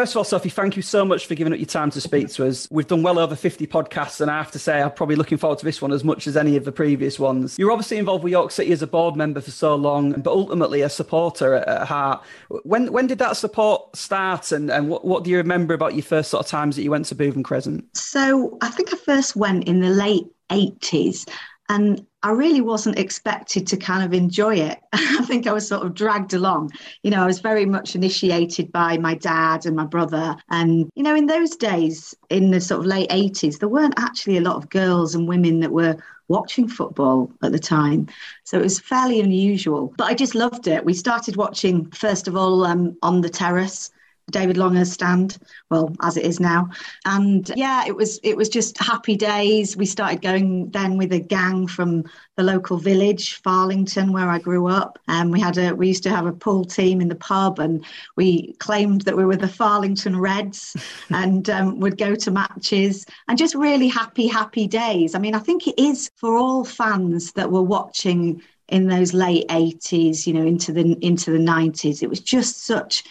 First 0.00 0.14
of 0.14 0.16
all, 0.16 0.24
Sophie, 0.24 0.48
thank 0.48 0.76
you 0.76 0.82
so 0.82 1.04
much 1.04 1.26
for 1.26 1.34
giving 1.34 1.52
up 1.52 1.58
your 1.58 1.66
time 1.66 1.90
to 1.90 2.00
speak 2.00 2.30
to 2.30 2.46
us. 2.46 2.66
We've 2.70 2.86
done 2.86 3.02
well 3.02 3.18
over 3.18 3.36
50 3.36 3.66
podcasts, 3.66 4.22
and 4.22 4.30
I 4.30 4.38
have 4.38 4.50
to 4.52 4.58
say, 4.58 4.80
I'm 4.80 4.92
probably 4.92 5.14
looking 5.14 5.36
forward 5.36 5.58
to 5.58 5.64
this 5.66 5.82
one 5.82 5.92
as 5.92 6.04
much 6.04 6.26
as 6.26 6.38
any 6.38 6.56
of 6.56 6.64
the 6.64 6.72
previous 6.72 7.18
ones. 7.18 7.58
You're 7.58 7.70
obviously 7.70 7.98
involved 7.98 8.24
with 8.24 8.30
York 8.30 8.50
City 8.50 8.72
as 8.72 8.80
a 8.80 8.86
board 8.86 9.14
member 9.14 9.42
for 9.42 9.50
so 9.50 9.74
long, 9.74 10.12
but 10.12 10.30
ultimately 10.30 10.80
a 10.80 10.88
supporter 10.88 11.56
at, 11.56 11.68
at 11.68 11.86
heart. 11.86 12.24
When 12.62 12.90
when 12.94 13.08
did 13.08 13.18
that 13.18 13.36
support 13.36 13.94
start, 13.94 14.52
and, 14.52 14.70
and 14.70 14.88
what, 14.88 15.04
what 15.04 15.22
do 15.22 15.28
you 15.28 15.36
remember 15.36 15.74
about 15.74 15.92
your 15.92 16.02
first 16.02 16.30
sort 16.30 16.46
of 16.46 16.50
times 16.50 16.76
that 16.76 16.82
you 16.82 16.90
went 16.90 17.04
to 17.04 17.14
Bootham 17.14 17.44
Crescent? 17.44 17.84
So 17.94 18.56
I 18.62 18.70
think 18.70 18.94
I 18.94 18.96
first 18.96 19.36
went 19.36 19.64
in 19.64 19.80
the 19.80 19.90
late 19.90 20.24
80s. 20.48 21.28
And 21.68 22.06
I 22.22 22.32
really 22.32 22.60
wasn't 22.60 22.98
expected 22.98 23.66
to 23.68 23.76
kind 23.78 24.04
of 24.04 24.12
enjoy 24.12 24.56
it. 24.56 24.78
I 24.92 25.24
think 25.24 25.46
I 25.46 25.52
was 25.52 25.66
sort 25.66 25.86
of 25.86 25.94
dragged 25.94 26.34
along. 26.34 26.72
You 27.02 27.10
know, 27.10 27.22
I 27.22 27.26
was 27.26 27.40
very 27.40 27.64
much 27.64 27.94
initiated 27.94 28.70
by 28.70 28.98
my 28.98 29.14
dad 29.14 29.64
and 29.64 29.74
my 29.74 29.86
brother. 29.86 30.36
And, 30.50 30.90
you 30.94 31.02
know, 31.02 31.14
in 31.14 31.26
those 31.26 31.56
days, 31.56 32.14
in 32.28 32.50
the 32.50 32.60
sort 32.60 32.80
of 32.80 32.86
late 32.86 33.08
80s, 33.08 33.58
there 33.58 33.70
weren't 33.70 33.98
actually 33.98 34.36
a 34.36 34.42
lot 34.42 34.56
of 34.56 34.68
girls 34.68 35.14
and 35.14 35.28
women 35.28 35.60
that 35.60 35.72
were 35.72 35.96
watching 36.28 36.68
football 36.68 37.32
at 37.42 37.52
the 37.52 37.58
time. 37.58 38.06
So 38.44 38.58
it 38.58 38.62
was 38.62 38.78
fairly 38.78 39.20
unusual. 39.20 39.92
But 39.96 40.08
I 40.08 40.14
just 40.14 40.34
loved 40.34 40.68
it. 40.68 40.84
We 40.84 40.94
started 40.94 41.36
watching, 41.36 41.90
first 41.90 42.28
of 42.28 42.36
all, 42.36 42.66
um, 42.66 42.96
on 43.02 43.22
the 43.22 43.30
terrace 43.30 43.90
David 44.30 44.56
Longhurst 44.56 44.92
stand, 44.92 45.38
well, 45.70 45.94
as 46.02 46.16
it 46.16 46.24
is 46.24 46.40
now. 46.40 46.68
And 47.04 47.50
yeah, 47.56 47.84
it 47.86 47.94
was 47.94 48.18
it 48.22 48.36
was 48.36 48.48
just 48.48 48.78
happy 48.78 49.16
days. 49.16 49.76
We 49.76 49.86
started 49.86 50.22
going 50.22 50.70
then 50.70 50.96
with 50.96 51.12
a 51.12 51.20
gang 51.20 51.66
from 51.66 52.04
the 52.36 52.42
local 52.42 52.78
village, 52.78 53.42
Farlington, 53.42 54.12
where 54.12 54.28
I 54.28 54.38
grew 54.38 54.66
up. 54.66 54.98
And 55.08 55.32
we 55.32 55.40
had 55.40 55.58
a 55.58 55.74
we 55.74 55.88
used 55.88 56.02
to 56.04 56.10
have 56.10 56.26
a 56.26 56.32
pool 56.32 56.64
team 56.64 57.00
in 57.00 57.08
the 57.08 57.14
pub, 57.14 57.58
and 57.58 57.84
we 58.16 58.54
claimed 58.54 59.02
that 59.02 59.16
we 59.16 59.24
were 59.24 59.36
the 59.36 59.46
Farlington 59.46 60.18
Reds, 60.18 60.76
and 61.10 61.48
um, 61.50 61.80
would 61.80 61.98
go 61.98 62.14
to 62.14 62.30
matches 62.30 63.06
and 63.28 63.38
just 63.38 63.54
really 63.54 63.88
happy, 63.88 64.26
happy 64.26 64.66
days. 64.66 65.14
I 65.14 65.18
mean, 65.18 65.34
I 65.34 65.38
think 65.38 65.66
it 65.66 65.78
is 65.78 66.10
for 66.16 66.36
all 66.36 66.64
fans 66.64 67.32
that 67.32 67.50
were 67.50 67.62
watching 67.62 68.42
in 68.70 68.86
those 68.86 69.12
late 69.12 69.46
80s 69.48 70.26
you 70.26 70.32
know 70.32 70.46
into 70.46 70.72
the 70.72 70.96
into 71.04 71.30
the 71.32 71.38
90s 71.38 72.02
it 72.02 72.08
was 72.08 72.20
just 72.20 72.64
such 72.64 73.04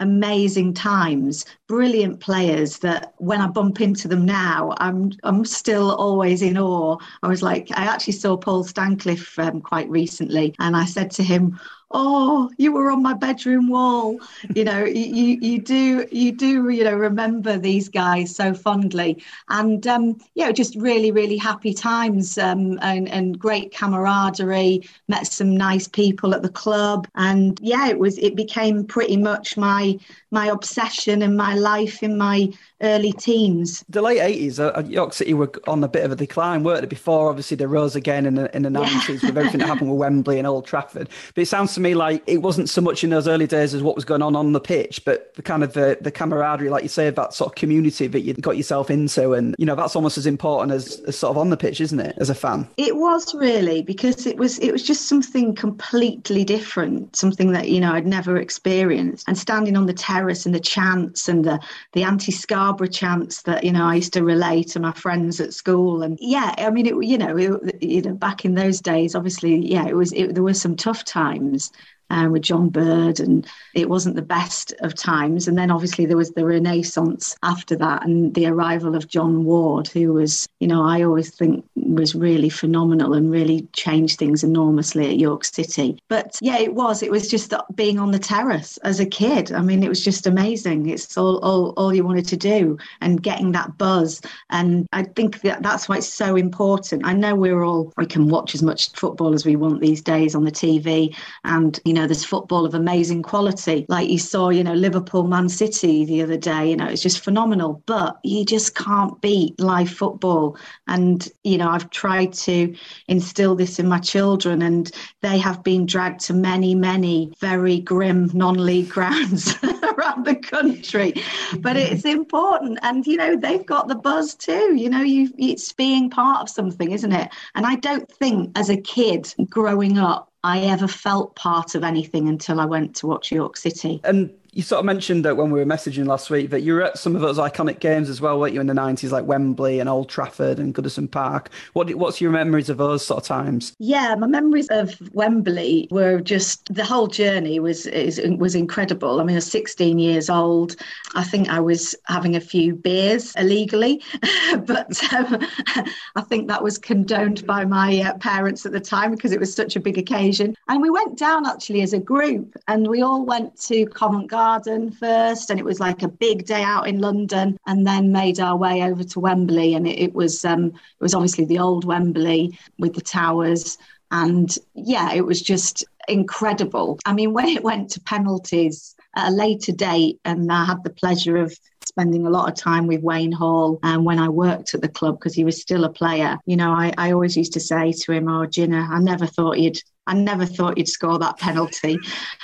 amazing 0.00 0.74
times, 0.74 1.44
brilliant 1.68 2.20
players 2.20 2.78
that 2.78 3.14
when 3.18 3.40
I 3.40 3.46
bump 3.46 3.80
into 3.80 4.08
them 4.08 4.24
now, 4.24 4.74
I'm 4.78 5.12
I'm 5.22 5.44
still 5.44 5.92
always 5.94 6.42
in 6.42 6.58
awe. 6.58 6.98
I 7.22 7.28
was 7.28 7.42
like, 7.42 7.70
I 7.72 7.84
actually 7.84 8.12
saw 8.14 8.36
Paul 8.36 8.64
Stancliffe 8.64 9.38
um, 9.38 9.60
quite 9.60 9.88
recently, 9.88 10.54
and 10.58 10.76
I 10.76 10.84
said 10.84 11.10
to 11.12 11.22
him, 11.22 11.58
oh 11.98 12.50
you 12.58 12.72
were 12.72 12.90
on 12.90 13.02
my 13.02 13.14
bedroom 13.14 13.68
wall. 13.68 14.18
You 14.54 14.64
know 14.64 14.84
you 14.84 15.38
you 15.40 15.60
do 15.60 16.06
you 16.12 16.30
do 16.30 16.68
you 16.68 16.84
know 16.84 16.94
remember 16.94 17.56
these 17.58 17.88
guys 17.88 18.36
so 18.36 18.52
fondly. 18.52 19.22
And 19.48 19.84
um 19.86 20.18
yeah 20.34 20.52
just 20.52 20.76
really 20.76 21.10
really 21.10 21.38
happy 21.38 21.72
times 21.72 22.36
um 22.36 22.78
and 22.82 23.08
and 23.08 23.38
great 23.38 23.72
camaraderie. 23.72 24.82
Met 25.08 25.26
some 25.26 25.56
nice 25.56 25.88
people 25.88 26.34
at 26.34 26.42
the 26.42 26.50
club. 26.50 27.08
And 27.14 27.58
yeah 27.62 27.88
it 27.88 27.98
was 27.98 28.18
it 28.18 28.36
became 28.36 28.84
pretty 28.84 29.16
much 29.16 29.56
my 29.56 29.98
my 30.36 30.48
obsession 30.48 31.22
and 31.22 31.34
my 31.34 31.54
life 31.54 32.02
in 32.02 32.18
my 32.18 32.52
early 32.82 33.12
teens. 33.12 33.82
The 33.88 34.02
late 34.02 34.20
80s, 34.20 34.58
uh, 34.58 34.86
York 34.86 35.14
City 35.14 35.32
were 35.32 35.50
on 35.66 35.82
a 35.82 35.88
bit 35.88 36.04
of 36.04 36.12
a 36.12 36.16
decline, 36.16 36.62
weren't 36.62 36.84
it? 36.84 36.90
Before, 36.90 37.30
obviously, 37.30 37.56
they 37.56 37.64
rose 37.64 37.96
again 37.96 38.26
in 38.26 38.34
the, 38.34 38.54
in 38.54 38.62
the 38.62 38.68
90s 38.68 39.08
yeah. 39.08 39.28
with 39.28 39.38
everything 39.38 39.60
that 39.60 39.66
happened 39.66 39.90
with 39.90 39.98
Wembley 40.04 40.36
and 40.36 40.46
Old 40.46 40.66
Trafford. 40.66 41.08
But 41.34 41.40
it 41.40 41.46
sounds 41.46 41.72
to 41.74 41.80
me 41.80 41.94
like 41.94 42.22
it 42.26 42.42
wasn't 42.42 42.68
so 42.68 42.82
much 42.82 43.02
in 43.02 43.08
those 43.08 43.26
early 43.26 43.46
days 43.46 43.72
as 43.72 43.82
what 43.82 43.94
was 43.94 44.04
going 44.04 44.20
on 44.20 44.36
on 44.36 44.52
the 44.52 44.60
pitch, 44.60 45.06
but 45.06 45.34
the 45.36 45.42
kind 45.42 45.64
of 45.64 45.72
the, 45.72 45.96
the 46.02 46.10
camaraderie, 46.10 46.68
like 46.68 46.82
you 46.82 46.90
say, 46.90 47.08
that 47.08 47.32
sort 47.32 47.52
of 47.52 47.54
community 47.54 48.08
that 48.08 48.20
you 48.20 48.34
got 48.34 48.58
yourself 48.58 48.90
into. 48.90 49.32
And, 49.32 49.54
you 49.58 49.64
know, 49.64 49.74
that's 49.74 49.96
almost 49.96 50.18
as 50.18 50.26
important 50.26 50.72
as, 50.72 51.00
as 51.06 51.16
sort 51.16 51.30
of 51.30 51.38
on 51.38 51.48
the 51.48 51.56
pitch, 51.56 51.80
isn't 51.80 52.00
it, 52.00 52.14
as 52.18 52.28
a 52.28 52.34
fan? 52.34 52.68
It 52.76 52.96
was 52.96 53.34
really, 53.34 53.80
because 53.80 54.26
it 54.26 54.36
was, 54.36 54.58
it 54.58 54.70
was 54.70 54.82
just 54.82 55.08
something 55.08 55.54
completely 55.54 56.44
different, 56.44 57.16
something 57.16 57.52
that, 57.52 57.70
you 57.70 57.80
know, 57.80 57.92
I'd 57.92 58.06
never 58.06 58.36
experienced. 58.36 59.26
And 59.26 59.38
standing 59.38 59.78
on 59.78 59.86
the 59.86 59.94
terrace 59.94 60.25
and 60.28 60.54
the 60.54 60.60
chants 60.60 61.28
and 61.28 61.44
the, 61.44 61.60
the 61.92 62.02
anti 62.02 62.32
Scarborough 62.32 62.86
chants 62.88 63.42
that, 63.42 63.64
you 63.64 63.72
know, 63.72 63.84
I 63.84 63.96
used 63.96 64.12
to 64.14 64.24
relay 64.24 64.62
to 64.64 64.80
my 64.80 64.92
friends 64.92 65.40
at 65.40 65.54
school. 65.54 66.02
And 66.02 66.18
yeah, 66.20 66.54
I 66.58 66.70
mean, 66.70 66.86
it, 66.86 66.94
you 67.04 67.18
know, 67.18 67.36
it, 67.36 67.82
you 67.82 68.02
know, 68.02 68.14
back 68.14 68.44
in 68.44 68.54
those 68.54 68.80
days, 68.80 69.14
obviously, 69.14 69.56
yeah, 69.56 69.86
it 69.86 69.94
was, 69.94 70.12
it, 70.12 70.34
there 70.34 70.42
were 70.42 70.54
some 70.54 70.76
tough 70.76 71.04
times 71.04 71.70
uh, 72.10 72.28
with 72.30 72.42
John 72.42 72.68
Bird, 72.68 73.20
and 73.20 73.46
it 73.74 73.88
wasn't 73.88 74.16
the 74.16 74.22
best 74.22 74.72
of 74.80 74.94
times. 74.94 75.48
And 75.48 75.58
then 75.58 75.70
obviously 75.70 76.06
there 76.06 76.16
was 76.16 76.30
the 76.30 76.44
renaissance 76.44 77.36
after 77.42 77.76
that, 77.76 78.04
and 78.04 78.34
the 78.34 78.46
arrival 78.46 78.94
of 78.94 79.08
John 79.08 79.44
Ward, 79.44 79.88
who 79.88 80.12
was, 80.12 80.48
you 80.60 80.66
know, 80.68 80.84
I 80.84 81.02
always 81.02 81.30
think 81.30 81.64
was 81.74 82.14
really 82.14 82.48
phenomenal 82.48 83.14
and 83.14 83.30
really 83.30 83.66
changed 83.72 84.18
things 84.18 84.44
enormously 84.44 85.08
at 85.08 85.18
York 85.18 85.44
City. 85.44 85.98
But 86.08 86.38
yeah, 86.40 86.58
it 86.58 86.74
was. 86.74 87.02
It 87.02 87.10
was 87.10 87.28
just 87.28 87.52
being 87.74 87.98
on 87.98 88.10
the 88.10 88.18
terrace 88.18 88.76
as 88.78 89.00
a 89.00 89.06
kid. 89.06 89.52
I 89.52 89.62
mean, 89.62 89.82
it 89.82 89.88
was 89.88 90.04
just 90.04 90.26
amazing. 90.26 90.88
It's 90.88 91.16
all 91.16 91.38
all, 91.38 91.70
all 91.76 91.94
you 91.94 92.04
wanted 92.04 92.26
to 92.28 92.36
do, 92.36 92.78
and 93.00 93.22
getting 93.22 93.52
that 93.52 93.78
buzz. 93.78 94.20
And 94.50 94.86
I 94.92 95.04
think 95.04 95.40
that 95.42 95.62
that's 95.62 95.88
why 95.88 95.98
it's 95.98 96.12
so 96.12 96.36
important. 96.36 97.06
I 97.06 97.12
know 97.12 97.34
we're 97.34 97.64
all 97.64 97.92
we 97.96 98.06
can 98.06 98.28
watch 98.28 98.54
as 98.54 98.62
much 98.62 98.92
football 98.92 99.34
as 99.34 99.44
we 99.44 99.56
want 99.56 99.80
these 99.80 100.02
days 100.02 100.34
on 100.34 100.44
the 100.44 100.52
TV, 100.52 101.14
and 101.44 101.78
you 101.84 101.94
know, 101.96 102.06
there's 102.06 102.24
football 102.24 102.64
of 102.64 102.74
amazing 102.74 103.22
quality. 103.22 103.86
Like 103.88 104.08
you 104.08 104.18
saw, 104.18 104.50
you 104.50 104.62
know, 104.62 104.74
Liverpool, 104.74 105.24
Man 105.24 105.48
City 105.48 106.04
the 106.04 106.22
other 106.22 106.36
day, 106.36 106.70
you 106.70 106.76
know, 106.76 106.86
it's 106.86 107.02
just 107.02 107.20
phenomenal. 107.20 107.82
But 107.86 108.18
you 108.22 108.44
just 108.44 108.74
can't 108.74 109.20
beat 109.20 109.58
live 109.58 109.90
football. 109.90 110.56
And, 110.86 111.28
you 111.44 111.58
know, 111.58 111.68
I've 111.68 111.90
tried 111.90 112.32
to 112.34 112.74
instill 113.08 113.54
this 113.54 113.78
in 113.78 113.88
my 113.88 113.98
children, 113.98 114.62
and 114.62 114.90
they 115.22 115.38
have 115.38 115.62
been 115.62 115.86
dragged 115.86 116.20
to 116.20 116.34
many, 116.34 116.74
many 116.74 117.32
very 117.40 117.80
grim 117.80 118.30
non 118.32 118.54
league 118.54 118.88
grounds. 118.96 119.54
around 119.96 120.24
the 120.24 120.34
country 120.34 121.12
but 121.58 121.76
mm-hmm. 121.76 121.94
it's 121.94 122.04
important 122.04 122.78
and 122.82 123.06
you 123.06 123.16
know 123.16 123.36
they've 123.36 123.66
got 123.66 123.88
the 123.88 123.94
buzz 123.94 124.34
too 124.34 124.74
you 124.76 124.88
know 124.88 125.00
you 125.00 125.30
it's 125.38 125.72
being 125.72 126.10
part 126.10 126.40
of 126.40 126.48
something 126.48 126.90
isn't 126.92 127.12
it 127.12 127.28
and 127.54 127.66
i 127.66 127.74
don't 127.76 128.10
think 128.10 128.50
as 128.56 128.68
a 128.68 128.76
kid 128.76 129.32
growing 129.48 129.98
up 129.98 130.32
I 130.44 130.60
ever 130.60 130.86
felt 130.86 131.34
part 131.34 131.74
of 131.74 131.82
anything 131.82 132.28
until 132.28 132.60
I 132.60 132.66
went 132.66 132.94
to 132.96 133.06
watch 133.06 133.32
York 133.32 133.56
City. 133.56 134.00
And 134.04 134.32
you 134.56 134.62
sort 134.62 134.78
of 134.78 134.86
mentioned 134.86 135.22
that 135.26 135.36
when 135.36 135.50
we 135.50 135.58
were 135.58 135.66
messaging 135.66 136.06
last 136.06 136.30
week 136.30 136.48
that 136.48 136.62
you 136.62 136.72
were 136.72 136.82
at 136.82 136.96
some 136.96 137.14
of 137.14 137.20
those 137.20 137.36
iconic 137.36 137.78
games 137.78 138.08
as 138.08 138.22
well, 138.22 138.40
weren't 138.40 138.54
you, 138.54 138.60
in 138.62 138.66
the 138.66 138.72
90s, 138.72 139.10
like 139.10 139.26
Wembley 139.26 139.80
and 139.80 139.88
Old 139.88 140.08
Trafford 140.08 140.58
and 140.58 140.74
Goodison 140.74 141.10
Park. 141.10 141.50
What 141.74 141.94
What's 141.94 142.22
your 142.22 142.30
memories 142.30 142.70
of 142.70 142.78
those 142.78 143.04
sort 143.04 143.20
of 143.22 143.26
times? 143.26 143.74
Yeah, 143.78 144.14
my 144.14 144.26
memories 144.26 144.68
of 144.70 144.96
Wembley 145.12 145.88
were 145.90 146.22
just 146.22 146.74
the 146.74 146.86
whole 146.86 147.06
journey 147.06 147.60
was 147.60 147.84
is, 147.84 148.18
was 148.38 148.54
incredible. 148.54 149.20
I 149.20 149.24
mean, 149.24 149.36
I 149.36 149.44
was 149.44 149.50
16 149.50 149.98
years 149.98 150.30
old. 150.30 150.76
I 151.14 151.22
think 151.22 151.50
I 151.50 151.60
was 151.60 151.94
having 152.06 152.34
a 152.34 152.40
few 152.40 152.74
beers 152.74 153.34
illegally, 153.36 154.02
but 154.64 155.12
um, 155.12 155.46
I 156.16 156.22
think 156.22 156.48
that 156.48 156.62
was 156.62 156.78
condoned 156.78 157.46
by 157.46 157.66
my 157.66 158.00
uh, 158.00 158.16
parents 158.20 158.64
at 158.64 158.72
the 158.72 158.80
time 158.80 159.10
because 159.10 159.32
it 159.32 159.40
was 159.40 159.52
such 159.52 159.76
a 159.76 159.80
big 159.80 159.98
occasion. 159.98 160.56
And 160.68 160.80
we 160.80 160.88
went 160.88 161.18
down 161.18 161.44
actually 161.44 161.82
as 161.82 161.92
a 161.92 161.98
group 161.98 162.56
and 162.68 162.88
we 162.88 163.02
all 163.02 163.26
went 163.26 163.60
to 163.64 163.84
Covent 163.88 164.30
Garden 164.30 164.45
Garden 164.46 164.92
first, 164.92 165.50
and 165.50 165.58
it 165.58 165.64
was 165.64 165.80
like 165.80 166.04
a 166.04 166.08
big 166.08 166.46
day 166.46 166.62
out 166.62 166.86
in 166.86 167.00
London, 167.00 167.58
and 167.66 167.84
then 167.84 168.12
made 168.12 168.38
our 168.38 168.56
way 168.56 168.84
over 168.84 169.02
to 169.02 169.18
Wembley, 169.18 169.74
and 169.74 169.88
it, 169.88 169.98
it 169.98 170.14
was 170.14 170.44
um, 170.44 170.66
it 170.66 171.00
was 171.00 171.14
obviously 171.14 171.46
the 171.46 171.58
old 171.58 171.84
Wembley 171.84 172.56
with 172.78 172.94
the 172.94 173.00
towers, 173.00 173.76
and 174.12 174.56
yeah, 174.74 175.12
it 175.12 175.26
was 175.26 175.42
just 175.42 175.84
incredible. 176.06 176.96
I 177.04 177.12
mean, 177.12 177.32
when 177.32 177.48
it 177.48 177.64
went 177.64 177.90
to 177.90 178.00
penalties 178.00 178.94
at 179.16 179.30
a 179.30 179.32
later 179.32 179.72
date, 179.72 180.20
and 180.24 180.52
I 180.52 180.64
had 180.64 180.84
the 180.84 180.90
pleasure 180.90 181.38
of 181.38 181.58
spending 181.84 182.24
a 182.24 182.30
lot 182.30 182.48
of 182.48 182.54
time 182.54 182.86
with 182.86 183.02
Wayne 183.02 183.32
Hall 183.32 183.80
and 183.82 183.96
um, 183.96 184.04
when 184.04 184.20
I 184.20 184.28
worked 184.28 184.74
at 184.74 184.80
the 184.80 184.88
club 184.88 185.18
because 185.18 185.34
he 185.34 185.44
was 185.44 185.60
still 185.60 185.82
a 185.82 185.92
player. 185.92 186.38
You 186.46 186.56
know, 186.56 186.70
I, 186.70 186.92
I 186.96 187.10
always 187.10 187.36
used 187.36 187.54
to 187.54 187.60
say 187.60 187.90
to 187.92 188.12
him, 188.12 188.28
Oh, 188.28 188.46
Gina, 188.46 188.88
I 188.90 189.00
never 189.00 189.26
thought 189.26 189.58
you'd 189.58 189.82
I 190.06 190.14
never 190.14 190.46
thought 190.46 190.78
you'd 190.78 190.88
score 190.88 191.18
that 191.18 191.38
penalty, 191.38 191.98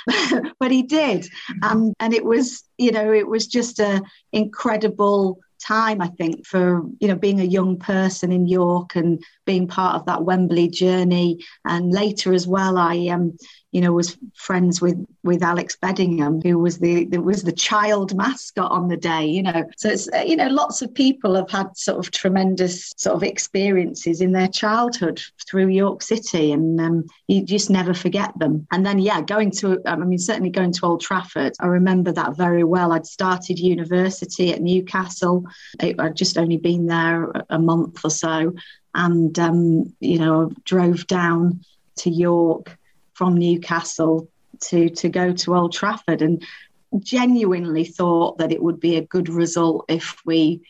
but 0.59 0.71
he 0.71 0.83
did, 0.83 1.27
um, 1.61 1.93
and 1.99 2.13
it 2.13 2.25
was, 2.25 2.63
you 2.77 2.91
know, 2.91 3.11
it 3.13 3.27
was 3.27 3.47
just 3.47 3.79
an 3.79 4.03
incredible 4.31 5.39
time. 5.63 6.01
I 6.01 6.07
think 6.07 6.45
for 6.45 6.83
you 6.99 7.07
know 7.07 7.15
being 7.15 7.39
a 7.39 7.45
young 7.45 7.77
person 7.77 8.31
in 8.31 8.47
York 8.47 8.95
and 8.95 9.23
being 9.45 9.67
part 9.67 9.95
of 9.95 10.05
that 10.05 10.23
Wembley 10.23 10.69
journey. 10.69 11.39
And 11.65 11.91
later 11.91 12.33
as 12.33 12.47
well, 12.47 12.77
I 12.77 13.07
um, 13.07 13.37
you 13.73 13.81
know, 13.81 13.91
was 13.91 14.15
friends 14.35 14.79
with 14.81 15.03
with 15.23 15.41
Alex 15.41 15.75
Beddingham, 15.81 16.43
who 16.43 16.59
was 16.59 16.77
the, 16.77 17.05
the 17.05 17.19
was 17.19 17.41
the 17.41 17.51
child 17.51 18.15
mascot 18.15 18.71
on 18.71 18.87
the 18.87 18.95
day. 18.95 19.25
You 19.25 19.41
know, 19.41 19.67
so 19.75 19.89
it's 19.89 20.07
you 20.25 20.35
know, 20.35 20.47
lots 20.47 20.83
of 20.83 20.93
people 20.93 21.33
have 21.33 21.49
had 21.49 21.75
sort 21.75 21.97
of 21.97 22.11
tremendous 22.11 22.93
sort 22.97 23.15
of 23.15 23.23
experiences 23.23 24.21
in 24.21 24.31
their 24.31 24.47
childhood 24.47 25.19
through 25.49 25.69
York 25.69 26.03
City, 26.03 26.51
and 26.51 26.79
um, 26.79 27.05
you 27.27 27.43
just 27.43 27.71
never 27.71 27.95
forget 27.95 28.37
them. 28.37 28.67
And 28.71 28.85
then, 28.85 28.99
yeah, 28.99 29.21
going 29.21 29.49
to 29.51 29.81
I 29.87 29.95
mean, 29.95 30.19
certainly 30.19 30.51
going 30.51 30.71
to 30.73 30.85
Old 30.85 31.01
Trafford, 31.01 31.53
I 31.59 31.65
remember 31.65 32.11
that 32.11 32.37
very 32.37 32.63
well. 32.63 32.91
I'd 32.91 33.07
started 33.07 33.57
university 33.57 34.53
at 34.53 34.61
Newcastle. 34.61 35.45
I'd 35.81 36.15
just 36.15 36.37
only 36.37 36.57
been 36.57 36.85
there 36.85 37.31
a 37.49 37.57
month 37.57 38.05
or 38.05 38.11
so, 38.11 38.53
and 38.93 39.37
um, 39.39 39.95
you 39.99 40.19
know, 40.19 40.51
drove 40.63 41.07
down 41.07 41.61
to 41.95 42.11
York 42.11 42.77
from 43.13 43.37
Newcastle 43.37 44.27
to 44.61 44.89
to 44.89 45.09
go 45.09 45.33
to 45.33 45.55
Old 45.55 45.73
Trafford 45.73 46.21
and 46.21 46.43
genuinely 46.99 47.85
thought 47.85 48.37
that 48.37 48.51
it 48.51 48.61
would 48.61 48.79
be 48.79 48.97
a 48.97 49.05
good 49.05 49.29
result 49.29 49.85
if 49.87 50.17
we 50.25 50.61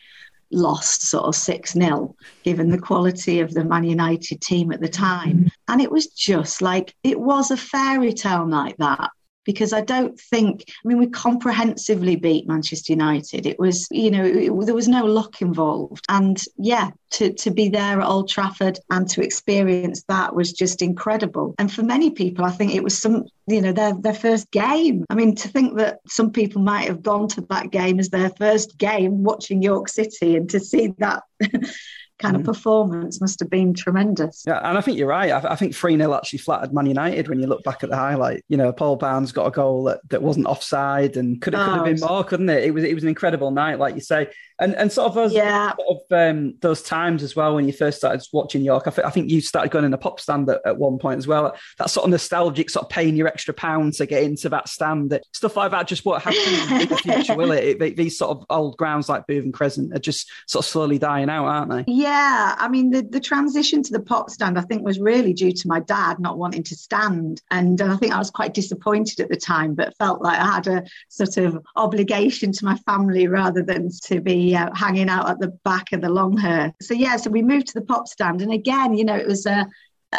lost 0.50 1.02
sort 1.02 1.24
of 1.24 1.34
6 1.34 1.72
0, 1.72 2.14
given 2.44 2.70
the 2.70 2.78
quality 2.78 3.40
of 3.40 3.52
the 3.52 3.64
Man 3.64 3.84
United 3.84 4.40
team 4.40 4.72
at 4.72 4.80
the 4.80 4.88
time. 4.88 5.36
Mm-hmm. 5.38 5.46
And 5.68 5.80
it 5.80 5.90
was 5.90 6.06
just 6.08 6.62
like, 6.62 6.94
it 7.02 7.18
was 7.18 7.50
a 7.50 7.56
fairy 7.56 8.12
tale 8.12 8.46
night 8.46 8.76
that 8.78 9.10
because 9.44 9.72
I 9.72 9.80
don't 9.80 10.18
think, 10.18 10.64
I 10.68 10.88
mean, 10.88 10.98
we 10.98 11.06
comprehensively 11.06 12.16
beat 12.16 12.46
Manchester 12.46 12.92
United. 12.92 13.46
It 13.46 13.58
was, 13.58 13.86
you 13.90 14.10
know, 14.10 14.24
it, 14.24 14.66
there 14.66 14.74
was 14.74 14.88
no 14.88 15.04
luck 15.04 15.40
involved. 15.40 16.04
And 16.08 16.42
yeah, 16.56 16.90
to, 17.12 17.32
to 17.32 17.50
be 17.50 17.68
there 17.68 18.00
at 18.00 18.06
Old 18.06 18.28
Trafford 18.28 18.78
and 18.90 19.08
to 19.10 19.22
experience 19.22 20.04
that 20.08 20.34
was 20.34 20.52
just 20.52 20.82
incredible. 20.82 21.54
And 21.58 21.72
for 21.72 21.82
many 21.82 22.10
people, 22.10 22.44
I 22.44 22.50
think 22.50 22.74
it 22.74 22.82
was 22.82 22.98
some, 22.98 23.24
you 23.46 23.60
know, 23.60 23.72
their, 23.72 23.94
their 23.94 24.14
first 24.14 24.50
game. 24.50 25.04
I 25.10 25.14
mean, 25.14 25.34
to 25.36 25.48
think 25.48 25.76
that 25.76 26.00
some 26.08 26.30
people 26.30 26.62
might 26.62 26.88
have 26.88 27.02
gone 27.02 27.28
to 27.28 27.42
that 27.50 27.70
game 27.70 28.00
as 28.00 28.10
their 28.10 28.30
first 28.30 28.78
game 28.78 29.22
watching 29.22 29.62
York 29.62 29.88
City 29.88 30.36
and 30.36 30.48
to 30.50 30.60
see 30.60 30.94
that. 30.98 31.22
kind 32.18 32.36
of 32.36 32.42
mm. 32.42 32.46
performance 32.46 33.20
must 33.20 33.40
have 33.40 33.50
been 33.50 33.74
tremendous. 33.74 34.44
Yeah, 34.46 34.60
and 34.62 34.78
I 34.78 34.80
think 34.80 34.98
you're 34.98 35.08
right. 35.08 35.30
I, 35.30 35.52
I 35.52 35.56
think 35.56 35.74
3 35.74 35.96
0 35.96 36.14
actually 36.14 36.38
flattered 36.38 36.72
Man 36.72 36.86
United 36.86 37.28
when 37.28 37.40
you 37.40 37.46
look 37.46 37.64
back 37.64 37.82
at 37.82 37.90
the 37.90 37.96
highlight. 37.96 38.44
You 38.48 38.56
know, 38.56 38.72
Paul 38.72 38.96
Barnes 38.96 39.32
got 39.32 39.46
a 39.46 39.50
goal 39.50 39.84
that, 39.84 40.00
that 40.10 40.22
wasn't 40.22 40.46
offside 40.46 41.16
and 41.16 41.40
could 41.40 41.54
have, 41.54 41.68
oh, 41.68 41.70
could 41.70 41.76
have 41.76 41.96
been 41.96 42.08
more, 42.08 42.24
couldn't 42.24 42.48
it? 42.48 42.64
It 42.64 42.72
was 42.72 42.84
it 42.84 42.94
was 42.94 43.02
an 43.02 43.08
incredible 43.08 43.50
night, 43.50 43.78
like 43.78 43.94
you 43.94 44.00
say 44.00 44.28
and 44.60 44.74
and 44.76 44.92
sort 44.92 45.08
of 45.08 45.14
those 45.14 45.32
yeah. 45.32 45.72
sort 45.74 45.88
of 45.88 46.12
um, 46.12 46.54
those 46.60 46.82
times 46.82 47.22
as 47.22 47.34
well 47.34 47.56
when 47.56 47.66
you 47.66 47.72
first 47.72 47.98
started 47.98 48.24
watching 48.32 48.62
York. 48.62 48.86
I, 48.86 48.90
th- 48.90 49.06
I 49.06 49.10
think 49.10 49.30
you 49.30 49.40
started 49.40 49.72
going 49.72 49.84
in 49.84 49.92
a 49.92 49.98
pop 49.98 50.20
stand 50.20 50.48
at, 50.48 50.60
at, 50.64 50.78
one 50.78 50.98
point 50.98 51.18
as 51.18 51.26
well. 51.26 51.56
That 51.78 51.90
sort 51.90 52.04
of 52.04 52.10
nostalgic, 52.10 52.70
sort 52.70 52.84
of 52.84 52.90
paying 52.90 53.16
your 53.16 53.26
extra 53.26 53.52
pounds 53.52 53.98
to 53.98 54.06
get 54.06 54.22
into 54.22 54.48
that 54.50 54.68
stand. 54.68 55.10
That 55.10 55.24
stuff 55.32 55.56
like 55.56 55.72
that 55.72 55.88
just 55.88 56.04
won't 56.04 56.22
happen 56.22 56.80
in 56.80 56.88
the 56.88 56.96
future, 56.96 57.34
will 57.34 57.50
it? 57.50 57.82
it? 57.82 57.96
These 57.96 58.16
sort 58.16 58.30
of 58.30 58.46
old 58.48 58.76
grounds 58.76 59.08
like 59.08 59.26
Bootham 59.26 59.52
Crescent 59.52 59.94
are 59.94 60.00
just 60.00 60.30
sort 60.46 60.64
of 60.64 60.70
slowly 60.70 60.98
dying 60.98 61.30
out, 61.30 61.46
aren't 61.46 61.70
they? 61.70 61.92
Yeah, 61.92 62.03
I 62.10 62.68
mean 62.68 62.90
the 62.90 63.02
the 63.02 63.20
transition 63.20 63.82
to 63.82 63.92
the 63.92 64.00
pop 64.00 64.30
stand 64.30 64.58
I 64.58 64.62
think 64.62 64.84
was 64.84 64.98
really 64.98 65.32
due 65.32 65.52
to 65.52 65.68
my 65.68 65.80
dad 65.80 66.18
not 66.20 66.38
wanting 66.38 66.62
to 66.64 66.76
stand, 66.76 67.42
and 67.50 67.80
I 67.80 67.96
think 67.96 68.12
I 68.12 68.18
was 68.18 68.30
quite 68.30 68.54
disappointed 68.54 69.20
at 69.20 69.28
the 69.28 69.36
time, 69.36 69.74
but 69.74 69.96
felt 69.96 70.22
like 70.22 70.38
I 70.38 70.54
had 70.54 70.66
a 70.66 70.84
sort 71.08 71.36
of 71.36 71.58
obligation 71.76 72.52
to 72.52 72.64
my 72.64 72.76
family 72.86 73.26
rather 73.28 73.62
than 73.62 73.90
to 74.04 74.20
be 74.20 74.54
uh, 74.56 74.70
hanging 74.74 75.08
out 75.08 75.28
at 75.28 75.40
the 75.40 75.48
back 75.64 75.92
of 75.92 76.00
the 76.00 76.08
Longhurst. 76.10 76.74
So 76.82 76.94
yeah, 76.94 77.16
so 77.16 77.30
we 77.30 77.42
moved 77.42 77.68
to 77.68 77.74
the 77.74 77.86
pop 77.86 78.08
stand, 78.08 78.42
and 78.42 78.52
again, 78.52 78.94
you 78.94 79.04
know, 79.04 79.16
it 79.16 79.26
was 79.26 79.46
a 79.46 79.66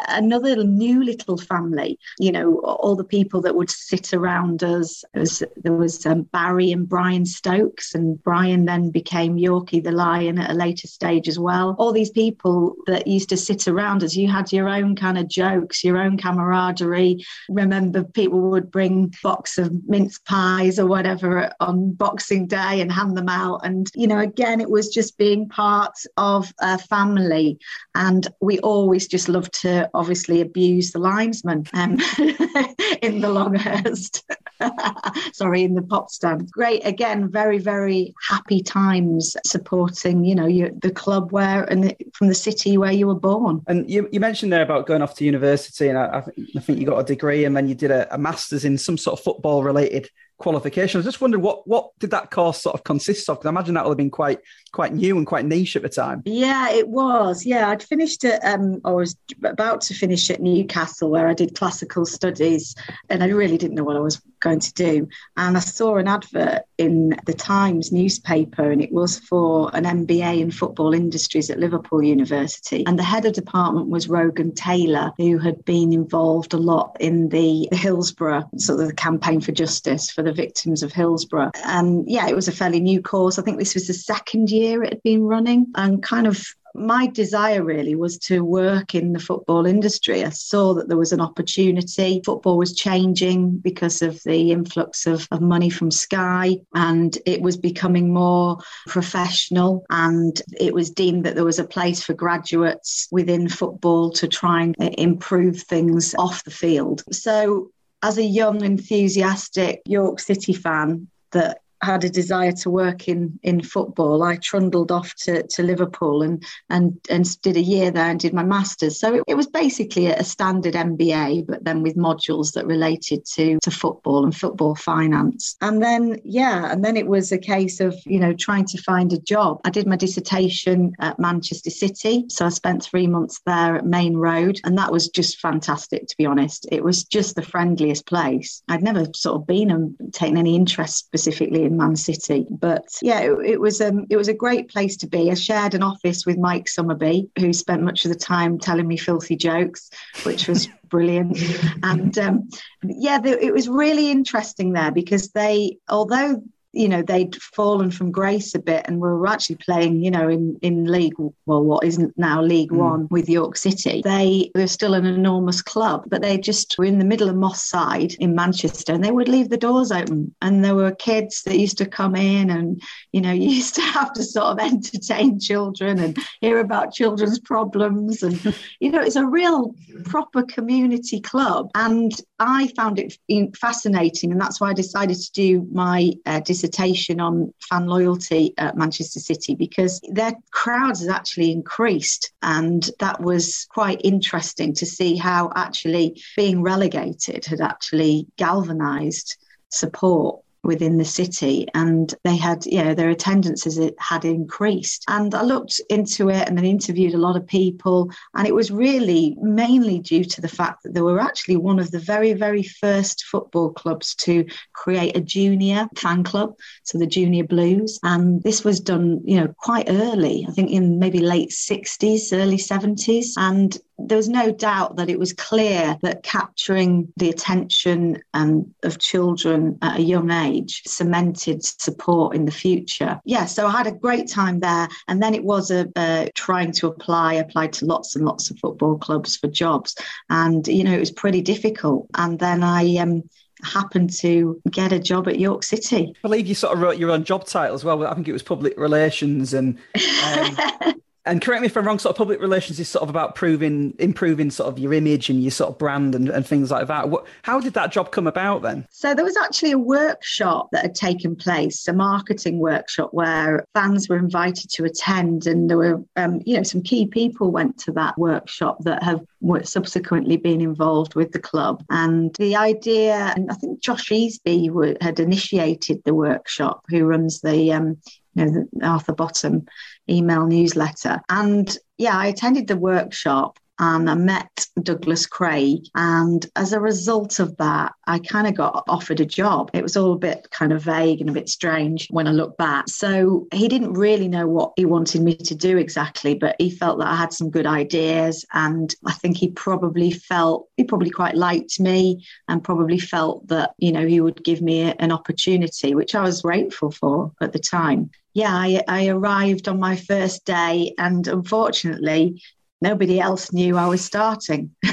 another 0.08 0.64
new 0.64 1.04
little 1.04 1.38
family. 1.38 2.00
You 2.20 2.32
know, 2.32 2.60
all 2.60 2.96
the 2.96 3.04
people 3.04 3.42
that 3.42 3.56
would 3.56 3.70
sit 3.70 4.14
around 4.14 4.64
us. 4.64 5.04
Was, 5.14 5.44
there 5.56 5.74
was 5.74 6.06
um, 6.06 6.24
Barry 6.24 6.72
and 6.72 6.88
Brian 6.88 7.26
Stokes, 7.26 7.96
and 7.96 8.22
Brian 8.24 8.66
then 8.66 8.92
became 8.92 9.38
Yorkie 9.38 9.84
the 9.84 9.92
Lion 9.92 10.40
at 10.40 10.52
a 10.52 10.54
later 10.54 10.88
stage 10.88 11.28
as 11.28 11.40
well. 11.40 11.76
All 11.80 11.92
these 11.92 12.10
people 12.10 12.76
that 12.88 13.08
used 13.08 13.30
to 13.30 13.38
sit 13.38 13.68
around 13.68 14.04
us. 14.04 14.16
You 14.16 14.28
had 14.28 14.52
your 14.52 14.70
own 14.70 14.96
kind 14.96 15.18
of 15.18 15.28
jokes, 15.28 15.84
your 15.84 15.98
own 15.98 16.18
camaraderie. 16.18 17.24
Remember, 17.50 18.04
people 18.04 18.50
would 18.50 18.72
bring 18.72 19.14
box 19.24 19.58
of 19.58 19.72
mince 19.88 20.20
pies 20.20 20.80
or 20.80 20.86
whatever 20.86 21.52
on 21.60 21.94
Boxing 21.94 22.48
Day 22.48 22.82
and 22.82 22.92
hand 22.92 23.18
them 23.18 23.30
out. 23.30 23.62
And 23.64 23.90
you 23.96 24.08
know, 24.08 24.20
again, 24.20 24.62
it 24.62 24.70
was 24.70 24.90
just 24.90 25.18
being 25.18 25.48
part 25.50 25.98
of 26.18 26.54
a 26.60 26.78
family, 26.78 27.58
and 27.96 28.28
we 28.42 28.60
always 28.60 29.08
just 29.08 29.30
loved 29.30 29.54
to 29.62 29.85
obviously 29.94 30.42
abuse 30.42 30.92
the 30.92 31.00
linesman 31.00 31.66
um, 31.74 31.92
in 33.02 33.22
the 33.22 33.30
Longhurst. 33.30 34.24
Sorry, 35.34 35.64
in 35.64 35.76
the 35.76 35.82
pop 35.82 36.10
stand. 36.10 36.50
Great, 36.52 36.86
again, 36.86 37.30
very, 37.30 37.58
very 37.58 38.14
happy 38.28 38.62
times 38.62 39.36
supporting, 39.46 40.24
you 40.24 40.36
know, 40.36 40.48
you, 40.48 40.78
the 40.82 40.92
club 40.92 41.32
where 41.32 41.64
and 41.66 41.86
the, 41.86 41.98
from 42.14 42.28
the 42.28 42.36
city 42.36 42.78
where 42.78 42.92
you 42.92 43.08
were 43.08 43.16
born. 43.16 43.62
And 43.68 43.90
you, 43.90 44.08
you 44.12 44.20
mentioned 44.20 44.54
there 44.54 44.62
about 44.62 44.88
going 44.88 45.02
off 45.02 45.16
to 45.16 45.26
university, 45.26 45.90
and 45.90 45.98
I, 45.98 46.24
I 46.56 46.60
think 46.60 46.80
you 46.80 46.86
got 46.86 47.00
a 47.00 47.04
degree, 47.04 47.46
and 47.46 47.56
then 47.56 47.68
you 47.68 47.76
did 47.76 47.92
a, 47.92 48.14
a 48.14 48.18
master's 48.18 48.66
in 48.66 48.78
some 48.78 48.98
sort 48.98 49.20
of 49.20 49.24
football 49.24 49.64
related 49.64 50.10
qualification. 50.38 50.98
I 50.98 51.00
was 51.00 51.06
just 51.06 51.22
wondering 51.22 51.44
what 51.44 51.68
what 51.68 51.92
did 52.00 52.12
that 52.12 52.32
course 52.32 52.62
sort 52.62 52.76
of 52.76 52.84
consist 52.84 53.30
of? 53.30 53.38
Because 53.38 53.48
I 53.48 53.50
imagine 53.50 53.76
that 53.76 53.86
would 53.86 53.92
have 53.92 53.98
been 53.98 54.12
quite 54.12 54.40
quite 54.72 54.94
new 54.94 55.18
and 55.18 55.26
quite 55.26 55.46
niche 55.46 55.76
at 55.76 55.82
the 55.82 55.90
time. 55.90 56.22
Yeah, 56.26 56.70
it 56.70 56.88
was. 56.88 57.46
Yeah, 57.46 57.70
I'd 57.70 57.84
finished 57.84 58.24
it. 58.24 58.40
Um, 58.44 58.82
I 58.86 58.92
was 58.92 59.16
about 59.44 59.82
to 59.82 59.94
finish 59.94 60.30
at 60.30 60.42
Newcastle, 60.42 61.10
where 61.10 61.28
I 61.28 61.34
did 61.34 61.56
classical 61.56 62.06
studies, 62.06 62.76
and 63.10 63.24
I 63.24 63.28
really 63.28 63.58
didn't 63.58 63.76
know 63.76 63.84
what 63.84 63.96
I 63.96 64.02
was 64.02 64.22
going 64.46 64.60
to 64.60 64.74
do. 64.74 65.08
And 65.36 65.58
I 65.58 65.60
saw 65.60 65.98
an 65.98 66.08
advert 66.08 66.62
in 66.78 67.18
the 67.26 67.34
Times 67.34 67.92
newspaper, 67.92 68.72
and 68.72 68.82
it 68.82 68.92
was 68.92 69.20
for 69.20 69.76
an 69.76 69.84
MBA 69.84 70.40
in 70.40 70.52
football 70.52 70.94
industries 70.94 71.50
at 71.50 71.60
Liverpool 71.60 72.04
University. 72.04 72.86
And 72.86 72.98
the 72.98 73.04
head 73.04 73.26
of 73.26 73.34
department 73.34 73.90
was 73.90 74.08
Rogan 74.08 74.54
Taylor, 74.54 75.12
who 75.18 75.40
had 75.40 75.66
been 75.66 75.92
involved 75.92 76.54
a 76.54 76.58
lot 76.58 76.96
in 77.00 77.30
the 77.30 77.68
Hillsborough 77.72 78.48
sort 78.58 78.80
of 78.80 78.88
the 78.88 78.94
campaign 78.94 79.42
for 79.42 79.52
justice 79.52 80.12
for 80.12 80.22
the 80.22 80.32
victims 80.32 80.84
of 80.84 80.94
Hillsborough. 80.94 81.52
And 81.66 82.08
yeah, 82.08 82.28
it 82.28 82.36
was 82.36 82.48
a 82.48 82.52
fairly 82.52 82.80
new 82.80 83.02
course. 83.02 83.40
I 83.40 83.42
think 83.42 83.58
this 83.58 83.74
was 83.74 83.88
the 83.88 83.94
second 83.94 84.52
year 84.52 84.84
it 84.84 84.94
had 84.94 85.04
been 85.04 85.24
running, 85.24 85.68
and 85.76 86.04
kind 86.04 86.28
of 86.28 86.46
my 86.76 87.08
desire 87.08 87.64
really 87.64 87.96
was 87.96 88.18
to 88.20 88.44
work 88.44 88.94
in 88.94 89.14
the 89.14 89.20
football 89.20 89.66
industry. 89.66 90.24
I 90.24 90.30
saw 90.30 90.74
that 90.74 90.88
there 90.88 90.98
was 90.98 91.12
an 91.12 91.22
opportunity. 91.22 92.22
Football 92.26 92.58
was 92.58 92.76
changing 92.76 93.58
because 93.60 94.02
of 94.02 94.22
the 94.24 94.52
influx 94.52 95.08
of, 95.08 95.28
of 95.32 95.42
money 95.42 95.70
from 95.70 95.92
Sky, 95.92 96.58
and 96.74 97.18
it 97.26 97.42
was 97.42 97.58
becoming 97.58 98.14
more 98.14 98.58
professional. 98.88 99.86
And 99.90 100.42
it 100.60 100.74
was 100.74 100.90
deemed 100.90 101.26
that 101.26 101.36
there 101.36 101.46
was 101.46 101.60
a 101.60 101.68
place 101.68 102.04
for 102.04 102.14
graduates 102.14 103.08
within 103.12 103.50
football 103.50 104.12
to 104.12 104.28
try 104.28 104.64
and 104.64 104.76
uh, 104.80 104.90
improve 104.98 105.62
things 105.62 106.14
off 106.16 106.44
the 106.44 106.52
field. 106.52 107.04
So 107.12 107.72
as 108.04 108.18
a 108.18 108.24
young, 108.24 108.64
enthusiastic 108.64 109.82
York 109.86 110.20
City 110.20 110.54
fan 110.54 111.08
that 111.32 111.60
had 111.86 112.04
a 112.04 112.10
desire 112.10 112.52
to 112.52 112.70
work 112.70 113.08
in 113.08 113.40
in 113.44 113.62
football, 113.62 114.24
I 114.24 114.38
trundled 114.38 114.92
off 114.92 115.14
to, 115.24 115.44
to 115.44 115.64
Liverpool 115.64 116.24
and 116.24 116.44
and 116.70 117.00
and 117.10 117.42
did 117.42 117.56
a 117.58 117.62
year 117.62 117.92
there 117.92 118.10
and 118.10 118.20
did 118.20 118.34
my 118.34 118.44
masters. 118.44 119.00
So 119.00 119.16
it, 119.16 119.24
it, 119.28 119.36
was 119.36 119.48
basically 119.48 120.08
a 120.08 120.24
standard 120.24 120.74
MBA, 120.74 121.46
but 121.48 121.64
then 121.64 121.84
with 121.84 121.96
modules 121.96 122.54
that 122.54 122.66
related 122.66 123.26
to 123.36 123.60
to 123.62 123.72
football 123.72 124.24
and 124.24 124.36
football 124.36 124.76
finance. 124.76 125.56
And 125.62 125.82
then 125.82 126.20
yeah, 126.24 126.72
and 126.72 126.84
then 126.84 126.98
it 126.98 127.08
was 127.08 127.32
a 127.32 127.38
case 127.38 127.80
of 127.80 127.96
you 128.06 128.20
know 128.20 128.34
trying 128.34 128.66
to 128.66 128.82
find 128.82 129.14
a 129.14 129.20
job. 129.20 129.62
I 129.64 129.70
did 129.70 129.88
my 129.88 129.96
dissertation 129.96 130.94
at 131.00 131.20
Manchester 131.20 131.70
City, 131.70 132.26
so 132.30 132.46
I 132.46 132.50
spent 132.50 132.84
three 132.84 133.08
months 133.08 133.42
there 133.46 133.76
at 133.76 133.86
Maine 133.86 134.18
Road, 134.18 134.60
and 134.64 134.78
that 134.78 134.92
was 134.92 135.10
just 135.10 135.40
fantastic 135.40 136.08
to 136.08 136.16
be 136.18 136.26
honest. 136.26 136.68
It 136.72 136.84
was 136.84 137.04
just 137.04 137.36
the 137.36 137.42
friendliest 137.42 138.08
place. 138.08 138.64
I'd 138.68 138.84
never 138.84 139.06
sort 139.14 139.36
of 139.36 139.48
been 139.48 139.70
and 139.70 139.96
taken 140.14 140.38
any 140.38 140.56
interest 140.56 140.98
specifically 140.98 141.64
in 141.64 141.75
Man 141.78 141.96
City. 141.96 142.48
But 142.50 142.86
yeah, 143.02 143.20
it, 143.20 143.38
it 143.46 143.62
was 143.62 143.82
um, 143.82 144.06
it 144.10 144.18
was 144.18 144.28
a 144.28 144.34
great 144.34 144.70
place 144.70 144.98
to 144.98 145.08
be. 145.08 145.32
I 145.32 145.36
shared 145.36 145.74
an 145.74 145.84
office 145.84 146.26
with 146.26 146.38
Mike 146.38 146.68
Summerbee, 146.68 147.30
who 147.40 147.54
spent 147.54 147.84
much 147.84 148.06
of 148.06 148.10
the 148.10 148.18
time 148.18 148.60
telling 148.60 148.88
me 148.88 148.98
filthy 148.98 149.36
jokes, 149.36 149.90
which 150.24 150.48
was 150.48 150.68
brilliant. 150.90 151.38
And 151.84 152.18
um, 152.18 152.50
yeah, 152.84 153.20
the, 153.20 153.44
it 153.44 153.54
was 153.54 153.68
really 153.68 154.12
interesting 154.12 154.74
there 154.74 154.92
because 154.92 155.30
they, 155.30 155.78
although 155.90 156.42
you 156.76 156.90
know, 156.90 157.02
they'd 157.02 157.36
fallen 157.36 157.90
from 157.90 158.12
grace 158.12 158.54
a 158.54 158.60
bit 158.60 158.86
and 158.86 159.00
were 159.00 159.26
actually 159.28 159.56
playing, 159.56 160.04
you 160.04 160.12
know, 160.12 160.28
in, 160.28 160.58
in 160.62 160.86
League, 160.86 161.16
well, 161.46 161.64
what 161.64 161.86
isn't 161.86 162.18
now 162.18 162.42
League 162.42 162.72
mm. 162.72 162.78
One 162.78 163.08
with 163.10 163.30
York 163.30 163.56
City. 163.56 164.02
They 164.04 164.52
were 164.54 164.68
still 164.68 164.94
an 164.94 165.06
enormous 165.06 165.62
club, 165.62 166.04
but 166.08 166.22
they 166.22 166.38
just 166.38 166.78
were 166.78 166.86
in 166.86 167.00
the 167.00 167.06
middle 167.06 167.30
of 167.30 167.36
Moss 167.36 167.64
Side 167.64 168.14
in 168.16 168.36
Manchester 168.36 168.94
and 168.94 169.04
they 169.04 169.12
would 169.12 169.30
leave 169.30 169.50
the 169.50 169.58
doors 169.58 169.92
open. 169.92 170.36
And 170.42 170.64
there 170.64 170.76
were 170.76 170.92
kids 170.92 171.44
that 171.44 171.58
used 171.58 171.78
to 171.78 171.86
come 171.86 172.16
in 172.16 172.50
and, 172.50 172.82
you 173.14 173.22
know, 173.22 173.32
you 173.46 173.50
used 173.50 173.76
to 173.76 173.82
have 173.82 174.12
to 174.14 174.24
sort 174.24 174.48
of 174.48 174.60
entertain 174.60 175.40
children 175.40 176.00
and 176.00 176.18
hear 176.42 176.60
about 176.60 176.94
children's 176.94 177.40
problems. 177.40 178.22
And, 178.22 178.56
you 178.80 178.92
know, 178.92 179.02
it's 179.02 179.16
a 179.16 179.26
real 179.26 179.74
proper 180.04 180.44
community 180.44 181.22
club. 181.22 181.70
And 181.74 182.12
I 182.40 182.68
found 182.76 183.00
it 183.00 183.18
fascinating. 183.56 184.32
And 184.32 184.42
that's 184.42 184.60
why 184.60 184.72
I 184.72 184.74
decided 184.74 185.18
to 185.18 185.32
do 185.32 185.68
my 185.72 186.12
uh, 186.26 186.42
dissertation 186.66 187.20
on 187.20 187.54
fan 187.70 187.88
loyalty 187.88 188.54
at 188.58 188.78
Manchester 188.78 189.20
City 189.20 189.56
because 189.56 190.02
their 190.12 190.34
crowds 190.52 191.00
has 191.00 191.10
actually 191.10 191.52
increased. 191.52 192.32
And 192.42 192.90
that 193.00 193.22
was 193.22 193.68
quite 193.70 194.02
interesting 194.04 194.74
to 194.76 194.86
see 194.86 195.16
how 195.16 195.52
actually 195.56 196.22
being 196.36 196.62
relegated 196.62 197.46
had 197.46 197.62
actually 197.62 198.28
galvanized 198.38 199.38
support 199.70 200.42
within 200.66 200.98
the 200.98 201.06
city 201.06 201.68
and 201.74 202.14
they 202.24 202.36
had 202.36 202.66
you 202.66 202.84
know 202.84 202.94
their 202.94 203.10
attendances 203.10 203.80
had 204.00 204.26
increased. 204.26 205.04
And 205.08 205.34
i 205.34 205.44
looked 205.44 205.80
into 205.90 206.30
it 206.30 206.48
and 206.48 206.58
then 206.58 206.66
interviewed 206.66 207.14
a 207.14 207.20
lot 207.20 207.38
of 207.38 207.48
people 207.48 208.12
and 208.34 208.48
it 208.48 208.56
was 208.56 208.72
really 208.72 209.36
mainly 209.42 210.00
due 210.00 210.26
to 210.26 210.42
the 210.42 210.48
fact 210.48 210.84
that 210.84 210.94
they 210.94 211.02
were 211.02 211.20
actually 211.20 211.58
one 211.58 211.80
of 211.80 211.92
the 211.92 212.00
very 212.00 212.34
very 212.34 212.64
first 212.64 213.26
football 213.26 213.72
clubs 213.72 214.16
to 214.16 214.46
create 214.74 215.16
a 215.16 215.22
junior 215.22 215.88
fan 215.96 216.24
club 216.24 216.56
so 216.84 216.98
the 216.98 217.08
junior 217.08 217.44
blues. 217.44 218.00
And 218.04 218.42
this 218.44 218.64
was 218.64 218.80
done 218.80 219.22
you 219.24 219.40
know 219.40 219.54
quite 219.60 219.88
early 219.90 220.46
i 220.48 220.52
think 220.52 220.72
in 220.72 221.00
maybe 221.00 221.20
late 221.20 221.50
60s 221.50 222.34
early 222.34 222.58
70s 222.58 223.34
and 223.38 223.78
there 223.98 224.18
was 224.18 224.30
no 224.30 224.52
doubt 224.52 224.98
that 224.98 225.10
it 225.10 225.18
was 225.18 225.34
clear 225.34 225.98
that 226.02 226.24
capturing 226.24 227.12
the 227.18 227.30
attention 227.30 228.22
um, 228.34 228.74
of 228.84 229.00
children 229.00 229.78
at 229.82 230.00
a 230.00 230.04
young 230.04 230.32
age 230.32 230.82
cemented 230.86 231.64
support 231.64 232.36
in 232.36 232.46
the 232.46 232.52
future. 232.52 233.20
Yeah, 233.26 233.46
so 233.46 233.68
I 233.68 233.72
had 233.72 233.88
a 233.88 233.92
great 233.92 234.30
time 234.30 234.60
there. 234.60 234.88
And 235.08 235.22
then 235.22 235.34
it 235.34 235.44
was 235.44 235.72
a, 235.72 235.88
a 235.98 236.30
trying 236.36 236.72
to 236.74 236.88
apply, 236.88 237.36
applied 237.36 237.74
to 237.74 237.86
lots 237.86 238.16
and 238.16 238.26
lots 238.26 238.52
of 238.52 238.60
football 238.60 238.98
clubs 238.98 239.38
for 239.38 239.48
jobs. 239.48 239.96
And, 240.30 240.68
you 240.68 240.84
know, 240.84 240.94
it 240.94 241.00
was 241.00 241.12
pretty 241.12 241.42
difficult. 241.42 242.08
And 242.16 242.38
then 242.40 242.64
I, 242.64 242.98
um, 242.98 243.24
happened 243.64 244.12
to 244.12 244.62
get 244.70 244.92
a 244.92 245.00
job 245.00 245.28
at 245.28 245.40
York 245.40 245.64
City. 245.64 246.14
I 246.16 246.22
believe 246.22 246.46
you 246.46 246.56
sort 246.56 246.74
of 246.74 246.82
wrote 246.82 246.98
your 246.98 247.12
own 247.12 247.24
job 247.24 247.46
title 247.46 247.74
as 247.74 247.84
well. 247.84 248.06
I 248.06 248.14
think 248.14 248.28
it 248.28 248.34
was 248.34 248.44
public 248.44 248.78
relations 248.78 249.54
and 249.54 249.78
um, 250.26 250.58
and 251.26 251.42
correct 251.42 251.62
me 251.62 251.68
if 251.68 251.76
I'm 251.76 251.86
wrong, 251.86 252.00
sort 252.00 252.14
of 252.14 252.18
public 252.18 252.40
relations 252.40 252.80
is 252.80 252.88
sort 252.88 253.04
of 253.04 253.10
about 253.10 253.36
proving, 253.36 253.96
improving 253.98 254.52
sort 254.52 254.70
of 254.70 254.78
your 254.78 254.94
image 254.94 255.30
and 255.30 255.42
your 255.42 255.52
sort 255.52 255.72
of 255.72 255.78
brand 255.78 256.14
and, 256.14 256.30
and 256.30 256.46
things 256.46 256.70
like 256.70 256.88
that. 256.88 257.10
What, 257.10 257.26
how 257.42 257.60
did 257.60 257.74
that 257.74 257.92
job 257.92 258.12
come 258.12 258.28
about 258.28 258.62
then? 258.62 258.88
So 258.92 259.14
there 259.16 259.26
was 259.26 259.38
actually 259.38 259.72
a 259.72 259.80
workshop 259.80 260.70
that 260.72 260.84
had 260.84 260.96
taken 260.96 261.36
place, 261.36 261.88
a 261.88 261.94
marketing 261.94 262.60
workshop 262.60 263.10
where 263.12 263.66
fans 263.74 264.08
were 264.08 264.18
invited 264.18 264.70
to 264.72 264.86
attend, 264.86 265.48
and 265.48 265.70
there 265.70 265.78
were, 265.78 266.04
um, 266.16 266.42
you 266.46 266.58
know, 266.58 266.64
some 266.64 266.82
key 266.82 267.08
people 267.08 267.52
went 267.52 267.78
to 267.80 267.92
that 267.94 268.18
workshop 268.18 268.78
that 268.84 269.02
have 269.04 269.22
subsequently 269.64 270.38
been 270.38 270.62
involved 270.62 271.16
with 271.16 271.32
the 271.32 271.40
club. 271.40 271.84
And 271.90 272.36
the 272.36 272.56
idea, 272.56 273.34
and 273.36 273.50
I 273.50 273.56
think 273.56 273.80
Josh 273.80 274.10
Easby 274.10 275.02
had 275.02 275.20
initiated 275.20 276.04
the 276.04 276.14
workshop, 276.14 276.84
who 276.90 277.06
runs 277.06 277.42
the 277.42 277.74
um, 277.74 277.98
you 278.36 278.46
know, 278.46 278.68
Arthur 278.84 279.14
Bottom 279.14 279.66
email 280.10 280.46
newsletter. 280.46 281.22
And 281.30 281.76
yeah, 281.98 282.18
I 282.18 282.28
attended 282.28 282.68
the 282.68 282.78
workshop 282.78 283.60
and 283.78 284.10
I 284.10 284.16
met 284.16 284.68
Douglas 284.82 285.26
Craig. 285.26 285.82
And 285.96 286.46
as 286.56 286.72
a 286.72 286.80
result 286.80 287.40
of 287.40 287.58
that, 287.58 287.94
I 288.08 288.20
kind 288.20 288.48
of 288.48 288.56
got 288.56 288.86
offered 288.88 289.20
a 289.20 289.26
job. 289.26 289.70
It 289.74 289.84
was 289.84 289.98
all 289.98 290.14
a 290.14 290.18
bit 290.18 290.48
kind 290.52 290.72
of 290.72 290.82
vague 290.82 291.20
and 291.20 291.30
a 291.30 291.34
bit 291.34 291.50
strange 291.50 292.08
when 292.10 292.28
I 292.28 292.32
look 292.32 292.56
back. 292.58 292.88
So 292.88 293.48
he 293.54 293.68
didn't 293.68 293.94
really 293.94 294.28
know 294.28 294.48
what 294.48 294.72
he 294.78 294.86
wanted 294.86 295.22
me 295.22 295.36
to 295.36 295.56
do 295.56 295.78
exactly, 295.78 296.36
but 296.36 296.56
he 296.58 296.70
felt 296.70 297.00
that 297.00 297.08
I 297.08 297.16
had 297.16 297.34
some 297.34 297.50
good 297.50 297.68
ideas. 297.68 298.46
And 298.54 298.96
I 299.06 299.12
think 299.12 299.36
he 299.38 299.50
probably 299.50 300.12
felt, 300.12 300.70
he 300.78 300.86
probably 300.86 301.10
quite 301.10 301.36
liked 301.36 301.80
me 301.80 302.26
and 302.48 302.64
probably 302.64 303.00
felt 303.00 303.48
that, 303.48 303.74
you 303.78 303.92
know, 303.92 304.08
he 304.08 304.22
would 304.22 304.44
give 304.44 304.62
me 304.62 304.94
an 304.94 305.12
opportunity, 305.12 305.96
which 305.96 306.16
I 306.16 306.22
was 306.22 306.44
grateful 306.44 306.92
for 306.92 307.34
at 307.42 307.52
the 307.52 307.60
time 307.60 308.10
yeah, 308.36 308.54
I, 308.54 308.84
I, 308.90 309.08
arrived 309.08 309.70
on 309.70 309.80
my 309.80 309.96
first 309.96 310.44
day, 310.46 310.94
and 310.98 311.26
unfortunately, 311.26 312.42
nobody 312.82 313.22
else 313.22 313.54
knew 313.54 313.78
I 313.78 313.88
was 313.88 314.04
starting. 314.04 314.76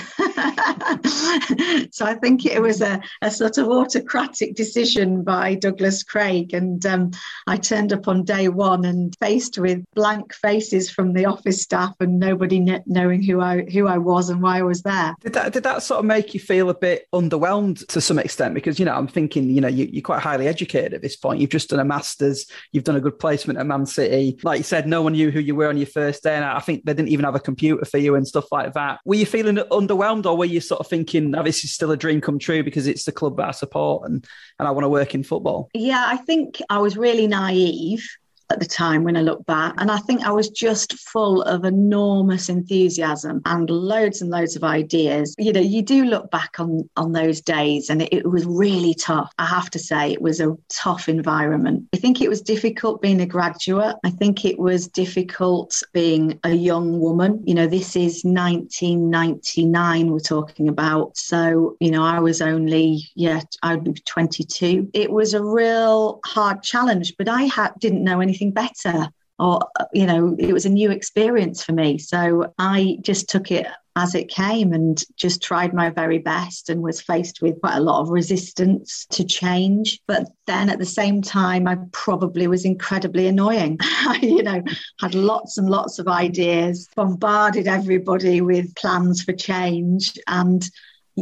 so 1.90 2.06
I 2.06 2.14
think 2.14 2.46
it 2.46 2.61
was 2.61 2.80
a, 2.80 3.00
a 3.22 3.30
sort 3.30 3.58
of 3.58 3.68
autocratic 3.68 4.54
decision 4.54 5.22
by 5.22 5.54
Douglas 5.54 6.02
Craig. 6.02 6.52
And 6.52 6.84
um, 6.87 7.11
I 7.46 7.56
turned 7.56 7.92
up 7.92 8.08
on 8.08 8.25
day 8.25 8.49
one 8.49 8.84
and 8.84 9.16
faced 9.20 9.58
with 9.58 9.84
blank 9.94 10.34
faces 10.34 10.90
from 10.90 11.12
the 11.12 11.26
office 11.26 11.62
staff 11.62 11.94
and 12.00 12.18
nobody 12.18 12.61
knowing 12.87 13.22
who 13.22 13.40
I 13.40 13.62
who 13.64 13.87
I 13.87 13.99
was 13.99 14.30
and 14.30 14.42
why 14.42 14.58
I 14.58 14.62
was 14.62 14.82
there. 14.82 15.14
Did 15.20 15.34
that 15.34 15.52
did 15.52 15.62
that 15.64 15.82
sort 15.82 16.00
of 16.00 16.04
make 16.04 16.34
you 16.34 16.40
feel 16.40 16.70
a 16.70 16.75
bit 16.75 17.06
underwhelmed 17.12 17.87
to 17.88 18.00
some 18.00 18.18
extent? 18.18 18.54
Because 18.54 18.78
you 18.78 18.84
know 18.84 18.94
I'm 18.94 19.08
thinking 19.08 19.50
you 19.50 19.61
know 19.61 19.68
you, 19.68 19.88
you're 19.90 20.02
quite 20.02 20.20
highly 20.20 20.49
educated 20.49 20.94
at 20.94 21.02
this 21.02 21.16
point. 21.16 21.40
You've 21.40 21.50
just 21.50 21.70
done 21.70 21.80
a 21.80 21.84
masters. 21.84 22.46
You've 22.72 22.84
done 22.84 22.96
a 22.96 23.00
good 23.00 23.18
placement 23.18 23.58
at 23.58 23.66
Man 23.66 23.87
City. 23.87 24.38
Like 24.42 24.58
you 24.58 24.64
said, 24.64 24.87
no 24.87 25.02
one 25.02 25.12
knew 25.12 25.30
who 25.30 25.40
you 25.40 25.54
were 25.54 25.68
on 25.68 25.76
your 25.76 25.87
first 25.87 26.22
day, 26.22 26.34
and 26.34 26.44
I 26.44 26.61
think 26.61 26.84
they 26.84 26.94
didn't 26.94 27.11
even 27.11 27.25
have 27.25 27.34
a 27.34 27.40
computer 27.40 27.84
for 27.84 27.99
you 27.99 28.14
and 28.14 28.26
stuff 28.26 28.50
like 28.52 28.72
that. 28.75 29.00
Were 29.04 29.14
you 29.14 29.26
feeling 29.26 29.56
underwhelmed, 29.56 30.26
or 30.26 30.37
were 30.37 30.44
you 30.44 30.61
sort 30.61 30.80
of 30.80 30.81
thinking, 30.82 31.34
oh, 31.34 31.42
this 31.42 31.64
is 31.64 31.72
still 31.72 31.90
a 31.90 31.96
dream 31.96 32.20
come 32.20 32.38
true 32.38 32.62
because 32.62 32.86
it's 32.86 33.04
the 33.04 33.12
club 33.12 33.36
that 33.36 33.48
I 33.48 33.50
support 33.52 34.08
and, 34.08 34.26
and 34.58 34.68
I 34.68 34.70
want 34.70 34.84
to 34.84 34.88
work 34.88 35.14
in 35.14 35.22
football? 35.22 35.68
Yeah, 35.74 36.04
I 36.06 36.16
think 36.16 36.60
I 36.68 36.78
was 36.78 36.96
really 36.96 37.26
naive 37.26 38.08
at 38.52 38.61
the 38.61 38.66
time 38.66 39.02
when 39.04 39.16
I 39.16 39.23
look 39.23 39.44
back. 39.47 39.75
And 39.78 39.90
I 39.90 39.99
think 39.99 40.23
I 40.23 40.30
was 40.30 40.49
just 40.49 40.99
full 40.99 41.42
of 41.42 41.64
enormous 41.64 42.49
enthusiasm 42.49 43.40
and 43.47 43.68
loads 43.71 44.21
and 44.21 44.30
loads 44.30 44.56
of 44.56 44.64
ideas. 44.64 45.35
You 45.38 45.52
know, 45.52 45.61
you 45.61 45.82
do 45.82 46.04
look 46.04 46.30
back 46.30 46.61
on, 46.61 46.88
on 46.97 47.12
those 47.12 47.40
days 47.40 47.88
and 47.90 48.02
it, 48.02 48.12
it 48.12 48.30
was 48.30 48.44
really 48.44 48.94
tough. 48.94 49.32
I 49.38 49.47
have 49.47 49.71
to 49.71 49.78
say, 49.78 50.12
it 50.12 50.23
was 50.23 50.40
a 50.40 50.56
tough 50.68 51.09
environment. 51.09 51.88
I 51.94 51.97
think 51.97 52.21
it 52.21 52.28
was 52.28 52.42
difficult 52.42 53.00
being 53.00 53.21
a 53.21 53.26
graduate. 53.26 53.97
I 54.04 54.11
think 54.11 54.44
it 54.44 54.59
was 54.59 54.87
difficult 54.87 55.82
being 55.92 56.38
a 56.44 56.52
young 56.52 57.00
woman. 57.00 57.42
You 57.44 57.54
know, 57.54 57.66
this 57.66 57.97
is 57.97 58.23
1999 58.25 60.11
we're 60.11 60.18
talking 60.18 60.68
about. 60.68 61.16
So, 61.16 61.76
you 61.80 61.90
know, 61.90 62.02
I 62.02 62.21
was 62.21 62.42
only, 62.42 63.02
yeah, 63.14 63.40
I 63.62 63.76
would 63.76 63.94
be 63.94 64.00
22. 64.00 64.90
It 64.92 65.11
was 65.11 65.35
a 65.35 65.42
real 65.42 66.21
hard 66.25 66.62
challenge, 66.62 67.14
but 67.16 67.28
I 67.28 67.44
had, 67.44 67.73
didn't 67.78 68.04
know 68.04 68.21
anything 68.21 68.41
anything 68.42 68.52
better 68.52 69.08
or 69.38 69.61
you 69.92 70.06
know 70.06 70.37
it 70.38 70.52
was 70.52 70.66
a 70.66 70.70
new 70.70 70.90
experience 70.90 71.64
for 71.64 71.72
me. 71.72 71.99
So 71.99 72.52
i 72.58 72.99
just 73.00 73.28
took 73.28 73.50
it 73.50 73.66
as 73.94 74.14
it 74.14 74.28
came 74.28 74.72
and 74.72 75.02
just 75.16 75.42
tried 75.42 75.75
my 75.75 75.90
very 75.90 76.18
best 76.18 76.70
and 76.70 76.80
was 76.80 77.02
faced 77.02 77.42
with 77.42 77.61
quite 77.61 77.76
a 77.76 77.80
lot 77.82 78.00
of 78.00 78.08
resistance 78.08 79.06
to 79.11 79.22
change. 79.25 80.00
But 80.06 80.28
then 80.46 80.70
at 80.70 80.78
the 80.78 80.87
same 80.87 81.22
time 81.22 81.66
i 81.66 81.76
probably 81.92 82.46
was 82.46 82.64
incredibly 82.64 83.26
annoying. 83.26 83.78
You 84.20 84.42
know 84.42 84.62
had 85.00 85.14
lots 85.14 85.58
and 85.58 85.68
lots 85.68 85.99
of 85.99 86.08
ideas 86.08 86.88
bombarded 86.94 87.66
everybody 87.66 88.40
with 88.40 88.75
plans 88.76 89.22
for 89.22 89.32
change 89.32 90.18
and 90.26 90.68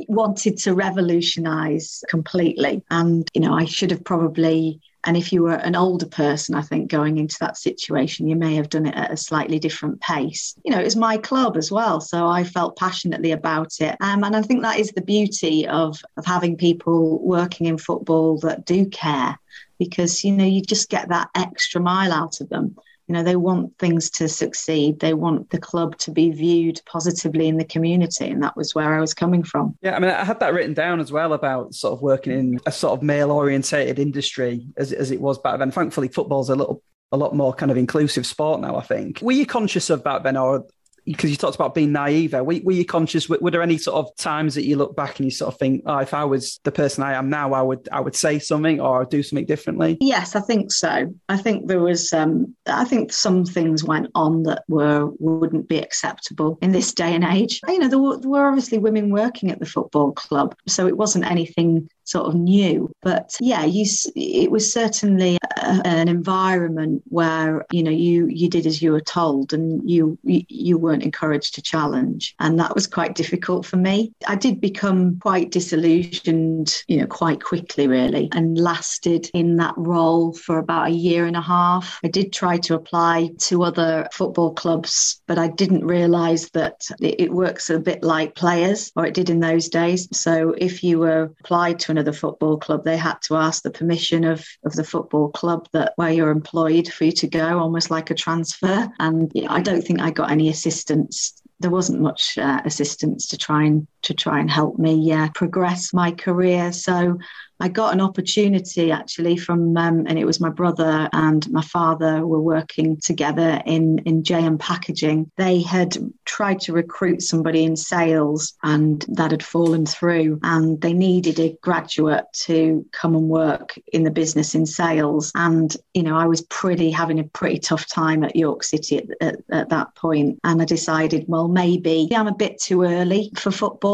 wanted 0.09 0.57
to 0.59 0.75
revolutionize 0.75 2.03
completely. 2.09 2.83
And 2.91 3.29
you 3.35 3.41
know 3.41 3.55
i 3.55 3.65
should 3.65 3.93
have 3.93 4.05
probably 4.05 4.81
and 5.05 5.17
if 5.17 5.33
you 5.33 5.43
were 5.43 5.55
an 5.55 5.77
older 5.77 6.07
person, 6.07 6.55
I 6.55 6.63
think 6.63 6.91
going 6.91 7.17
into 7.17 7.37
that 7.41 7.57
situation, 7.57 8.29
you 8.29 8.37
may 8.37 8.55
have 8.57 8.69
done 8.69 8.87
it 8.87 8.95
at 8.95 9.13
a 9.13 9.17
slightly 9.17 9.59
different 9.59 10.01
pace. 10.01 10.55
You 10.65 10.73
know, 10.73 10.81
it 10.81 10.85
was 10.85 10.97
my 10.97 11.17
club 11.17 11.57
as 11.57 11.73
well. 11.73 12.01
So 12.01 12.27
I 12.27 12.45
felt 12.45 12.77
passionately 12.77 13.33
about 13.33 13.81
it. 13.81 13.97
Um, 14.01 14.25
and 14.25 14.37
I 14.37 14.43
think 14.43 14.63
that 14.63 14.79
is 14.79 14.91
the 14.91 15.01
beauty 15.01 15.67
of, 15.67 15.99
of 16.19 16.27
having 16.27 16.57
people 16.57 17.19
working 17.27 17.67
in 17.67 17.79
football 17.79 18.39
that 18.41 18.67
do 18.67 18.87
care 18.87 19.39
because, 19.79 20.23
you 20.23 20.33
know, 20.33 20.45
you 20.45 20.61
just 20.61 20.91
get 20.91 21.09
that 21.09 21.31
extra 21.35 21.81
mile 21.81 22.13
out 22.13 22.43
of 22.43 22.51
them. 22.51 22.77
You 23.11 23.15
know, 23.15 23.25
they 23.25 23.35
want 23.35 23.77
things 23.77 24.09
to 24.11 24.29
succeed. 24.29 25.01
They 25.01 25.15
want 25.15 25.51
the 25.51 25.59
club 25.59 25.99
to 25.99 26.13
be 26.13 26.31
viewed 26.31 26.81
positively 26.87 27.49
in 27.49 27.57
the 27.57 27.65
community. 27.65 28.31
And 28.31 28.41
that 28.45 28.57
was 28.57 28.73
where 28.73 28.95
I 28.95 29.01
was 29.01 29.15
coming 29.15 29.43
from. 29.43 29.77
Yeah, 29.83 29.97
I 29.97 29.99
mean, 29.99 30.13
I 30.13 30.23
had 30.23 30.39
that 30.39 30.55
written 30.55 30.75
down 30.75 31.01
as 31.01 31.11
well 31.11 31.33
about 31.33 31.75
sort 31.75 31.93
of 31.93 32.03
working 32.03 32.33
in 32.33 32.61
a 32.67 32.71
sort 32.71 32.93
of 32.93 33.03
male 33.03 33.33
orientated 33.33 33.99
industry 33.99 34.65
as, 34.77 34.93
as 34.93 35.11
it 35.11 35.21
was 35.21 35.41
back 35.41 35.59
then. 35.59 35.73
Thankfully, 35.73 36.07
football's 36.07 36.51
a 36.51 36.55
little 36.55 36.85
a 37.11 37.17
lot 37.17 37.35
more 37.35 37.53
kind 37.53 37.73
of 37.73 37.77
inclusive 37.77 38.25
sport 38.27 38.61
now, 38.61 38.77
I 38.77 38.83
think. 38.83 39.21
Were 39.23 39.33
you 39.33 39.45
conscious 39.45 39.91
of 39.91 40.05
that 40.05 40.23
then, 40.23 40.37
or 40.37 40.65
because 41.05 41.31
you 41.31 41.37
talked 41.37 41.55
about 41.55 41.75
being 41.75 41.93
naive 41.93 42.33
there. 42.33 42.45
Were, 42.45 42.59
were 42.63 42.73
you 42.73 42.85
conscious? 42.85 43.29
Were, 43.29 43.51
there 43.51 43.63
any 43.63 43.79
sort 43.79 43.97
of 43.97 44.15
times 44.17 44.55
that 44.55 44.65
you 44.65 44.77
look 44.77 44.95
back 44.97 45.19
and 45.19 45.25
you 45.25 45.31
sort 45.31 45.53
of 45.53 45.59
think, 45.59 45.83
oh, 45.87 45.99
if 45.99 46.15
I 46.15 46.25
was 46.25 46.61
the 46.65 46.73
person 46.73 47.03
I 47.03 47.15
am 47.15 47.31
now, 47.31 47.53
I 47.53 47.63
would 47.63 47.89
I 47.91 48.01
would 48.01 48.17
say 48.17 48.39
something 48.39 48.81
or 48.81 49.05
do 49.05 49.23
something 49.23 49.47
differently? 49.47 49.99
Yes, 50.01 50.37
I 50.37 50.41
think 50.41 50.73
so. 50.73 51.15
I 51.29 51.37
think 51.37 51.69
there 51.69 51.81
was. 51.81 52.13
Um, 52.13 52.55
I 52.67 52.85
think 52.85 53.13
some 53.13 53.45
things 53.45 53.85
went 53.85 54.09
on 54.15 54.45
that 54.45 54.65
were 54.69 55.11
wouldn't 55.19 55.69
be 55.69 55.79
acceptable 55.79 56.59
in 56.63 56.73
this 56.73 56.93
day 56.93 57.15
and 57.15 57.25
age. 57.25 57.61
You 57.67 57.79
know, 57.79 57.89
there 57.89 57.99
were, 57.99 58.19
there 58.19 58.31
were 58.31 58.47
obviously 58.47 58.79
women 58.79 59.11
working 59.11 59.51
at 59.51 59.61
the 59.61 59.67
football 59.67 60.13
club, 60.13 60.55
so 60.67 60.87
it 60.87 60.97
wasn't 60.97 61.31
anything 61.31 61.89
sort 62.11 62.27
of 62.27 62.35
new. 62.35 62.91
But 63.03 63.37
yeah, 63.41 63.65
you, 63.65 63.87
it 64.17 64.51
was 64.51 64.73
certainly 64.73 65.39
a, 65.59 65.81
an 65.85 66.09
environment 66.09 67.03
where 67.07 67.65
you 67.71 67.83
know 67.83 67.91
you 67.91 68.27
you 68.27 68.49
did 68.49 68.67
as 68.67 68.83
you 68.83 68.93
were 68.93 69.01
told, 69.01 69.53
and 69.53 69.89
you 69.89 70.19
you 70.25 70.77
weren't 70.79 71.03
encouraged 71.03 71.55
to 71.55 71.63
challenge, 71.63 72.35
and 72.41 72.59
that 72.59 72.75
was 72.75 72.87
quite 72.87 73.15
difficult 73.15 73.65
for 73.65 73.77
me. 73.77 74.13
I 74.27 74.35
did 74.35 74.61
become 74.61 75.19
quite 75.21 75.51
disillusioned, 75.51 76.83
you 76.89 76.99
know, 76.99 77.07
quite 77.07 77.43
quickly, 77.43 77.87
really, 77.87 78.29
and 78.33 78.59
lasted 78.59 79.31
in 79.33 79.57
that 79.57 79.75
role 79.77 80.33
for 80.33 80.59
about 80.59 80.89
a 80.89 80.93
year 80.93 81.27
and 81.27 81.37
a 81.37 81.41
half. 81.41 82.01
I 82.05 82.09
did 82.09 82.33
try 82.33 82.59
to 82.59 82.75
apply 82.75 83.31
to 83.39 83.63
other 83.63 84.09
football 84.13 84.53
clubs, 84.55 85.23
but 85.27 85.39
I 85.39 85.49
didn't 85.49 85.87
realise 85.87 86.51
that 86.51 86.87
it, 87.01 87.21
it 87.21 87.33
works 87.33 87.71
a 87.71 87.79
bit 87.79 88.03
like 88.03 88.35
players, 88.35 88.91
or 88.97 89.07
it 89.07 89.15
did 89.15 89.31
in 89.31 89.41
those 89.41 89.69
days. 89.69 90.09
So 90.13 90.55
if 90.59 90.83
you 90.83 90.99
were 90.99 91.33
applied 91.41 91.79
to 91.81 91.93
an 91.93 91.99
another 92.01 92.17
football 92.17 92.57
club, 92.57 92.85
they 92.85 92.97
had 92.97 93.21
to 93.23 93.37
ask 93.37 93.63
the 93.63 93.71
permission 93.71 94.25
of, 94.25 94.47
of 94.65 94.73
the 94.73 94.85
football 94.85 95.31
club 95.31 95.69
that 95.73 95.93
where 95.97 96.11
you're 96.11 96.31
employed 96.31 96.89
for 96.89 97.05
you 97.05 97.13
to 97.13 97.29
go, 97.29 97.59
almost 97.59 97.91
like 97.91 98.11
a 98.11 98.15
transfer. 98.15 98.89
And 98.99 99.31
I 99.49 99.61
don't 99.61 99.83
think 99.83 100.01
I 100.01 100.11
got 100.11 100.31
any 100.31 100.49
assistance 100.49 101.41
there 101.61 101.71
wasn't 101.71 102.01
much 102.01 102.39
uh, 102.39 102.63
assistance 102.65 103.27
to 103.29 103.37
try 103.37 103.65
and 103.65 103.87
to 104.03 104.15
try 104.15 104.41
and 104.41 104.51
help 104.51 104.79
me 104.79 105.13
uh, 105.13 105.29
progress 105.35 105.93
my 105.93 106.11
career. 106.11 106.73
So 106.73 107.19
I 107.61 107.69
got 107.69 107.93
an 107.93 108.01
opportunity 108.01 108.91
actually 108.91 109.37
from, 109.37 109.77
um, 109.77 110.07
and 110.07 110.19
it 110.19 110.25
was 110.25 110.41
my 110.41 110.49
brother 110.49 111.09
and 111.13 111.49
my 111.51 111.61
father 111.61 112.27
were 112.27 112.41
working 112.41 112.97
together 112.97 113.63
in 113.67 113.99
in 114.01 114.23
JM 114.23 114.59
Packaging. 114.59 115.31
They 115.37 115.61
had 115.61 115.97
tried 116.25 116.61
to 116.61 116.73
recruit 116.73 117.21
somebody 117.21 117.65
in 117.65 117.77
sales, 117.77 118.55
and 118.63 119.05
that 119.09 119.31
had 119.31 119.45
fallen 119.45 119.85
through. 119.85 120.41
And 120.43 120.81
they 120.81 120.95
needed 120.95 121.39
a 121.39 121.57
graduate 121.61 122.25
to 122.47 122.87
come 122.93 123.15
and 123.15 123.29
work 123.29 123.79
in 123.93 124.05
the 124.05 124.11
business 124.11 124.55
in 124.55 124.65
sales. 124.65 125.31
And 125.35 125.77
you 125.93 126.03
know, 126.03 126.17
I 126.17 126.25
was 126.25 126.41
pretty 126.43 126.91
having 126.91 127.19
a 127.19 127.25
pretty 127.25 127.59
tough 127.59 127.87
time 127.87 128.25
at 128.25 128.37
York 128.37 128.63
City 128.63 128.99
at, 128.99 129.09
at, 129.21 129.37
at 129.51 129.69
that 129.69 129.95
point, 129.97 130.41
and 130.45 130.63
I 130.63 130.65
decided, 130.65 131.27
well, 131.29 131.49
maybe 131.49 132.09
I'm 132.15 132.27
a 132.27 132.35
bit 132.35 132.59
too 132.59 132.85
early 132.85 133.31
for 133.37 133.51
football. 133.51 133.90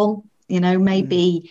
You 0.48 0.60
know, 0.60 0.78
maybe. 0.78 1.42
Mm 1.44 1.50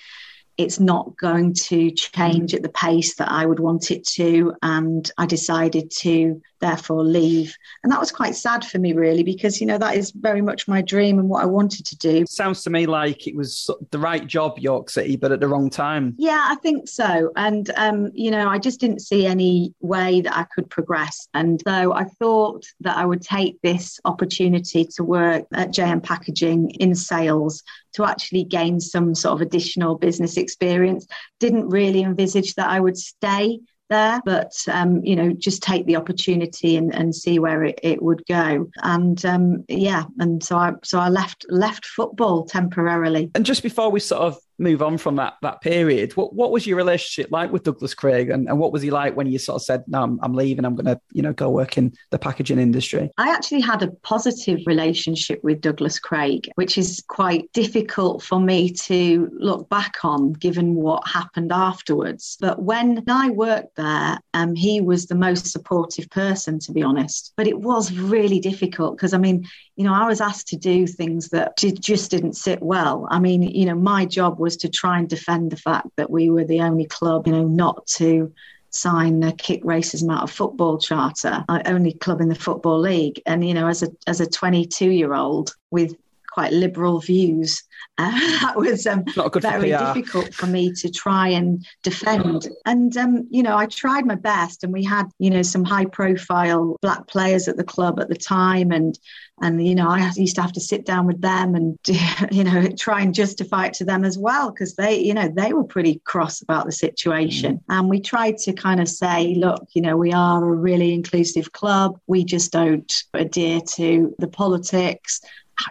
it's 0.58 0.80
not 0.80 1.16
going 1.18 1.54
to 1.54 1.92
change 1.92 2.54
at 2.54 2.64
the 2.64 2.70
pace 2.70 3.16
that 3.16 3.30
I 3.30 3.46
would 3.46 3.60
want 3.60 3.92
it 3.92 4.06
to. 4.08 4.54
And 4.62 5.10
I 5.18 5.26
decided 5.26 5.92
to 6.00 6.42
therefore 6.62 7.04
leave. 7.04 7.56
And 7.84 7.92
that 7.92 8.00
was 8.00 8.12
quite 8.12 8.36
sad 8.36 8.64
for 8.64 8.80
me, 8.80 8.94
really, 8.94 9.24
because, 9.24 9.60
you 9.60 9.68
know, 9.68 9.78
that 9.78 9.96
is 9.96 10.12
very 10.12 10.42
much 10.42 10.68
my 10.68 10.82
dream 10.82 11.20
and 11.20 11.30
what 11.30 11.44
I 11.44 11.46
wanted 11.46 11.86
to 11.88 11.98
do. 11.98 12.26
Sounds 12.28 12.64
to 12.64 12.70
me 12.70 12.86
like 12.86 13.28
it 13.28 13.36
was 13.36 13.70
the 13.92 14.00
right 14.00 14.26
job, 14.26 14.58
York 14.58 14.90
City, 14.90 15.18
but 15.18 15.32
at 15.32 15.42
the 15.42 15.48
wrong 15.48 15.70
time. 15.70 16.16
Yeah, 16.18 16.46
I 16.48 16.56
think 16.56 16.88
so. 16.88 17.32
And, 17.36 17.70
um, 17.76 18.12
you 18.14 18.32
know, 18.32 18.48
I 18.48 18.58
just 18.58 18.80
didn't 18.80 19.02
see 19.02 19.26
any 19.26 19.74
way 19.82 20.22
that 20.22 20.36
I 20.36 20.44
could 20.56 20.70
progress. 20.70 21.28
And 21.34 21.62
so 21.68 21.94
I 21.94 22.06
thought 22.06 22.66
that 22.80 22.96
I 22.96 23.06
would 23.06 23.22
take 23.22 23.62
this 23.62 24.00
opportunity 24.06 24.86
to 24.96 25.04
work 25.04 25.46
at 25.54 25.74
JM 25.74 26.02
Packaging 26.02 26.72
in 26.72 26.96
sales 26.96 27.62
to 27.96 28.06
actually 28.06 28.44
gain 28.44 28.80
some 28.80 29.16
sort 29.16 29.34
of 29.34 29.42
additional 29.42 29.98
business 29.98 30.38
experience. 30.38 31.08
Didn't 31.40 31.70
really 31.70 32.02
envisage 32.02 32.56
that 32.56 32.70
I 32.70 32.80
would 32.80 32.98
stay 32.98 33.60
there, 33.90 34.22
but 34.26 34.54
um, 34.72 35.04
you 35.04 35.16
know, 35.16 35.32
just 35.32 35.62
take 35.62 35.86
the 35.86 35.96
opportunity 35.96 36.76
and, 36.76 36.94
and 36.94 37.14
see 37.14 37.40
where 37.40 37.64
it, 37.64 37.80
it 37.84 38.02
would 38.02 38.24
go. 38.28 38.68
And 38.82 39.24
um, 39.26 39.66
yeah, 39.68 40.06
and 40.20 40.44
so 40.44 40.58
I 40.58 40.74
so 40.84 41.00
I 41.00 41.10
left 41.10 41.46
left 41.50 41.86
football 41.86 42.46
temporarily. 42.46 43.32
And 43.36 43.46
just 43.46 43.64
before 43.64 43.92
we 43.92 44.00
sort 44.00 44.24
of 44.24 44.38
move 44.58 44.82
on 44.82 44.98
from 44.98 45.16
that 45.18 45.36
that 45.42 45.62
period, 45.62 46.16
what 46.16 46.34
what 46.34 46.52
was 46.52 46.66
your 46.66 46.78
relationship 46.78 47.32
like 47.32 47.52
with 47.52 47.64
Douglas 47.64 47.94
Craig, 47.94 48.30
and, 48.30 48.48
and 48.48 48.60
what 48.60 48.72
was 48.72 48.82
he 48.82 48.92
like 48.92 49.16
when 49.16 49.28
you 49.28 49.40
sort 49.40 49.58
of 49.58 49.64
said, 49.64 49.84
"No, 49.88 50.04
I'm, 50.04 50.20
I'm 50.22 50.34
leaving. 50.34 50.66
I'm 50.66 50.76
going 50.76 50.86
to 50.86 51.00
you 51.12 51.22
know 51.22 51.34
go 51.34 51.50
work 51.50 51.78
in 51.78 51.94
the 52.12 52.20
packaging 52.20 52.60
industry"? 52.60 53.10
I 53.18 53.32
actually 53.32 53.62
had 53.62 53.84
a 53.84 53.92
positive 54.04 54.60
relationship 54.66 55.44
with 55.44 55.62
Douglas 55.62 56.00
Craig, 56.00 56.50
which 56.56 56.78
is 56.78 57.04
quite 57.08 57.52
difficult 57.54 58.24
for 58.24 58.40
me 58.40 58.72
to 58.72 59.30
look 59.34 59.70
back 59.70 60.04
on, 60.04 60.34
given 60.34 60.76
what 60.76 61.08
happened 61.08 61.52
afterwards. 61.52 62.38
But 62.40 62.62
when 62.62 63.04
I 63.10 63.30
worked 63.30 63.76
there, 63.76 64.20
um, 64.34 64.56
he 64.56 64.82
was 64.82 65.08
the 65.08 65.16
most 65.16 65.48
supportive 65.48 66.10
person, 66.10 66.60
to 66.60 66.72
be 66.72 66.84
honest. 66.84 67.34
But 67.36 67.48
it 67.48 67.60
was 67.60 67.92
really 67.98 68.40
difficult 68.40 68.98
because 68.98 69.14
I 69.14 69.18
mean, 69.18 69.46
you 69.76 69.84
know, 69.84 69.94
I 69.94 70.08
was 70.08 70.22
asked 70.22 70.48
to 70.50 70.58
do 70.58 70.88
things 70.88 71.30
that 71.30 71.58
just 71.58 72.12
didn't 72.12 72.34
sit 72.34 72.62
well. 72.62 73.08
I 73.10 73.20
mean, 73.20 73.44
you 73.44 73.66
know, 73.66 73.76
my 73.76 74.06
job 74.06 74.40
was 74.40 74.56
to 74.58 74.70
try 74.70 75.00
and 75.00 75.10
defend 75.10 75.52
the 75.52 75.58
fact 75.58 75.90
that 75.98 76.10
we 76.10 76.30
were 76.30 76.46
the 76.46 76.62
only 76.62 76.86
club, 76.86 77.28
you 77.28 77.34
know, 77.34 77.48
not 77.48 77.86
to 77.98 78.32
sign 78.70 79.24
a 79.24 79.32
kick 79.34 79.64
racism 79.64 80.14
out 80.14 80.24
of 80.24 80.32
football 80.32 80.78
charter, 80.78 81.44
uh, 81.50 81.62
only 81.66 81.94
club 81.94 82.22
in 82.22 82.30
the 82.30 82.36
football 82.36 82.80
league. 82.80 83.22
And 83.26 83.46
you 83.46 83.54
know, 83.54 83.68
as 83.68 83.84
a 83.84 83.90
as 84.08 84.22
a 84.22 84.28
22 84.28 84.90
year 84.90 85.14
old 85.14 85.56
with 85.72 85.96
quite 86.36 86.52
liberal 86.52 87.00
views. 87.00 87.64
Uh, 87.98 88.12
that 88.42 88.58
was 88.58 88.86
um, 88.86 89.06
very 89.36 89.72
for 89.72 89.94
difficult 89.94 90.34
for 90.34 90.48
me 90.48 90.70
to 90.70 90.92
try 90.92 91.30
and 91.30 91.66
defend. 91.82 92.50
And, 92.66 92.98
um, 92.98 93.26
you 93.30 93.42
know, 93.42 93.56
I 93.56 93.68
tried 93.68 94.06
my 94.06 94.16
best, 94.16 94.66
and 94.66 94.74
we 94.74 94.84
had, 94.84 95.06
you 95.18 95.30
know, 95.30 95.44
some 95.44 95.64
high 95.64 95.86
profile 95.86 96.76
black 96.82 97.08
players 97.08 97.48
at 97.48 97.56
the 97.56 97.64
club 97.64 98.02
at 98.02 98.10
the 98.10 98.18
time. 98.18 98.72
And, 98.74 99.00
and 99.42 99.66
you 99.66 99.76
know, 99.76 99.88
I 99.88 100.12
used 100.18 100.36
to 100.36 100.42
have 100.42 100.52
to 100.54 100.60
sit 100.60 100.86
down 100.86 101.08
with 101.08 101.22
them 101.22 101.56
and, 101.56 101.80
you 102.32 102.44
know, 102.44 102.68
try 102.78 103.00
and 103.00 103.14
justify 103.16 103.68
it 103.68 103.76
to 103.76 103.86
them 103.86 104.04
as 104.04 104.18
well, 104.18 104.52
because 104.52 104.76
they, 104.76 105.00
you 105.00 105.14
know, 105.14 105.32
they 105.34 105.54
were 105.54 105.64
pretty 105.64 106.02
cross 106.04 106.42
about 106.42 106.66
the 106.66 106.74
situation. 106.74 107.56
Mm. 107.56 107.62
And 107.70 107.90
we 107.90 108.02
tried 108.02 108.40
to 108.40 108.52
kind 108.52 108.82
of 108.82 108.90
say, 108.90 109.36
look, 109.36 109.70
you 109.72 109.82
know, 109.82 109.96
we 109.96 110.12
are 110.12 110.44
a 110.44 110.54
really 110.54 110.94
inclusive 110.94 111.54
club. 111.54 111.98
We 112.08 112.26
just 112.26 112.52
don't 112.52 112.92
adhere 113.14 113.62
to 113.76 114.14
the 114.20 114.28
politics 114.28 115.22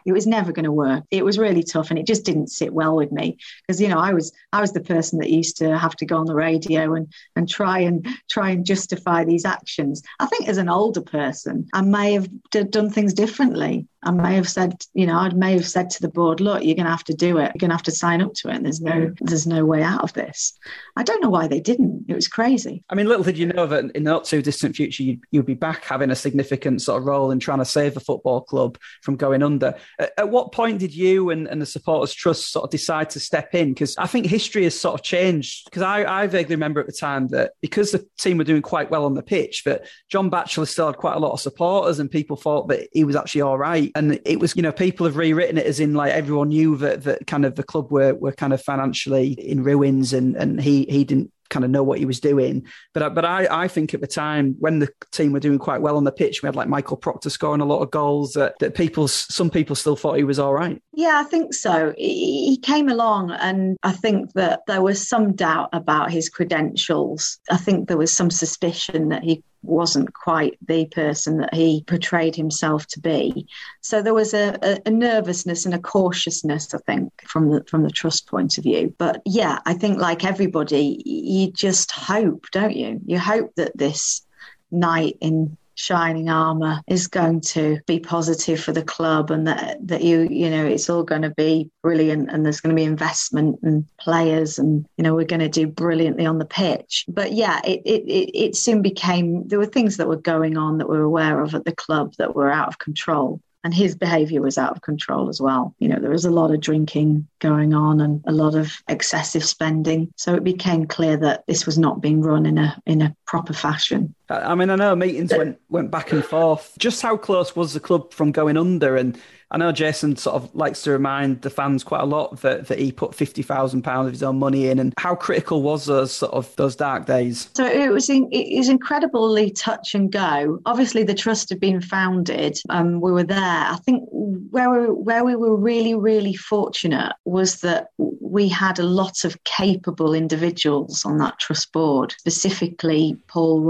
it 0.05 0.13
was 0.13 0.27
never 0.27 0.53
going 0.53 0.65
to 0.65 0.73
work. 0.73 1.05
It 1.11 1.25
was 1.25 1.39
really 1.39 1.63
tough 1.63 1.91
and 1.91 1.99
it 1.99 2.07
just 2.07 2.25
didn't 2.25 2.49
sit 2.49 2.73
well 2.73 2.97
with 2.97 3.13
me 3.13 3.39
because 3.67 3.81
you 3.81 3.89
know 3.89 3.99
I 3.99 4.13
was 4.13 4.33
I 4.53 4.61
was 4.61 4.73
the 4.73 4.81
person 4.81 5.19
that 5.21 5.31
used 5.31 5.59
to 5.59 5.77
have 5.79 5.97
to 5.97 6.07
go 6.07 6.17
on 6.17 6.27
the 6.27 6.35
radio 6.35 6.95
and 6.95 7.13
and 7.37 7.49
try 7.49 7.81
and 7.81 8.07
try 8.31 8.51
and 8.51 8.65
justify 8.65 9.25
these 9.25 9.45
actions. 9.45 10.03
I 10.21 10.27
think 10.27 10.49
as 10.49 10.59
an 10.59 10.69
older 10.69 11.03
person 11.03 11.69
I 11.73 11.83
may 11.83 12.15
have 12.15 12.29
d- 12.51 12.65
done 12.65 12.91
things 12.91 13.15
differently. 13.15 13.87
I 14.05 14.11
may 14.11 14.35
have 14.35 14.49
said, 14.49 14.85
you 14.95 15.07
know, 15.07 15.17
I 15.17 15.31
may 15.31 15.53
have 15.55 15.67
said 15.67 15.91
to 15.91 16.03
the 16.03 16.09
board, 16.09 16.41
look, 16.41 16.63
you're 16.63 16.75
going 16.75 16.87
to 16.87 16.91
have 16.91 17.05
to 17.05 17.15
do 17.15 17.39
it. 17.39 17.53
You're 17.55 17.61
going 17.61 17.71
to 17.71 17.77
have 17.77 17.83
to 17.85 17.91
sign 17.91 18.23
up 18.23 18.35
to 18.35 18.49
it. 18.49 18.57
And 18.57 18.65
there's 18.65 18.81
no, 18.81 19.13
there's 19.21 19.47
no 19.47 19.65
way 19.65 19.83
out 19.83 20.03
of 20.03 20.13
this. 20.13 20.59
I 20.97 21.03
don't 21.03 21.23
know 21.23 21.31
why 21.31 21.47
they 21.47 21.61
didn't. 21.61 22.07
It 22.09 22.15
was 22.15 22.29
crazy. 22.29 22.85
I 22.91 22.95
mean, 22.95 23.07
little 23.07 23.25
did 23.25 23.39
you 23.39 23.47
know 23.47 23.67
that 23.67 23.85
in 23.95 24.05
the 24.05 24.11
not 24.11 24.25
too 24.25 24.43
distant 24.43 24.77
future, 24.77 25.03
you'd, 25.03 25.21
you'd 25.31 25.47
be 25.47 25.55
back 25.55 25.85
having 25.85 26.11
a 26.11 26.17
significant 26.17 26.83
sort 26.83 27.03
of 27.03 27.07
role 27.07 27.31
in 27.31 27.41
trying 27.41 27.59
to 27.59 27.65
save 27.65 27.95
the 27.95 28.01
football 28.01 28.43
club 28.43 28.79
from 29.03 29.17
going 29.17 29.43
under. 29.43 29.75
At, 29.99 30.13
at 30.19 30.29
what 30.29 30.53
point 30.53 30.79
did 30.79 30.95
you 30.95 31.31
and, 31.31 31.49
and 31.49 31.61
the 31.61 31.67
supporters 31.67 32.13
trust 32.13 32.53
sort 32.53 32.65
of 32.65 32.71
decide 32.71 33.11
to 33.11 33.21
step 33.21 33.55
in? 33.55 33.71
Because 33.71 33.97
I 33.97 34.07
think 34.07 34.27
history 34.27 34.65
has 34.65 34.79
sort 34.79 34.95
of 34.95 35.03
changed. 35.03 35.65
Because 35.65 35.83
I, 35.83 36.23
I 36.23 36.27
vaguely 36.27 36.55
remember 36.55 36.81
at 36.81 36.87
the 36.87 36.93
time 36.93 37.29
that 37.29 37.53
because 37.61 37.91
the 37.93 38.07
team 38.19 38.39
were 38.39 38.45
doing 38.45 38.63
quite 38.63 38.91
well 38.91 39.05
on 39.05 39.15
the 39.15 39.23
pitch, 39.23 39.65
that 39.65 39.87
John 40.09 40.31
Batchelor 40.31 40.67
still 40.67 40.87
had 40.87 40.97
quite 40.97 41.17
a 41.17 41.21
lot 41.21 41.33
of 41.33 41.41
supporters 41.41 41.99
and 41.99 42.11
people 42.11 42.37
thought 42.37 42.69
that 42.69 42.89
he 42.93 43.05
was 43.05 43.17
actually 43.17 43.41
all 43.41 43.59
right 43.59 43.91
and 43.95 44.21
it 44.25 44.41
was 44.41 44.57
you 44.57 44.63
know 44.63 44.73
people 44.73 45.07
have 45.07 45.17
rewritten 45.17 45.59
it 45.59 45.67
as 45.67 45.81
in 45.81 45.95
like 45.95 46.13
everyone 46.13 46.49
knew 46.49 46.77
that 46.77 47.05
that 47.05 47.27
kind 47.27 47.45
of 47.45 47.55
the 47.55 47.63
club 47.63 47.91
were 47.91 48.15
were 48.15 48.33
kind 48.33 48.53
of 48.53 48.61
financially 48.61 49.33
in 49.33 49.63
ruins 49.63 50.13
and 50.13 50.37
and 50.37 50.61
he 50.61 50.85
he 50.89 51.05
didn't 51.05 51.31
kind 51.51 51.65
of 51.65 51.71
know 51.71 51.83
what 51.83 51.99
he 51.99 52.05
was 52.05 52.21
doing. 52.21 52.67
But 52.93 53.15
but 53.15 53.25
I, 53.25 53.47
I 53.51 53.69
think 53.69 53.95
at 53.95 54.01
the 54.01 54.07
time 54.07 54.57
when 54.59 54.81
the 54.81 54.89
team 55.13 55.33
were 55.33 55.41
doing 55.41 55.59
quite 55.59 55.81
well 55.81 55.97
on 55.97 56.05
the 56.05 56.13
pitch, 56.13 56.43
we 56.43 56.49
had 56.49 56.57
like 56.57 56.69
Michael 56.69 56.97
Proctor 56.97 57.31
scoring 57.31 57.61
a 57.61 57.65
lot 57.65 57.81
of 57.81 57.91
goals. 57.91 58.33
That 58.33 58.59
that 58.59 58.75
people 58.75 59.09
some 59.09 59.51
people 59.51 59.77
still 59.77 59.97
thought 59.97 60.17
he 60.17 60.25
was 60.25 60.39
all 60.39 60.53
right. 60.53 60.83
Yeah, 60.93 61.23
I 61.25 61.25
think 61.25 61.55
so. 61.55 61.95
He 61.97 62.59
came 62.63 62.89
along, 62.89 63.31
and 63.33 63.77
I 63.83 63.93
think 63.93 64.33
that 64.33 64.61
there 64.67 64.83
was 64.83 65.07
some 65.07 65.35
doubt 65.35 65.69
about 65.73 66.11
his 66.11 66.29
credentials. 66.29 67.39
I 67.51 67.57
think 67.57 67.89
there 67.89 67.99
was 67.99 68.13
some 68.13 68.31
suspicion 68.31 69.11
that 69.11 69.23
he 69.23 69.43
wasn't 69.65 70.13
quite 70.13 70.59
the 70.67 70.87
person 70.87 71.39
that 71.39 71.55
he 71.55 71.85
portrayed 71.87 72.37
himself 72.37 72.87
to 72.89 73.01
be. 73.01 73.47
So 73.81 74.03
there 74.03 74.15
was 74.15 74.35
a, 74.35 74.59
a, 74.63 74.79
a, 74.87 74.91
nervousness 74.91 75.65
and 75.65 75.75
a 75.75 75.79
cautiousness, 75.79 76.75
I 76.75 76.79
think, 76.87 77.13
from 77.27 77.51
the 77.51 77.65
from 77.65 77.83
the 77.83 77.91
trust 77.91 78.27
point 78.27 78.59
of 78.59 78.65
view. 78.65 78.95
But 78.99 79.23
yeah, 79.25 79.59
I 79.67 79.75
think 79.75 79.99
like 79.99 80.25
everybody, 80.25 81.03
you 81.05 81.51
just 81.51 81.91
hope, 81.91 82.47
don't 82.53 82.77
you? 82.77 83.01
You 83.07 83.19
hope 83.19 83.55
that 83.57 83.77
this 83.77 84.23
night 84.71 85.17
in 85.21 85.57
shining 85.75 86.29
armor 86.29 86.81
is 86.87 87.07
going 87.07 87.41
to 87.41 87.79
be 87.87 87.99
positive 87.99 88.61
for 88.61 88.73
the 88.73 88.83
club 88.83 89.31
and 89.31 89.47
that 89.47 89.77
that 89.87 90.03
you 90.03 90.23
you 90.31 90.49
know 90.49 90.65
it's 90.65 90.89
all 90.89 91.03
going 91.03 91.23
to 91.23 91.31
be 91.31 91.71
brilliant 91.83 92.31
and 92.31 92.45
there's 92.45 92.61
going 92.61 92.75
to 92.75 92.81
be 92.81 92.85
investment 92.85 93.59
and 93.63 93.85
players 93.99 94.59
and 94.59 94.87
you 94.97 95.05
know 95.05 95.15
we're 95.15 95.25
going 95.25 95.41
to 95.41 95.49
do 95.49 95.67
brilliantly 95.67 96.27
on 96.27 96.39
the 96.39 96.45
pitch 96.45 97.05
but 97.09 97.33
yeah 97.33 97.61
it, 97.65 97.83
it 97.85 98.03
it 98.35 98.57
soon 98.57 98.83
became 98.83 99.47
there 99.49 99.59
were 99.59 99.67
things 99.67 99.97
that 99.97 100.09
were 100.09 100.17
going 100.17 100.57
on 100.57 100.79
that 100.79 100.89
we 100.89 100.97
were 100.97 101.05
aware 101.05 101.43
of 101.43 101.55
at 101.55 101.65
the 101.65 101.75
club 101.75 102.13
that 102.19 102.35
were 102.35 102.51
out 102.51 102.69
of 102.69 102.79
control 102.79 103.41
and 103.65 103.73
his 103.73 103.97
behavior 103.97 104.43
was 104.43 104.59
out 104.59 104.73
of 104.73 104.83
control 104.83 105.31
as 105.31 105.41
well. 105.41 105.75
You 105.79 105.89
know, 105.89 105.99
there 105.99 106.11
was 106.11 106.27
a 106.27 106.31
lot 106.31 106.53
of 106.53 106.61
drinking 106.61 107.27
going 107.39 107.73
on 107.73 108.01
and 108.03 108.23
a 108.27 108.33
lot 108.33 108.55
of 108.55 108.71
excessive 108.89 109.43
spending. 109.43 110.13
So 110.17 110.35
it 110.35 110.45
became 110.45 110.87
clear 110.87 111.17
that 111.17 111.45
this 111.49 111.65
was 111.65 111.79
not 111.79 112.03
being 112.03 112.21
run 112.21 112.45
in 112.45 112.59
a 112.59 112.81
in 112.85 113.01
a 113.01 113.17
proper 113.27 113.55
fashion. 113.55 114.15
I 114.29 114.55
mean, 114.55 114.71
I 114.71 114.77
know 114.77 114.97
meetings 114.97 115.33
went 115.37 115.61
went 115.69 115.91
back 115.91 116.13
and 116.13 116.25
forth. 116.25 116.73
Just 116.79 117.03
how 117.03 117.17
close 117.17 117.55
was 117.55 117.75
the 117.75 117.81
club 117.81 118.13
from 118.13 118.33
going 118.33 118.57
under? 118.57 118.97
And 118.97 119.19
I 119.51 119.59
know 119.59 119.71
Jason 119.71 120.17
sort 120.17 120.37
of 120.37 120.53
likes 120.55 120.83
to 120.83 120.91
remind 120.91 121.43
the 121.43 121.51
fans 121.51 121.85
quite 121.85 122.01
a 122.01 122.07
lot 122.07 122.41
that, 122.41 122.67
that 122.69 122.79
he 122.79 122.91
put 122.91 123.15
fifty 123.15 123.43
thousand 123.43 123.83
pounds 123.83 124.07
of 124.07 124.13
his 124.13 124.23
own 124.23 124.39
money 124.39 124.69
in. 124.69 124.79
And 124.79 124.95
how 124.99 125.15
critical 125.15 125.63
was 125.63 125.85
those 125.85 126.11
sort 126.11 126.33
of 126.33 126.57
those 126.57 126.75
dark 126.75 127.07
days? 127.07 127.51
So 127.55 127.67
it 127.67 127.93
was 127.93 128.09
in, 128.09 128.29
it 128.33 128.57
was 128.57 128.69
incredibly 128.69 129.51
touch 129.51 129.95
and 129.95 130.11
go. 130.11 130.59
Obviously, 130.65 131.03
the 131.05 131.15
trust 131.15 131.51
had 131.51 131.61
been 131.61 131.81
founded. 131.81 132.59
Um, 132.71 133.01
we 133.01 133.13
were 133.13 133.25
there. 133.25 133.39
I 133.39 133.79
think 133.85 134.09
where 134.11 134.71
we, 134.71 134.87
where 134.87 135.25
we 135.25 135.37
were 135.37 135.55
really 135.55 135.95
really 135.95 136.35
fortunate 136.35 137.13
was 137.25 137.61
that 137.61 137.89
we 137.99 138.49
had 138.49 138.79
a 138.79 138.85
lot 138.85 139.25
of 139.25 139.45
capable 139.45 140.15
individuals 140.15 141.05
on 141.05 141.19
that 141.19 141.39
trust 141.39 141.71
board. 141.73 142.15
Specifically, 142.19 143.17
Paul 143.29 143.61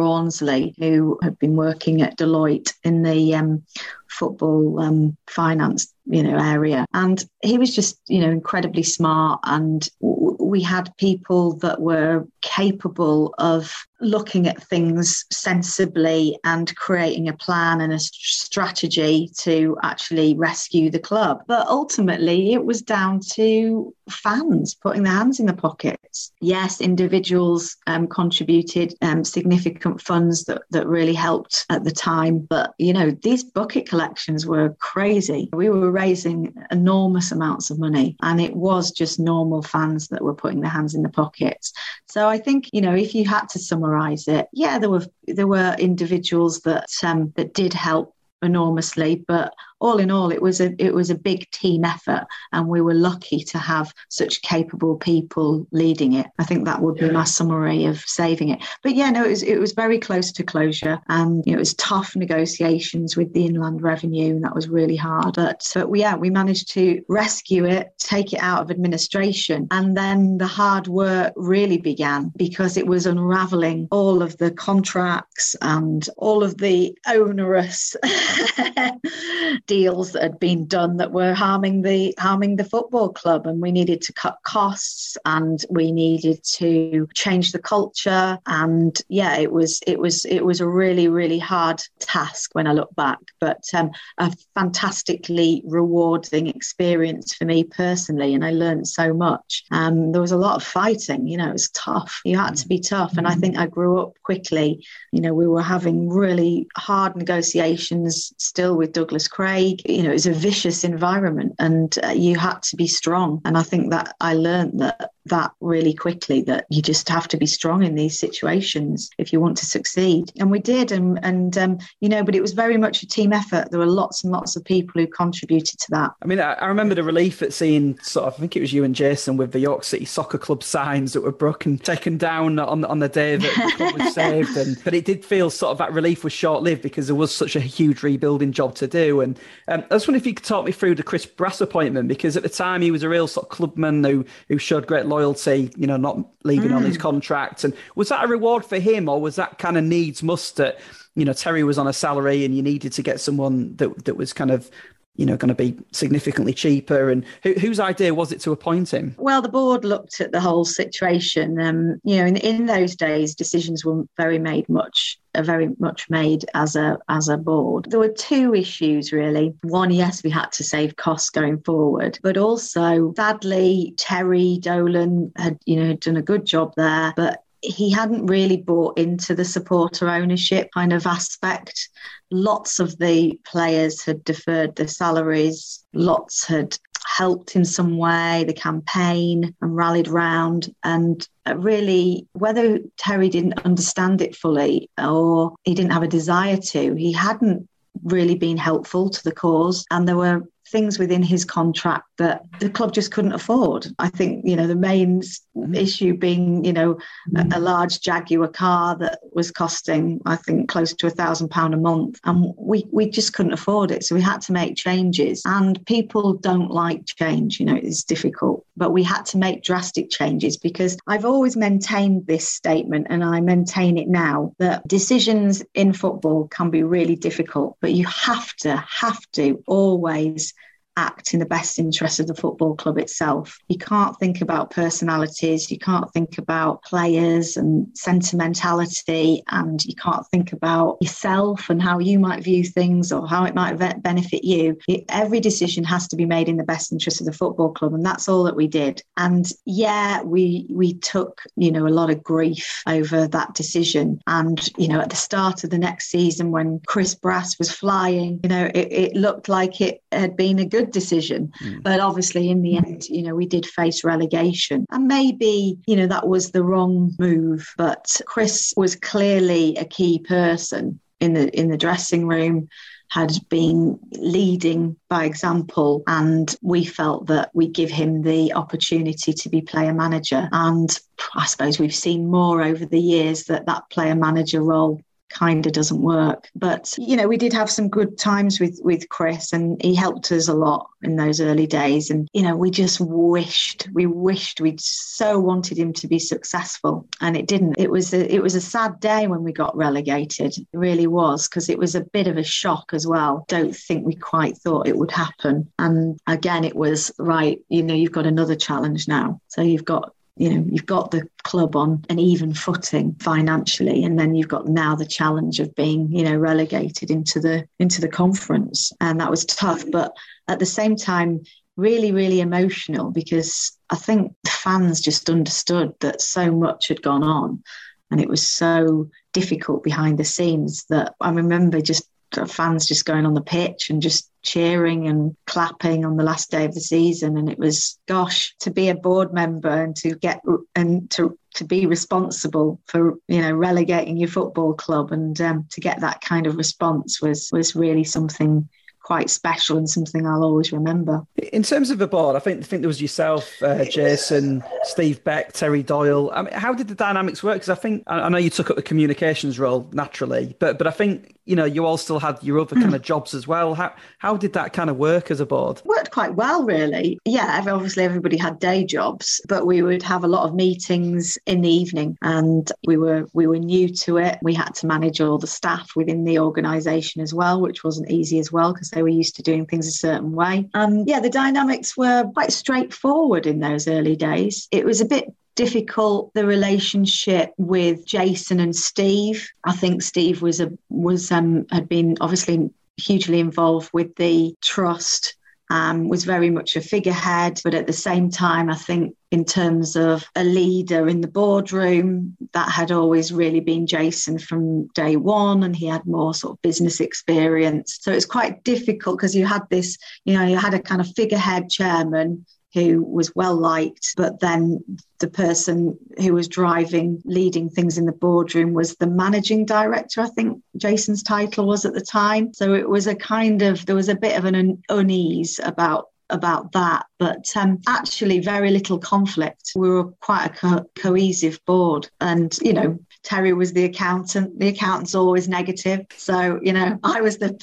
Rawnsley, 0.45 0.75
who 0.79 1.19
had 1.23 1.39
been 1.39 1.57
working 1.57 2.03
at 2.03 2.19
Deloitte 2.19 2.73
in 2.83 3.03
the 3.03 3.35
um, 3.35 3.65
football 4.09 4.81
um, 4.81 5.17
finance 5.27 5.93
you 6.07 6.23
know 6.23 6.37
area. 6.39 6.87
And 6.93 7.25
he 7.43 7.59
was 7.59 7.75
just 7.75 8.01
you 8.09 8.21
know 8.21 8.31
incredibly 8.31 8.83
smart. 8.83 9.41
And 9.45 9.89
w- 10.01 10.37
we 10.41 10.63
had 10.63 10.97
people 10.99 11.55
that 11.59 11.81
were 11.81 12.27
capable 12.43 13.35
of 13.39 13.75
looking 14.01 14.47
at 14.47 14.63
things 14.63 15.25
sensibly 15.33 16.39
and 16.45 16.77
creating 16.77 17.29
a 17.29 17.33
plan 17.33 17.81
and 17.81 17.93
a 17.93 17.99
strategy 17.99 19.31
to 19.39 19.77
actually 19.83 20.35
rescue 20.35 20.91
the 20.91 20.99
club. 20.99 21.43
But 21.47 21.67
ultimately 21.69 22.53
it 22.53 22.65
was 22.65 22.83
down 22.83 23.21
to 23.33 23.95
fans 24.11 24.75
putting 24.75 25.05
their 25.05 25.13
hands 25.13 25.41
in 25.41 25.47
the 25.47 25.55
pockets. 25.55 26.33
Yes 26.41 26.81
individuals 26.81 27.77
um, 27.87 28.07
contributed 28.07 28.95
um, 29.01 29.25
significant 29.25 30.01
funds 30.01 30.45
that, 30.45 30.63
that 30.71 30.87
really 30.87 31.15
helped 31.15 31.65
at 31.71 31.85
the 31.85 31.93
time. 31.93 32.41
But 32.41 32.75
you 32.79 32.93
know 32.93 33.11
these 33.11 33.43
bucket 33.43 33.89
collections 33.89 34.47
were 34.47 34.77
crazy. 34.81 35.49
We 35.53 35.71
were 35.71 35.91
raising 35.95 36.55
enormous 36.71 37.33
amounts 37.33 37.71
of 37.71 37.79
money, 37.79 38.17
and 38.23 38.41
it 38.41 38.55
was 38.55 38.91
just 38.91 39.19
normal 39.21 39.63
fans 39.63 40.09
that 40.09 40.23
were 40.23 40.35
putting 40.35 40.61
their 40.61 40.71
hands 40.71 40.95
in 40.95 41.03
the 41.03 41.09
pockets. 41.09 41.73
So 42.07 42.29
I 42.29 42.39
think 42.39 42.69
you 42.73 42.81
know 42.81 42.95
if 42.95 43.15
you 43.15 43.25
had 43.25 43.49
to 43.51 43.59
summarise 43.59 44.29
it, 44.29 44.49
yeah, 44.53 44.79
there 44.79 44.91
were 44.91 45.07
there 45.27 45.47
were 45.47 45.77
individuals 45.79 46.61
that 46.61 46.91
um, 47.03 47.33
that 47.37 47.55
did 47.55 47.73
help 47.73 48.15
enormously, 48.43 49.25
but 49.27 49.55
all 49.85 49.99
in 49.99 50.11
all, 50.11 50.33
it 50.33 50.41
was 50.41 50.63
a 50.63 50.75
it 50.79 50.95
was 50.95 51.11
a 51.11 51.15
big 51.15 51.51
team 51.51 51.85
effort, 51.85 52.27
and 52.53 52.67
we 52.67 52.81
were 52.81 52.95
lucky 52.95 53.45
to 53.45 53.59
have 53.59 53.93
such 54.09 54.41
capable 54.41 54.97
people 54.97 55.67
leading 55.73 56.15
it. 56.15 56.27
I 56.39 56.45
think 56.45 56.65
that 56.65 56.81
would 56.81 56.95
be 56.95 57.07
yeah. 57.07 57.13
my 57.13 57.25
summary 57.25 57.85
of 57.85 57.99
saving 58.01 58.49
it. 58.49 58.61
But 58.83 58.95
yeah, 58.95 59.11
no, 59.11 59.25
it 59.25 59.29
was 59.29 59.43
it 59.43 59.59
was 59.59 59.73
very 59.73 59.99
close 59.99 60.33
to 60.33 60.43
closure, 60.43 60.99
and 61.09 61.45
you 61.45 61.53
know, 61.53 61.57
it 61.57 61.61
was 61.61 61.75
tough 61.75 62.17
negotiations 62.17 63.15
with 63.15 63.35
the 63.35 63.45
inland 63.45 63.83
revenue, 63.83 64.35
and 64.37 64.45
that 64.45 64.55
was 64.55 64.71
really 64.71 64.97
hard. 64.97 65.35
But, 65.35 65.71
but 65.75 65.93
yeah, 65.93 66.17
we 66.17 66.31
managed 66.31 66.73
to 66.73 67.03
rescue 67.11 67.67
it, 67.67 67.93
take 67.99 68.33
it 68.33 68.41
out 68.41 68.63
of 68.63 68.71
administration, 68.71 69.69
and 69.71 69.95
then 69.95 70.39
the 70.39 70.47
hard 70.47 70.89
work 70.89 71.35
really 71.37 71.79
began 71.79 72.33
because 72.37 72.79
it 72.79 72.87
was 72.87 73.05
unraveling 73.05 73.89
all 73.91 74.23
of 74.23 74.39
the 74.39 74.51
contracts 74.51 75.55
and 75.61 76.09
all 76.17 76.43
of 76.43 76.57
the 76.57 76.97
onerous 77.07 77.95
deals 79.75 80.13
that 80.13 80.23
had 80.23 80.39
been 80.39 80.65
done 80.67 80.99
that 80.99 81.11
were 81.11 81.35
harming 81.35 81.83
the 81.83 82.15
harming 82.17 82.55
the 82.55 82.71
football 82.75 83.09
club 83.09 83.45
and 83.45 83.61
we 83.61 83.73
needed 83.73 84.01
to 84.01 84.13
cut 84.13 84.39
costs 84.45 85.17
and 85.25 85.65
we 85.69 85.91
needed 85.91 86.39
to 86.45 87.09
change 87.13 87.51
the 87.51 87.59
culture 87.59 88.39
and 88.47 89.03
yeah 89.09 89.37
it 89.37 89.51
was 89.51 89.81
it 89.85 89.99
was 89.99 90.25
it 90.27 90.45
was 90.45 90.61
a 90.61 90.69
really 90.69 91.09
really 91.09 91.41
hard 91.41 91.83
task 91.99 92.55
when 92.55 92.69
I 92.69 92.73
look 92.73 92.95
back 92.95 93.19
but 93.41 93.65
um, 93.75 93.91
a 94.19 94.33
fantastically 94.55 95.61
rewarding 95.65 96.47
experience 96.47 97.35
for 97.35 97.45
me 97.45 97.65
personally 97.65 98.33
and 98.33 98.45
I 98.45 98.53
learned 98.53 98.87
so 98.87 99.13
much. 99.13 99.65
Um, 99.73 100.13
there 100.13 100.21
was 100.21 100.37
a 100.39 100.45
lot 100.47 100.55
of 100.55 100.63
fighting 100.63 101.27
you 101.27 101.37
know 101.37 101.49
it 101.49 101.59
was 101.61 101.71
tough. 101.71 102.21
You 102.25 102.39
had 102.39 102.55
to 102.59 102.69
be 102.69 102.79
tough 102.79 103.17
and 103.17 103.27
I 103.27 103.35
think 103.35 103.59
I 103.59 103.67
grew 103.67 103.99
up 103.99 104.13
quickly. 104.23 104.87
You 105.11 105.21
know 105.21 105.35
we 105.35 105.49
were 105.49 105.69
having 105.75 106.11
really 106.11 106.69
hard 106.77 107.17
negotiations 107.17 108.33
still 108.39 108.77
with 108.77 108.93
Douglas 108.93 109.27
Craig 109.27 109.64
you 109.85 110.03
know, 110.03 110.11
it 110.11 110.15
was 110.15 110.27
a 110.27 110.33
vicious 110.33 110.85
environment 110.85 111.55
and 111.59 111.99
uh, 112.05 112.09
you 112.09 112.39
had 112.39 112.63
to 112.65 112.77
be 112.77 112.87
strong. 112.87 113.41
And 113.45 113.57
I 113.57 113.63
think 113.63 113.91
that 113.91 114.15
I 114.21 114.35
learned 114.35 114.81
that 114.81 115.11
that 115.27 115.53
really 115.61 115.95
quickly 115.95 116.43
that 116.43 116.67
you 116.69 116.83
just 116.83 117.09
have 117.09 117.29
to 117.29 117.37
be 117.37 117.47
strong 117.47 117.83
in 117.83 117.95
these 117.95 118.19
situations 118.19 119.11
if 119.19 119.33
you 119.33 119.41
want 119.41 119.57
to 119.59 119.67
succeed. 119.67 120.31
And 120.39 120.51
we 120.51 120.59
did. 120.59 120.93
And, 120.93 121.23
and 121.25 121.57
um, 121.57 121.79
you 122.01 122.09
know, 122.09 122.23
but 122.23 122.35
it 122.35 122.43
was 122.43 122.53
very 122.53 122.77
much 122.77 123.03
a 123.03 123.07
team 123.07 123.33
effort. 123.33 123.71
There 123.71 123.81
were 123.81 123.87
lots 123.87 124.23
and 124.23 124.33
lots 124.33 124.57
of 124.57 124.65
people 124.65 125.01
who 125.01 125.07
contributed 125.07 125.79
to 125.81 125.91
that. 125.91 126.13
I 126.23 126.27
mean, 126.27 126.41
I, 126.41 126.55
I 126.55 126.67
remember 126.67 126.95
the 126.95 127.03
relief 127.03 127.43
at 127.43 127.53
seeing 127.53 127.99
sort 128.01 128.27
of, 128.27 128.35
I 128.35 128.37
think 128.39 128.57
it 128.57 128.61
was 128.61 128.73
you 128.73 128.85
and 128.85 128.95
Jason 128.95 129.37
with 129.37 129.53
the 129.53 129.61
York 129.61 129.85
City 129.85 130.05
Soccer 130.05 130.39
Club 130.39 130.63
signs 130.63 131.13
that 131.15 131.23
were 131.23 131.33
broken, 131.33 131.79
taken 131.79 132.19
down 132.19 132.59
on, 132.59 132.85
on 132.85 132.99
the 132.99 133.09
day 133.09 133.37
that 133.37 133.55
the 133.55 133.73
club 133.77 133.99
was 133.99 134.15
saved. 134.15 134.45
And, 134.65 134.81
but 134.85 134.95
it 134.95 135.05
did 135.05 135.25
feel 135.25 135.51
sort 135.51 135.73
of 135.73 135.79
that 135.79 135.93
relief 135.93 136.23
was 136.23 136.33
short 136.33 136.63
lived 136.63 136.83
because 136.83 137.07
there 137.07 137.17
was 137.17 137.35
such 137.35 137.57
a 137.57 137.61
huge 137.61 138.03
rebuilding 138.03 138.53
job 138.53 138.75
to 138.77 138.87
do. 138.87 139.21
And 139.21 139.39
um, 139.69 139.85
I 139.91 139.95
just 139.95 140.07
wonder 140.07 140.19
if 140.19 140.27
you 140.27 140.35
could 140.35 140.45
talk 140.45 140.65
me 140.65 140.73
through 140.73 140.95
the 140.95 141.03
Chris 141.03 141.27
Brass 141.27 141.61
appointment 141.61 142.09
because 142.09 142.37
at 142.37 142.43
the 142.43 142.49
time 142.49 142.83
he 142.83 142.91
was 142.91 143.03
a 143.03 143.09
real 143.09 143.27
sort 143.27 143.47
of 143.47 143.51
clubman 143.51 144.05
who, 144.05 144.25
who 144.49 144.59
showed 144.59 144.87
great 144.87 145.07
loyalty, 145.15 145.71
you 145.77 145.87
know, 145.87 145.97
not 145.97 146.19
leaving 146.43 146.71
mm. 146.71 146.77
on 146.77 146.83
his 146.85 146.99
contract. 146.99 147.65
And 147.65 147.75
was 147.95 148.09
that 148.09 148.25
a 148.25 148.29
reward 148.29 148.65
for 148.65 148.79
him, 148.79 149.09
or 149.09 149.21
was 149.21 149.37
that 149.37 149.59
kind 149.59 149.77
of 149.77 149.85
needs 149.85 150.23
must 150.23 150.57
that, 150.57 150.81
you 151.15 151.25
know, 151.25 151.33
Terry 151.33 151.63
was 151.63 151.79
on 151.79 151.87
a 151.87 151.93
salary 151.93 152.45
and 152.45 152.55
you 152.57 152.63
needed 152.63 152.93
to 152.93 153.03
get 153.03 153.21
someone 153.21 153.77
that 153.77 154.05
that 154.05 154.17
was 154.17 154.33
kind 154.33 154.51
of 154.51 154.71
you 155.17 155.25
know, 155.25 155.37
going 155.37 155.49
to 155.49 155.55
be 155.55 155.77
significantly 155.93 156.53
cheaper. 156.53 157.11
And 157.11 157.25
who, 157.43 157.53
whose 157.55 157.79
idea 157.79 158.15
was 158.15 158.33
it 158.33 158.41
to 158.41 158.53
appoint 158.53 158.93
him? 158.93 159.15
Well, 159.19 159.43
the 159.43 159.49
board 159.49 159.85
looked 159.85 160.21
at 160.21 160.33
the 160.33 160.41
whole 160.41 160.65
situation. 160.65 161.61
Um, 161.61 162.01
you 162.03 162.17
know, 162.17 162.27
in, 162.27 162.37
in 162.37 162.67
those 162.67 162.97
days, 162.97 163.35
decisions 163.35 163.85
were 163.85 164.03
very 164.17 164.39
made 164.39 164.69
much, 164.69 165.19
uh, 165.35 165.43
very 165.43 165.69
much 165.79 166.11
made 166.11 166.45
as 166.55 166.75
a 166.75 166.99
as 167.09 167.29
a 167.29 167.37
board. 167.37 167.87
There 167.91 168.01
were 168.01 168.09
two 168.09 168.55
issues 168.55 169.13
really. 169.13 169.55
One, 169.63 169.93
yes, 169.93 170.25
we 170.25 170.31
had 170.31 170.51
to 170.53 170.65
save 170.65 170.97
costs 170.97 171.31
going 171.31 171.61
forward, 171.61 172.19
but 172.23 172.37
also, 172.37 173.13
sadly, 173.17 173.95
Terry 173.97 174.59
Dolan 174.61 175.33
had 175.37 175.59
you 175.65 175.77
know 175.77 175.95
done 175.95 176.17
a 176.17 176.23
good 176.23 176.45
job 176.45 176.73
there, 176.77 177.13
but 177.17 177.44
he 177.65 177.91
hadn't 177.91 178.27
really 178.27 178.59
bought 178.59 178.99
into 178.99 179.35
the 179.35 179.45
supporter 179.45 180.09
ownership 180.09 180.69
kind 180.75 180.93
of 180.93 181.07
aspect. 181.07 181.89
Lots 182.31 182.81
of 182.81 182.99
the 182.99 183.39
players 183.45 184.03
had 184.03 184.25
deferred 184.25 184.77
their 184.77 184.89
salaries, 184.89 185.85
lots 185.93 186.47
had 186.47 186.77
helped 187.05 187.55
in 187.55 187.65
some 187.65 187.97
way 187.99 188.45
the 188.47 188.53
campaign 188.55 189.55
and 189.61 189.77
rallied 189.77 190.09
round. 190.09 190.75
And 190.83 191.27
uh, 191.47 191.57
really, 191.57 192.27
whether 192.33 192.79
Terry 192.97 193.29
didn't 193.29 193.65
understand 193.65 194.21
it 194.21 194.35
fully 194.35 194.91
or 194.99 195.55
he 195.65 195.75
didn't 195.75 195.93
have 195.93 196.03
a 196.03 196.09
desire 196.09 196.57
to, 196.57 196.95
he 196.95 197.13
hadn't 197.13 197.69
really 198.03 198.35
been 198.35 198.57
helpful 198.57 199.11
to 199.11 199.25
the 199.25 199.33
cause. 199.33 199.87
And 199.91 200.09
there 200.09 200.17
were 200.17 200.43
things 200.69 200.99
within 200.99 201.23
his 201.23 201.45
contract 201.45 202.05
that 202.19 202.43
the 202.61 202.71
club 202.71 202.93
just 202.93 203.13
couldn't 203.13 203.33
afford. 203.33 203.87
I 203.99 204.09
think, 204.09 204.45
you 204.45 204.57
know, 204.57 204.67
the 204.67 204.77
main 204.77 205.21
mm-hmm. 205.21 205.75
issue 205.75 206.17
being, 206.17 206.65
you 206.65 206.73
know, 206.73 206.95
mm-hmm. 206.95 207.53
a, 207.53 207.59
a, 207.59 207.61
large 207.61 208.01
Jaguar 208.01 208.49
car 208.49 208.97
that 208.99 209.21
was 209.33 209.51
costing, 209.51 210.21
I 210.27 210.37
think, 210.37 210.69
close 210.69 210.95
to 210.95 211.07
a 211.07 211.11
thousand 211.11 211.49
pound 211.49 211.75
a 211.75 211.79
month. 211.79 212.21
And 212.25 212.55
we, 212.57 212.85
we 212.93 213.09
just 213.09 213.35
couldn't 213.35 213.53
afford 213.53 213.91
it. 213.91 214.05
So 214.05 214.15
we 214.15 214.21
had 214.21 214.41
to 214.43 214.53
make 214.53 214.77
changes. 214.77 215.43
And 215.45 215.85
people 215.87 216.35
don't 216.35 216.71
like 216.71 217.05
change, 217.07 217.61
you 217.61 217.67
know, 217.67 217.77
it's 217.77 218.05
difficult. 218.05 218.65
But 218.77 218.91
we 218.91 219.03
had 219.03 219.27
to 219.27 219.39
make 219.39 219.63
drastic 219.63 220.11
changes 220.11 220.57
because 220.57 220.97
I've 221.07 221.25
always 221.25 221.57
maintained 221.57 222.27
this 222.27 222.49
statement 222.49 223.09
and 223.11 223.25
I 223.25 223.41
maintain 223.41 223.99
it 223.99 224.09
now 224.09 224.55
that 224.59 224.87
decisions 224.89 225.63
in 225.75 225.93
football 225.93 226.49
can 226.49 226.71
be 226.71 226.83
really 226.83 227.17
difficult, 227.17 227.77
but 227.81 227.93
you 227.93 228.07
have 228.07 228.55
to, 228.57 228.77
have 228.77 229.21
to 229.33 229.63
always 229.67 230.55
act 230.97 231.35
in 231.35 231.41
the 231.41 231.47
best 231.47 231.79
interest 231.79 232.21
of 232.21 232.27
the 232.27 232.35
football 232.35 232.75
club 232.77 232.99
itself. 232.99 233.59
You 233.69 233.79
can't 233.79 234.19
think 234.19 234.41
about 234.41 234.71
personalities, 234.71 235.71
you 235.71 235.79
can't 235.79 236.13
think 236.13 236.39
about 236.39 236.83
players 236.83 237.57
and 237.57 237.87
sentimentality, 237.97 239.43
and 239.51 239.85
you 239.85 239.95
can't 239.95 240.27
think 240.29 240.53
about 240.53 240.99
yourself 241.01 241.71
and 241.71 241.83
how 241.83 241.99
you 241.99 242.19
might 242.19 242.45
view 242.45 242.65
things 242.65 243.13
or 243.13 243.27
how 243.27 243.45
it 243.45 243.55
might 243.55 243.79
benefit 244.03 244.45
you. 244.45 244.79
Every 245.09 245.41
decision 245.41 245.85
has 245.85 246.09
to 246.09 246.17
be 246.17 246.27
made 246.27 246.49
in 246.49 246.57
the 246.57 246.65
best 246.65 246.93
interest 246.93 247.21
of 247.21 247.27
the 247.27 247.33
football 247.33 247.73
club, 247.73 247.95
and 247.95 248.05
that's 248.05 248.29
all 248.29 248.45
that 248.45 248.57
we 248.57 248.69
did. 248.69 249.03
And 249.17 249.47
yeah, 249.65 250.23
we 250.23 250.67
we 250.71 250.95
took 250.95 251.43
you 251.57 251.71
know 251.71 251.87
a 251.87 251.89
lot 251.89 252.11
of 252.11 252.23
grief 252.23 252.83
over 252.87 253.27
that 253.29 253.55
decision. 253.55 254.21
And 254.27 254.61
you 254.77 254.89
know, 254.89 255.01
at 255.01 255.11
the 255.11 255.17
start 255.17 255.65
of 255.65 255.71
the 255.71 255.79
next 255.79 256.11
season, 256.11 256.51
when 256.51 256.81
Chris 256.87 257.15
Brass 257.15 257.59
was 257.59 257.71
flying, 257.71 258.41
you 258.43 258.49
know, 258.49 258.71
it, 258.75 258.93
it 258.93 259.17
looked 259.17 259.49
like 259.49 259.81
it 259.81 260.03
had 260.13 260.37
been 260.37 260.59
a 260.59 260.67
good 260.67 260.84
decision. 260.91 261.53
Mm. 261.63 261.83
But 261.83 262.01
obviously, 262.01 262.51
in 262.51 262.63
the 262.63 262.77
end, 262.77 263.09
you 263.09 263.23
know, 263.23 263.35
we 263.35 263.47
did 263.47 263.67
face 263.67 264.05
relegation. 264.05 264.87
And 264.91 265.07
maybe, 265.07 265.79
you 265.87 265.97
know, 265.97 266.07
that 266.07 266.29
was 266.29 266.51
the 266.51 266.63
wrong 266.63 267.13
move. 267.19 267.73
But 267.77 268.21
Chris 268.27 268.73
was 268.77 268.97
clearly 268.97 269.77
a 269.77 269.85
key 269.85 270.19
person 270.19 271.01
in 271.21 271.33
the 271.35 271.49
in 271.59 271.69
the 271.69 271.77
dressing 271.77 272.27
room 272.27 272.69
had 273.11 273.33
been 273.49 273.99
leading 274.13 274.97
by 275.09 275.25
example 275.25 276.03
and 276.07 276.57
we 276.63 276.85
felt 276.85 277.27
that 277.27 277.51
we 277.55 277.69
give 277.69 277.91
him 277.91 278.23
the 278.23 278.53
opportunity 278.55 279.33
to 279.33 279.49
be 279.49 279.61
player 279.61 279.95
manager 279.95 280.49
and 280.53 280.99
i 281.37 281.47
suppose 281.47 281.79
we've 281.79 281.95
seen 281.95 282.29
more 282.29 282.63
over 282.63 282.85
the 282.85 283.01
years 283.01 283.45
that 283.45 283.67
that 283.67 283.89
player 283.91 284.17
manager 284.17 284.63
role 284.63 285.01
kind 285.35 285.67
of 285.67 285.73
doesn't 285.73 286.01
work. 286.01 286.49
But 286.55 286.95
you 286.99 287.17
know, 287.17 287.29
we 287.29 287.37
did 287.37 287.53
have 287.53 287.71
some 287.71 287.89
good 287.89 288.19
times 288.19 288.61
with 288.61 288.81
with 288.83 289.09
Chris, 289.09 289.53
and 289.53 289.81
he 289.83 289.95
helped 289.95 290.31
us 290.33 290.49
a 290.49 290.55
lot 290.55 290.89
in 291.03 291.17
those 291.17 291.41
early 291.41 291.67
days. 291.67 292.11
And 292.11 292.29
you 292.33 292.43
know, 292.43 292.57
we 292.57 292.71
just 292.71 293.01
wished, 293.01 293.89
we 293.93 294.07
wished, 294.07 294.61
we 294.61 294.77
so 294.79 295.39
wanted 295.39 295.79
him 295.79 295.93
to 295.95 296.09
be 296.09 296.19
successful, 296.19 297.07
and 297.21 297.37
it 297.37 297.47
didn't. 297.47 297.75
It 297.79 297.91
was 297.91 298.15
a, 298.15 298.33
it 298.33 298.43
was 298.43 298.55
a 298.55 298.61
sad 298.61 299.01
day 299.01 299.27
when 299.27 299.43
we 299.43 299.53
got 299.53 299.77
relegated. 299.77 300.57
It 300.57 300.67
really 300.73 301.07
was 301.07 301.49
because 301.49 301.69
it 301.69 301.79
was 301.79 301.95
a 301.95 302.05
bit 302.05 302.27
of 302.27 302.37
a 302.37 302.45
shock 302.45 302.91
as 302.93 303.07
well. 303.07 303.45
Don't 303.49 303.75
think 303.75 304.07
we 304.07 304.15
quite 304.15 304.57
thought 304.59 304.89
it 304.89 304.97
would 304.97 305.11
happen. 305.11 305.71
And 305.79 306.19
again, 306.27 306.65
it 306.65 306.77
was 306.77 307.11
right. 307.19 307.59
You 307.69 307.83
know, 307.83 307.95
you've 307.95 308.13
got 308.13 308.27
another 308.27 308.57
challenge 308.57 309.09
now. 309.09 309.41
So 309.49 309.63
you've 309.63 309.85
got 309.85 310.15
you 310.37 310.51
know 310.51 310.65
you've 310.69 310.87
got 310.87 311.11
the 311.11 311.29
club 311.45 311.77
on 311.77 312.05
an 312.09 312.19
even 312.19 312.53
footing 312.53 313.15
financially 313.21 314.05
and 314.05 314.19
then 314.19 314.35
you've 314.35 314.49
got 314.49 314.67
now 314.67 314.95
the 314.95 315.07
challenge 315.07 315.61
of 315.61 315.75
being 315.75 316.11
you 316.11 316.25
know 316.25 316.37
relegated 316.37 317.11
into 317.11 317.41
the 317.41 317.67
into 317.79 318.01
the 318.01 318.09
conference. 318.09 318.93
And 319.01 319.21
that 319.21 319.31
was 319.31 319.45
tough 319.45 319.85
but 319.91 320.17
at 320.49 320.59
the 320.59 320.67
same 320.67 320.97
time 320.97 321.41
really 321.77 322.13
really 322.13 322.41
emotional 322.41 323.11
because 323.11 323.77
i 323.91 323.97
think 323.97 324.33
the 324.45 324.51
fans 324.51 325.01
just 325.01 325.29
understood 325.29 325.93
that 326.01 326.21
so 326.21 326.53
much 326.53 326.87
had 326.87 327.03
gone 327.03 327.25
on 327.25 327.63
and 328.11 328.21
it 328.21 328.29
was 328.29 328.47
so 328.47 329.11
difficult 329.33 329.83
behind 329.83 330.17
the 330.17 330.25
scenes 330.25 330.85
that 330.89 331.15
i 331.21 331.31
remember 331.31 331.81
just 331.81 332.09
fans 332.47 332.87
just 332.87 333.05
going 333.05 333.27
on 333.27 333.35
the 333.35 333.41
pitch 333.41 333.91
and 333.91 334.03
just 334.03 334.31
cheering 334.43 335.09
and 335.09 335.35
clapping 335.47 336.05
on 336.05 336.17
the 336.17 336.23
last 336.23 336.51
day 336.51 336.65
of 336.65 336.75
the 336.75 336.81
season 336.81 337.37
and 337.37 337.49
it 337.49 337.59
was 337.59 337.99
gosh 338.07 338.55
to 338.61 338.71
be 338.71 338.89
a 338.89 338.95
board 338.95 339.33
member 339.33 339.71
and 339.71 339.97
to 339.97 340.15
get 340.17 340.43
and 340.75 341.11
to 341.11 341.39
to 341.55 341.65
be 341.65 341.87
responsible 341.87 342.81
for 342.87 343.15
you 343.29 343.41
know 343.41 343.53
relegating 343.53 344.17
your 344.17 344.29
football 344.29 344.75
club 344.75 345.13
and 345.13 345.41
um, 345.41 345.67
to 345.71 345.81
get 345.81 346.01
that 346.01 346.21
kind 346.21 346.47
of 346.47 346.57
response 346.57 347.23
was 347.23 347.49
was 347.53 347.75
really 347.75 348.05
something 348.05 348.69
quite 349.05 349.29
special 349.31 349.77
and 349.77 349.89
something 349.89 350.27
I'll 350.27 350.43
always 350.43 350.73
remember. 350.73 351.23
In 351.53 351.63
terms 351.63 351.91
of 351.91 351.99
the 351.99 352.09
board, 352.09 352.37
I 352.37 352.39
think 352.39 352.61
I 352.61 352.63
think 352.65 352.83
there 352.83 352.89
was 352.89 353.03
yourself, 353.03 353.63
uh, 353.63 353.85
Jason, 353.85 354.65
Steve 354.83 355.23
Beck, 355.23 355.53
Terry 355.53 355.83
Doyle. 355.83 356.31
I 356.35 356.43
mean, 356.43 356.55
how 356.55 356.73
did 356.73 356.89
the 356.89 356.95
dynamics 356.95 357.43
work? 357.43 357.57
Because 357.57 357.69
I 357.69 357.75
think 357.77 358.03
I 358.07 358.29
know 358.31 358.39
you 358.39 358.51
took 358.51 358.71
up 358.71 358.77
the 358.77 358.83
communications 358.83 359.59
role 359.59 359.89
naturally, 359.93 360.57
but 360.59 360.79
but 360.79 360.87
I 360.87 360.91
think 360.91 361.34
you 361.45 361.57
know 361.57 361.65
you 361.65 361.85
all 361.85 361.97
still 361.97 362.19
had 362.19 362.43
your 362.43 362.59
other 362.59 362.75
kind 362.77 362.95
of 362.95 363.01
hmm. 363.01 363.07
jobs 363.07 363.35
as 363.35 363.47
well. 363.47 363.75
How 363.75 363.95
how 364.19 364.37
did 364.37 364.53
that 364.55 364.73
kind 364.73 364.91
of 364.91 364.97
work 364.97 365.31
as 365.31 365.41
a 365.41 365.47
board? 365.47 365.83
Worked 365.85 366.11
quite 366.11 366.35
well, 366.35 366.65
really. 366.65 367.19
Yeah, 367.25 367.65
obviously 367.69 368.05
everybody 368.05 368.37
had 368.37 368.59
day 368.59 368.85
jobs, 368.85 369.41
but 369.49 369.67
we 369.67 369.83
would 369.83 370.03
have 370.03 370.25
a 370.25 370.29
lot 370.29 370.49
of 370.49 370.55
meetings 370.55 371.39
in 371.47 371.61
the 371.61 371.69
evening, 371.69 372.17
and 372.23 372.71
we 372.87 372.97
were 372.97 373.27
we 373.33 373.47
were 373.47 373.59
new 373.59 373.89
to 373.89 374.19
it. 374.19 374.39
We 374.43 374.55
had 374.55 374.75
to 374.77 374.87
manage 374.87 375.21
all 375.21 375.39
the 375.39 375.47
staff 375.47 375.91
within 375.97 376.25
the 376.25 376.39
organisation 376.39 377.21
as 377.21 377.35
well, 377.35 377.61
which 377.61 377.85
wasn't 377.85 378.11
easy 378.11 378.39
as 378.39 378.51
well 378.51 378.73
because 378.73 378.91
they 378.91 379.03
were 379.03 379.09
used 379.09 379.37
to 379.37 379.43
doing 379.43 379.67
things 379.67 379.87
a 379.87 379.93
certain 379.93 380.33
way. 380.33 380.69
And 380.75 381.07
yeah, 381.07 381.21
the 381.21 381.31
dynamics 381.31 381.97
were 381.97 382.25
quite 382.33 382.53
straightforward 382.53 383.47
in 383.47 383.61
those 383.61 383.89
early 383.89 384.17
days. 384.17 384.69
It 384.71 384.85
was 384.85 385.01
a 385.01 385.07
bit 385.07 385.33
difficult 385.55 386.33
the 386.35 386.47
relationship 386.47 387.53
with 387.57 388.07
Jason 388.07 388.61
and 388.61 388.75
Steve. 388.75 389.49
I 389.65 389.73
think 389.73 390.03
Steve 390.03 390.43
was 390.43 390.61
a 390.61 390.71
was 390.89 391.31
um 391.31 391.67
had 391.71 391.89
been 391.89 392.17
obviously 392.21 392.71
hugely 392.97 393.41
involved 393.41 393.91
with 393.93 394.15
the 394.17 394.55
trust 394.61 395.35
um, 395.71 396.09
was 396.09 396.25
very 396.25 396.51
much 396.51 396.77
a 396.77 396.81
figurehead, 396.81 397.61
but 397.65 397.75
at 397.75 397.87
the 397.87 397.93
same 397.93 398.31
time, 398.31 398.71
I 398.71 398.75
think 398.75 399.17
in 399.31 399.45
terms 399.45 399.97
of 399.97 400.25
a 400.37 400.45
leader 400.45 401.09
in 401.09 401.21
the 401.21 401.29
boardroom, 401.29 402.37
that 402.53 402.71
had 402.71 402.93
always 402.93 403.33
really 403.33 403.61
been 403.61 403.87
Jason 403.87 404.39
from 404.39 404.89
day 404.89 405.17
one, 405.17 405.63
and 405.63 405.75
he 405.75 405.87
had 405.87 406.07
more 406.07 406.35
sort 406.35 406.53
of 406.53 406.63
business 406.63 407.01
experience. 407.01 407.99
So 408.03 408.13
it's 408.13 408.27
quite 408.27 408.63
difficult 408.63 409.19
because 409.19 409.35
you 409.35 409.47
had 409.47 409.63
this, 409.71 409.97
you 410.25 410.35
know, 410.35 410.45
you 410.45 410.59
had 410.59 410.75
a 410.75 410.81
kind 410.81 411.01
of 411.01 411.13
figurehead 411.17 411.71
chairman 411.71 412.45
who 412.75 413.03
was 413.03 413.35
well 413.35 413.55
liked, 413.55 414.15
but 414.17 414.41
then 414.41 414.83
the 415.21 415.29
person 415.29 415.97
who 416.19 416.35
was 416.35 416.49
driving, 416.49 417.23
leading 417.25 417.71
things 417.71 417.97
in 417.97 418.05
the 418.05 418.13
boardroom 418.13 418.75
was 418.75 418.97
the 418.97 419.07
managing 419.07 419.65
director, 419.65 420.21
I 420.21 420.29
think 420.29 420.61
Jason's 420.77 421.23
title 421.23 421.67
was 421.67 421.85
at 421.85 421.95
the 421.95 422.01
time. 422.01 422.53
So 422.53 422.75
it 422.75 422.89
was 422.89 423.07
a 423.07 423.15
kind 423.15 423.63
of, 423.63 423.87
there 423.87 423.97
was 423.97 424.09
a 424.09 424.17
bit 424.17 424.37
of 424.37 424.45
an 424.45 424.83
unease 424.89 425.61
about 425.63 426.09
about 426.31 426.73
that, 426.73 427.05
but 427.19 427.55
um, 427.55 427.79
actually 427.87 428.41
very 428.41 428.71
little 428.71 428.99
conflict. 428.99 429.73
We 429.77 429.89
were 429.89 430.05
quite 430.21 430.47
a 430.47 430.49
co- 430.49 430.91
cohesive 430.95 431.61
board, 431.67 432.09
and 432.21 432.57
you 432.63 432.73
know, 432.73 432.99
Terry 433.25 433.53
was 433.53 433.73
the 433.73 433.85
accountant. 433.85 434.59
The 434.59 434.69
accountant's 434.69 435.15
always 435.15 435.49
negative, 435.49 436.07
so 436.17 436.61
you 436.63 436.73
know, 436.73 436.99
I 437.03 437.21
was 437.21 437.39
the 437.39 437.59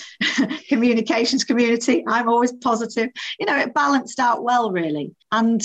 communications 0.67 1.43
community. 1.43 2.04
I'm 2.08 2.28
always 2.28 2.52
positive. 2.52 3.10
You 3.39 3.45
know, 3.45 3.58
it 3.58 3.74
balanced 3.74 4.19
out 4.19 4.43
well, 4.43 4.71
really, 4.71 5.15
and 5.32 5.62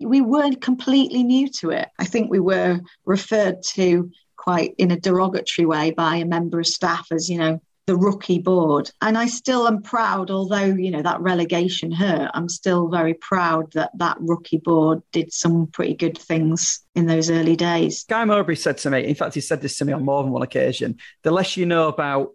we 0.00 0.20
weren't 0.20 0.60
completely 0.60 1.22
new 1.22 1.48
to 1.48 1.70
it. 1.70 1.88
I 1.98 2.04
think 2.04 2.30
we 2.30 2.40
were 2.40 2.80
referred 3.04 3.62
to 3.70 4.10
quite 4.36 4.74
in 4.78 4.90
a 4.90 5.00
derogatory 5.00 5.66
way 5.66 5.90
by 5.90 6.16
a 6.16 6.24
member 6.24 6.60
of 6.60 6.66
staff 6.66 7.08
as, 7.10 7.28
you 7.28 7.38
know, 7.38 7.60
the 7.88 7.96
rookie 7.96 8.38
board. 8.38 8.90
And 9.00 9.16
I 9.16 9.26
still 9.26 9.66
am 9.66 9.80
proud, 9.80 10.30
although, 10.30 10.66
you 10.66 10.90
know, 10.90 11.00
that 11.00 11.20
relegation 11.22 11.90
hurt, 11.90 12.30
I'm 12.34 12.50
still 12.50 12.88
very 12.88 13.14
proud 13.14 13.72
that 13.72 13.90
that 13.96 14.18
rookie 14.20 14.58
board 14.58 15.02
did 15.10 15.32
some 15.32 15.68
pretty 15.68 15.94
good 15.94 16.18
things 16.18 16.80
in 16.94 17.06
those 17.06 17.30
early 17.30 17.56
days. 17.56 18.04
Guy 18.04 18.26
Mowbray 18.26 18.56
said 18.56 18.76
to 18.78 18.90
me, 18.90 19.06
in 19.06 19.14
fact, 19.14 19.34
he 19.34 19.40
said 19.40 19.62
this 19.62 19.78
to 19.78 19.86
me 19.86 19.94
on 19.94 20.04
more 20.04 20.22
than 20.22 20.32
one 20.32 20.42
occasion 20.42 20.98
the 21.22 21.30
less 21.30 21.56
you 21.56 21.64
know 21.64 21.88
about 21.88 22.32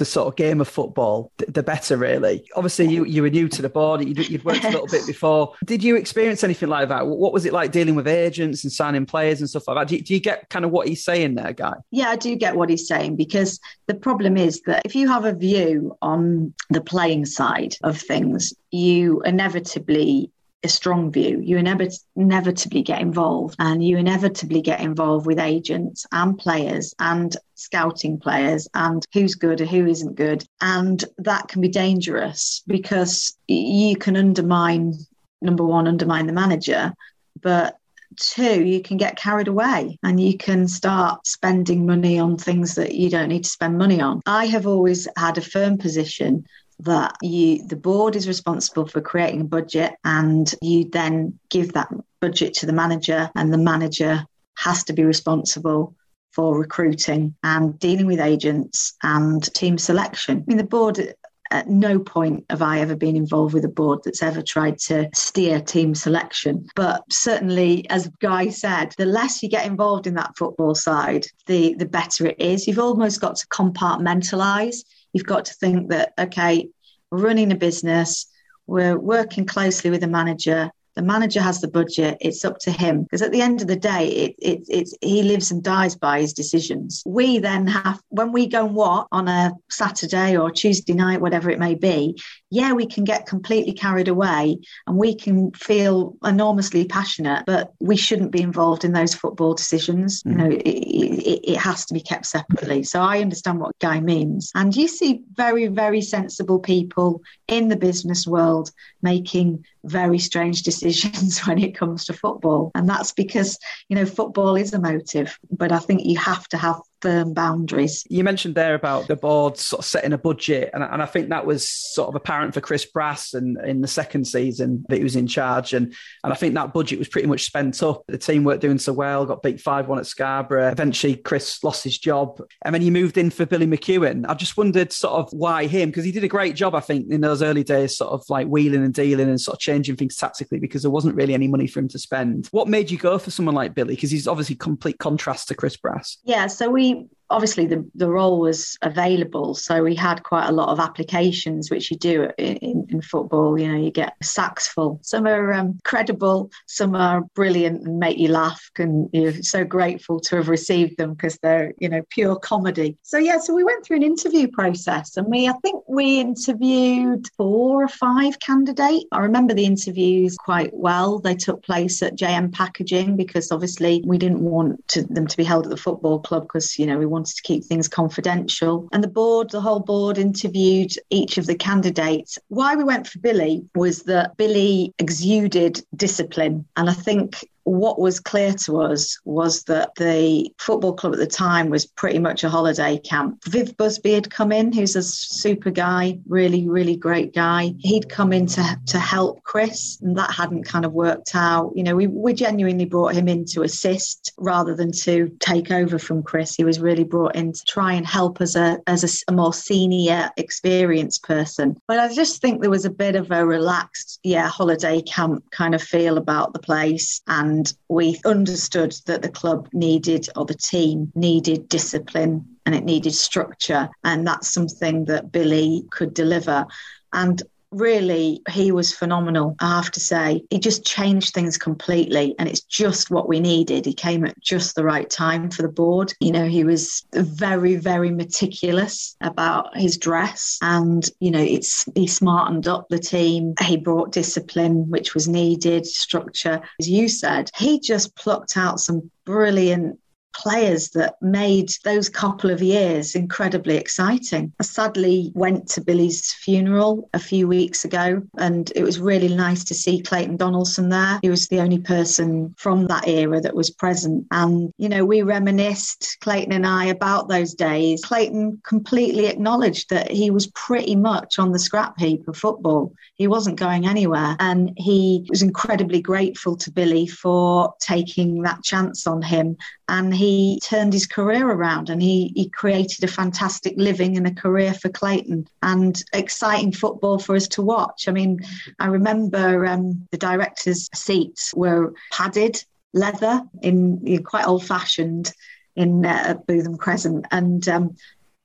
the 0.00 0.04
sort 0.06 0.26
of 0.26 0.34
game 0.34 0.62
of 0.62 0.66
football, 0.66 1.30
the, 1.36 1.62
better, 1.62 1.96
really. 1.98 2.48
Obviously, 2.56 2.88
you, 2.88 3.04
you 3.04 3.20
were 3.20 3.28
new 3.28 3.48
to 3.48 3.60
the 3.60 3.68
board, 3.68 4.02
you'd, 4.02 4.30
you'd 4.30 4.44
worked 4.44 4.64
a 4.64 4.70
little 4.70 4.86
bit 4.86 5.06
before. 5.06 5.54
Did 5.66 5.84
you 5.84 5.94
experience 5.94 6.42
anything 6.42 6.70
like 6.70 6.88
that? 6.88 7.06
What 7.06 7.34
was 7.34 7.44
it 7.44 7.52
like 7.52 7.70
dealing 7.70 7.94
with 7.94 8.08
agents 8.08 8.64
and 8.64 8.72
signing 8.72 9.04
players 9.04 9.40
and 9.40 9.48
stuff 9.48 9.68
like 9.68 9.76
that? 9.76 9.88
Do 9.88 9.96
you, 9.96 10.02
do 10.02 10.14
you 10.14 10.20
get 10.20 10.48
kind 10.48 10.64
of 10.64 10.70
what 10.70 10.88
he's 10.88 11.04
saying 11.04 11.34
there, 11.34 11.52
Guy? 11.52 11.74
Yeah, 11.90 12.08
I 12.08 12.16
do 12.16 12.34
get 12.34 12.56
what 12.56 12.70
he's 12.70 12.88
saying 12.88 13.16
because 13.16 13.60
the 13.86 13.94
problem 13.94 14.38
is 14.38 14.62
that 14.62 14.82
if 14.86 14.94
you 14.94 15.06
have 15.08 15.26
a 15.26 15.34
view 15.34 15.94
on 16.00 16.54
the 16.70 16.80
playing 16.80 17.26
side 17.26 17.76
of 17.82 18.00
things, 18.00 18.54
you 18.70 19.20
inevitably 19.26 20.30
a 20.62 20.68
strong 20.68 21.10
view, 21.10 21.40
you 21.42 21.56
inevit- 21.56 22.04
inevitably 22.16 22.82
get 22.82 23.00
involved 23.00 23.56
and 23.58 23.82
you 23.82 23.96
inevitably 23.96 24.60
get 24.60 24.80
involved 24.80 25.26
with 25.26 25.38
agents 25.38 26.06
and 26.12 26.36
players 26.38 26.94
and 26.98 27.36
scouting 27.54 28.18
players 28.18 28.68
and 28.74 29.04
who's 29.12 29.34
good 29.34 29.60
or 29.60 29.66
who 29.66 29.86
isn't 29.86 30.16
good. 30.16 30.44
And 30.60 31.02
that 31.18 31.48
can 31.48 31.60
be 31.60 31.68
dangerous 31.68 32.62
because 32.66 33.36
you 33.48 33.96
can 33.96 34.16
undermine, 34.16 34.94
number 35.40 35.64
one, 35.64 35.88
undermine 35.88 36.26
the 36.26 36.32
manager, 36.32 36.92
but 37.40 37.76
two, 38.16 38.64
you 38.64 38.82
can 38.82 38.96
get 38.96 39.16
carried 39.16 39.48
away 39.48 39.98
and 40.02 40.20
you 40.20 40.36
can 40.36 40.68
start 40.68 41.26
spending 41.26 41.86
money 41.86 42.18
on 42.18 42.36
things 42.36 42.74
that 42.74 42.94
you 42.94 43.08
don't 43.08 43.28
need 43.28 43.44
to 43.44 43.50
spend 43.50 43.78
money 43.78 44.00
on. 44.00 44.20
I 44.26 44.46
have 44.46 44.66
always 44.66 45.08
had 45.16 45.38
a 45.38 45.42
firm 45.42 45.78
position 45.78 46.44
that 46.82 47.14
you 47.22 47.66
the 47.66 47.76
board 47.76 48.16
is 48.16 48.28
responsible 48.28 48.86
for 48.86 49.00
creating 49.00 49.42
a 49.42 49.44
budget 49.44 49.94
and 50.04 50.54
you 50.62 50.88
then 50.90 51.38
give 51.48 51.72
that 51.72 51.88
budget 52.20 52.54
to 52.54 52.66
the 52.66 52.72
manager 52.72 53.30
and 53.34 53.52
the 53.52 53.58
manager 53.58 54.24
has 54.56 54.84
to 54.84 54.92
be 54.92 55.04
responsible 55.04 55.94
for 56.32 56.58
recruiting 56.58 57.34
and 57.42 57.78
dealing 57.78 58.06
with 58.06 58.20
agents 58.20 58.94
and 59.02 59.52
team 59.54 59.76
selection. 59.78 60.38
I 60.38 60.44
mean 60.46 60.58
the 60.58 60.64
board 60.64 61.14
at 61.50 61.68
no 61.68 61.98
point 61.98 62.44
have 62.48 62.62
I 62.62 62.80
ever 62.80 62.94
been 62.94 63.16
involved 63.16 63.54
with 63.54 63.64
a 63.64 63.68
board 63.68 64.00
that's 64.04 64.22
ever 64.22 64.40
tried 64.40 64.78
to 64.86 65.08
steer 65.14 65.60
team 65.60 65.94
selection. 65.94 66.66
But 66.76 67.02
certainly, 67.10 67.88
as 67.90 68.08
Guy 68.20 68.50
said, 68.50 68.94
the 68.96 69.04
less 69.04 69.42
you 69.42 69.48
get 69.48 69.66
involved 69.66 70.06
in 70.06 70.14
that 70.14 70.36
football 70.36 70.74
side, 70.74 71.26
the, 71.46 71.74
the 71.74 71.86
better 71.86 72.26
it 72.26 72.40
is. 72.40 72.66
You've 72.66 72.78
almost 72.78 73.20
got 73.20 73.36
to 73.36 73.46
compartmentalize. 73.48 74.76
You've 75.12 75.26
got 75.26 75.46
to 75.46 75.54
think 75.54 75.90
that, 75.90 76.12
okay, 76.18 76.68
we're 77.10 77.18
running 77.18 77.52
a 77.52 77.56
business, 77.56 78.26
we're 78.66 78.98
working 78.98 79.46
closely 79.46 79.90
with 79.90 80.00
the 80.00 80.08
manager, 80.08 80.70
the 80.96 81.02
manager 81.02 81.40
has 81.40 81.60
the 81.60 81.68
budget. 81.68 82.18
It's 82.20 82.44
up 82.44 82.58
to 82.60 82.70
him 82.70 83.04
because 83.04 83.22
at 83.22 83.32
the 83.32 83.40
end 83.40 83.62
of 83.62 83.68
the 83.68 83.76
day, 83.76 84.08
it, 84.08 84.34
it, 84.38 84.60
it's 84.68 84.94
he 85.00 85.22
lives 85.22 85.50
and 85.50 85.62
dies 85.62 85.94
by 85.94 86.20
his 86.20 86.32
decisions. 86.32 87.02
We 87.06 87.38
then 87.38 87.66
have 87.68 88.00
when 88.08 88.32
we 88.32 88.46
go 88.48 88.66
and 88.66 88.74
what 88.74 89.06
on 89.12 89.28
a 89.28 89.52
Saturday 89.70 90.36
or 90.36 90.50
Tuesday 90.50 90.92
night, 90.92 91.20
whatever 91.20 91.48
it 91.50 91.58
may 91.58 91.74
be. 91.74 92.20
Yeah, 92.50 92.72
we 92.72 92.86
can 92.86 93.04
get 93.04 93.26
completely 93.26 93.72
carried 93.72 94.08
away 94.08 94.58
and 94.86 94.96
we 94.96 95.14
can 95.14 95.52
feel 95.52 96.16
enormously 96.24 96.84
passionate, 96.84 97.44
but 97.46 97.72
we 97.80 97.96
shouldn't 97.96 98.32
be 98.32 98.42
involved 98.42 98.84
in 98.84 98.92
those 98.92 99.14
football 99.14 99.54
decisions. 99.54 100.22
Mm. 100.24 100.30
You 100.30 100.36
know, 100.36 100.56
it, 100.56 100.66
it, 100.66 101.52
it 101.52 101.56
has 101.58 101.86
to 101.86 101.94
be 101.94 102.00
kept 102.00 102.26
separately. 102.26 102.82
So 102.82 103.00
I 103.00 103.20
understand 103.20 103.60
what 103.60 103.78
Guy 103.78 104.00
means, 104.00 104.50
and 104.54 104.74
you 104.74 104.88
see 104.88 105.22
very, 105.34 105.68
very 105.68 106.00
sensible 106.00 106.58
people 106.58 107.22
in 107.46 107.68
the 107.68 107.76
business 107.76 108.26
world 108.26 108.70
making 109.02 109.64
very 109.84 110.18
strange 110.18 110.62
decisions 110.70 111.40
when 111.46 111.58
it 111.58 111.76
comes 111.76 112.04
to 112.06 112.12
football. 112.12 112.72
And 112.74 112.88
that's 112.88 113.12
because, 113.12 113.58
you 113.88 113.96
know, 113.96 114.06
football 114.06 114.56
is 114.56 114.74
emotive, 114.74 115.38
but 115.50 115.72
I 115.72 115.78
think 115.78 116.04
you 116.04 116.18
have 116.18 116.48
to 116.48 116.56
have 116.56 116.80
firm 117.00 117.34
boundaries. 117.34 118.04
You 118.08 118.24
mentioned 118.24 118.54
there 118.54 118.74
about 118.74 119.08
the 119.08 119.16
board 119.16 119.56
sort 119.56 119.80
of 119.80 119.84
setting 119.84 120.12
a 120.12 120.18
budget, 120.18 120.70
and, 120.74 120.82
and 120.82 121.02
I 121.02 121.06
think 121.06 121.28
that 121.30 121.46
was 121.46 121.68
sort 121.68 122.08
of 122.08 122.14
apparent 122.14 122.54
for 122.54 122.60
Chris 122.60 122.84
Brass 122.84 123.34
and 123.34 123.58
in 123.64 123.80
the 123.80 123.88
second 123.88 124.26
season 124.26 124.84
that 124.88 124.98
he 124.98 125.02
was 125.02 125.16
in 125.16 125.26
charge. 125.26 125.72
And 125.72 125.94
and 126.24 126.32
I 126.32 126.36
think 126.36 126.54
that 126.54 126.72
budget 126.72 126.98
was 126.98 127.08
pretty 127.08 127.28
much 127.28 127.44
spent 127.44 127.82
up. 127.82 128.04
The 128.06 128.18
team 128.18 128.44
weren't 128.44 128.60
doing 128.60 128.78
so 128.78 128.92
well, 128.92 129.26
got 129.26 129.42
beat 129.42 129.60
5 129.60 129.88
1 129.88 129.98
at 129.98 130.06
Scarborough. 130.06 130.68
Eventually, 130.68 131.16
Chris 131.16 131.62
lost 131.64 131.84
his 131.84 131.98
job, 131.98 132.40
and 132.62 132.74
then 132.74 132.82
he 132.82 132.90
moved 132.90 133.16
in 133.18 133.30
for 133.30 133.46
Billy 133.46 133.66
McEwan. 133.66 134.26
I 134.28 134.34
just 134.34 134.56
wondered 134.56 134.92
sort 134.92 135.14
of 135.14 135.32
why 135.32 135.66
him, 135.66 135.90
because 135.90 136.04
he 136.04 136.12
did 136.12 136.24
a 136.24 136.28
great 136.28 136.56
job, 136.56 136.74
I 136.74 136.80
think, 136.80 137.10
in 137.10 137.20
those 137.20 137.42
early 137.42 137.64
days, 137.64 137.96
sort 137.96 138.12
of 138.12 138.24
like 138.28 138.46
wheeling 138.46 138.84
and 138.84 138.94
dealing 138.94 139.28
and 139.28 139.40
sort 139.40 139.56
of 139.56 139.60
changing 139.60 139.96
things 139.96 140.16
tactically 140.16 140.58
because 140.58 140.82
there 140.82 140.90
wasn't 140.90 141.14
really 141.14 141.34
any 141.34 141.48
money 141.48 141.66
for 141.66 141.80
him 141.80 141.88
to 141.88 141.98
spend. 141.98 142.48
What 142.50 142.68
made 142.68 142.90
you 142.90 142.98
go 142.98 143.18
for 143.18 143.30
someone 143.30 143.54
like 143.54 143.74
Billy? 143.74 143.94
Because 143.94 144.10
he's 144.10 144.28
obviously 144.28 144.56
complete 144.56 144.98
contrast 144.98 145.48
to 145.48 145.54
Chris 145.54 145.76
Brass. 145.76 146.18
Yeah, 146.24 146.46
so 146.46 146.70
we 146.70 146.89
obviously 147.30 147.66
the, 147.66 147.88
the 147.94 148.10
role 148.10 148.40
was 148.40 148.76
available 148.82 149.54
so 149.54 149.82
we 149.82 149.94
had 149.94 150.22
quite 150.24 150.48
a 150.48 150.52
lot 150.52 150.68
of 150.68 150.80
applications 150.80 151.70
which 151.70 151.90
you 151.90 151.96
do 151.96 152.28
in, 152.38 152.86
in 152.90 153.00
football 153.00 153.58
you 153.58 153.70
know 153.70 153.78
you 153.78 153.90
get 153.90 154.14
sacks 154.22 154.68
full. 154.68 154.98
Some 155.02 155.26
are 155.26 155.52
um, 155.52 155.78
credible 155.84 156.50
some 156.66 156.94
are 156.94 157.22
brilliant 157.34 157.86
and 157.86 157.98
make 157.98 158.18
you 158.18 158.28
laugh 158.28 158.60
and 158.78 159.08
you're 159.12 159.42
so 159.42 159.64
grateful 159.64 160.20
to 160.20 160.36
have 160.36 160.48
received 160.48 160.96
them 160.98 161.14
because 161.14 161.38
they're 161.42 161.72
you 161.78 161.88
know 161.88 162.02
pure 162.10 162.36
comedy. 162.36 162.96
So 163.02 163.18
yeah 163.18 163.38
so 163.38 163.54
we 163.54 163.64
went 163.64 163.84
through 163.84 163.98
an 163.98 164.02
interview 164.02 164.48
process 164.48 165.16
and 165.16 165.26
we 165.28 165.48
i 165.48 165.52
think 165.62 165.82
we 165.88 166.20
interviewed 166.20 167.26
four 167.36 167.84
or 167.84 167.88
five 167.88 168.38
candidates. 168.40 169.06
I 169.12 169.20
remember 169.20 169.54
the 169.54 169.64
interviews 169.64 170.36
quite 170.36 170.72
well. 170.72 171.18
They 171.18 171.34
took 171.34 171.62
place 171.62 172.02
at 172.02 172.16
jm 172.16 172.52
packaging 172.52 173.16
because 173.16 173.52
obviously 173.52 174.02
we 174.04 174.18
didn't 174.18 174.40
want 174.40 174.86
to, 174.88 175.02
them 175.02 175.26
to 175.26 175.36
be 175.36 175.44
held 175.44 175.66
at 175.66 175.70
the 175.70 175.76
football 175.76 176.18
club 176.20 176.42
because 176.42 176.78
you 176.78 176.86
know 176.86 176.98
we 176.98 177.06
wanted 177.06 177.19
to 177.24 177.42
keep 177.42 177.64
things 177.64 177.88
confidential. 177.88 178.88
And 178.92 179.02
the 179.02 179.08
board, 179.08 179.50
the 179.50 179.60
whole 179.60 179.80
board 179.80 180.18
interviewed 180.18 180.92
each 181.10 181.38
of 181.38 181.46
the 181.46 181.54
candidates. 181.54 182.38
Why 182.48 182.74
we 182.74 182.84
went 182.84 183.06
for 183.06 183.18
Billy 183.18 183.64
was 183.74 184.02
that 184.04 184.36
Billy 184.36 184.94
exuded 184.98 185.82
discipline. 185.94 186.66
And 186.76 186.90
I 186.90 186.94
think 186.94 187.44
what 187.64 188.00
was 188.00 188.20
clear 188.20 188.52
to 188.52 188.80
us 188.80 189.18
was 189.24 189.64
that 189.64 189.94
the 189.96 190.50
football 190.58 190.94
club 190.94 191.12
at 191.12 191.18
the 191.18 191.26
time 191.26 191.70
was 191.70 191.86
pretty 191.86 192.18
much 192.18 192.44
a 192.44 192.48
holiday 192.48 192.98
camp. 192.98 193.42
Viv 193.44 193.76
Busby 193.76 194.12
had 194.12 194.30
come 194.30 194.52
in, 194.52 194.72
who's 194.72 194.96
a 194.96 195.02
super 195.02 195.70
guy, 195.70 196.18
really, 196.28 196.68
really 196.68 196.96
great 196.96 197.34
guy. 197.34 197.74
He'd 197.78 198.08
come 198.08 198.32
in 198.32 198.46
to, 198.46 198.80
to 198.86 198.98
help 198.98 199.42
Chris, 199.42 199.98
and 200.00 200.16
that 200.16 200.32
hadn't 200.32 200.64
kind 200.64 200.84
of 200.84 200.92
worked 200.92 201.34
out. 201.34 201.72
You 201.74 201.82
know, 201.82 201.94
we, 201.94 202.06
we 202.06 202.32
genuinely 202.32 202.84
brought 202.86 203.14
him 203.14 203.28
in 203.28 203.44
to 203.46 203.62
assist 203.62 204.32
rather 204.38 204.74
than 204.74 204.92
to 204.92 205.30
take 205.40 205.70
over 205.70 205.98
from 205.98 206.22
Chris. 206.22 206.54
He 206.54 206.64
was 206.64 206.80
really 206.80 207.04
brought 207.04 207.36
in 207.36 207.52
to 207.52 207.64
try 207.66 207.92
and 207.92 208.06
help 208.06 208.40
as 208.40 208.56
a 208.56 208.78
as 208.86 209.04
a, 209.04 209.32
a 209.32 209.34
more 209.34 209.52
senior, 209.52 210.30
experienced 210.36 211.22
person. 211.22 211.76
But 211.86 211.98
I 211.98 212.12
just 212.12 212.40
think 212.40 212.60
there 212.60 212.70
was 212.70 212.84
a 212.84 212.90
bit 212.90 213.16
of 213.16 213.30
a 213.30 213.44
relaxed, 213.46 214.20
yeah, 214.22 214.48
holiday 214.48 215.02
camp 215.02 215.44
kind 215.50 215.74
of 215.74 215.82
feel 215.82 216.18
about 216.18 216.52
the 216.52 216.58
place 216.58 217.20
and 217.26 217.49
and 217.50 217.74
we 217.88 218.20
understood 218.24 218.94
that 219.06 219.22
the 219.22 219.28
club 219.28 219.68
needed, 219.72 220.28
or 220.36 220.44
the 220.44 220.54
team 220.54 221.10
needed 221.16 221.68
discipline 221.68 222.46
and 222.64 222.76
it 222.76 222.84
needed 222.84 223.12
structure. 223.12 223.88
And 224.04 224.24
that's 224.24 224.54
something 224.54 225.06
that 225.06 225.32
Billy 225.32 225.84
could 225.90 226.14
deliver. 226.14 226.64
And 227.12 227.42
really 227.72 228.42
he 228.50 228.72
was 228.72 228.92
phenomenal 228.92 229.54
i 229.60 229.76
have 229.76 229.90
to 229.90 230.00
say. 230.00 230.42
He 230.50 230.58
just 230.58 230.84
changed 230.84 231.32
things 231.32 231.56
completely 231.56 232.34
and 232.38 232.48
it's 232.48 232.62
just 232.62 233.10
what 233.10 233.28
we 233.28 233.40
needed. 233.40 233.86
He 233.86 233.92
came 233.92 234.24
at 234.24 234.40
just 234.40 234.74
the 234.74 234.84
right 234.84 235.08
time 235.08 235.50
for 235.50 235.62
the 235.62 235.68
board. 235.68 236.12
You 236.20 236.32
know 236.32 236.46
he 236.46 236.64
was 236.64 237.04
very 237.12 237.76
very 237.76 238.10
meticulous 238.10 239.16
about 239.20 239.76
his 239.76 239.96
dress 239.96 240.58
and 240.62 241.08
you 241.20 241.30
know 241.30 241.42
it's 241.42 241.86
he 241.94 242.06
smartened 242.06 242.68
up 242.68 242.88
the 242.88 242.98
team. 242.98 243.54
He 243.60 243.76
brought 243.76 244.12
discipline 244.12 244.90
which 244.90 245.14
was 245.14 245.28
needed 245.28 245.86
structure. 245.86 246.60
As 246.80 246.88
you 246.88 247.08
said 247.08 247.50
he 247.56 247.80
just 247.80 248.16
plucked 248.16 248.56
out 248.56 248.80
some 248.80 249.10
brilliant 249.24 249.98
players 250.32 250.90
that 250.90 251.14
made 251.20 251.70
those 251.84 252.08
couple 252.08 252.50
of 252.50 252.62
years 252.62 253.14
incredibly 253.14 253.76
exciting. 253.76 254.52
I 254.60 254.64
sadly 254.64 255.32
went 255.34 255.68
to 255.70 255.80
Billy's 255.80 256.32
funeral 256.32 257.08
a 257.14 257.18
few 257.18 257.46
weeks 257.46 257.84
ago, 257.84 258.22
and 258.38 258.72
it 258.74 258.82
was 258.82 259.00
really 259.00 259.34
nice 259.34 259.64
to 259.64 259.74
see 259.74 260.00
Clayton 260.02 260.36
Donaldson 260.36 260.88
there. 260.88 261.18
He 261.22 261.30
was 261.30 261.48
the 261.48 261.60
only 261.60 261.78
person 261.78 262.54
from 262.58 262.86
that 262.86 263.08
era 263.08 263.40
that 263.40 263.54
was 263.54 263.70
present. 263.70 264.26
And, 264.30 264.72
you 264.78 264.88
know, 264.88 265.04
we 265.04 265.22
reminisced, 265.22 266.18
Clayton 266.20 266.52
and 266.52 266.66
I, 266.66 266.86
about 266.86 267.28
those 267.28 267.54
days. 267.54 268.04
Clayton 268.04 268.60
completely 268.64 269.26
acknowledged 269.26 269.90
that 269.90 270.10
he 270.10 270.30
was 270.30 270.46
pretty 270.48 270.96
much 270.96 271.38
on 271.38 271.52
the 271.52 271.58
scrap 271.58 271.98
heap 271.98 272.26
of 272.28 272.36
football. 272.36 272.92
He 273.14 273.26
wasn't 273.26 273.58
going 273.58 273.86
anywhere. 273.86 274.36
And 274.40 274.72
he 274.76 275.26
was 275.28 275.42
incredibly 275.42 276.00
grateful 276.00 276.56
to 276.56 276.70
Billy 276.70 277.06
for 277.06 277.74
taking 277.80 278.42
that 278.42 278.62
chance 278.62 279.06
on 279.06 279.22
him. 279.22 279.56
And 279.88 280.14
he 280.20 280.60
turned 280.62 280.92
his 280.92 281.06
career 281.06 281.48
around 281.50 281.88
and 281.88 282.02
he, 282.02 282.30
he 282.36 282.50
created 282.50 283.02
a 283.02 283.08
fantastic 283.08 283.72
living 283.78 284.18
and 284.18 284.26
a 284.26 284.34
career 284.34 284.74
for 284.74 284.90
Clayton 284.90 285.48
and 285.62 286.02
exciting 286.12 286.72
football 286.72 287.18
for 287.18 287.34
us 287.34 287.48
to 287.48 287.62
watch. 287.62 288.06
I 288.06 288.12
mean, 288.12 288.40
I 288.78 288.86
remember 288.88 289.64
um, 289.64 290.06
the 290.10 290.18
director's 290.18 290.90
seats 290.92 291.54
were 291.54 291.94
padded 292.12 292.62
leather 292.92 293.42
in 293.62 294.22
quite 294.22 294.46
old 294.46 294.66
fashioned 294.66 295.32
in 295.74 296.04
uh, 296.04 296.34
Bootham 296.46 296.78
Crescent. 296.78 297.24
And 297.30 297.66
um, 297.68 297.96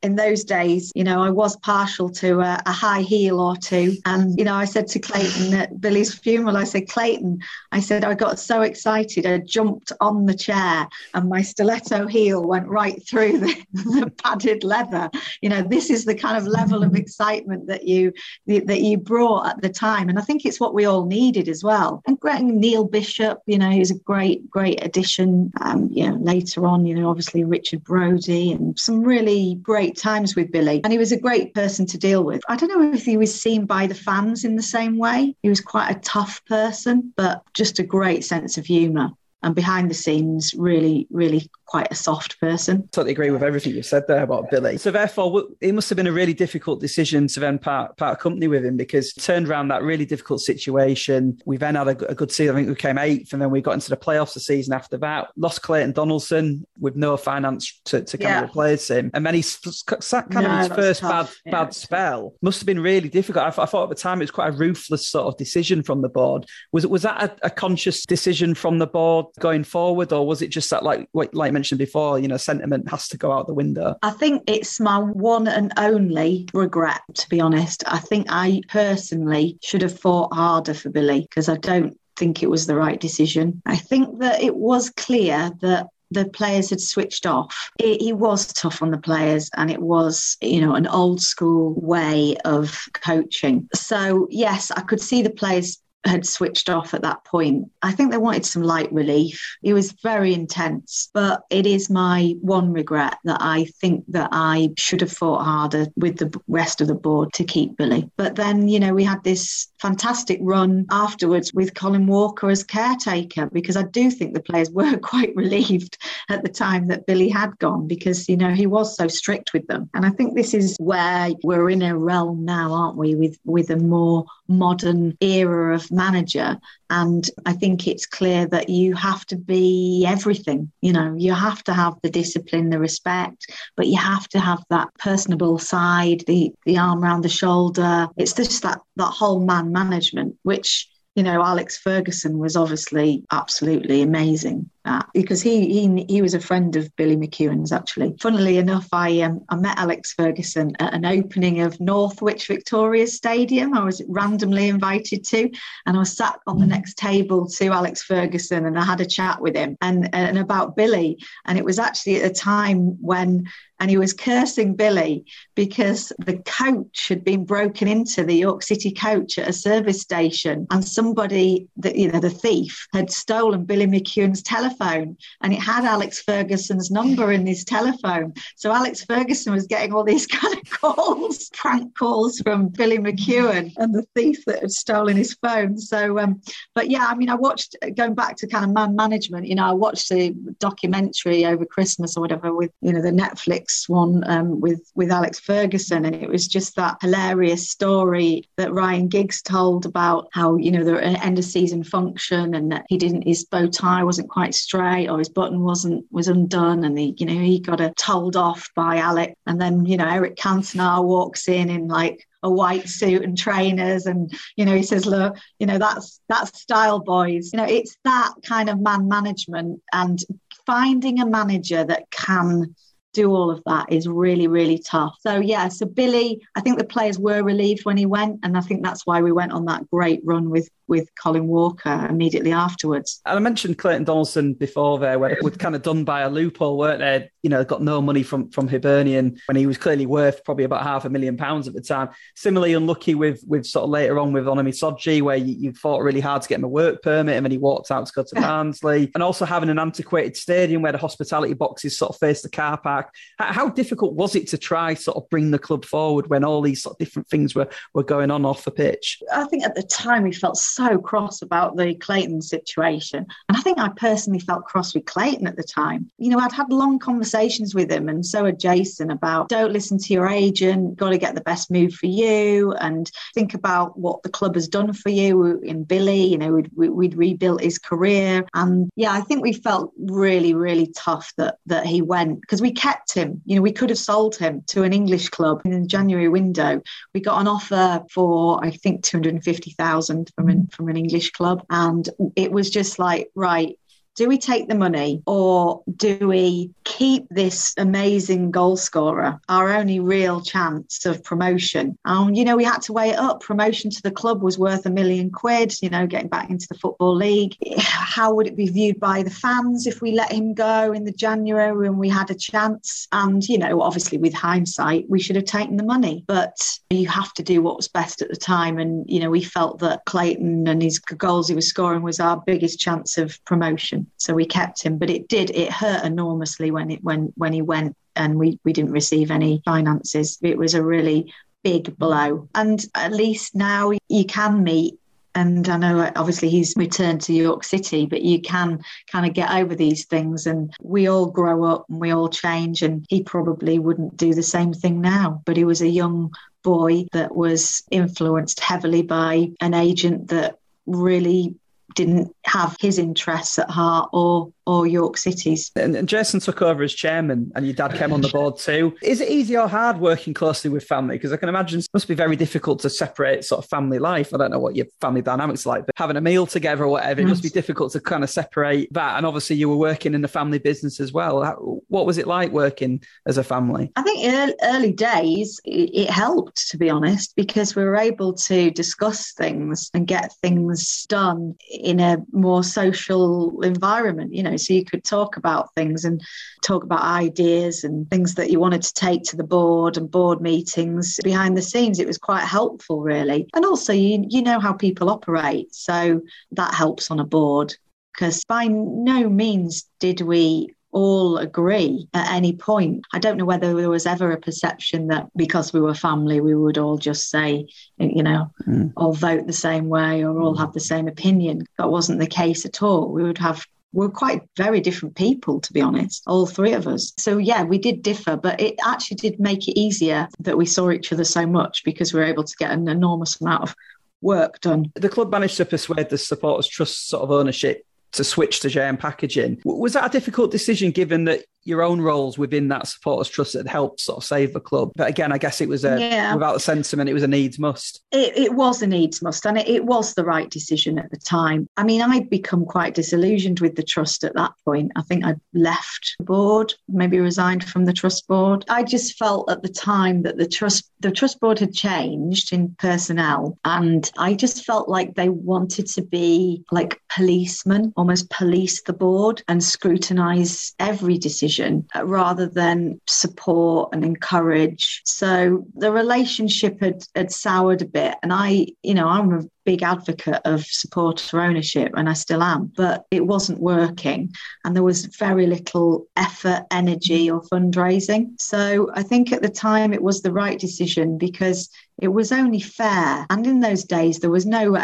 in 0.06 0.16
those 0.16 0.44
days, 0.44 0.92
you 0.96 1.04
know, 1.04 1.22
I 1.22 1.32
was 1.32 1.58
partial 1.58 2.10
to 2.12 2.40
a, 2.40 2.62
a, 2.66 2.72
high 2.72 3.02
heel 3.02 3.40
or 3.40 3.58
two. 3.58 3.98
And, 4.06 4.38
you 4.38 4.46
know, 4.46 4.54
I 4.54 4.66
said 4.66 4.88
to 4.90 5.00
Clayton 5.00 5.54
at 5.56 5.82
Billy's 5.82 6.14
funeral, 6.14 6.56
I 6.56 6.64
said, 6.64 6.88
Clayton, 6.88 7.40
I 7.72 7.80
said, 7.80 8.06
I 8.06 8.14
got 8.14 8.40
so 8.40 8.62
excited. 8.62 9.26
I 9.26 9.40
jumped 9.40 9.92
on 10.00 10.28
the 10.28 10.36
chair 10.36 10.88
and 11.16 11.28
my 11.28 11.42
stiletto 11.42 12.06
heel 12.06 12.48
went 12.48 12.68
right 12.68 13.06
through 13.08 13.40
the, 13.40 13.66
the 13.74 14.14
padded 14.24 14.64
leather. 14.64 15.10
You 15.42 15.50
know, 15.50 15.64
this 15.64 15.90
is 15.90 16.06
the 16.06 16.16
kind 16.16 16.38
of 16.38 16.46
level 16.46 16.84
of 16.84 16.96
excitement 16.96 17.68
that 17.68 17.88
you 17.88 18.14
that 18.46 18.82
you 18.82 18.98
brought 18.98 19.48
at 19.48 19.62
the 19.62 19.70
time. 19.70 20.08
And 20.10 20.20
I 20.20 20.22
think 20.22 20.46
it's 20.46 20.60
what 20.60 20.76
we 20.76 20.86
all 20.86 21.06
needed 21.06 21.50
as 21.50 21.64
well. 21.64 22.04
And 22.06 22.60
Neil 22.60 22.86
Bishop, 22.86 23.42
you 23.48 23.58
know, 23.58 23.72
he 23.72 23.80
was 23.80 23.92
a 23.92 24.00
great, 24.00 24.50
great 24.50 24.84
addition. 24.84 25.52
Um, 25.62 25.90
you 25.92 26.08
know, 26.08 26.18
later 26.18 26.68
on, 26.68 26.86
you 26.86 26.96
know, 26.96 27.10
obviously 27.10 27.44
Richard 27.44 27.84
Brodie 27.84 28.52
and 28.52 28.78
some 28.78 29.02
really 29.04 29.56
great 29.56 29.95
times 29.98 30.36
with 30.36 30.52
Billy, 30.52 30.82
and 30.84 30.92
he 30.92 31.00
was 31.00 31.12
a 31.12 31.20
great 31.20 31.54
person 31.54 31.86
to 31.88 31.98
deal 31.98 32.24
with. 32.24 32.42
I 32.48 32.56
don't 32.56 32.70
know 32.70 32.94
if 32.94 33.06
he 33.06 33.18
was 33.18 33.40
seen 33.40 33.66
by 33.66 33.88
the 33.88 33.96
fans 33.96 34.44
in 34.46 34.56
the 34.56 34.64
same 34.64 34.98
way. 34.98 35.36
He 35.42 35.50
was 35.50 35.62
quite 35.62 35.96
a 35.96 36.00
tough 36.00 36.44
person, 36.46 37.14
but 37.16 37.42
just 37.54 37.80
a 37.80 37.84
great 37.84 38.24
sense 38.24 38.58
of 38.58 38.66
humour. 38.66 39.12
And 39.46 39.54
behind 39.54 39.92
the 39.92 39.94
scenes, 39.94 40.56
really, 40.58 41.08
really 41.12 41.50
quite 41.66 41.88
a 41.92 41.96
soft 41.96 42.40
person. 42.40 42.88
Totally 42.92 43.12
agree 43.12 43.30
with 43.30 43.44
everything 43.44 43.76
you 43.76 43.84
said 43.84 44.04
there 44.08 44.24
about 44.24 44.50
Billy. 44.50 44.78
So 44.78 44.90
therefore, 44.90 45.44
it 45.62 45.74
must 45.74 45.88
have 45.90 45.98
been 45.98 46.08
a 46.08 46.12
really 46.12 46.34
difficult 46.34 46.80
decision 46.80 47.28
to 47.28 47.40
then 47.40 47.60
part, 47.60 47.96
part 47.98 48.20
company 48.20 48.48
with 48.48 48.66
him 48.66 48.76
because 48.76 49.14
turned 49.14 49.48
around 49.48 49.68
that 49.68 49.84
really 49.84 50.06
difficult 50.06 50.42
situation. 50.42 51.40
We 51.46 51.58
then 51.58 51.76
had 51.76 51.88
a, 51.88 52.10
a 52.10 52.16
good 52.16 52.32
season. 52.32 52.56
I 52.56 52.60
think 52.60 52.70
we 52.70 52.76
came 52.76 52.98
eighth, 52.98 53.34
and 53.34 53.42
then 53.42 53.52
we 53.52 53.62
got 53.62 53.74
into 53.74 53.90
the 53.90 53.98
playoffs 53.98 54.34
the 54.34 54.40
season 54.40 54.74
after 54.74 54.98
that. 54.98 55.28
Lost 55.38 55.62
Clayton 55.62 55.92
Donaldson 55.92 56.66
with 56.80 56.96
no 56.96 57.16
finance 57.16 57.82
to, 57.86 58.02
to 58.02 58.18
kind 58.18 58.30
yeah. 58.30 58.44
of 58.44 58.50
replace 58.50 58.90
him, 58.90 59.12
and 59.14 59.24
then 59.26 59.36
he 59.36 59.44
sat 59.44 60.32
kind 60.32 60.48
no, 60.48 60.54
of 60.54 60.60
his 60.60 60.70
first 60.70 61.02
bad 61.02 61.30
yeah. 61.46 61.52
bad 61.52 61.74
spell. 61.74 62.34
Must 62.42 62.60
have 62.60 62.66
been 62.68 62.80
really 62.80 63.10
difficult. 63.10 63.46
I, 63.46 63.62
I, 63.62 63.66
thought 63.68 63.84
at 63.84 63.90
the 63.90 64.02
time 64.02 64.22
it 64.22 64.24
was 64.24 64.32
quite 64.32 64.54
a 64.54 64.58
ruthless 64.58 65.08
sort 65.08 65.28
of 65.28 65.38
decision 65.38 65.84
from 65.84 66.02
the 66.02 66.10
board. 66.10 66.48
Was 66.72 66.88
was 66.88 67.04
that 67.04 67.24
a, 67.24 67.48
a 67.48 67.50
conscious 67.52 68.06
decision 68.06 68.56
from 68.56 68.80
the 68.80 68.88
board 68.88 69.28
going 69.40 69.64
forward, 69.64 70.12
or 70.12 70.26
was 70.26 70.42
it 70.42 70.50
just 70.50 70.70
that 70.70 70.84
like 70.84 71.08
like 71.14 71.54
mentioned 71.54 71.80
before, 71.80 72.20
you 72.20 72.28
know, 72.28 72.38
sentiment 72.38 72.90
has 72.90 73.08
to 73.10 73.18
go 73.18 73.32
out 73.32 73.48
the 73.48 73.54
window? 73.54 73.96
I 74.02 74.12
think 74.12 74.44
it's 74.48 74.80
my 74.80 75.00
one 75.00 75.48
and 75.48 75.74
only 75.78 76.48
regret, 76.54 77.02
to 77.16 77.30
be 77.30 77.42
honest. 77.42 77.84
I 77.88 78.00
think 78.00 78.28
I 78.30 78.62
personally 78.68 79.58
should 79.64 79.82
have 79.82 80.00
fought 80.00 80.34
harder 80.34 80.74
for 80.74 80.90
Billy 80.90 81.22
because 81.22 81.50
I 81.50 81.58
don't 81.58 81.98
think 82.16 82.42
it 82.42 82.50
was 82.50 82.68
the 82.68 82.76
right 82.76 83.00
decision. 83.00 83.62
I 83.66 83.76
think 83.76 84.20
that 84.20 84.42
it 84.42 84.56
was 84.56 84.90
clear 84.92 85.52
that 85.62 85.88
the 86.12 86.26
players 86.30 86.70
had 86.70 86.82
switched 86.82 87.26
off. 87.26 87.72
It, 87.80 88.02
he 88.02 88.14
was 88.14 88.48
tough 88.54 88.82
on 88.82 88.92
the 88.92 88.98
players 88.98 89.50
and 89.56 89.72
it 89.72 89.82
was, 89.82 90.38
you 90.42 90.62
know, 90.62 90.76
an 90.76 90.88
old 90.88 91.22
school 91.22 91.74
way 91.78 92.38
of 92.46 92.78
coaching. 92.94 93.68
So, 93.74 94.28
yes, 94.30 94.72
I 94.72 94.82
could 94.82 95.02
see 95.02 95.22
the 95.22 95.30
players 95.30 95.82
had 96.06 96.26
switched 96.26 96.70
off 96.70 96.94
at 96.94 97.02
that 97.02 97.24
point. 97.26 97.70
I 97.82 97.92
think 97.92 98.12
they 98.12 98.18
wanted 98.18 98.46
some 98.46 98.64
light 98.64 98.92
relief. 98.92 99.58
It 99.64 99.74
was 99.74 99.92
very 100.04 100.34
intense, 100.34 101.10
but 101.14 101.44
it 101.50 101.66
is 101.66 101.90
my 101.90 102.36
one 102.42 102.72
regret 102.72 103.18
that 103.24 103.42
I 103.42 103.66
think 103.82 104.06
that 104.10 104.30
I 104.32 104.70
should 104.78 105.02
have 105.02 105.12
fought 105.12 105.44
harder 105.44 105.88
with 105.96 106.18
the 106.18 106.40
rest 106.48 106.82
of 106.82 106.88
the 106.88 106.96
board 106.96 107.34
to 107.34 107.44
keep 107.44 107.78
Billy. 107.78 108.10
But 108.18 108.36
then, 108.36 108.68
you 108.68 108.80
know, 108.80 108.94
we 108.94 109.04
had 109.04 109.24
this 109.24 109.68
fantastic 109.80 110.40
run 110.42 110.86
afterwards 110.92 111.54
with 111.54 111.76
Colin 111.76 112.08
Walker 112.08 112.50
as 112.50 112.64
caretaker 112.64 113.48
because 113.48 113.78
I 113.78 113.84
do 113.84 114.12
think 114.12 114.34
the 114.34 114.42
players 114.42 114.72
were 114.72 114.98
quite 114.98 115.36
relieved 115.36 115.98
at 116.30 116.44
the 116.44 116.50
time 116.50 116.88
that 116.88 117.06
Billy 117.06 117.30
had 117.30 117.58
gone 117.60 117.88
because, 117.88 118.30
you 118.30 118.38
know, 118.38 118.54
he 118.54 118.68
was 118.68 118.96
so 118.96 119.08
strict 119.08 119.54
with 119.54 119.68
them. 119.68 119.90
And 119.94 120.06
I 120.06 120.10
think 120.10 120.36
this 120.36 120.54
is 120.54 120.76
where 120.80 121.30
we're 121.44 121.70
in 121.70 121.82
a 121.82 121.98
realm 121.98 122.46
now, 122.46 122.74
aren't 122.74 122.98
we, 122.98 123.16
with 123.16 123.38
with 123.46 123.70
a 123.70 123.78
more 123.78 124.26
modern 124.48 125.18
era 125.22 125.76
of 125.76 125.92
manager. 125.96 126.58
And 126.90 127.28
I 127.46 127.54
think 127.54 127.88
it's 127.88 128.06
clear 128.06 128.48
that 128.48 128.70
you 128.70 128.96
have 128.96 129.26
to 129.28 129.36
be 129.36 130.06
everything. 130.08 130.72
You 130.82 130.94
know, 130.94 131.16
you 131.18 131.34
have 131.34 131.64
to 131.66 131.74
have 131.74 131.96
the 132.02 132.10
discipline, 132.10 132.70
the 132.70 132.80
respect, 132.80 133.52
but 133.76 133.88
you 133.88 133.98
have 133.98 134.28
to 134.30 134.40
have 134.40 134.64
that 134.70 134.90
personable 135.00 135.58
side, 135.58 136.24
the 136.28 136.54
the 136.66 136.78
arm 136.78 137.04
around 137.04 137.24
the 137.24 137.30
shoulder. 137.30 138.08
It's 138.18 138.34
just 138.34 138.62
that 138.64 138.82
that 138.98 139.06
whole 139.06 139.40
man 139.40 139.72
management, 139.72 140.38
which 140.44 140.88
you 141.16 141.24
know, 141.24 141.42
Alex 141.42 141.78
Ferguson 141.78 142.38
was 142.40 142.58
obviously 142.58 143.24
absolutely 143.32 144.02
amazing 144.02 144.70
at 144.86 145.08
because 145.14 145.42
he 145.42 145.68
he 145.68 146.06
he 146.08 146.22
was 146.22 146.34
a 146.34 146.40
friend 146.40 146.76
of 146.76 146.96
Billy 146.96 147.18
McEwan's 147.18 147.72
actually. 147.72 148.16
Funnily 148.20 148.58
enough, 148.58 148.88
I 148.92 149.22
um, 149.22 149.44
I 149.50 149.56
met 149.56 149.78
Alex 149.78 150.14
Ferguson 150.14 150.76
at 150.80 150.94
an 150.94 151.06
opening 151.06 151.62
of 151.62 151.80
Northwich 151.80 152.48
Victoria 152.48 153.08
Stadium. 153.08 153.74
I 153.74 153.84
was 153.84 154.02
randomly 154.08 154.70
invited 154.70 155.24
to, 155.26 155.50
and 155.86 155.96
I 155.96 156.00
was 156.00 156.16
sat 156.16 156.40
on 156.48 156.60
the 156.60 156.68
next 156.68 156.98
table 156.98 157.48
to 157.48 157.68
Alex 157.68 158.04
Ferguson, 158.04 158.66
and 158.66 158.78
I 158.78 158.84
had 158.84 159.02
a 159.02 159.06
chat 159.06 159.42
with 159.42 159.56
him 159.56 159.78
and 159.82 160.10
and 160.14 160.38
about 160.38 160.76
Billy. 160.76 161.18
And 161.46 161.58
it 161.58 161.66
was 161.66 161.80
actually 161.80 162.22
at 162.22 162.32
a 162.32 162.34
time 162.34 163.02
when 163.02 163.48
and 163.80 163.90
he 163.90 163.98
was 163.98 164.14
cursing 164.14 164.76
Billy 164.76 165.26
because 165.54 166.14
the 166.20 166.38
coach 166.38 167.10
had 167.10 167.24
been 167.24 167.46
broken 167.46 167.88
into 167.88 168.24
the 168.24 168.36
York 168.36 168.64
City 168.64 168.92
coach 168.92 169.38
at 169.38 169.50
a 169.50 169.54
service 169.54 170.02
station, 170.02 170.66
and 170.72 170.84
somebody, 170.84 171.68
that 171.78 171.96
you 171.96 172.12
know, 172.12 172.20
the 172.20 172.30
thief 172.30 172.88
had 172.94 173.12
stolen 173.12 173.66
Billy 173.66 173.88
McEwan's 173.88 174.42
telephone, 174.42 174.75
and 174.80 175.54
it 175.54 175.60
had 175.60 175.86
Alex 175.86 176.22
Ferguson's 176.22 176.92
number 176.92 177.32
in 177.32 177.46
his 177.46 177.64
telephone. 177.64 178.34
So 178.56 178.72
Alex 178.72 179.04
Ferguson 179.04 179.54
was 179.54 179.68
getting 179.68 179.94
all 179.94 180.04
these 180.04 180.28
kind 180.42 180.56
of 180.58 180.70
calls, 180.70 181.50
prank 181.50 181.98
calls 181.98 182.40
from 182.40 182.70
Billy 182.70 182.98
McEwan 182.98 183.74
and 183.78 183.94
the 183.94 184.06
thief 184.16 184.44
that 184.46 184.62
had 184.62 184.72
stolen 184.72 185.18
his 185.18 185.34
phone. 185.36 185.78
So, 185.78 186.20
um, 186.20 186.42
but 186.74 186.90
yeah, 186.90 187.06
I 187.08 187.16
mean, 187.16 187.30
I 187.30 187.36
watched 187.36 187.76
going 187.96 188.16
back 188.16 188.38
to 188.38 188.48
kind 188.48 188.66
of 188.66 188.72
man 188.72 188.96
management. 188.96 189.48
You 189.48 189.56
know, 189.56 189.66
I 189.66 189.72
watched 189.74 190.10
the 190.10 190.34
documentary 190.60 191.46
over 191.46 191.66
Christmas 191.66 192.18
or 192.18 192.22
whatever 192.22 192.54
with 192.54 192.72
you 192.82 192.94
know 192.94 193.02
the 193.02 193.12
Netflix 193.12 193.88
one 193.88 194.24
um, 194.30 194.60
with 194.60 194.82
with 194.96 195.12
Alex 195.12 195.40
Ferguson, 195.40 196.06
and 196.06 196.16
it 196.16 196.30
was 196.30 196.48
just 196.48 196.76
that 196.76 196.98
hilarious 197.02 197.70
story 197.70 198.50
that 198.58 198.74
Ryan 198.74 199.08
Giggs 199.08 199.42
told 199.42 199.86
about 199.86 200.28
how 200.32 200.58
you 200.58 200.72
know 200.72 200.84
the 200.84 201.02
end 201.02 201.38
of 201.38 201.46
season 201.46 201.84
function, 201.84 202.56
and 202.56 202.72
that 202.72 202.86
he 202.90 202.98
didn't 202.98 203.24
his 203.24 203.46
bow 203.46 203.68
tie 203.68 204.04
wasn't 204.04 204.30
quite 204.30 204.56
straight 204.66 205.08
or 205.08 205.20
his 205.20 205.30
button 205.30 205.62
wasn't 205.62 206.06
was 206.12 206.28
undone, 206.28 206.84
and 206.84 206.98
he 206.98 207.14
you 207.18 207.26
know 207.26 207.40
he 207.40 207.60
got 207.60 207.82
a 207.82 207.94
told 207.98 208.36
off 208.36 208.70
by 208.76 208.98
Alec 208.98 209.38
and 209.46 209.62
then 209.62 209.86
you 209.86 209.98
know 209.98 210.08
Eric 210.08 210.36
Cantona 210.36 211.04
walks 211.04 211.48
in 211.48 211.70
in 211.70 211.88
like 211.88 212.28
a 212.44 212.50
white 212.50 212.88
suit 212.88 213.24
and 213.24 213.38
trainers 213.38 214.06
and 214.06 214.32
you 214.56 214.66
know 214.66 214.76
he 214.76 214.84
says 214.84 215.06
look 215.06 215.36
you 215.60 215.66
know 215.66 215.78
that's 215.78 216.20
that's 216.30 216.62
style 216.62 217.00
boys. 217.00 217.52
You 217.54 217.58
know 217.58 217.66
it's 217.66 217.96
that 218.04 218.34
kind 218.44 218.70
of 218.70 218.80
man 218.80 219.08
management 219.08 219.82
and 219.94 220.20
finding 220.66 221.20
a 221.20 221.26
manager 221.26 221.84
that 221.84 222.10
can 222.12 222.76
do 223.16 223.34
all 223.34 223.50
of 223.50 223.64
that 223.66 223.92
is 223.92 224.08
really, 224.08 224.48
really 224.48 224.78
tough. 224.78 225.16
So, 225.22 225.40
yeah, 225.40 225.70
so 225.70 225.86
Billy, 225.86 226.46
I 226.56 226.62
think 226.62 226.78
the 226.78 226.86
players 226.86 227.18
were 227.18 227.42
relieved 227.42 227.86
when 227.86 227.98
he 227.98 228.06
went. 228.06 228.42
And 228.44 228.58
I 228.58 228.62
think 228.62 228.84
that's 228.84 229.08
why 229.08 229.22
we 229.22 229.32
went 229.32 229.54
on 229.54 229.66
that 229.66 229.90
great 229.90 230.22
run 230.24 230.50
with 230.50 230.70
with 230.88 231.10
Colin 231.22 231.48
Walker 231.48 232.06
immediately 232.10 232.52
afterwards. 232.52 233.22
And 233.26 233.36
I 233.36 233.40
mentioned 233.40 233.78
Clayton 233.78 234.04
Donaldson 234.04 234.54
before 234.54 235.00
there, 235.00 235.18
where 235.18 235.32
it 235.32 235.44
was 235.44 235.58
kind 235.58 235.76
of 235.76 235.82
done 235.82 236.04
by 236.04 236.22
a 236.22 236.30
loophole, 236.30 236.78
weren't 236.78 237.00
they? 237.00 237.30
You 237.42 237.50
know, 237.50 237.64
got 237.64 237.82
no 237.82 238.02
money 238.02 238.24
from 238.24 238.50
from 238.52 238.68
Hibernian 238.68 239.40
when 239.48 239.56
he 239.56 239.66
was 239.66 239.78
clearly 239.78 240.06
worth 240.06 240.44
probably 240.44 240.64
about 240.64 240.84
half 240.84 241.06
a 241.06 241.10
million 241.10 241.38
pounds 241.38 241.68
at 241.68 241.74
the 241.74 241.82
time. 241.82 242.10
Similarly 242.36 242.74
unlucky 242.74 243.16
with 243.16 243.44
with 243.48 243.66
sort 243.66 243.84
of 243.84 243.90
later 243.90 244.20
on 244.20 244.34
with 244.34 244.46
Onome 244.46 244.70
Sodje, 244.70 245.22
where 245.22 245.38
you, 245.38 245.56
you, 245.56 245.74
fought 245.74 246.02
really 246.02 246.22
hard 246.22 246.42
to 246.42 246.48
get 246.48 246.60
him 246.60 246.64
a 246.64 246.70
work 246.70 247.02
permit 247.02 247.36
and 247.36 247.46
then 247.46 247.52
he 247.52 247.58
walked 247.58 247.92
out 247.92 248.06
to 248.06 248.14
go 248.14 248.24
to 248.24 248.36
Barnsley. 248.42 249.12
and 249.14 249.24
also 249.24 249.46
having 249.46 249.70
an 249.70 249.80
antiquated 249.80 250.38
stadium 250.38 250.82
where 250.82 250.92
the 250.92 250.98
hospitality 250.98 251.54
boxes 251.54 251.98
sort 251.98 252.12
of 252.12 252.20
face 252.20 252.42
the 252.42 252.50
car 252.50 252.78
park. 252.78 253.05
How, 253.40 253.54
how 253.54 253.70
difficult 253.70 254.14
was 254.14 254.36
it 254.36 254.48
to 254.50 254.58
try 254.58 254.94
sort 254.94 255.18
of 255.18 255.30
bring 255.30 255.52
the 255.52 255.60
club 255.60 255.86
forward 255.86 256.30
when 256.30 256.44
all 256.44 256.62
these 256.62 256.82
sort 256.82 256.96
of 256.96 257.00
different 257.00 257.28
things 257.28 257.56
were, 257.56 257.68
were 257.94 258.04
going 258.04 258.32
on 258.32 258.46
off 258.46 258.66
the 258.66 258.72
pitch? 258.72 259.22
I 259.34 259.46
think 259.46 259.64
at 259.64 259.76
the 259.76 259.84
time 259.84 260.24
we 260.24 260.32
felt 260.32 260.58
so 260.58 260.98
cross 260.98 261.42
about 261.42 261.78
the 261.78 261.96
Clayton 261.96 262.42
situation. 262.42 263.26
And 263.50 263.58
I 263.58 263.62
think 263.62 263.80
I 263.80 263.90
personally 263.96 264.40
felt 264.40 264.66
cross 264.66 264.94
with 264.94 265.06
Clayton 265.06 265.48
at 265.48 265.58
the 265.58 265.64
time. 265.64 266.10
You 266.18 266.32
know, 266.32 266.40
I'd 266.40 266.52
had 266.52 266.72
long 266.72 267.00
conversations 267.00 267.76
with 267.76 267.92
him, 267.92 268.10
and 268.10 268.26
so 268.26 268.46
had 268.46 268.60
Jason 268.60 269.12
about 269.12 269.50
don't 269.50 269.74
listen 269.74 269.98
to 269.98 270.14
your 270.14 270.28
agent, 270.28 270.98
got 270.98 271.10
to 271.10 271.18
get 271.18 271.36
the 271.36 271.42
best 271.42 271.72
move 271.72 271.94
for 271.94 272.08
you, 272.08 272.74
and 272.74 273.12
think 273.34 273.54
about 273.54 273.98
what 273.98 274.24
the 274.24 274.30
club 274.30 274.56
has 274.56 274.68
done 274.68 274.94
for 274.94 275.10
you 275.10 275.60
in 275.60 275.84
Billy. 275.84 276.24
You 276.24 276.38
know, 276.38 276.54
we'd, 276.54 276.72
we'd 276.76 277.18
rebuilt 277.18 277.62
his 277.62 277.78
career. 277.78 278.46
And 278.54 278.90
yeah, 278.96 279.12
I 279.12 279.22
think 279.22 279.44
we 279.44 279.54
felt 279.54 279.92
really, 279.98 280.54
really 280.54 280.88
tough 280.96 281.34
that, 281.38 281.58
that 281.66 281.86
he 281.86 282.02
went 282.02 282.42
because 282.42 282.62
we 282.62 282.72
kept 282.72 282.95
him. 283.14 283.42
You 283.46 283.56
know, 283.56 283.62
we 283.62 283.72
could 283.72 283.90
have 283.90 284.00
sold 284.00 284.36
him 284.36 284.64
to 284.68 284.84
an 284.84 284.94
English 284.94 285.30
club 285.30 285.62
in 285.66 285.82
the 285.82 285.88
January 285.88 286.28
window. 286.28 286.82
We 287.14 287.22
got 287.22 287.42
an 287.42 287.48
offer 287.48 288.04
for, 288.12 288.64
I 288.64 288.72
think, 288.72 289.04
250,000 289.04 290.32
from 290.36 290.50
an, 290.50 290.68
from 290.68 290.90
an 290.90 290.98
English 290.98 291.32
club. 291.32 291.66
And 291.70 292.08
it 292.36 292.52
was 292.52 292.70
just 292.70 293.00
like, 293.00 293.30
right, 293.36 293.78
do 294.16 294.30
we 294.30 294.38
take 294.38 294.68
the 294.68 294.76
money 294.76 295.22
or 295.26 295.84
do 295.96 296.28
we 296.28 296.72
keep 296.86 297.28
this 297.30 297.74
amazing 297.78 298.50
goal 298.50 298.78
scorer, 298.78 299.40
our 299.50 299.74
only 299.74 300.00
real 300.00 300.42
chance 300.42 301.06
of 301.06 301.24
promotion? 301.24 301.98
Um, 302.06 302.34
you 302.34 302.46
know, 302.46 302.56
we 302.56 302.64
had 302.64 302.82
to 302.84 302.94
weigh 302.94 303.10
it 303.10 303.20
up. 303.20 303.42
Promotion 303.42 303.92
to 303.92 304.02
the 304.02 304.12
club 304.12 304.42
was 304.42 304.58
worth 304.58 304.86
a 304.86 304.90
million 304.90 305.30
quid, 305.32 305.74
you 305.82 305.90
know, 305.90 306.08
getting 306.08 306.30
back 306.30 306.50
into 306.50 306.68
the 306.70 306.76
Football 306.76 307.16
League. 307.16 307.58
How 307.78 308.34
would 308.34 308.48
it 308.48 308.56
be 308.56 308.68
viewed 308.68 309.00
by 309.00 309.22
the 309.22 309.30
fans 309.30 309.86
if 309.86 310.02
we 310.02 310.14
let 310.14 310.32
him 310.32 310.54
go 310.54 310.94
in 310.94 311.04
the 311.04 311.12
January 311.12 311.90
when 311.90 311.98
we 311.98 312.08
had 312.08 312.32
a 312.32 312.36
chance? 312.36 313.08
And, 313.12 313.48
you 313.48 313.58
know, 313.58 313.82
obviously 313.82 314.18
with 314.18 314.34
hindsight, 314.34 315.10
we 315.10 315.20
should 315.20 315.36
have 315.36 315.46
taken 315.46 315.76
the 315.76 315.84
money, 315.84 316.24
but 316.28 316.80
you 316.90 317.08
have 317.10 317.34
to 317.34 317.44
do 317.44 317.62
what 317.62 317.76
was 317.76 317.90
best 317.90 318.22
at 318.22 318.30
the 318.30 318.38
time. 318.38 318.80
And, 318.80 319.06
you 319.10 319.20
know, 319.20 319.30
we 319.30 319.44
felt 319.44 319.80
that 319.80 320.06
Clayton 320.06 320.68
and 320.68 320.82
his 320.82 321.00
goals 321.00 321.50
he 321.50 321.56
was 321.56 321.68
scoring 321.68 322.02
was 322.02 322.22
our 322.22 322.42
biggest 322.46 322.80
chance 322.80 323.18
of 323.18 323.44
promotion 323.44 324.05
so 324.18 324.34
we 324.34 324.46
kept 324.46 324.84
him. 324.84 324.98
But 324.98 325.10
it 325.10 325.28
did 325.28 325.50
it 325.52 325.72
hurt 325.72 326.04
enormously 326.04 326.72
when 326.72 326.92
it 326.92 327.04
when 327.04 327.34
when 327.36 327.54
he 327.54 327.62
went 327.62 327.96
and 328.16 328.38
we 328.38 328.60
we 328.64 328.74
didn't 328.74 328.92
receive 328.92 329.32
any 329.32 329.62
finances. 329.66 330.38
It 330.42 330.58
was 330.58 330.74
a 330.74 330.84
really 330.84 331.34
big 331.64 331.98
blow. 331.98 332.48
And 332.54 332.86
at 332.94 333.12
least 333.12 333.56
now 333.56 333.92
you 334.08 334.26
can 334.26 334.64
meet 334.64 335.00
And 335.36 335.68
I 335.68 335.78
know 335.78 336.12
obviously 336.16 336.50
he's 336.50 336.74
returned 336.78 337.22
to 337.22 337.34
York 337.34 337.66
City, 337.66 338.06
but 338.06 338.22
you 338.22 338.42
can 338.42 338.82
kind 339.12 339.26
of 339.26 339.34
get 339.34 339.52
over 339.52 339.76
these 339.76 340.06
things. 340.06 340.48
And 340.48 340.74
we 340.82 341.10
all 341.10 341.26
grow 341.26 341.66
up 341.66 341.86
and 341.90 342.00
we 342.00 342.12
all 342.12 342.30
change. 342.30 342.82
And 342.82 343.06
he 343.10 343.22
probably 343.22 343.78
wouldn't 343.78 344.16
do 344.16 344.34
the 344.34 344.44
same 344.44 344.74
thing 344.74 345.02
now. 345.02 345.42
But 345.46 345.58
he 345.58 345.66
was 345.66 345.82
a 345.82 345.88
young 345.88 346.34
boy 346.64 347.06
that 347.12 347.36
was 347.36 347.84
influenced 347.92 348.62
heavily 348.62 349.02
by 349.02 349.52
an 349.60 349.74
agent 349.74 350.30
that 350.30 350.58
really 350.86 351.56
didn't 351.94 352.36
have 352.46 352.76
his 352.80 352.98
interests 352.98 353.60
at 353.60 353.70
heart 353.70 354.10
or 354.14 354.52
or 354.66 354.88
York 354.88 355.18
City's. 355.18 355.72
And, 355.76 355.96
and, 355.96 356.10
Jason 356.10 356.40
took 356.40 356.62
over 356.62 356.84
as 356.84 356.94
chairman, 356.94 357.52
and 357.56 357.66
your 357.66 357.76
dad 357.76 357.94
came 357.96 358.12
on 358.12 358.22
the 358.22 358.30
board 358.30 358.58
too. 358.58 358.96
Is 359.02 359.22
it 359.22 359.30
easy 359.30 359.58
or 359.58 359.68
hard 359.68 360.00
working 360.00 360.34
closely 360.34 360.70
with 360.70 360.84
family? 360.84 361.16
Because 361.16 361.32
I 361.32 361.38
can 361.38 361.50
imagine 361.50 361.80
it 361.80 361.88
must 361.94 362.08
be 362.08 362.16
very 362.16 362.36
difficult 362.36 362.80
to 362.82 362.90
separate 362.90 363.44
sort 363.44 363.64
of 363.64 363.70
family 363.70 364.00
life. 364.00 364.34
I 364.34 364.38
don't 364.38 364.52
know 364.52 364.60
what 364.60 364.76
your 364.76 364.88
family 365.02 365.22
dynamics 365.22 365.66
like, 365.66 365.86
but 365.86 365.96
having 365.98 366.18
a 366.18 366.22
meal 366.22 366.46
together 366.48 366.84
or 366.84 366.88
whatever, 366.88 367.22
it 367.22 367.28
must 367.28 367.44
be 367.44 367.50
difficult 367.50 367.92
to 367.94 368.00
kind 368.00 368.24
of 368.24 368.30
separate 368.30 368.92
that. 368.94 369.18
And 369.18 369.26
obviously, 369.26 369.56
you 369.56 369.70
were 369.70 369.78
working 369.78 370.14
in 370.14 370.22
the 370.22 370.28
family 370.28 370.60
business 370.60 371.00
as 371.00 371.12
well. 371.12 371.82
What 371.88 372.06
was 372.06 372.18
it 372.18 372.28
like 372.28 372.52
working 372.52 373.04
as 373.26 373.38
a 373.38 373.44
family? 373.44 373.92
I 373.96 374.02
think 374.02 374.24
in 374.24 374.54
early 374.64 374.94
days 374.94 375.60
it 375.66 376.10
helped, 376.10 376.70
to 376.70 376.78
be 376.78 376.90
honest, 376.90 377.36
because 377.36 377.76
we 377.76 377.84
were 377.84 377.98
able 377.98 378.34
to 378.34 378.72
discuss 378.72 379.32
things 379.34 379.90
and 379.94 380.08
get 380.08 380.34
things 380.42 381.06
done 381.08 381.56
in 381.70 382.00
a 382.00 382.18
more 382.32 382.64
social 382.64 383.62
environment. 383.62 384.34
You 384.34 384.44
know 384.44 384.55
so 384.58 384.74
you 384.74 384.86
could 384.86 385.04
talk 385.04 385.38
about 385.38 385.74
things 385.74 386.06
and 386.06 386.22
talk 386.62 386.84
about 386.84 387.02
ideas 387.02 387.84
and 387.84 388.10
things 388.10 388.36
that 388.36 388.50
you 388.50 388.60
wanted 388.60 388.82
to 388.84 388.94
take 388.94 389.24
to 389.24 389.36
the 389.36 389.44
board 389.44 389.98
and 389.98 390.10
board 390.10 390.42
meetings 390.42 391.20
behind 391.24 391.58
the 391.58 391.62
scenes. 391.62 392.00
It 392.00 392.08
was 392.08 392.18
quite 392.18 392.44
helpful, 392.44 393.02
really. 393.02 393.48
And 393.56 393.66
also, 393.66 393.94
you, 393.94 394.26
you 394.30 394.42
know 394.42 394.60
how 394.60 394.74
people 394.74 395.10
operate. 395.10 395.74
So 395.74 396.22
that 396.52 396.74
helps 396.74 397.12
on 397.12 397.20
a 397.20 397.26
board 397.26 397.76
because 398.14 398.44
by 398.46 398.68
no 398.68 399.30
means 399.30 399.86
did 400.00 400.22
we 400.22 400.74
all 400.96 401.38
agree 401.38 402.08
at 402.14 402.32
any 402.32 402.54
point. 402.54 403.06
I 403.12 403.20
don't 403.20 403.36
know 403.36 403.44
whether 403.44 403.74
there 403.74 403.90
was 403.90 404.06
ever 404.06 404.32
a 404.32 404.40
perception 404.40 405.08
that 405.08 405.28
because 405.36 405.74
we 405.74 405.82
were 405.82 405.94
family, 405.94 406.40
we 406.40 406.56
would 406.56 406.78
all 406.78 406.98
just 406.98 407.30
say, 407.30 407.68
you 407.98 408.24
know, 408.24 408.50
mm. 408.66 408.94
all 408.96 409.12
vote 409.12 409.46
the 409.46 409.54
same 409.54 409.90
way 409.90 410.24
or 410.24 410.40
all 410.40 410.56
have 410.56 410.72
the 410.72 410.80
same 410.80 411.10
opinion. 411.10 411.68
That 411.78 411.90
wasn't 411.90 412.20
the 412.20 412.28
case 412.28 412.66
at 412.66 412.82
all. 412.82 413.12
We 413.12 413.24
would 413.24 413.38
have 413.40 413.66
we're 413.94 414.10
quite 414.10 414.42
very 414.58 414.82
different 414.82 415.16
people, 415.16 415.62
to 415.62 415.74
be 415.74 415.82
honest, 415.82 416.24
all 416.28 416.46
three 416.46 416.74
of 416.74 416.88
us. 416.88 417.14
So, 417.18 417.38
yeah, 417.38 417.64
we 417.64 417.78
did 417.78 418.02
differ, 418.02 418.36
but 418.36 418.60
it 418.60 418.76
actually 418.86 419.18
did 419.18 419.40
make 419.40 419.68
it 419.68 419.80
easier 419.80 420.28
that 420.40 420.58
we 420.58 420.66
saw 420.66 420.92
each 420.92 421.14
other 421.14 421.24
so 421.24 421.48
much 421.48 421.84
because 421.86 422.14
we 422.14 422.20
were 422.20 422.26
able 422.26 422.44
to 422.44 422.56
get 422.58 422.72
an 422.72 422.90
enormous 422.90 423.40
amount 423.40 423.64
of 423.64 423.76
work 424.22 424.60
done. 424.60 424.92
The 424.96 425.10
club 425.10 425.32
managed 425.32 425.58
to 425.58 425.66
persuade 425.66 426.10
the 426.10 426.18
supporters 426.18 426.68
trust 426.68 427.08
sort 427.08 427.24
of 427.24 427.32
ownership 427.32 427.86
to 428.16 428.24
switch 428.24 428.60
to 428.62 428.68
JM 428.68 429.00
packaging. 429.00 429.62
Was 429.66 429.94
that 429.94 430.06
a 430.06 430.10
difficult 430.10 430.52
decision 430.52 430.92
given 430.92 431.26
that 431.26 431.46
your 431.66 431.82
own 431.82 432.00
roles 432.00 432.38
within 432.38 432.68
that 432.68 432.88
supporters 432.88 433.28
trust 433.28 433.54
that 433.54 433.68
helped 433.68 434.00
sort 434.00 434.18
of 434.18 434.24
save 434.24 434.54
the 434.54 434.60
club. 434.60 434.92
But 434.96 435.10
again, 435.10 435.32
I 435.32 435.40
guess 435.40 435.62
it 435.62 435.68
was 435.68 435.84
a 435.84 436.00
yeah. 436.00 436.34
without 436.34 436.54
the 436.54 436.60
sentiment, 436.60 437.10
it 437.10 437.14
was 437.14 437.24
a 437.24 437.28
needs 437.28 437.58
must. 437.60 438.02
It, 438.12 438.38
it 438.38 438.54
was 438.54 438.82
a 438.84 438.88
needs 438.88 439.22
must, 439.22 439.46
and 439.46 439.58
it, 439.58 439.68
it, 439.68 439.86
was 439.86 440.14
the 440.14 440.24
right 440.24 440.50
decision 440.50 440.98
at 441.00 441.10
the 441.12 441.18
time. 441.18 441.68
I 441.76 441.84
mean, 441.84 442.02
I'd 442.02 442.30
become 442.30 442.66
quite 442.66 442.94
disillusioned 442.94 443.60
with 443.60 443.76
the 443.76 443.84
trust 443.84 444.24
at 444.24 444.36
that 444.36 444.52
point. 444.64 444.92
I 444.96 445.02
think 445.02 445.26
I'd 445.26 445.42
left 445.54 446.16
the 446.20 446.26
board, 446.26 446.74
maybe 446.88 447.20
resigned 447.20 447.64
from 447.64 447.86
the 447.86 447.94
trust 447.94 448.28
board. 448.28 448.64
I 448.70 448.84
just 448.84 449.18
felt 449.18 449.50
at 449.50 449.64
the 449.64 449.70
time 449.70 450.22
that 450.24 450.38
the 450.38 450.48
trust 450.48 450.92
the 451.00 451.12
trust 451.12 451.40
board 451.40 451.60
had 451.60 451.74
changed 451.74 452.54
in 452.54 452.76
personnel, 452.78 453.58
and 453.66 454.10
I 454.20 454.36
just 454.36 454.66
felt 454.66 454.88
like 454.88 455.16
they 455.16 455.30
wanted 455.30 455.88
to 455.88 456.04
be 456.04 456.64
like 456.72 457.02
policemen, 457.16 457.92
almost 458.06 458.30
police 458.30 458.82
the 458.84 458.94
board 458.94 459.44
and 459.48 459.64
scrutinise 459.64 460.76
every 460.80 461.18
decision 461.18 461.56
decision 461.56 461.88
uh, 461.96 462.06
rather 462.06 462.48
than 462.48 463.00
support 463.08 463.90
and 463.94 464.04
encourage. 464.04 465.02
So 465.06 465.66
the 465.76 465.92
relationship 465.92 466.80
had, 466.80 467.04
had 467.16 467.32
soured 467.32 467.82
a 467.82 467.86
bit. 467.86 468.16
And 468.24 468.32
I, 468.34 468.68
you 468.84 468.94
know, 468.94 469.08
I'm 469.08 469.34
a 469.34 469.44
big 469.66 469.84
advocate 469.84 470.42
of 470.46 470.66
supporter 470.66 471.42
ownership 471.42 471.92
and 471.96 472.08
I 472.08 472.14
still 472.14 472.44
am, 472.44 472.72
but 472.76 473.06
it 473.12 473.26
wasn't 473.26 473.60
working. 473.60 474.32
And 474.64 474.76
there 474.76 474.84
was 474.84 475.06
very 475.06 475.48
little 475.48 476.06
effort, 476.16 476.64
energy, 476.72 477.30
or 477.30 477.42
fundraising. 477.42 478.40
So 478.40 478.92
I 478.94 479.04
think 479.04 479.32
at 479.32 479.42
the 479.42 479.50
time 479.50 479.94
it 479.94 480.04
was 480.04 480.22
the 480.22 480.32
right 480.32 480.60
decision 480.60 481.18
because 481.18 481.70
it 482.02 482.10
was 482.10 482.32
only 482.32 482.60
fair. 482.60 483.26
And 483.30 483.46
in 483.48 483.60
those 483.62 483.84
days, 483.84 484.20
there 484.20 484.30
was 484.32 484.46
no 484.46 484.76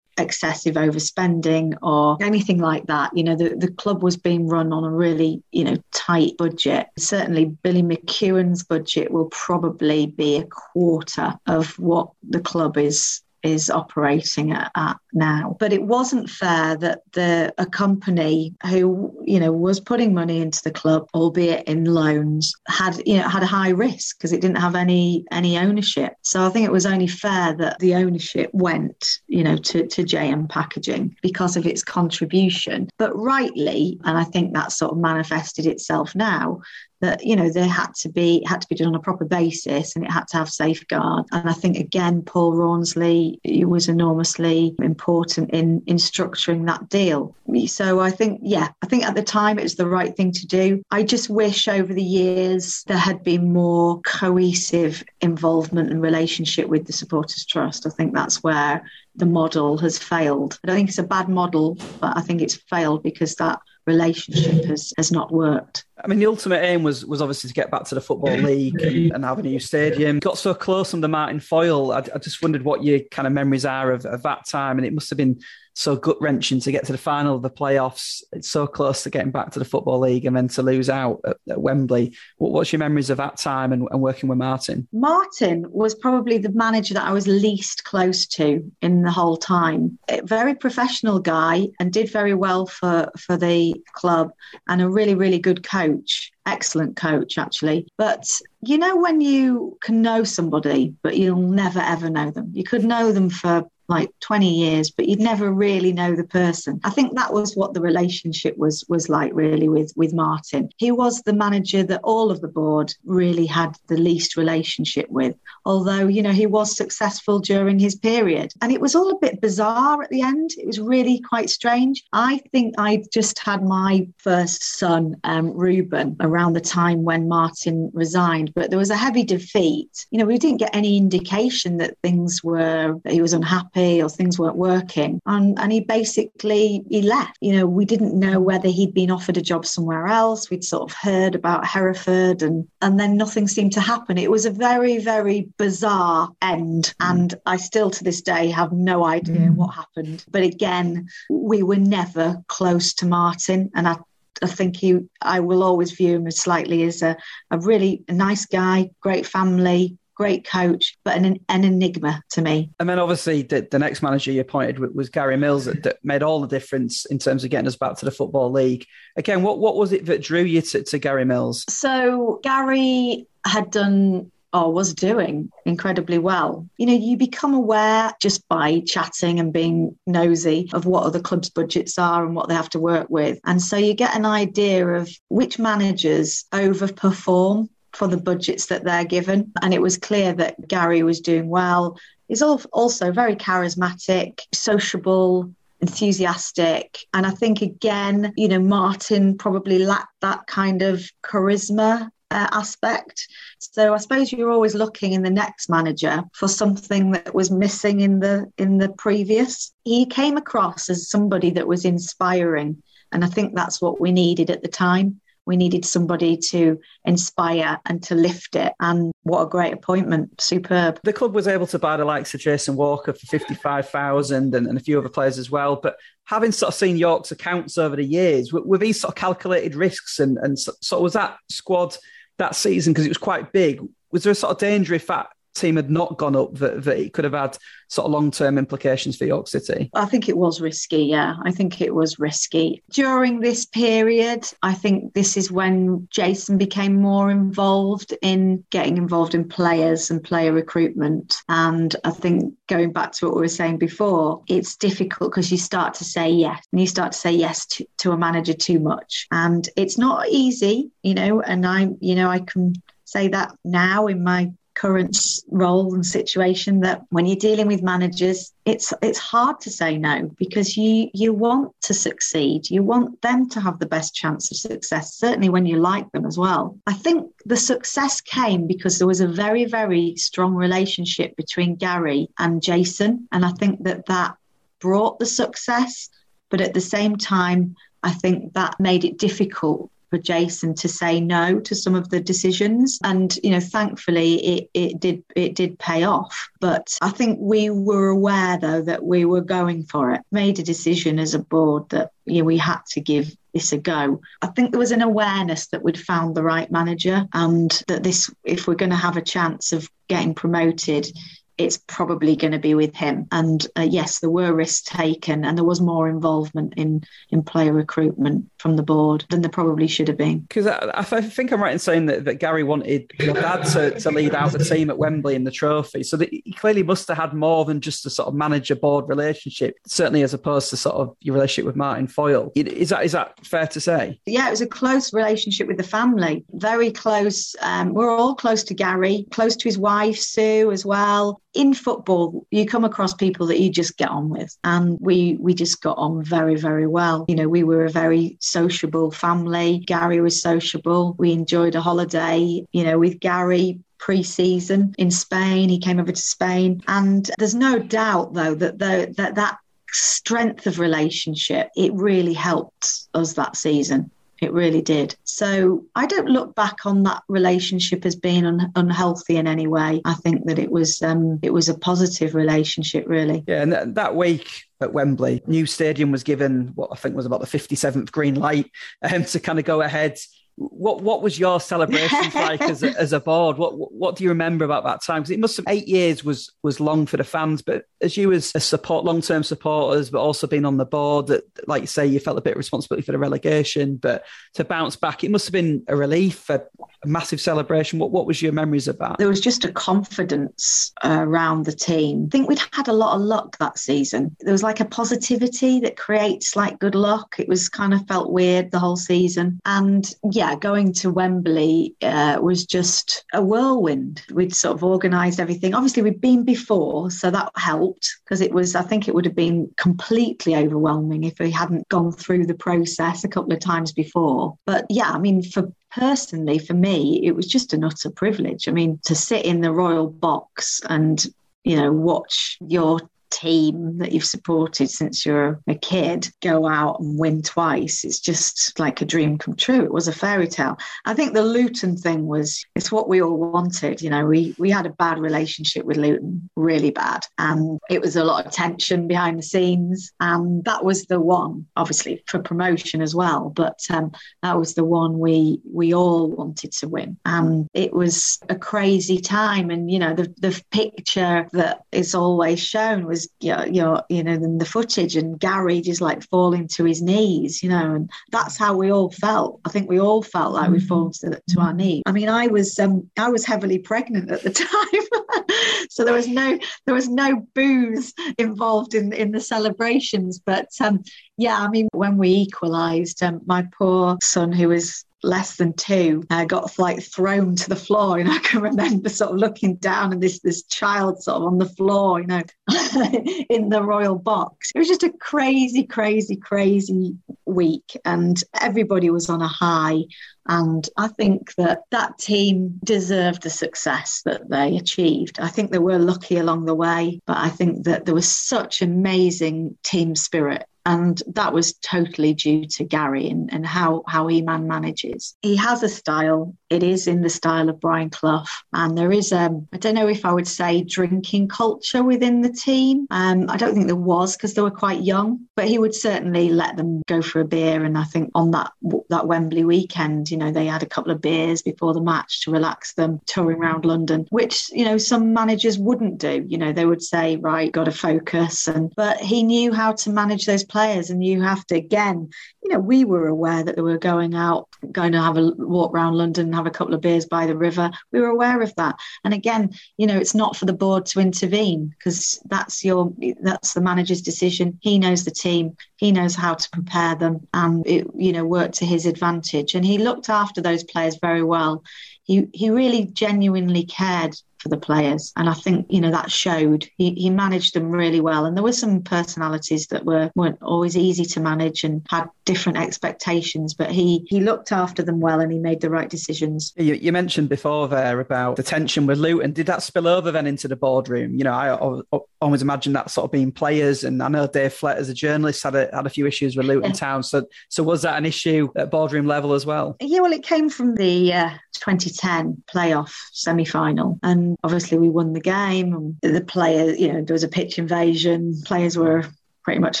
excessive 0.18 0.74
overspending 0.74 1.74
or 1.82 2.16
anything 2.20 2.58
like 2.58 2.86
that. 2.86 3.16
You 3.16 3.24
know, 3.24 3.36
the, 3.36 3.56
the 3.56 3.70
club 3.72 4.02
was 4.02 4.16
being 4.16 4.48
run 4.48 4.72
on 4.72 4.84
a 4.84 4.90
really, 4.90 5.42
you 5.52 5.64
know, 5.64 5.76
tight 5.92 6.36
budget. 6.36 6.88
Certainly, 6.98 7.56
Billy 7.62 7.82
McEwan's 7.82 8.64
budget 8.64 9.10
will 9.10 9.26
probably 9.26 10.06
be 10.06 10.36
a 10.36 10.46
quarter 10.46 11.38
of 11.46 11.78
what 11.78 12.10
the 12.28 12.40
club 12.40 12.76
is 12.76 13.22
is 13.42 13.70
operating 13.70 14.52
at, 14.52 14.96
now. 15.12 15.56
But 15.58 15.72
it 15.72 15.82
wasn't 15.82 16.28
fair 16.28 16.76
that 16.76 17.00
the 17.12 17.52
a 17.58 17.66
company 17.66 18.54
who 18.66 19.12
you 19.24 19.40
know 19.40 19.52
was 19.52 19.80
putting 19.80 20.14
money 20.14 20.40
into 20.40 20.62
the 20.62 20.70
club, 20.70 21.08
albeit 21.14 21.66
in 21.66 21.84
loans, 21.84 22.52
had 22.68 23.00
you 23.06 23.16
know 23.16 23.28
had 23.28 23.42
a 23.42 23.46
high 23.46 23.70
risk 23.70 24.18
because 24.18 24.32
it 24.32 24.40
didn't 24.40 24.58
have 24.58 24.74
any 24.74 25.24
any 25.30 25.58
ownership. 25.58 26.14
So 26.22 26.44
I 26.44 26.50
think 26.50 26.66
it 26.66 26.72
was 26.72 26.86
only 26.86 27.06
fair 27.06 27.54
that 27.54 27.78
the 27.78 27.94
ownership 27.94 28.50
went 28.52 29.20
you 29.26 29.42
know 29.42 29.56
to 29.56 29.86
to 29.86 30.02
JM 30.02 30.48
Packaging 30.48 31.16
because 31.22 31.56
of 31.56 31.66
its 31.66 31.82
contribution. 31.82 32.88
But 32.98 33.16
rightly, 33.16 33.98
and 34.04 34.18
I 34.18 34.24
think 34.24 34.54
that 34.54 34.72
sort 34.72 34.92
of 34.92 34.98
manifested 34.98 35.66
itself 35.66 36.14
now 36.14 36.60
that 37.00 37.24
you 37.24 37.36
know 37.36 37.50
there 37.50 37.68
had 37.68 37.94
to 37.94 38.08
be 38.08 38.42
had 38.46 38.60
to 38.60 38.68
be 38.68 38.74
done 38.74 38.88
on 38.88 38.94
a 38.94 39.00
proper 39.00 39.24
basis 39.24 39.94
and 39.94 40.04
it 40.04 40.10
had 40.10 40.26
to 40.28 40.36
have 40.36 40.48
safeguard. 40.48 41.26
And 41.32 41.48
i 41.48 41.52
think 41.52 41.76
again 41.76 42.22
paul 42.22 42.54
rawnsley 42.54 43.40
was 43.44 43.88
enormously 43.88 44.74
important 44.82 45.50
in 45.50 45.82
in 45.86 45.96
structuring 45.96 46.66
that 46.66 46.88
deal. 46.88 47.34
So 47.66 48.00
i 48.00 48.10
think 48.10 48.40
yeah 48.42 48.68
i 48.82 48.86
think 48.86 49.04
at 49.04 49.14
the 49.14 49.22
time 49.22 49.58
it 49.58 49.62
was 49.62 49.76
the 49.76 49.88
right 49.88 50.16
thing 50.16 50.32
to 50.32 50.46
do. 50.46 50.82
I 50.90 51.02
just 51.02 51.30
wish 51.30 51.68
over 51.68 51.92
the 51.92 52.02
years 52.02 52.82
there 52.86 52.96
had 52.96 53.22
been 53.22 53.52
more 53.52 54.00
cohesive 54.02 55.04
involvement 55.20 55.90
and 55.90 56.02
relationship 56.02 56.68
with 56.68 56.86
the 56.86 56.92
supporters 56.92 57.44
trust. 57.46 57.86
I 57.86 57.90
think 57.90 58.14
that's 58.14 58.42
where 58.42 58.82
the 59.16 59.26
model 59.26 59.78
has 59.78 59.98
failed. 59.98 60.58
I 60.62 60.68
don't 60.68 60.76
think 60.76 60.88
it's 60.88 60.98
a 60.98 61.02
bad 61.02 61.28
model 61.28 61.76
but 62.00 62.16
i 62.16 62.20
think 62.20 62.42
it's 62.42 62.54
failed 62.54 63.02
because 63.02 63.34
that 63.36 63.60
relationship 63.88 64.66
has, 64.66 64.92
has 64.96 65.10
not 65.10 65.32
worked. 65.32 65.84
I 66.02 66.06
mean, 66.06 66.20
the 66.20 66.26
ultimate 66.26 66.62
aim 66.62 66.84
was 66.84 67.04
was 67.04 67.20
obviously 67.20 67.48
to 67.48 67.54
get 67.54 67.70
back 67.70 67.84
to 67.84 67.94
the 67.94 68.00
football 68.00 68.36
league 68.36 68.80
and, 68.80 69.12
and 69.12 69.24
have 69.24 69.38
a 69.38 69.42
new 69.42 69.58
stadium. 69.58 70.20
Got 70.20 70.38
so 70.38 70.54
close 70.54 70.94
under 70.94 71.08
Martin 71.08 71.40
Foyle. 71.40 71.90
I, 71.90 71.98
I, 71.98 72.18
just 72.18 72.40
wondered 72.42 72.62
what 72.62 72.84
your 72.84 73.00
kind 73.10 73.26
of 73.26 73.32
memories 73.32 73.64
are 73.64 73.90
of, 73.90 74.06
of 74.06 74.22
that 74.22 74.46
time, 74.46 74.78
and 74.78 74.86
it 74.86 74.92
must 74.92 75.10
have 75.10 75.16
been 75.16 75.40
so 75.78 75.94
gut 75.94 76.20
wrenching 76.20 76.58
to 76.58 76.72
get 76.72 76.84
to 76.84 76.90
the 76.90 76.98
final 76.98 77.36
of 77.36 77.42
the 77.42 77.50
playoffs. 77.50 78.24
It's 78.32 78.48
so 78.48 78.66
close 78.66 79.04
to 79.04 79.10
getting 79.10 79.30
back 79.30 79.52
to 79.52 79.60
the 79.60 79.64
Football 79.64 80.00
League 80.00 80.24
and 80.24 80.36
then 80.36 80.48
to 80.48 80.62
lose 80.62 80.90
out 80.90 81.20
at, 81.24 81.36
at 81.48 81.62
Wembley. 81.62 82.16
What, 82.38 82.50
what's 82.50 82.72
your 82.72 82.80
memories 82.80 83.10
of 83.10 83.18
that 83.18 83.36
time 83.36 83.72
and, 83.72 83.86
and, 83.92 84.00
working 84.00 84.28
with 84.28 84.38
Martin? 84.38 84.88
Martin 84.92 85.66
was 85.70 85.94
probably 85.94 86.38
the 86.38 86.50
manager 86.50 86.94
that 86.94 87.06
I 87.06 87.12
was 87.12 87.28
least 87.28 87.84
close 87.84 88.26
to 88.26 88.68
in 88.82 89.02
the 89.02 89.12
whole 89.12 89.36
time. 89.36 89.96
A 90.08 90.20
very 90.22 90.56
professional 90.56 91.20
guy 91.20 91.68
and 91.78 91.92
did 91.92 92.10
very 92.10 92.34
well 92.34 92.66
for, 92.66 93.12
for 93.16 93.36
the 93.36 93.80
club 93.92 94.32
and 94.66 94.82
a 94.82 94.88
really, 94.88 95.14
really 95.14 95.38
good 95.38 95.62
coach 95.62 96.32
excellent 96.46 96.96
coach 96.96 97.36
actually 97.36 97.86
but 97.98 98.26
you 98.62 98.78
know 98.78 98.96
when 98.96 99.20
you 99.20 99.76
can 99.82 100.00
know 100.00 100.24
somebody 100.24 100.94
but 101.02 101.14
you'll 101.14 101.36
never 101.36 101.78
ever 101.80 102.08
know 102.08 102.30
them 102.30 102.50
you 102.54 102.64
could 102.64 102.86
know 102.86 103.12
them 103.12 103.28
for 103.28 103.68
like 103.88 104.10
20 104.20 104.52
years 104.52 104.90
but 104.90 105.08
you'd 105.08 105.20
never 105.20 105.50
really 105.50 105.92
know 105.92 106.14
the 106.14 106.24
person. 106.24 106.80
I 106.84 106.90
think 106.90 107.16
that 107.16 107.32
was 107.32 107.56
what 107.56 107.72
the 107.72 107.80
relationship 107.80 108.56
was 108.58 108.84
was 108.88 109.08
like 109.08 109.32
really 109.34 109.68
with 109.68 109.92
with 109.96 110.12
martin. 110.12 110.68
He 110.76 110.90
was 110.92 111.22
the 111.22 111.32
manager 111.32 111.82
that 111.84 112.00
all 112.04 112.30
of 112.30 112.40
the 112.40 112.48
board 112.48 112.94
really 113.04 113.46
had 113.46 113.76
the 113.88 113.96
least 113.96 114.36
relationship 114.36 115.08
with 115.08 115.34
although 115.64 116.06
you 116.06 116.22
know 116.22 116.32
he 116.32 116.46
was 116.46 116.76
successful 116.76 117.38
during 117.38 117.78
his 117.78 117.94
period. 117.94 118.52
And 118.60 118.72
it 118.72 118.80
was 118.80 118.94
all 118.94 119.10
a 119.10 119.18
bit 119.18 119.40
bizarre 119.40 120.02
at 120.02 120.10
the 120.10 120.22
end. 120.22 120.50
It 120.58 120.66
was 120.66 120.80
really 120.80 121.20
quite 121.20 121.50
strange. 121.50 122.04
I 122.12 122.40
think 122.52 122.74
i 122.78 123.02
just 123.12 123.38
had 123.38 123.62
my 123.62 124.06
first 124.18 124.78
son 124.78 125.16
um, 125.24 125.50
ruben 125.52 126.16
around 126.20 126.52
the 126.52 126.60
time 126.60 127.02
when 127.02 127.28
martin 127.28 127.90
resigned 127.94 128.52
but 128.54 128.70
there 128.70 128.78
was 128.78 128.90
a 128.90 128.96
heavy 128.96 129.24
defeat. 129.24 130.06
You 130.10 130.18
know 130.18 130.26
we 130.26 130.38
didn't 130.38 130.58
get 130.58 130.76
any 130.76 130.96
indication 130.96 131.78
that 131.78 131.96
things 132.02 132.44
were 132.44 132.96
that 133.04 133.12
he 133.12 133.22
was 133.22 133.32
unhappy 133.32 133.77
happy 133.78 134.02
or 134.02 134.08
things 134.08 134.38
weren't 134.38 134.56
working. 134.56 135.20
And, 135.26 135.58
and 135.58 135.72
he 135.72 135.80
basically, 135.80 136.84
he 136.88 137.02
left. 137.02 137.36
You 137.40 137.56
know, 137.56 137.66
we 137.66 137.84
didn't 137.84 138.18
know 138.18 138.40
whether 138.40 138.68
he'd 138.68 138.94
been 138.94 139.10
offered 139.10 139.36
a 139.36 139.42
job 139.42 139.66
somewhere 139.66 140.06
else. 140.06 140.50
We'd 140.50 140.64
sort 140.64 140.90
of 140.90 140.96
heard 140.96 141.34
about 141.34 141.66
Hereford 141.66 142.42
and, 142.42 142.66
and 142.80 142.98
then 142.98 143.16
nothing 143.16 143.48
seemed 143.48 143.72
to 143.72 143.80
happen. 143.80 144.18
It 144.18 144.30
was 144.30 144.46
a 144.46 144.50
very, 144.50 144.98
very 144.98 145.48
bizarre 145.58 146.30
end. 146.42 146.94
And 147.00 147.34
I 147.46 147.56
still 147.56 147.90
to 147.90 148.04
this 148.04 148.22
day 148.22 148.50
have 148.50 148.72
no 148.72 149.04
idea 149.04 149.48
mm. 149.48 149.54
what 149.54 149.74
happened. 149.74 150.24
But 150.30 150.42
again, 150.42 151.08
we 151.30 151.62
were 151.62 151.76
never 151.76 152.42
close 152.48 152.92
to 152.94 153.06
Martin. 153.06 153.70
And 153.74 153.88
I 153.88 153.96
I 154.40 154.46
think 154.46 154.76
he, 154.76 155.00
I 155.20 155.40
will 155.40 155.64
always 155.64 155.90
view 155.90 156.14
him 156.14 156.28
as 156.28 156.38
slightly 156.38 156.84
as 156.84 157.02
a, 157.02 157.16
a 157.50 157.58
really 157.58 158.04
nice 158.08 158.46
guy, 158.46 158.90
great 159.00 159.26
family, 159.26 159.98
great 160.18 160.46
coach, 160.46 160.98
but 161.04 161.16
an, 161.16 161.38
an 161.48 161.64
enigma 161.64 162.20
to 162.30 162.42
me. 162.42 162.70
And 162.80 162.88
then 162.88 162.98
obviously 162.98 163.42
the, 163.42 163.66
the 163.70 163.78
next 163.78 164.02
manager 164.02 164.32
you 164.32 164.40
appointed 164.40 164.94
was 164.94 165.08
Gary 165.08 165.36
Mills 165.36 165.64
that, 165.66 165.84
that, 165.84 165.98
made 166.02 166.22
all 166.22 166.40
the 166.40 166.48
difference 166.48 167.04
in 167.06 167.18
terms 167.18 167.44
of 167.44 167.50
getting 167.50 167.68
us 167.68 167.76
back 167.76 167.96
to 167.98 168.04
the 168.04 168.10
Football 168.10 168.50
League. 168.50 168.84
Again, 169.16 169.42
what, 169.42 169.58
what 169.58 169.76
was 169.76 169.92
it 169.92 170.06
that 170.06 170.22
drew 170.22 170.42
you 170.42 170.60
to, 170.60 170.82
to 170.82 170.98
Gary 170.98 171.24
Mills? 171.24 171.64
So 171.68 172.40
Gary 172.42 173.26
had 173.46 173.70
done 173.70 174.30
or 174.52 174.72
was 174.72 174.94
doing 174.94 175.50
incredibly 175.66 176.18
well. 176.18 176.66
You 176.78 176.86
know, 176.86 176.94
you 176.94 177.16
become 177.16 177.54
aware 177.54 178.12
just 178.20 178.48
by 178.48 178.80
chatting 178.80 179.38
and 179.38 179.52
being 179.52 179.96
nosy 180.06 180.70
of 180.72 180.86
what 180.86 181.04
other 181.04 181.20
clubs' 181.20 181.50
budgets 181.50 181.98
are 181.98 182.24
and 182.24 182.34
what 182.34 182.48
they 182.48 182.54
have 182.54 182.70
to 182.70 182.80
work 182.80 183.08
with. 183.10 183.38
And 183.44 183.60
so 183.60 183.76
you 183.76 183.94
get 183.94 184.16
an 184.16 184.24
idea 184.24 184.86
of 184.86 185.10
which 185.28 185.58
managers 185.58 186.44
overperform 186.52 187.68
for 187.92 188.06
the 188.06 188.16
budgets 188.16 188.66
that 188.66 188.84
they're 188.84 189.04
given. 189.04 189.52
And 189.62 189.72
it 189.72 189.82
was 189.82 189.98
clear 189.98 190.32
that 190.34 190.68
Gary 190.68 191.02
was 191.02 191.20
doing 191.20 191.48
well. 191.48 191.98
He's 192.28 192.42
also 192.42 193.12
very 193.12 193.36
charismatic, 193.36 194.40
sociable, 194.52 195.50
enthusiastic. 195.80 196.98
And 197.14 197.26
I 197.26 197.30
think, 197.30 197.62
again, 197.62 198.32
you 198.36 198.48
know, 198.48 198.58
Martin 198.58 199.38
probably 199.38 199.78
lacked 199.78 200.20
that 200.20 200.46
kind 200.46 200.82
of 200.82 201.10
charisma 201.22 202.10
uh, 202.30 202.48
aspect. 202.52 203.26
So 203.58 203.94
I 203.94 203.96
suppose 203.98 204.32
you're 204.32 204.50
always 204.50 204.74
looking 204.74 205.12
in 205.12 205.22
the 205.22 205.30
next 205.30 205.68
manager 205.68 206.22
for 206.34 206.48
something 206.48 207.12
that 207.12 207.34
was 207.34 207.50
missing 207.50 208.00
in 208.00 208.20
the 208.20 208.50
in 208.58 208.78
the 208.78 208.90
previous. 208.90 209.72
He 209.84 210.06
came 210.06 210.36
across 210.36 210.90
as 210.90 211.08
somebody 211.08 211.50
that 211.50 211.66
was 211.66 211.84
inspiring, 211.84 212.82
and 213.12 213.24
I 213.24 213.28
think 213.28 213.54
that's 213.54 213.80
what 213.80 214.00
we 214.00 214.12
needed 214.12 214.50
at 214.50 214.62
the 214.62 214.68
time. 214.68 215.20
We 215.48 215.56
needed 215.56 215.84
somebody 215.84 216.36
to 216.50 216.78
inspire 217.04 217.80
and 217.86 218.02
to 218.04 218.14
lift 218.14 218.54
it. 218.54 218.72
And 218.78 219.12
what 219.22 219.42
a 219.42 219.48
great 219.48 219.72
appointment. 219.72 220.40
Superb. 220.40 221.00
The 221.02 221.12
club 221.12 221.34
was 221.34 221.48
able 221.48 221.66
to 221.68 221.78
buy 221.78 221.96
the 221.96 222.04
likes 222.04 222.34
of 222.34 222.40
Jason 222.40 222.76
Walker 222.76 223.12
for 223.12 223.26
55,000 223.26 224.54
and, 224.54 224.66
and 224.66 224.78
a 224.78 224.80
few 224.80 224.98
other 224.98 225.08
players 225.08 225.38
as 225.38 225.50
well. 225.50 225.76
But 225.76 225.96
having 226.24 226.52
sort 226.52 226.68
of 226.68 226.74
seen 226.74 226.96
York's 226.96 227.32
accounts 227.32 227.78
over 227.78 227.96
the 227.96 228.04
years, 228.04 228.52
were, 228.52 228.62
were 228.62 228.78
these 228.78 229.00
sort 229.00 229.12
of 229.12 229.16
calculated 229.16 229.74
risks? 229.74 230.20
And, 230.20 230.38
and 230.38 230.58
so, 230.58 230.72
so 230.80 231.00
was 231.00 231.14
that 231.14 231.38
squad 231.48 231.96
that 232.36 232.54
season 232.54 232.92
because 232.92 233.06
it 233.06 233.10
was 233.10 233.18
quite 233.18 233.52
big. 233.52 233.80
Was 234.12 234.22
there 234.22 234.32
a 234.32 234.34
sort 234.34 234.52
of 234.52 234.58
danger 234.58 234.94
if 234.94 235.06
that 235.08 235.28
team 235.58 235.76
had 235.76 235.90
not 235.90 236.16
gone 236.18 236.36
up 236.36 236.54
that, 236.54 236.84
that 236.84 236.98
it 236.98 237.12
could 237.12 237.24
have 237.24 237.34
had 237.34 237.56
sort 237.88 238.06
of 238.06 238.12
long 238.12 238.30
term 238.30 238.58
implications 238.58 239.16
for 239.16 239.24
York 239.24 239.48
City? 239.48 239.90
I 239.94 240.04
think 240.04 240.28
it 240.28 240.36
was 240.36 240.60
risky, 240.60 241.04
yeah. 241.04 241.34
I 241.44 241.50
think 241.50 241.80
it 241.80 241.94
was 241.94 242.18
risky. 242.18 242.82
During 242.90 243.40
this 243.40 243.66
period, 243.66 244.46
I 244.62 244.74
think 244.74 245.14
this 245.14 245.36
is 245.36 245.50
when 245.50 246.06
Jason 246.10 246.58
became 246.58 247.00
more 247.00 247.30
involved 247.30 248.14
in 248.22 248.64
getting 248.70 248.96
involved 248.96 249.34
in 249.34 249.48
players 249.48 250.10
and 250.10 250.22
player 250.22 250.52
recruitment. 250.52 251.36
And 251.48 251.94
I 252.04 252.10
think 252.10 252.54
going 252.66 252.92
back 252.92 253.12
to 253.12 253.26
what 253.26 253.34
we 253.34 253.42
were 253.42 253.48
saying 253.48 253.78
before, 253.78 254.42
it's 254.48 254.76
difficult 254.76 255.30
because 255.30 255.50
you 255.50 255.58
start 255.58 255.94
to 255.94 256.04
say 256.04 256.30
yes 256.30 256.62
and 256.72 256.80
you 256.80 256.86
start 256.86 257.12
to 257.12 257.18
say 257.18 257.32
yes 257.32 257.66
to, 257.66 257.86
to 257.98 258.12
a 258.12 258.18
manager 258.18 258.54
too 258.54 258.78
much. 258.78 259.26
And 259.32 259.68
it's 259.76 259.98
not 259.98 260.28
easy, 260.28 260.90
you 261.02 261.14
know, 261.14 261.40
and 261.40 261.66
I, 261.66 261.88
you 262.00 262.14
know, 262.14 262.28
I 262.28 262.40
can 262.40 262.74
say 263.04 263.28
that 263.28 263.52
now 263.64 264.06
in 264.06 264.22
my 264.22 264.52
current 264.78 265.16
role 265.50 265.94
and 265.94 266.06
situation 266.06 266.80
that 266.80 267.02
when 267.10 267.26
you're 267.26 267.36
dealing 267.48 267.66
with 267.66 267.82
managers 267.82 268.52
it's 268.64 268.92
it's 269.02 269.18
hard 269.18 269.60
to 269.60 269.70
say 269.70 269.98
no 269.98 270.30
because 270.38 270.76
you 270.76 271.10
you 271.12 271.32
want 271.32 271.72
to 271.80 271.94
succeed. 271.94 272.70
You 272.70 272.82
want 272.82 273.20
them 273.22 273.48
to 273.50 273.60
have 273.60 273.78
the 273.78 273.86
best 273.86 274.14
chance 274.14 274.50
of 274.50 274.56
success 274.56 275.14
certainly 275.14 275.48
when 275.48 275.66
you 275.66 275.78
like 275.78 276.10
them 276.12 276.26
as 276.26 276.38
well. 276.38 276.78
I 276.86 276.92
think 276.92 277.32
the 277.44 277.56
success 277.56 278.20
came 278.20 278.66
because 278.66 278.98
there 278.98 279.06
was 279.06 279.20
a 279.20 279.26
very 279.44 279.64
very 279.64 280.16
strong 280.16 280.54
relationship 280.54 281.36
between 281.36 281.76
gary 281.76 282.28
and 282.38 282.62
jason 282.62 283.28
and 283.32 283.44
i 283.44 283.52
think 283.52 283.82
that 283.84 284.06
that 284.06 284.36
brought 284.80 285.18
the 285.18 285.26
success 285.26 286.08
but 286.50 286.60
at 286.60 286.74
the 286.74 286.80
same 286.80 287.16
time 287.16 287.74
I 288.02 288.12
think 288.12 288.52
that 288.54 288.78
made 288.78 289.04
it 289.04 289.18
difficult 289.18 289.90
for 290.10 290.18
Jason 290.18 290.74
to 290.76 290.88
say 290.88 291.20
no 291.20 291.60
to 291.60 291.74
some 291.74 291.94
of 291.94 292.08
the 292.10 292.20
decisions. 292.20 292.98
And, 293.04 293.36
you 293.42 293.50
know, 293.50 293.60
thankfully 293.60 294.34
it, 294.44 294.70
it 294.74 295.00
did 295.00 295.22
it 295.36 295.54
did 295.54 295.78
pay 295.78 296.04
off. 296.04 296.48
But 296.60 296.96
I 297.02 297.10
think 297.10 297.38
we 297.40 297.70
were 297.70 298.08
aware 298.08 298.58
though 298.58 298.82
that 298.82 299.04
we 299.04 299.24
were 299.24 299.40
going 299.40 299.84
for 299.84 300.12
it, 300.12 300.22
made 300.30 300.58
a 300.58 300.62
decision 300.62 301.18
as 301.18 301.34
a 301.34 301.38
board 301.38 301.88
that 301.90 302.10
you 302.24 302.40
know, 302.40 302.44
we 302.44 302.58
had 302.58 302.80
to 302.90 303.00
give 303.00 303.34
this 303.54 303.72
a 303.72 303.78
go. 303.78 304.20
I 304.42 304.48
think 304.48 304.70
there 304.70 304.78
was 304.78 304.92
an 304.92 305.02
awareness 305.02 305.66
that 305.68 305.82
we'd 305.82 305.98
found 305.98 306.34
the 306.34 306.42
right 306.42 306.70
manager 306.70 307.26
and 307.32 307.70
that 307.88 308.02
this 308.02 308.30
if 308.44 308.66
we're 308.66 308.74
going 308.74 308.90
to 308.90 308.96
have 308.96 309.16
a 309.16 309.22
chance 309.22 309.72
of 309.72 309.90
getting 310.08 310.34
promoted 310.34 311.10
it's 311.58 311.76
probably 311.76 312.36
going 312.36 312.52
to 312.52 312.58
be 312.58 312.74
with 312.74 312.94
him. 312.94 313.26
And 313.32 313.66
uh, 313.76 313.86
yes, 313.88 314.20
there 314.20 314.30
were 314.30 314.54
risks 314.54 314.82
taken, 314.82 315.44
and 315.44 315.58
there 315.58 315.64
was 315.64 315.80
more 315.80 316.08
involvement 316.08 316.74
in 316.76 317.02
in 317.30 317.42
player 317.42 317.72
recruitment 317.72 318.48
from 318.58 318.76
the 318.76 318.82
board 318.82 319.24
than 319.30 319.42
there 319.42 319.50
probably 319.50 319.88
should 319.88 320.08
have 320.08 320.16
been. 320.16 320.40
Because 320.40 320.66
I, 320.66 320.90
I, 320.94 321.02
think 321.02 321.52
I'm 321.52 321.62
right 321.62 321.72
in 321.72 321.78
saying 321.78 322.06
that, 322.06 322.24
that 322.24 322.36
Gary 322.36 322.62
wanted 322.62 323.12
your 323.18 323.34
dad 323.34 323.64
to, 323.72 323.98
to 324.00 324.10
lead 324.10 324.34
out 324.34 324.52
the 324.52 324.64
team 324.64 324.88
at 324.88 324.98
Wembley 324.98 325.34
in 325.34 325.44
the 325.44 325.50
trophy, 325.50 326.02
so 326.04 326.16
that 326.16 326.30
he 326.30 326.52
clearly 326.52 326.82
must 326.82 327.08
have 327.08 327.16
had 327.16 327.34
more 327.34 327.64
than 327.64 327.80
just 327.80 328.06
a 328.06 328.10
sort 328.10 328.28
of 328.28 328.34
manager 328.34 328.76
board 328.76 329.08
relationship. 329.08 329.76
Certainly, 329.86 330.22
as 330.22 330.32
opposed 330.32 330.70
to 330.70 330.76
sort 330.76 330.96
of 330.96 331.16
your 331.20 331.34
relationship 331.34 331.66
with 331.66 331.76
Martin 331.76 332.06
Foyle. 332.06 332.52
Is 332.54 332.90
that 332.90 333.04
is 333.04 333.12
that 333.12 333.44
fair 333.44 333.66
to 333.66 333.80
say? 333.80 334.20
Yeah, 334.26 334.46
it 334.46 334.50
was 334.50 334.60
a 334.60 334.66
close 334.66 335.12
relationship 335.12 335.66
with 335.66 335.76
the 335.76 335.82
family, 335.82 336.44
very 336.52 336.92
close. 336.92 337.56
Um, 337.60 337.94
we're 337.94 338.10
all 338.10 338.36
close 338.36 338.62
to 338.64 338.74
Gary, 338.74 339.26
close 339.30 339.56
to 339.56 339.68
his 339.68 339.78
wife 339.78 340.18
Sue 340.18 340.70
as 340.70 340.86
well 340.86 341.40
in 341.54 341.74
football, 341.74 342.46
you 342.50 342.66
come 342.66 342.84
across 342.84 343.14
people 343.14 343.46
that 343.46 343.60
you 343.60 343.70
just 343.70 343.96
get 343.96 344.10
on 344.10 344.28
with, 344.28 344.56
and 344.64 344.98
we 345.00 345.36
we 345.40 345.54
just 345.54 345.80
got 345.82 345.98
on 345.98 346.22
very 346.22 346.56
very 346.56 346.86
well. 346.86 347.24
You 347.28 347.36
know, 347.36 347.48
we 347.48 347.64
were 347.64 347.84
a 347.84 347.90
very 347.90 348.36
sociable 348.40 349.10
family. 349.10 349.78
Gary 349.78 350.20
was 350.20 350.40
sociable. 350.40 351.14
We 351.18 351.32
enjoyed 351.32 351.74
a 351.74 351.80
holiday. 351.80 352.64
You 352.72 352.84
know, 352.84 352.98
with 352.98 353.20
Gary 353.20 353.80
pre-season 353.98 354.94
in 354.96 355.10
Spain. 355.10 355.68
He 355.68 355.78
came 355.78 355.98
over 355.98 356.12
to 356.12 356.20
Spain, 356.20 356.82
and 356.86 357.30
there's 357.38 357.54
no 357.54 357.78
doubt 357.78 358.34
though 358.34 358.54
that 358.54 358.78
the, 358.78 359.12
that 359.16 359.34
that 359.34 359.58
strength 359.90 360.66
of 360.66 360.78
relationship 360.78 361.70
it 361.74 361.92
really 361.94 362.34
helped 362.34 363.08
us 363.14 363.32
that 363.32 363.56
season 363.56 364.10
it 364.40 364.52
really 364.52 364.82
did. 364.82 365.16
So 365.24 365.84
I 365.94 366.06
don't 366.06 366.28
look 366.28 366.54
back 366.54 366.86
on 366.86 367.02
that 367.04 367.22
relationship 367.28 368.06
as 368.06 368.16
being 368.16 368.46
un- 368.46 368.72
unhealthy 368.74 369.36
in 369.36 369.46
any 369.46 369.66
way. 369.66 370.00
I 370.04 370.14
think 370.14 370.46
that 370.46 370.58
it 370.58 370.70
was 370.70 371.02
um, 371.02 371.38
it 371.42 371.52
was 371.52 371.68
a 371.68 371.78
positive 371.78 372.34
relationship, 372.34 373.04
really. 373.06 373.44
Yeah, 373.46 373.62
and 373.62 373.72
that, 373.72 373.94
that 373.94 374.16
week 374.16 374.64
at 374.80 374.92
Wembley, 374.92 375.42
new 375.46 375.66
stadium 375.66 376.10
was 376.10 376.22
given 376.22 376.68
what 376.74 376.90
I 376.92 376.96
think 376.96 377.16
was 377.16 377.26
about 377.26 377.40
the 377.40 377.46
57th 377.46 378.10
green 378.12 378.36
light 378.36 378.70
um, 379.02 379.24
to 379.24 379.40
kind 379.40 379.58
of 379.58 379.64
go 379.64 379.80
ahead 379.80 380.18
what 380.58 381.02
what 381.02 381.22
was 381.22 381.38
your 381.38 381.60
celebrations 381.60 382.34
like 382.34 382.60
as 382.60 382.82
a, 382.82 382.90
as 382.98 383.12
a 383.12 383.20
board? 383.20 383.58
What 383.58 383.92
what 383.92 384.16
do 384.16 384.24
you 384.24 384.30
remember 384.30 384.64
about 384.64 384.84
that 384.84 385.02
time? 385.02 385.22
Because 385.22 385.30
it 385.30 385.38
must 385.38 385.56
have 385.56 385.66
eight 385.68 385.86
years 385.86 386.24
was 386.24 386.52
was 386.62 386.80
long 386.80 387.06
for 387.06 387.16
the 387.16 387.24
fans, 387.24 387.62
but 387.62 387.84
as 388.00 388.16
you 388.16 388.32
as 388.32 388.52
a 388.54 388.60
support 388.60 389.04
long 389.04 389.20
term 389.20 389.44
supporters, 389.44 390.10
but 390.10 390.20
also 390.20 390.46
being 390.46 390.64
on 390.64 390.76
the 390.76 390.84
board, 390.84 391.28
that 391.28 391.44
like 391.68 391.82
you 391.82 391.86
say, 391.86 392.06
you 392.06 392.18
felt 392.18 392.38
a 392.38 392.40
bit 392.40 392.52
of 392.54 392.58
responsibility 392.58 393.04
for 393.04 393.12
the 393.12 393.18
relegation, 393.18 393.96
but 393.96 394.24
to 394.54 394.64
bounce 394.64 394.96
back, 394.96 395.22
it 395.22 395.30
must 395.30 395.46
have 395.46 395.52
been 395.52 395.84
a 395.86 395.94
relief, 395.94 396.50
a, 396.50 396.60
a 397.04 397.06
massive 397.06 397.40
celebration. 397.40 398.00
What 398.00 398.10
what 398.10 398.26
was 398.26 398.42
your 398.42 398.52
memories 398.52 398.88
of 398.88 398.98
that? 398.98 399.18
There 399.18 399.28
was 399.28 399.40
just 399.40 399.64
a 399.64 399.72
confidence 399.72 400.92
around 401.04 401.66
the 401.66 401.72
team. 401.72 402.26
I 402.26 402.30
think 402.30 402.48
we'd 402.48 402.60
had 402.72 402.88
a 402.88 402.92
lot 402.92 403.14
of 403.14 403.22
luck 403.22 403.58
that 403.58 403.78
season. 403.78 404.34
There 404.40 404.52
was 404.52 404.64
like 404.64 404.80
a 404.80 404.84
positivity 404.84 405.78
that 405.80 405.96
creates 405.96 406.56
like 406.56 406.80
good 406.80 406.96
luck. 406.96 407.36
It 407.38 407.48
was 407.48 407.68
kind 407.68 407.94
of 407.94 408.06
felt 408.08 408.32
weird 408.32 408.72
the 408.72 408.80
whole 408.80 408.96
season, 408.96 409.60
and 409.64 410.12
yeah 410.32 410.47
yeah, 410.48 410.56
going 410.56 410.92
to 410.94 411.10
Wembley 411.10 411.94
uh, 412.02 412.38
was 412.40 412.64
just 412.64 413.24
a 413.34 413.42
whirlwind. 413.42 414.22
We'd 414.32 414.54
sort 414.54 414.76
of 414.76 414.84
organised 414.84 415.40
everything. 415.40 415.74
Obviously, 415.74 416.02
we'd 416.02 416.20
been 416.20 416.44
before, 416.44 417.10
so 417.10 417.30
that 417.30 417.52
helped 417.56 418.16
because 418.24 418.40
it 418.40 418.52
was, 418.52 418.74
I 418.74 418.82
think 418.82 419.08
it 419.08 419.14
would 419.14 419.24
have 419.24 419.34
been 419.34 419.70
completely 419.76 420.56
overwhelming 420.56 421.24
if 421.24 421.38
we 421.38 421.50
hadn't 421.50 421.88
gone 421.88 422.12
through 422.12 422.46
the 422.46 422.54
process 422.54 423.24
a 423.24 423.28
couple 423.28 423.52
of 423.52 423.60
times 423.60 423.92
before. 423.92 424.56
But 424.64 424.86
yeah, 424.88 425.10
I 425.10 425.18
mean, 425.18 425.42
for 425.42 425.70
personally, 425.92 426.58
for 426.58 426.74
me, 426.74 427.20
it 427.24 427.32
was 427.32 427.46
just 427.46 427.72
an 427.72 427.84
utter 427.84 428.10
privilege. 428.10 428.68
I 428.68 428.72
mean, 428.72 429.00
to 429.04 429.14
sit 429.14 429.44
in 429.44 429.60
the 429.60 429.72
royal 429.72 430.08
box 430.08 430.80
and, 430.88 431.24
you 431.64 431.76
know, 431.76 431.92
watch 431.92 432.56
your 432.60 433.00
team 433.30 433.98
that 433.98 434.12
you've 434.12 434.24
supported 434.24 434.90
since 434.90 435.24
you're 435.24 435.60
a 435.66 435.74
kid 435.74 436.28
go 436.42 436.66
out 436.66 437.00
and 437.00 437.18
win 437.18 437.42
twice, 437.42 438.04
it's 438.04 438.20
just 438.20 438.78
like 438.78 439.00
a 439.00 439.04
dream 439.06 439.38
come 439.38 439.56
true. 439.56 439.82
It 439.84 439.92
was 439.92 440.08
a 440.08 440.12
fairy 440.12 440.48
tale. 440.48 440.76
I 441.04 441.14
think 441.14 441.34
the 441.34 441.42
Luton 441.42 441.96
thing 441.96 442.26
was 442.26 442.64
it's 442.74 442.92
what 442.92 443.08
we 443.08 443.22
all 443.22 443.36
wanted. 443.36 444.02
You 444.02 444.10
know, 444.10 444.26
we 444.26 444.54
we 444.58 444.70
had 444.70 444.86
a 444.86 444.90
bad 444.90 445.18
relationship 445.18 445.84
with 445.84 445.96
Luton, 445.96 446.48
really 446.56 446.90
bad, 446.90 447.24
and 447.38 447.78
it 447.90 448.00
was 448.00 448.16
a 448.16 448.24
lot 448.24 448.46
of 448.46 448.52
tension 448.52 449.08
behind 449.08 449.38
the 449.38 449.42
scenes. 449.42 450.12
And 450.20 450.64
that 450.64 450.84
was 450.84 451.06
the 451.06 451.20
one, 451.20 451.66
obviously 451.76 452.22
for 452.26 452.38
promotion 452.38 453.02
as 453.02 453.14
well, 453.14 453.50
but 453.50 453.80
um, 453.90 454.12
that 454.42 454.58
was 454.58 454.74
the 454.74 454.84
one 454.84 455.18
we 455.18 455.60
we 455.72 455.94
all 455.94 456.28
wanted 456.30 456.72
to 456.72 456.88
win. 456.88 457.16
And 457.24 457.68
it 457.74 457.92
was 457.92 458.38
a 458.48 458.56
crazy 458.56 459.18
time. 459.18 459.70
And 459.70 459.90
you 459.90 459.98
know, 459.98 460.14
the 460.14 460.32
the 460.38 460.60
picture 460.70 461.48
that 461.52 461.82
is 461.92 462.14
always 462.14 462.60
shown 462.60 463.06
was 463.06 463.17
was 463.18 463.28
you 463.40 463.82
know, 463.82 464.02
you 464.08 464.22
know 464.22 464.32
in 464.32 464.58
the 464.58 464.64
footage 464.64 465.16
and 465.16 465.38
Gary 465.38 465.80
just 465.80 466.00
like 466.00 466.22
falling 466.24 466.68
to 466.68 466.84
his 466.84 467.02
knees 467.02 467.62
you 467.62 467.68
know 467.68 467.94
and 467.94 468.10
that's 468.30 468.56
how 468.56 468.76
we 468.76 468.90
all 468.90 469.10
felt. 469.10 469.60
I 469.64 469.70
think 469.70 469.88
we 469.88 470.00
all 470.00 470.22
felt 470.22 470.54
like 470.54 470.70
we 470.70 470.80
fallen 470.80 471.12
to, 471.20 471.40
to 471.50 471.60
our 471.60 471.72
knees 471.72 472.02
I 472.06 472.12
mean 472.12 472.28
I 472.28 472.46
was 472.46 472.78
um, 472.78 473.10
I 473.18 473.28
was 473.28 473.44
heavily 473.44 473.78
pregnant 473.78 474.30
at 474.30 474.42
the 474.42 474.50
time. 474.64 475.86
So 475.90 476.04
there 476.04 476.14
was 476.14 476.28
no 476.28 476.58
there 476.86 476.94
was 476.94 477.08
no 477.08 477.46
booze 477.54 478.12
involved 478.38 478.94
in 478.94 479.12
in 479.12 479.32
the 479.32 479.40
celebrations. 479.40 480.40
But 480.44 480.68
um, 480.80 481.02
yeah 481.36 481.58
I 481.58 481.68
mean 481.68 481.88
when 481.92 482.18
we 482.18 482.28
equalized 482.30 483.22
um, 483.22 483.40
my 483.46 483.66
poor 483.76 484.16
son 484.22 484.52
who 484.52 484.68
was 484.68 485.04
less 485.22 485.56
than 485.56 485.72
two 485.72 486.22
I 486.30 486.44
got 486.44 486.78
like 486.78 487.02
thrown 487.02 487.56
to 487.56 487.68
the 487.68 487.76
floor 487.76 488.18
and 488.18 488.30
I 488.30 488.38
can 488.38 488.62
remember 488.62 489.08
sort 489.08 489.32
of 489.32 489.38
looking 489.38 489.76
down 489.76 490.12
and 490.12 490.22
this 490.22 490.40
this 490.40 490.62
child 490.64 491.22
sort 491.22 491.38
of 491.38 491.44
on 491.44 491.58
the 491.58 491.68
floor 491.68 492.20
you 492.20 492.26
know 492.26 492.42
in 493.50 493.68
the 493.68 493.82
royal 493.82 494.16
box 494.16 494.70
it 494.74 494.78
was 494.78 494.88
just 494.88 495.02
a 495.02 495.12
crazy 495.20 495.84
crazy 495.84 496.36
crazy 496.36 497.16
week 497.46 497.96
and 498.04 498.42
everybody 498.60 499.10
was 499.10 499.28
on 499.28 499.42
a 499.42 499.48
high 499.48 500.02
and 500.48 500.88
I 500.96 501.08
think 501.08 501.54
that 501.56 501.82
that 501.90 502.16
team 502.18 502.80
deserved 502.82 503.42
the 503.42 503.50
success 503.50 504.22
that 504.24 504.48
they 504.48 504.78
achieved. 504.78 505.38
I 505.40 505.48
think 505.48 505.70
they 505.70 505.78
were 505.78 505.98
lucky 505.98 506.38
along 506.38 506.64
the 506.64 506.74
way, 506.74 507.20
but 507.26 507.36
I 507.36 507.50
think 507.50 507.84
that 507.84 508.06
there 508.06 508.14
was 508.14 508.34
such 508.34 508.80
amazing 508.80 509.76
team 509.82 510.16
spirit 510.16 510.64
and 510.88 511.22
that 511.34 511.52
was 511.52 511.74
totally 511.74 512.32
due 512.32 512.64
to 512.64 512.82
Gary 512.82 513.28
and, 513.28 513.52
and 513.52 513.66
how, 513.66 514.04
how 514.08 514.26
he 514.26 514.40
man 514.40 514.66
manages. 514.66 515.36
He 515.42 515.54
has 515.56 515.82
a 515.82 515.88
style. 515.88 516.56
It 516.70 516.82
is 516.82 517.06
in 517.06 517.20
the 517.20 517.28
style 517.28 517.68
of 517.68 517.78
Brian 517.78 518.08
Clough. 518.08 518.46
And 518.72 518.96
there 518.96 519.12
is, 519.12 519.30
um, 519.30 519.68
I 519.70 519.76
don't 519.76 519.94
know 519.94 520.08
if 520.08 520.24
I 520.24 520.32
would 520.32 520.48
say 520.48 520.82
drinking 520.82 521.48
culture 521.48 522.02
within 522.02 522.40
the 522.40 522.50
team. 522.50 523.06
Um, 523.10 523.50
I 523.50 523.58
don't 523.58 523.74
think 523.74 523.86
there 523.86 523.96
was 523.96 524.34
because 524.34 524.54
they 524.54 524.62
were 524.62 524.70
quite 524.70 525.02
young, 525.02 525.46
but 525.56 525.68
he 525.68 525.78
would 525.78 525.94
certainly 525.94 526.48
let 526.48 526.78
them 526.78 527.02
go 527.06 527.20
for 527.20 527.40
a 527.40 527.44
beer. 527.44 527.84
And 527.84 527.98
I 527.98 528.04
think 528.04 528.30
on 528.34 528.52
that, 528.52 528.72
that 529.10 529.26
Wembley 529.26 529.64
weekend, 529.64 530.30
you 530.30 530.38
know, 530.38 530.50
they 530.50 530.64
had 530.64 530.82
a 530.82 530.86
couple 530.86 531.12
of 531.12 531.20
beers 531.20 531.60
before 531.60 531.92
the 531.92 532.00
match 532.00 532.44
to 532.44 532.50
relax 532.50 532.94
them, 532.94 533.20
touring 533.26 533.58
around 533.58 533.84
London, 533.84 534.26
which, 534.30 534.70
you 534.72 534.86
know, 534.86 534.96
some 534.96 535.34
managers 535.34 535.78
wouldn't 535.78 536.16
do. 536.16 536.46
You 536.48 536.56
know, 536.56 536.72
they 536.72 536.86
would 536.86 537.02
say, 537.02 537.36
right, 537.36 537.70
got 537.70 537.84
to 537.84 537.92
focus. 537.92 538.68
And, 538.68 538.90
but 538.96 539.18
he 539.20 539.42
knew 539.42 539.74
how 539.74 539.92
to 539.92 540.08
manage 540.08 540.46
those 540.46 540.64
players 540.64 540.77
players 540.78 541.10
and 541.10 541.24
you 541.24 541.42
have 541.42 541.66
to 541.66 541.74
again 541.74 542.30
you 542.62 542.72
know 542.72 542.78
we 542.78 543.04
were 543.04 543.26
aware 543.26 543.64
that 543.64 543.74
they 543.74 543.82
were 543.82 543.98
going 543.98 544.32
out 544.32 544.68
going 544.92 545.10
to 545.10 545.20
have 545.20 545.36
a 545.36 545.50
walk 545.56 545.92
around 545.92 546.14
london 546.14 546.46
and 546.46 546.54
have 546.54 546.68
a 546.68 546.76
couple 546.78 546.94
of 546.94 547.00
beers 547.00 547.26
by 547.26 547.46
the 547.46 547.56
river. 547.56 547.90
We 548.12 548.20
were 548.20 548.28
aware 548.28 548.62
of 548.62 548.72
that. 548.76 548.94
And 549.24 549.34
again 549.34 549.70
you 549.96 550.06
know 550.06 550.16
it's 550.16 550.36
not 550.36 550.54
for 550.56 550.66
the 550.66 550.80
board 550.84 551.04
to 551.06 551.18
intervene 551.18 551.92
because 551.98 552.40
that's 552.44 552.84
your 552.84 553.12
that's 553.42 553.74
the 553.74 553.80
manager's 553.80 554.22
decision. 554.22 554.78
He 554.80 555.00
knows 555.00 555.24
the 555.24 555.32
team. 555.32 555.76
He 555.96 556.12
knows 556.12 556.36
how 556.36 556.54
to 556.54 556.70
prepare 556.70 557.16
them 557.16 557.48
and 557.52 557.84
it 557.84 558.06
you 558.16 558.32
know 558.32 558.44
worked 558.44 558.74
to 558.74 558.86
his 558.86 559.04
advantage. 559.04 559.74
And 559.74 559.84
he 559.84 559.98
looked 559.98 560.28
after 560.28 560.60
those 560.60 560.84
players 560.84 561.16
very 561.20 561.42
well. 561.42 561.82
He 562.22 562.46
he 562.52 562.70
really 562.70 563.06
genuinely 563.06 563.84
cared 563.84 564.36
for 564.58 564.68
the 564.68 564.76
players. 564.76 565.32
And 565.36 565.48
I 565.48 565.54
think, 565.54 565.86
you 565.88 566.00
know, 566.00 566.10
that 566.10 566.30
showed. 566.30 566.88
He, 566.96 567.12
he 567.14 567.30
managed 567.30 567.74
them 567.74 567.90
really 567.90 568.20
well. 568.20 568.44
And 568.44 568.56
there 568.56 568.64
were 568.64 568.72
some 568.72 569.02
personalities 569.02 569.86
that 569.88 570.04
were, 570.04 570.30
weren't 570.34 570.60
always 570.62 570.96
easy 570.96 571.24
to 571.24 571.40
manage 571.40 571.84
and 571.84 572.06
had 572.10 572.28
different 572.44 572.78
expectations, 572.78 573.74
but 573.74 573.90
he, 573.90 574.24
he 574.28 574.40
looked 574.40 574.72
after 574.72 575.02
them 575.02 575.20
well 575.20 575.40
and 575.40 575.52
he 575.52 575.58
made 575.58 575.80
the 575.80 575.90
right 575.90 576.08
decisions. 576.08 576.72
You, 576.76 576.94
you 576.94 577.12
mentioned 577.12 577.48
before 577.48 577.88
there 577.88 578.20
about 578.20 578.56
the 578.56 578.62
tension 578.62 579.06
with 579.06 579.18
Luton. 579.18 579.52
Did 579.52 579.66
that 579.66 579.82
spill 579.82 580.08
over 580.08 580.30
then 580.30 580.46
into 580.46 580.68
the 580.68 580.76
boardroom? 580.76 581.36
You 581.36 581.44
know, 581.44 581.52
I, 581.52 581.74
I 581.74 582.20
always 582.40 582.62
imagine 582.62 582.92
that 582.94 583.10
sort 583.10 583.26
of 583.26 583.32
being 583.32 583.52
players. 583.52 584.04
And 584.04 584.22
I 584.22 584.28
know 584.28 584.46
Dave 584.46 584.72
Flett, 584.72 584.98
as 584.98 585.08
a 585.08 585.14
journalist, 585.14 585.62
had 585.62 585.74
a, 585.74 585.90
had 585.92 586.06
a 586.06 586.10
few 586.10 586.26
issues 586.26 586.56
with 586.56 586.66
Luton 586.66 586.92
Town. 586.92 587.22
So, 587.22 587.46
so 587.68 587.82
was 587.82 588.02
that 588.02 588.16
an 588.16 588.26
issue 588.26 588.70
at 588.76 588.90
boardroom 588.90 589.26
level 589.26 589.54
as 589.54 589.66
well? 589.66 589.96
Yeah, 590.00 590.20
well, 590.20 590.32
it 590.32 590.42
came 590.42 590.68
from 590.70 590.94
the 590.94 591.32
uh, 591.32 591.50
2010 591.74 592.62
playoff 592.72 593.12
semi 593.32 593.64
final. 593.64 594.18
And 594.22 594.47
obviously 594.62 594.98
we 594.98 595.08
won 595.08 595.32
the 595.32 595.40
game. 595.40 596.18
The 596.22 596.40
players, 596.40 596.98
you 596.98 597.12
know, 597.12 597.22
there 597.22 597.34
was 597.34 597.44
a 597.44 597.48
pitch 597.48 597.78
invasion. 597.78 598.60
Players 598.64 598.96
were 598.96 599.24
pretty 599.68 599.80
much 599.80 600.00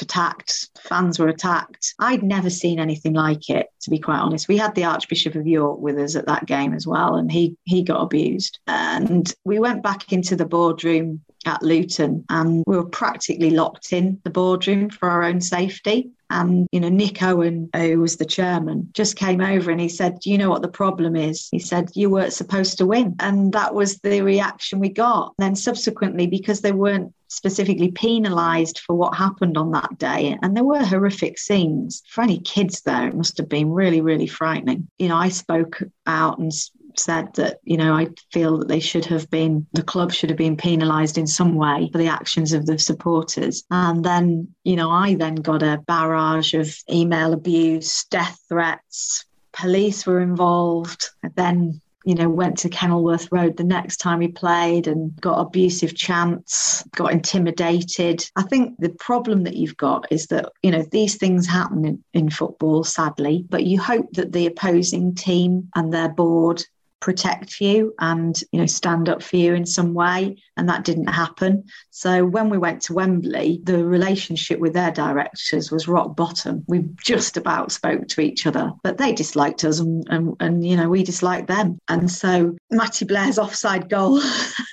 attacked. 0.00 0.70
Fans 0.80 1.18
were 1.18 1.28
attacked. 1.28 1.94
I'd 1.98 2.22
never 2.22 2.48
seen 2.48 2.78
anything 2.78 3.12
like 3.12 3.50
it, 3.50 3.66
to 3.82 3.90
be 3.90 3.98
quite 3.98 4.18
honest. 4.18 4.48
We 4.48 4.56
had 4.56 4.74
the 4.74 4.84
Archbishop 4.84 5.34
of 5.34 5.46
York 5.46 5.78
with 5.78 5.98
us 5.98 6.16
at 6.16 6.26
that 6.26 6.46
game 6.46 6.72
as 6.72 6.86
well, 6.86 7.16
and 7.16 7.30
he 7.30 7.56
he 7.64 7.82
got 7.82 8.00
abused. 8.00 8.60
And 8.66 9.30
we 9.44 9.58
went 9.58 9.82
back 9.82 10.12
into 10.12 10.36
the 10.36 10.46
boardroom 10.46 11.20
at 11.46 11.62
Luton 11.62 12.24
and 12.28 12.64
we 12.66 12.76
were 12.76 12.84
practically 12.84 13.50
locked 13.50 13.92
in 13.92 14.20
the 14.24 14.30
boardroom 14.30 14.90
for 14.90 15.08
our 15.08 15.22
own 15.22 15.40
safety. 15.40 16.10
And, 16.30 16.68
you 16.72 16.80
know, 16.80 16.90
Nick 16.90 17.22
Owen, 17.22 17.70
uh, 17.72 17.78
who 17.78 18.00
was 18.00 18.16
the 18.16 18.26
chairman, 18.26 18.90
just 18.92 19.16
came 19.16 19.40
over 19.40 19.70
and 19.70 19.80
he 19.80 19.88
said, 19.88 20.18
you 20.24 20.36
know 20.36 20.50
what 20.50 20.60
the 20.60 20.68
problem 20.68 21.16
is? 21.16 21.48
He 21.50 21.58
said, 21.58 21.90
You 21.94 22.10
weren't 22.10 22.34
supposed 22.34 22.76
to 22.78 22.86
win. 22.86 23.16
And 23.18 23.52
that 23.54 23.74
was 23.74 23.98
the 24.00 24.20
reaction 24.20 24.78
we 24.78 24.90
got. 24.90 25.32
Then 25.38 25.56
subsequently, 25.56 26.26
because 26.26 26.60
they 26.60 26.72
weren't 26.72 27.14
specifically 27.28 27.92
penalised 27.92 28.80
for 28.80 28.94
what 28.94 29.16
happened 29.16 29.56
on 29.56 29.70
that 29.72 29.96
day. 29.96 30.36
And 30.42 30.54
there 30.54 30.64
were 30.64 30.84
horrific 30.84 31.38
scenes. 31.38 32.02
For 32.08 32.22
any 32.22 32.40
kids 32.40 32.82
there, 32.82 33.08
it 33.08 33.16
must 33.16 33.38
have 33.38 33.48
been 33.48 33.70
really, 33.70 34.02
really 34.02 34.26
frightening. 34.26 34.88
You 34.98 35.08
know, 35.08 35.16
I 35.16 35.30
spoke 35.30 35.82
out 36.06 36.38
and 36.38 36.52
said 36.98 37.34
that, 37.34 37.58
you 37.64 37.76
know, 37.76 37.94
I 37.94 38.08
feel 38.32 38.58
that 38.58 38.68
they 38.68 38.80
should 38.80 39.04
have 39.06 39.30
been, 39.30 39.66
the 39.72 39.82
club 39.82 40.12
should 40.12 40.30
have 40.30 40.36
been 40.36 40.56
penalised 40.56 41.18
in 41.18 41.26
some 41.26 41.54
way 41.54 41.88
for 41.92 41.98
the 41.98 42.08
actions 42.08 42.52
of 42.52 42.66
the 42.66 42.78
supporters. 42.78 43.64
And 43.70 44.04
then, 44.04 44.48
you 44.64 44.76
know, 44.76 44.90
I 44.90 45.14
then 45.14 45.36
got 45.36 45.62
a 45.62 45.82
barrage 45.86 46.54
of 46.54 46.74
email 46.90 47.32
abuse, 47.32 48.04
death 48.04 48.40
threats, 48.48 49.24
police 49.52 50.06
were 50.06 50.20
involved. 50.20 51.10
then 51.34 51.80
you 52.04 52.14
know, 52.14 52.30
went 52.30 52.56
to 52.56 52.70
Kenilworth 52.70 53.30
Road 53.30 53.58
the 53.58 53.64
next 53.64 53.98
time 53.98 54.20
we 54.20 54.28
played 54.28 54.86
and 54.86 55.14
got 55.20 55.40
abusive 55.40 55.94
chants, 55.94 56.82
got 56.96 57.12
intimidated. 57.12 58.24
I 58.34 58.44
think 58.44 58.78
the 58.78 58.88
problem 58.88 59.44
that 59.44 59.56
you've 59.56 59.76
got 59.76 60.10
is 60.10 60.28
that, 60.28 60.50
you 60.62 60.70
know, 60.70 60.86
these 60.90 61.16
things 61.16 61.46
happen 61.46 61.84
in, 61.84 62.02
in 62.14 62.30
football, 62.30 62.82
sadly, 62.82 63.44
but 63.50 63.66
you 63.66 63.78
hope 63.78 64.10
that 64.12 64.32
the 64.32 64.46
opposing 64.46 65.16
team 65.16 65.68
and 65.74 65.92
their 65.92 66.08
board 66.08 66.64
protect 67.00 67.60
you 67.60 67.94
and 67.98 68.40
you 68.52 68.60
know 68.60 68.66
stand 68.66 69.08
up 69.08 69.22
for 69.22 69.36
you 69.36 69.54
in 69.54 69.64
some 69.66 69.94
way 69.94 70.36
and 70.56 70.68
that 70.68 70.84
didn't 70.84 71.06
happen. 71.06 71.64
So 71.90 72.24
when 72.24 72.50
we 72.50 72.58
went 72.58 72.82
to 72.82 72.94
wembley 72.94 73.60
the 73.62 73.84
relationship 73.84 74.58
with 74.58 74.72
their 74.72 74.90
directors 74.90 75.70
was 75.70 75.88
rock 75.88 76.16
bottom. 76.16 76.64
We 76.66 76.86
just 77.02 77.36
about 77.36 77.72
spoke 77.72 78.08
to 78.08 78.20
each 78.20 78.46
other 78.46 78.72
but 78.82 78.98
they 78.98 79.12
disliked 79.12 79.64
us 79.64 79.78
and 79.78 80.06
and, 80.08 80.34
and 80.40 80.66
you 80.66 80.76
know 80.76 80.88
we 80.88 81.02
disliked 81.02 81.48
them. 81.48 81.78
And 81.88 82.10
so 82.10 82.56
matty 82.70 83.04
blair's 83.04 83.38
offside 83.38 83.88
goal 83.88 84.12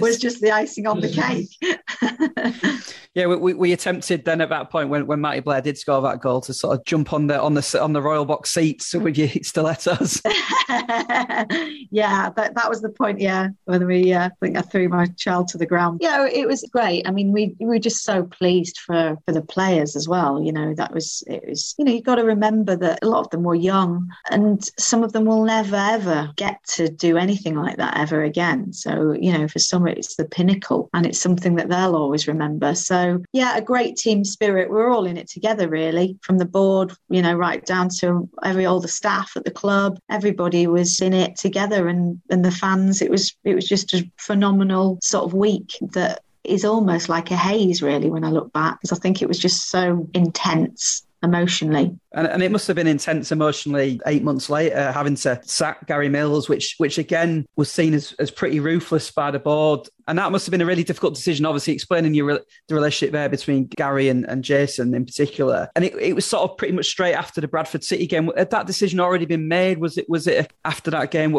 was 0.00 0.18
just 0.18 0.40
the 0.40 0.52
icing 0.52 0.86
on 0.86 1.00
the 1.00 1.08
mm. 1.08 1.14
cake 1.14 1.48
yeah, 3.18 3.26
we, 3.26 3.52
we 3.52 3.72
attempted 3.72 4.24
then 4.24 4.40
at 4.40 4.48
that 4.50 4.70
point 4.70 4.90
when, 4.90 5.08
when 5.08 5.20
Matty 5.20 5.40
Blair 5.40 5.60
did 5.60 5.76
score 5.76 6.00
that 6.02 6.20
goal 6.20 6.40
to 6.42 6.54
sort 6.54 6.78
of 6.78 6.84
jump 6.84 7.12
on 7.12 7.26
the 7.26 7.40
on 7.40 7.54
the 7.54 7.78
on 7.82 7.92
the 7.92 8.00
Royal 8.00 8.24
Box 8.24 8.52
seats 8.52 8.86
so 8.86 9.00
would 9.00 9.18
you 9.18 9.28
stilettos. 9.42 10.22
yeah, 11.90 12.30
that, 12.36 12.52
that 12.54 12.68
was 12.68 12.80
the 12.80 12.90
point. 12.90 13.20
Yeah, 13.20 13.48
when 13.64 13.86
we 13.86 14.12
uh, 14.12 14.26
I 14.26 14.30
think 14.40 14.56
I 14.56 14.60
threw 14.60 14.88
my 14.88 15.06
child 15.16 15.48
to 15.48 15.58
the 15.58 15.66
ground. 15.66 15.98
Yeah, 16.00 16.28
it 16.28 16.46
was 16.46 16.62
great. 16.72 17.08
I 17.08 17.10
mean, 17.10 17.32
we, 17.32 17.56
we 17.58 17.66
were 17.66 17.80
just 17.80 18.04
so 18.04 18.22
pleased 18.22 18.78
for 18.78 19.16
for 19.26 19.32
the 19.32 19.42
players 19.42 19.96
as 19.96 20.06
well. 20.06 20.40
You 20.40 20.52
know, 20.52 20.74
that 20.74 20.94
was 20.94 21.24
it 21.26 21.42
was. 21.48 21.74
You 21.76 21.86
know, 21.86 21.92
you 21.92 22.02
got 22.02 22.16
to 22.16 22.24
remember 22.24 22.76
that 22.76 23.00
a 23.02 23.08
lot 23.08 23.24
of 23.24 23.30
them 23.30 23.42
were 23.42 23.56
young, 23.56 24.08
and 24.30 24.62
some 24.78 25.02
of 25.02 25.12
them 25.12 25.24
will 25.24 25.44
never 25.44 25.74
ever 25.74 26.30
get 26.36 26.62
to 26.74 26.88
do 26.88 27.16
anything 27.16 27.56
like 27.56 27.78
that 27.78 27.98
ever 27.98 28.22
again. 28.22 28.72
So 28.72 29.12
you 29.12 29.32
know, 29.32 29.48
for 29.48 29.58
some 29.58 29.88
it's 29.88 30.14
the 30.14 30.24
pinnacle, 30.24 30.88
and 30.94 31.04
it's 31.04 31.20
something 31.20 31.56
that 31.56 31.68
they'll 31.68 31.96
always 31.96 32.28
remember. 32.28 32.76
So 32.76 33.07
yeah, 33.32 33.56
a 33.56 33.62
great 33.62 33.96
team 33.96 34.24
spirit. 34.24 34.70
We're 34.70 34.90
all 34.90 35.06
in 35.06 35.16
it 35.16 35.28
together, 35.28 35.68
really, 35.68 36.18
from 36.22 36.38
the 36.38 36.44
board, 36.44 36.92
you 37.08 37.22
know, 37.22 37.34
right 37.34 37.64
down 37.64 37.88
to 38.00 38.28
every 38.44 38.66
all 38.66 38.80
the 38.80 38.88
staff 38.88 39.32
at 39.36 39.44
the 39.44 39.50
club. 39.50 39.98
Everybody 40.10 40.66
was 40.66 41.00
in 41.00 41.12
it 41.12 41.36
together, 41.36 41.88
and 41.88 42.20
and 42.30 42.44
the 42.44 42.50
fans. 42.50 43.02
It 43.02 43.10
was 43.10 43.34
it 43.44 43.54
was 43.54 43.68
just 43.68 43.94
a 43.94 44.08
phenomenal 44.18 44.98
sort 45.02 45.24
of 45.24 45.34
week 45.34 45.76
that 45.92 46.22
is 46.44 46.64
almost 46.64 47.08
like 47.08 47.30
a 47.30 47.36
haze, 47.36 47.82
really, 47.82 48.10
when 48.10 48.24
I 48.24 48.30
look 48.30 48.52
back, 48.52 48.80
because 48.80 48.96
I 48.96 49.00
think 49.00 49.20
it 49.20 49.28
was 49.28 49.38
just 49.38 49.70
so 49.70 50.08
intense 50.14 51.04
emotionally. 51.22 51.98
And, 52.12 52.28
and 52.28 52.42
it 52.42 52.52
must 52.52 52.66
have 52.68 52.76
been 52.76 52.86
intense 52.86 53.32
emotionally 53.32 54.00
eight 54.06 54.22
months 54.22 54.48
later, 54.48 54.92
having 54.92 55.16
to 55.16 55.40
sack 55.44 55.86
Gary 55.86 56.08
Mills, 56.08 56.48
which 56.48 56.76
which 56.78 56.96
again 56.96 57.46
was 57.56 57.70
seen 57.70 57.92
as, 57.92 58.14
as 58.18 58.30
pretty 58.30 58.60
ruthless 58.60 59.10
by 59.10 59.30
the 59.30 59.38
board. 59.38 59.88
And 60.08 60.18
that 60.18 60.32
must 60.32 60.46
have 60.46 60.50
been 60.50 60.62
a 60.62 60.66
really 60.66 60.84
difficult 60.84 61.14
decision, 61.14 61.44
obviously 61.44 61.74
explaining 61.74 62.14
your 62.14 62.40
the 62.66 62.74
relationship 62.74 63.12
there 63.12 63.28
between 63.28 63.66
Gary 63.66 64.08
and, 64.08 64.24
and 64.28 64.42
Jason 64.42 64.94
in 64.94 65.04
particular. 65.04 65.68
And 65.76 65.84
it, 65.84 65.94
it 66.00 66.14
was 66.14 66.24
sort 66.24 66.50
of 66.50 66.56
pretty 66.56 66.72
much 66.72 66.86
straight 66.86 67.12
after 67.12 67.42
the 67.42 67.48
Bradford 67.48 67.84
City 67.84 68.06
game. 68.06 68.30
Had 68.36 68.50
that 68.50 68.66
decision 68.66 69.00
already 69.00 69.26
been 69.26 69.48
made? 69.48 69.78
Was 69.78 69.98
it 69.98 70.08
was 70.08 70.26
it 70.26 70.50
after 70.64 70.90
that 70.92 71.10
game? 71.10 71.32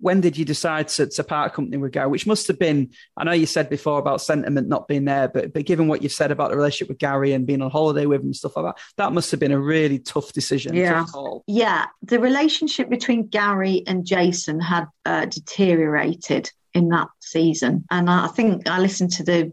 When 0.00 0.20
did 0.20 0.36
you 0.36 0.44
decide 0.44 0.88
to, 0.88 1.06
to 1.06 1.24
part 1.24 1.54
company 1.54 1.76
with 1.76 1.92
Gary? 1.92 2.08
Which 2.08 2.26
must 2.26 2.48
have 2.48 2.58
been, 2.58 2.90
I 3.16 3.24
know 3.24 3.32
you 3.32 3.46
said 3.46 3.70
before 3.70 3.98
about 3.98 4.20
sentiment 4.20 4.68
not 4.68 4.88
being 4.88 5.04
there, 5.04 5.28
but 5.28 5.52
but 5.52 5.64
given 5.64 5.86
what 5.86 6.02
you've 6.02 6.12
said 6.12 6.32
about 6.32 6.50
the 6.50 6.56
relationship 6.56 6.88
with 6.88 6.98
Gary 6.98 7.32
and 7.32 7.46
being 7.46 7.62
on 7.62 7.70
holiday 7.70 8.06
with 8.06 8.20
him 8.20 8.26
and 8.26 8.36
stuff 8.36 8.56
like 8.56 8.66
that, 8.66 8.82
that 8.96 9.12
must 9.12 9.30
have 9.30 9.38
been 9.38 9.52
a 9.52 9.60
really 9.60 10.00
tough 10.00 10.32
decision. 10.32 10.74
Yeah. 10.74 11.04
Tough 11.12 11.42
yeah. 11.46 11.86
The 12.02 12.18
relationship 12.18 12.90
between 12.90 13.28
Gary 13.28 13.84
and 13.86 14.04
Jason 14.04 14.60
had 14.60 14.86
uh, 15.04 15.26
deteriorated 15.26 16.50
in 16.76 16.90
that 16.90 17.08
season. 17.20 17.84
And 17.90 18.10
I 18.10 18.28
think 18.28 18.68
I 18.68 18.78
listened 18.78 19.12
to 19.12 19.24
the 19.24 19.52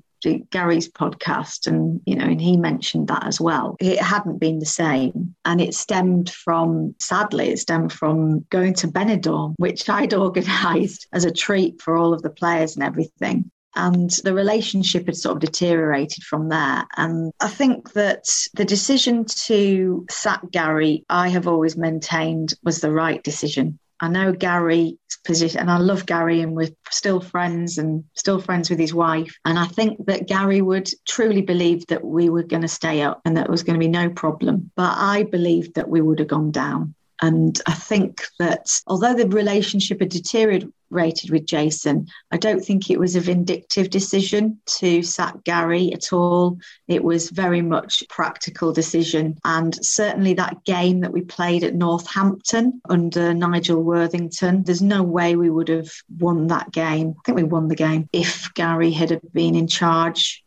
Gary's 0.51 0.89
podcast, 0.89 1.67
and 1.67 2.01
you 2.05 2.15
know, 2.15 2.25
and 2.25 2.39
he 2.39 2.55
mentioned 2.55 3.07
that 3.09 3.25
as 3.25 3.41
well. 3.41 3.75
It 3.79 3.99
hadn't 3.99 4.39
been 4.39 4.59
the 4.59 4.65
same, 4.65 5.35
and 5.43 5.59
it 5.59 5.73
stemmed 5.73 6.29
from, 6.29 6.95
sadly, 6.99 7.49
it 7.49 7.59
stemmed 7.59 7.91
from 7.91 8.45
going 8.49 8.73
to 8.75 8.87
Benidorm, 8.87 9.55
which 9.57 9.89
I'd 9.89 10.13
organised 10.25 11.07
as 11.11 11.25
a 11.25 11.31
treat 11.31 11.81
for 11.81 11.97
all 11.97 12.13
of 12.13 12.21
the 12.21 12.29
players 12.29 12.75
and 12.75 12.83
everything. 12.83 13.51
And 13.75 14.11
the 14.23 14.35
relationship 14.35 15.07
had 15.07 15.17
sort 15.17 15.37
of 15.37 15.41
deteriorated 15.41 16.23
from 16.23 16.49
there. 16.49 16.85
And 16.95 17.31
I 17.39 17.47
think 17.47 17.93
that 17.93 18.25
the 18.53 18.65
decision 18.65 19.25
to 19.47 20.05
sack 20.11 20.41
Gary, 20.51 21.03
I 21.09 21.29
have 21.29 21.47
always 21.47 21.75
maintained 21.75 22.53
was 22.63 22.81
the 22.81 22.91
right 22.91 23.23
decision. 23.23 23.79
I 24.03 24.09
know 24.09 24.33
Gary's 24.33 24.97
position, 25.23 25.61
and 25.61 25.71
I 25.71 25.77
love 25.77 26.05
Gary, 26.05 26.41
and 26.41 26.53
we're 26.53 26.75
still 26.89 27.21
friends 27.21 27.77
and 27.77 28.03
still 28.15 28.41
friends 28.41 28.69
with 28.69 28.77
his 28.77 28.93
wife. 28.93 29.33
And 29.45 29.57
I 29.57 29.65
think 29.65 30.07
that 30.07 30.27
Gary 30.27 30.61
would 30.61 30.89
truly 31.07 31.41
believe 31.41 31.87
that 31.87 32.03
we 32.03 32.27
were 32.27 32.43
going 32.43 32.63
to 32.63 32.67
stay 32.67 33.01
up 33.01 33.21
and 33.23 33.37
that 33.37 33.45
there 33.45 33.51
was 33.51 33.63
going 33.63 33.79
to 33.79 33.85
be 33.85 33.87
no 33.87 34.09
problem. 34.09 34.71
But 34.75 34.97
I 34.97 35.23
believed 35.23 35.75
that 35.75 35.87
we 35.87 36.01
would 36.01 36.19
have 36.19 36.27
gone 36.27 36.51
down. 36.51 36.95
And 37.21 37.59
I 37.67 37.73
think 37.73 38.25
that 38.39 38.67
although 38.87 39.13
the 39.13 39.27
relationship 39.27 39.99
had 39.99 40.09
deteriorated 40.09 41.29
with 41.29 41.45
Jason, 41.45 42.07
I 42.31 42.37
don't 42.37 42.63
think 42.63 42.89
it 42.89 42.99
was 42.99 43.15
a 43.15 43.21
vindictive 43.21 43.89
decision 43.89 44.59
to 44.79 45.03
sack 45.03 45.43
Gary 45.43 45.93
at 45.93 46.11
all. 46.11 46.59
It 46.87 47.03
was 47.03 47.29
very 47.29 47.61
much 47.61 48.03
practical 48.09 48.73
decision. 48.73 49.37
And 49.45 49.73
certainly 49.85 50.33
that 50.35 50.63
game 50.65 51.01
that 51.01 51.13
we 51.13 51.21
played 51.21 51.63
at 51.63 51.75
Northampton 51.75 52.81
under 52.89 53.33
Nigel 53.33 53.81
Worthington, 53.81 54.63
there's 54.63 54.81
no 54.81 55.03
way 55.03 55.35
we 55.35 55.49
would 55.49 55.69
have 55.69 55.91
won 56.19 56.47
that 56.47 56.71
game. 56.71 57.15
I 57.17 57.21
think 57.25 57.37
we 57.37 57.43
won 57.43 57.67
the 57.67 57.75
game 57.75 58.09
if 58.11 58.53
Gary 58.53 58.91
had 58.91 59.19
been 59.33 59.55
in 59.55 59.67
charge 59.67 60.42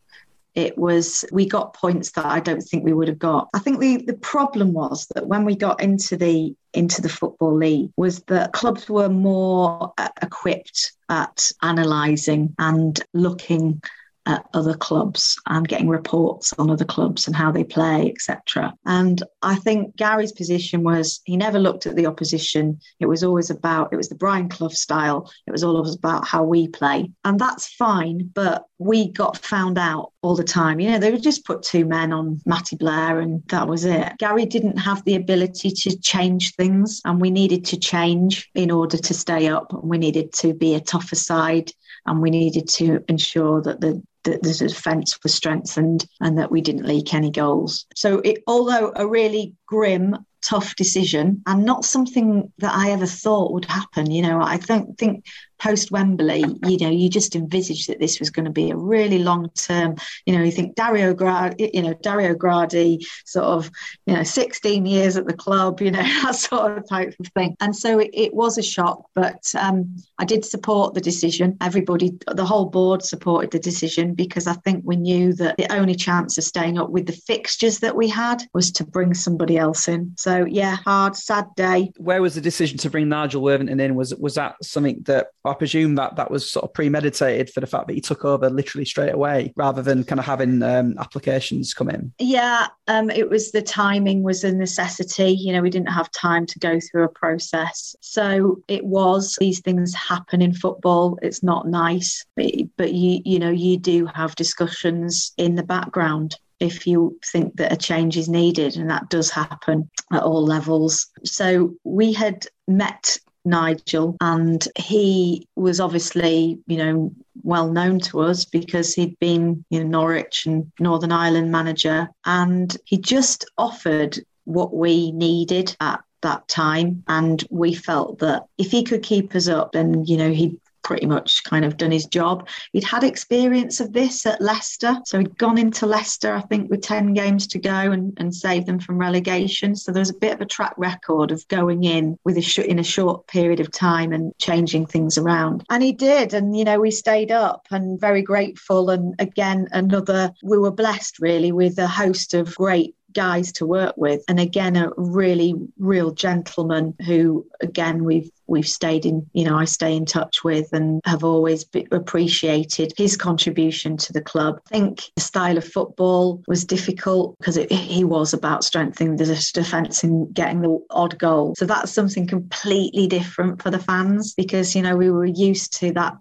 it 0.57 0.77
was 0.79 1.25
we 1.31 1.47
got 1.47 1.75
points 1.75 2.13
that 2.13 2.25
I 2.25 2.41
don't 2.41 2.63
think 2.63 2.83
we 2.83 2.95
would 2.95 3.09
have 3.09 3.19
got. 3.19 3.49
I 3.55 3.59
think 3.59 3.79
the 3.79 3.99
the 3.99 4.15
problem 4.15 4.73
was 4.73 5.07
that 5.15 5.29
when 5.29 5.45
we 5.45 5.55
got 5.55 5.83
into 5.83 6.17
the 6.17 6.57
into 6.73 7.03
the 7.03 7.11
football 7.11 7.57
league 7.57 7.91
was 7.97 8.21
that 8.25 8.53
clubs 8.53 8.89
were 8.89 9.11
more 9.11 9.93
uh, 9.99 10.09
equipped 10.23 10.93
at 11.11 11.53
analysing 11.63 12.55
and 12.59 12.99
looking 13.13 13.83
at 14.27 14.47
other 14.55 14.75
clubs 14.75 15.37
and 15.47 15.69
getting 15.69 15.89
reports 15.89 16.53
on 16.59 16.71
other 16.71 16.85
clubs 16.85 17.27
and 17.27 17.37
how 17.37 17.51
they 17.53 17.65
play, 17.65 18.11
etc. 18.11 18.75
And 18.85 19.23
I 19.43 19.55
think 19.55 19.97
Gary's 19.97 20.33
position 20.33 20.83
was 20.83 21.21
he 21.25 21.37
never 21.37 21.59
looked 21.59 21.87
at 21.87 21.97
the 21.97 22.07
opposition. 22.07 22.81
It 23.01 23.07
was 23.07 23.23
always 23.23 23.51
about 23.51 23.93
it 23.93 23.97
was 23.97 24.09
the 24.09 24.15
Brian 24.15 24.49
Clough 24.49 24.69
style. 24.69 25.31
It 25.47 25.53
was 25.53 25.65
always 25.65 25.95
about 25.95 26.27
how 26.27 26.43
we 26.43 26.69
play, 26.69 27.11
and 27.25 27.39
that's 27.39 27.73
fine. 27.75 28.31
But 28.35 28.65
we 28.79 29.11
got 29.13 29.39
found 29.39 29.79
out 29.79 30.13
all 30.23 30.37
the 30.37 30.45
time. 30.45 30.81
You 30.81 30.91
know, 30.91 30.99
they 30.99 31.13
would 31.13 31.23
just 31.23 31.47
put 31.47 31.63
two 31.63 31.85
men 31.85 32.13
on 32.13 32.41
Matty 32.45 32.77
Blair, 32.77 33.21
and 33.21 33.43
that 33.49 33.69
was 33.69 33.85
it. 33.85 34.13
Gary 34.19 34.45
didn't 34.45 34.79
have 34.79 35.05
the 35.05 35.15
ability 35.15 35.71
to 35.71 35.99
change 35.99 36.55
things, 36.55 37.01
and 37.05 37.21
we 37.21 37.31
needed 37.31 37.65
to 37.67 37.79
change 37.79 38.51
in 38.55 38.71
order 38.71 38.99
to 38.99 39.15
stay 39.15 39.49
up. 39.49 39.73
We 39.83 39.99
needed 39.99 40.33
to 40.35 40.53
be 40.53 40.75
a 40.75 40.81
tougher 40.81 41.17
side 41.17 41.71
and 42.07 42.23
we 42.23 42.31
needed 42.31 42.69
to 42.69 43.05
ensure 43.09 43.61
that 43.63 43.81
the 43.81 44.03
that 44.27 44.43
the 44.43 44.53
defence 44.53 45.19
was 45.23 45.35
strengthened 45.35 46.05
and 46.21 46.39
that 46.39 46.51
we 46.51 46.61
didn't 46.61 46.87
leak 46.87 47.15
any 47.15 47.31
goals. 47.31 47.87
So, 47.95 48.19
it, 48.21 48.43
although 48.47 48.93
a 48.95 49.07
really 49.07 49.55
grim 49.67 50.17
tough 50.43 50.77
decision 50.77 51.43
and 51.47 51.65
not 51.65 51.85
something 51.85 52.53
that 52.59 52.75
I 52.75 52.91
ever 52.91 53.07
thought 53.07 53.53
would 53.53 53.65
happen. 53.65 54.11
You 54.11 54.23
know, 54.23 54.41
I 54.41 54.59
don't 54.59 54.97
think 54.99 55.25
post 55.59 55.91
Wembley, 55.91 56.45
you 56.67 56.79
know, 56.79 56.91
you 56.91 57.09
just 57.09 57.35
envisaged 57.35 57.89
that 57.89 57.99
this 57.99 58.19
was 58.21 58.31
going 58.31 58.45
to 58.45 58.51
be 58.51 58.71
a 58.71 58.77
really 58.77 59.19
long 59.19 59.49
term, 59.51 59.97
you 60.27 60.37
know, 60.37 60.43
you 60.43 60.51
think 60.51 60.75
Dario 60.75 61.15
Gradi, 61.15 61.71
you 61.73 61.83
know, 61.83 61.95
Dario 61.95 62.35
Gradi, 62.35 63.05
sort 63.25 63.47
of, 63.47 63.71
you 64.07 64.15
know, 64.15 64.23
16 64.23 64.87
years 64.87 65.17
at 65.17 65.27
the 65.27 65.35
club, 65.35 65.81
you 65.81 65.91
know, 65.91 66.03
that 66.23 66.35
sort 66.35 66.77
of 66.79 66.89
type 66.89 67.15
of 67.19 67.27
thing. 67.29 67.57
And 67.61 67.75
so 67.75 67.99
it, 67.99 68.11
it 68.13 68.35
was 68.35 68.59
a 68.59 68.63
shock, 68.63 69.07
but 69.15 69.51
um, 69.59 69.97
I 70.19 70.25
did 70.25 70.45
support 70.45 70.95
the 70.95 71.01
decision. 71.01 71.57
Everybody, 71.61 72.13
the 72.27 72.45
whole 72.45 72.67
board 72.67 73.03
supported 73.03 73.51
the 73.51 73.59
decision 73.59 74.15
because 74.15 74.47
I 74.47 74.55
think 74.55 74.83
we 74.85 74.97
knew 74.97 75.33
that 75.35 75.57
the 75.57 75.73
only 75.73 75.95
chance 75.95 76.37
of 76.39 76.45
staying 76.45 76.79
up 76.79 76.91
with 76.91 77.07
the 77.07 77.13
fixtures 77.13 77.79
that 77.81 77.97
we 77.97 78.09
had 78.09 78.43
was 78.53 78.71
to 78.73 78.85
bring 78.85 79.15
somebody 79.15 79.57
else 79.57 79.89
in. 79.89 80.13
So 80.17 80.26
yeah, 80.35 80.77
hard, 80.85 81.17
sad 81.17 81.47
day. 81.57 81.93
Where 81.99 82.21
was 82.21 82.35
the 82.35 82.41
decision 82.41 82.79
to 82.79 82.91
bring 82.91 83.09
Nigel 83.09 83.43
Worthington 83.43 83.81
in? 83.81 83.95
Was 83.95 84.15
was 84.17 84.35
that 84.35 84.57
something 84.63 85.03
that 85.05 85.29
I 85.45 85.55
presume 85.55 85.95
that 85.95 86.17
that 86.17 86.31
was 86.31 86.51
sort 86.51 86.65
of 86.65 86.75
premeditated 86.75 87.51
for 87.51 87.61
the 87.61 87.67
fact 87.67 87.87
that 87.87 87.95
he 87.95 88.01
took 88.01 88.25
over 88.25 88.51
literally 88.51 88.85
straight 88.85 89.15
away 89.15 89.53
rather 89.57 89.83
than 89.83 90.05
kind 90.05 90.19
of 90.19 90.25
having 90.25 90.63
um, 90.63 90.97
applications 90.99 91.75
come 91.75 91.91
in? 91.91 92.13
Yeah, 92.19 92.67
um, 92.89 93.11
it 93.11 93.31
was 93.31 93.53
the 93.53 93.63
timing 93.63 94.23
was 94.23 94.43
a 94.45 94.53
necessity. 94.53 95.31
You 95.33 95.53
know, 95.53 95.63
we 95.63 95.71
didn't 95.71 95.93
have 95.93 96.11
time 96.11 96.47
to 96.47 96.59
go 96.59 96.81
through 96.81 97.05
a 97.05 97.09
process, 97.09 97.95
so 98.01 98.63
it 98.69 98.85
was. 98.85 99.37
These 99.39 99.61
things 99.61 99.95
happen 99.95 100.43
in 100.43 100.55
football. 100.55 101.19
It's 101.23 101.43
not 101.43 101.69
nice, 101.69 102.25
but, 102.35 102.53
but 102.77 102.93
you 102.93 103.21
you 103.25 103.39
know 103.39 103.51
you 103.51 103.79
do 103.79 104.07
have 104.07 104.35
discussions 104.35 105.33
in 105.37 105.55
the 105.55 105.63
background 105.63 106.37
if 106.61 106.87
you 106.87 107.19
think 107.25 107.57
that 107.57 107.73
a 107.73 107.77
change 107.77 108.17
is 108.17 108.29
needed, 108.29 108.77
and 108.77 108.91
that 108.91 109.09
does 109.09 109.31
happen 109.31 109.91
at 110.13 110.23
all 110.23 110.45
levels. 110.45 111.09
So 111.25 111.75
we 111.85 112.13
had 112.13 112.47
met 112.67 113.19
Nigel, 113.45 114.17
and 114.21 114.67
he 114.77 115.47
was 115.57 115.81
obviously, 115.81 116.59
you 116.67 116.77
know, 116.79 117.13
well 117.43 117.71
known 117.71 118.01
to 118.01 118.21
us 118.21 118.45
because 118.45 118.95
he'd 118.95 119.19
been, 119.21 119.65
you 119.71 119.81
know, 119.81 119.87
Norwich 119.89 120.47
and 120.47 120.71
Northern 120.81 121.13
Ireland 121.13 121.53
manager, 121.53 122.09
and 122.25 122.77
he 122.85 122.99
just 122.99 123.45
offered 123.57 124.19
what 124.45 124.75
we 124.75 125.13
needed 125.13 125.77
at 125.81 126.01
that 126.23 126.49
time 126.49 127.05
and 127.09 127.45
we 127.51 127.75
felt 127.75 128.19
that 128.21 128.45
if 128.59 128.71
he 128.71 128.83
could 128.83 129.03
keep 129.03 129.35
us 129.35 129.49
up 129.49 129.73
then 129.73 130.05
you 130.07 130.17
know 130.17 130.31
he'd 130.31 130.59
pretty 130.87 131.05
much 131.05 131.43
kind 131.43 131.65
of 131.65 131.77
done 131.77 131.91
his 131.91 132.07
job. 132.07 132.47
He'd 132.73 132.85
had 132.85 133.03
experience 133.03 133.81
of 133.81 133.93
this 133.93 134.25
at 134.25 134.41
Leicester. 134.41 134.97
So 135.05 135.19
he'd 135.19 135.37
gone 135.37 135.59
into 135.59 135.85
Leicester, 135.85 136.33
I 136.33 136.43
think, 136.43 136.71
with 136.71 136.81
10 136.81 137.13
games 137.13 137.49
to 137.49 137.59
go 137.59 137.91
and, 137.91 138.17
and 138.19 138.33
saved 138.33 138.67
them 138.67 138.79
from 138.79 138.97
relegation. 138.97 139.75
So 139.75 139.91
there 139.91 140.01
was 140.01 140.11
a 140.11 140.15
bit 140.15 140.33
of 140.33 140.41
a 140.41 140.47
track 140.47 140.75
record 140.77 141.33
of 141.33 141.47
going 141.49 141.83
in 141.83 142.17
with 142.23 142.37
a 142.37 142.41
sh- 142.41 142.61
in 142.61 142.79
a 142.79 142.85
short 142.85 143.27
period 143.27 143.59
of 143.59 143.73
time 143.73 144.13
and 144.13 144.33
changing 144.39 144.87
things 144.87 145.19
around. 145.19 145.65
And 145.71 145.83
he 145.83 145.93
did. 145.93 146.33
And, 146.33 146.57
you 146.57 146.63
know, 146.63 146.79
we 146.79 146.93
stayed 146.93 147.33
up 147.33 147.67
and 147.73 148.01
very 148.01 148.23
grateful. 148.23 148.91
And 148.91 149.17
again, 149.19 149.67
another, 149.73 150.33
we 150.45 150.57
were 150.57 150.71
blessed 150.71 151.19
really 151.19 151.51
with 151.51 151.79
a 151.79 151.89
host 151.89 152.33
of 152.33 152.55
great 152.55 152.95
guys 153.17 153.51
to 153.51 153.65
work 153.65 153.95
with 153.97 154.23
and 154.29 154.39
again 154.39 154.77
a 154.77 154.91
really 154.99 155.55
real 155.79 156.11
gentleman 156.13 156.95
who 157.07 157.47
again 157.63 158.05
we've 158.05 158.31
we've 158.47 158.69
stayed 158.69 159.07
in 159.07 159.27
you 159.33 159.43
know 159.43 159.57
I 159.57 159.65
stay 159.65 159.97
in 159.97 160.05
touch 160.05 160.45
with 160.45 160.71
and 160.75 161.01
have 161.07 161.25
always 161.25 161.65
appreciated 161.91 162.93
his 162.97 163.17
contribution 163.17 163.97
to 163.97 164.13
the 164.13 164.21
club. 164.21 164.61
I 164.67 164.79
think 164.79 165.11
the 165.17 165.23
style 165.23 165.57
of 165.57 165.65
football 165.65 166.43
was 166.47 166.65
difficult 166.65 167.37
because 167.39 167.57
he 167.57 168.05
was 168.05 168.35
about 168.35 168.65
strengthening 168.65 169.17
the 169.17 169.51
defence 169.55 170.05
and 170.05 170.33
getting 170.35 170.61
the 170.61 170.79
odd 170.91 171.19
goal. 171.19 171.55
So 171.57 171.65
that's 171.65 171.93
something 171.93 172.27
completely 172.27 173.07
different 173.07 173.63
for 173.63 173.71
the 173.71 173.79
fans 173.79 174.35
because 174.35 174.77
you 174.77 174.83
know 174.83 174.95
we 174.95 175.11
were 175.11 175.25
used 175.25 175.73
to 175.81 175.93
that 175.93 176.17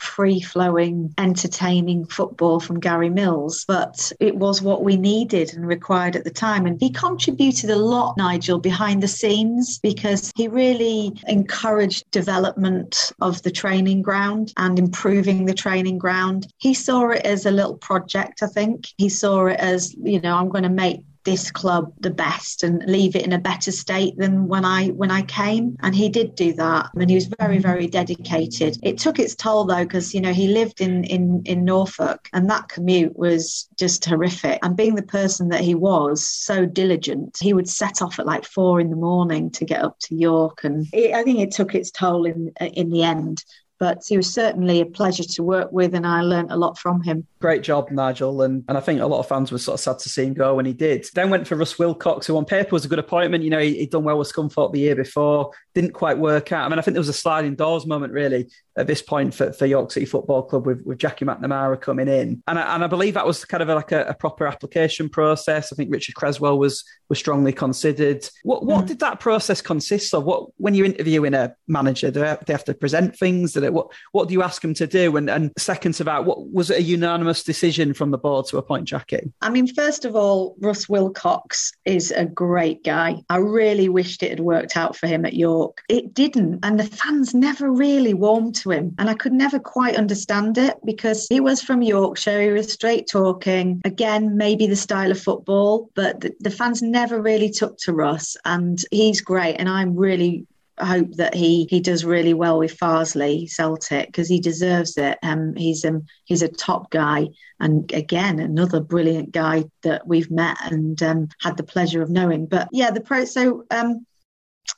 free 0.00 0.40
flowing, 0.40 1.14
entertaining 1.18 2.06
football 2.06 2.60
from 2.60 2.80
Gary 2.80 3.10
Mills, 3.10 3.64
but 3.66 4.10
it 4.20 4.36
was 4.36 4.62
what 4.62 4.82
we 4.82 4.96
needed 4.96 5.54
and 5.54 5.66
required 5.66 6.16
at 6.16 6.24
the 6.24 6.30
time. 6.30 6.66
And 6.66 6.80
he 6.80 6.90
contributed 6.90 7.70
a 7.70 7.76
lot, 7.76 8.16
Nigel, 8.16 8.58
behind 8.58 9.02
the 9.02 9.08
scenes 9.08 9.78
because 9.78 10.32
he 10.34 10.48
really 10.48 11.12
encouraged 11.28 12.10
development 12.10 13.12
of 13.20 13.42
the 13.42 13.50
training 13.50 14.02
ground 14.02 14.52
and 14.56 14.78
improving 14.78 15.46
the 15.46 15.54
training 15.54 15.98
ground. 15.98 16.46
He 16.58 16.74
saw 16.74 17.10
it 17.10 17.24
as 17.24 17.46
a 17.46 17.50
little 17.50 17.76
project, 17.76 18.42
I 18.42 18.46
think. 18.46 18.88
He 18.96 19.08
saw 19.08 19.46
it 19.46 19.60
as, 19.60 19.94
you 19.94 20.20
know, 20.20 20.34
I'm 20.34 20.48
going 20.48 20.64
to 20.64 20.70
make 20.70 21.00
this 21.24 21.50
club 21.50 21.92
the 22.00 22.10
best 22.10 22.62
and 22.62 22.82
leave 22.84 23.14
it 23.14 23.24
in 23.24 23.32
a 23.32 23.38
better 23.38 23.72
state 23.72 24.16
than 24.16 24.48
when 24.48 24.64
I 24.64 24.88
when 24.88 25.10
I 25.10 25.22
came. 25.22 25.76
And 25.80 25.94
he 25.94 26.08
did 26.08 26.34
do 26.34 26.52
that. 26.54 26.90
And 26.94 27.10
he 27.10 27.14
was 27.14 27.30
very 27.38 27.58
very 27.58 27.86
dedicated. 27.86 28.78
It 28.82 28.98
took 28.98 29.18
its 29.18 29.34
toll 29.34 29.64
though 29.64 29.84
because 29.84 30.14
you 30.14 30.20
know 30.20 30.32
he 30.32 30.48
lived 30.48 30.80
in 30.80 31.04
in 31.04 31.42
in 31.44 31.64
Norfolk. 31.64 32.28
And 32.32 32.48
that 32.50 32.68
commute 32.68 33.16
was 33.16 33.68
just 33.78 34.04
horrific. 34.04 34.58
And 34.62 34.76
being 34.76 34.94
the 34.94 35.02
person 35.02 35.48
that 35.50 35.60
he 35.60 35.74
was 35.74 36.26
so 36.26 36.66
diligent 36.66 37.38
he 37.40 37.52
would 37.52 37.68
set 37.68 38.02
off 38.02 38.18
at 38.18 38.26
like 38.26 38.44
4 38.44 38.80
in 38.80 38.90
the 38.90 38.96
morning 38.96 39.50
to 39.52 39.64
get 39.64 39.82
up 39.82 39.98
to 40.00 40.14
York. 40.14 40.64
And 40.64 40.86
it, 40.92 41.14
I 41.14 41.22
think 41.22 41.40
it 41.40 41.52
took 41.52 41.74
its 41.74 41.90
toll 41.90 42.24
in 42.24 42.52
in 42.60 42.90
the 42.90 43.02
end 43.02 43.44
but 43.80 44.04
he 44.06 44.16
was 44.18 44.32
certainly 44.32 44.82
a 44.82 44.86
pleasure 44.86 45.24
to 45.24 45.42
work 45.42 45.72
with 45.72 45.94
and 45.94 46.06
I 46.06 46.20
learned 46.20 46.52
a 46.52 46.56
lot 46.56 46.78
from 46.78 47.02
him. 47.02 47.26
Great 47.40 47.62
job, 47.62 47.90
Nigel. 47.90 48.42
And, 48.42 48.62
and 48.68 48.76
I 48.76 48.80
think 48.82 49.00
a 49.00 49.06
lot 49.06 49.20
of 49.20 49.26
fans 49.26 49.50
were 49.50 49.56
sort 49.56 49.76
of 49.76 49.80
sad 49.80 49.98
to 50.00 50.10
see 50.10 50.24
him 50.24 50.34
go 50.34 50.54
when 50.54 50.66
he 50.66 50.74
did. 50.74 51.06
Then 51.14 51.30
went 51.30 51.48
for 51.48 51.56
Russ 51.56 51.78
Wilcox, 51.78 52.26
who 52.26 52.36
on 52.36 52.44
paper 52.44 52.72
was 52.72 52.84
a 52.84 52.88
good 52.88 52.98
appointment. 52.98 53.42
You 53.42 53.48
know, 53.48 53.58
he, 53.58 53.80
had 53.80 53.90
done 53.90 54.04
well 54.04 54.18
with 54.18 54.30
Scunthorpe 54.30 54.72
the 54.72 54.80
year 54.80 54.94
before, 54.94 55.50
didn't 55.74 55.92
quite 55.92 56.18
work 56.18 56.52
out. 56.52 56.66
I 56.66 56.68
mean, 56.68 56.78
I 56.78 56.82
think 56.82 56.92
there 56.92 57.00
was 57.00 57.08
a 57.08 57.14
sliding 57.14 57.54
doors 57.54 57.86
moment 57.86 58.12
really 58.12 58.50
at 58.76 58.86
this 58.86 59.02
point 59.02 59.34
for, 59.34 59.52
for 59.52 59.66
York 59.66 59.90
City 59.90 60.06
Football 60.06 60.42
Club 60.42 60.66
with, 60.66 60.82
with 60.84 60.98
Jackie 60.98 61.24
McNamara 61.24 61.80
coming 61.80 62.08
in. 62.08 62.42
And 62.46 62.58
I, 62.58 62.74
and 62.74 62.84
I 62.84 62.86
believe 62.86 63.14
that 63.14 63.26
was 63.26 63.44
kind 63.44 63.62
of 63.62 63.68
like 63.68 63.92
a, 63.92 64.04
a 64.04 64.14
proper 64.14 64.46
application 64.46 65.08
process. 65.08 65.72
I 65.72 65.76
think 65.76 65.92
Richard 65.92 66.14
Cresswell 66.14 66.58
was 66.58 66.84
was 67.08 67.18
strongly 67.18 67.52
considered. 67.52 68.28
What 68.42 68.64
what 68.64 68.84
mm. 68.84 68.88
did 68.88 69.00
that 69.00 69.20
process 69.20 69.60
consist 69.60 70.14
of? 70.14 70.24
What 70.24 70.50
when 70.56 70.74
you're 70.74 70.86
interviewing 70.86 71.34
a 71.34 71.54
manager, 71.66 72.10
do 72.10 72.20
they 72.20 72.28
have, 72.28 72.44
they 72.44 72.52
have 72.52 72.64
to 72.64 72.74
present 72.74 73.16
things? 73.16 73.52
Do 73.52 73.60
they, 73.60 73.69
what 73.70 73.88
what 74.12 74.28
do 74.28 74.34
you 74.34 74.42
ask 74.42 74.62
them 74.62 74.74
to 74.74 74.86
do? 74.86 75.16
And 75.16 75.30
and 75.30 75.52
second 75.58 75.92
to 75.94 76.04
that, 76.04 76.24
what 76.24 76.50
was 76.50 76.70
it 76.70 76.78
a 76.78 76.82
unanimous 76.82 77.42
decision 77.42 77.94
from 77.94 78.10
the 78.10 78.18
board 78.18 78.46
to 78.46 78.58
appoint 78.58 78.86
Jackie? 78.86 79.32
I 79.40 79.50
mean, 79.50 79.66
first 79.66 80.04
of 80.04 80.16
all, 80.16 80.56
Russ 80.60 80.88
Wilcox 80.88 81.72
is 81.84 82.10
a 82.10 82.24
great 82.24 82.84
guy. 82.84 83.22
I 83.28 83.36
really 83.36 83.88
wished 83.88 84.22
it 84.22 84.30
had 84.30 84.40
worked 84.40 84.76
out 84.76 84.96
for 84.96 85.06
him 85.06 85.24
at 85.24 85.34
York. 85.34 85.82
It 85.88 86.14
didn't, 86.14 86.60
and 86.62 86.78
the 86.78 86.84
fans 86.84 87.34
never 87.34 87.70
really 87.70 88.14
warmed 88.14 88.54
to 88.56 88.70
him. 88.70 88.94
And 88.98 89.08
I 89.08 89.14
could 89.14 89.32
never 89.32 89.58
quite 89.58 89.96
understand 89.96 90.58
it 90.58 90.76
because 90.84 91.26
he 91.28 91.40
was 91.40 91.62
from 91.62 91.82
Yorkshire, 91.82 92.42
he 92.42 92.50
was 92.50 92.72
straight 92.72 93.06
talking. 93.08 93.80
Again, 93.84 94.36
maybe 94.36 94.66
the 94.66 94.76
style 94.76 95.10
of 95.10 95.20
football, 95.20 95.90
but 95.94 96.20
the, 96.20 96.34
the 96.40 96.50
fans 96.50 96.82
never 96.82 97.20
really 97.20 97.50
took 97.50 97.78
to 97.78 97.92
Russ. 97.92 98.36
And 98.44 98.82
he's 98.90 99.20
great. 99.20 99.56
And 99.56 99.68
I'm 99.68 99.96
really 99.96 100.46
hope 100.84 101.12
that 101.14 101.34
he 101.34 101.66
he 101.70 101.80
does 101.80 102.04
really 102.04 102.34
well 102.34 102.58
with 102.58 102.78
Farsley 102.78 103.48
Celtic 103.48 104.06
because 104.06 104.28
he 104.28 104.40
deserves 104.40 104.96
it. 104.96 105.18
Um, 105.22 105.54
he's 105.56 105.84
um 105.84 106.06
he's 106.24 106.42
a 106.42 106.48
top 106.48 106.90
guy, 106.90 107.28
and 107.58 107.90
again 107.92 108.38
another 108.38 108.80
brilliant 108.80 109.32
guy 109.32 109.64
that 109.82 110.06
we've 110.06 110.30
met 110.30 110.56
and 110.70 111.02
um, 111.02 111.28
had 111.40 111.56
the 111.56 111.62
pleasure 111.62 112.02
of 112.02 112.10
knowing. 112.10 112.46
But 112.46 112.68
yeah, 112.72 112.90
the 112.90 113.00
pro. 113.00 113.24
So 113.24 113.64
um, 113.70 114.06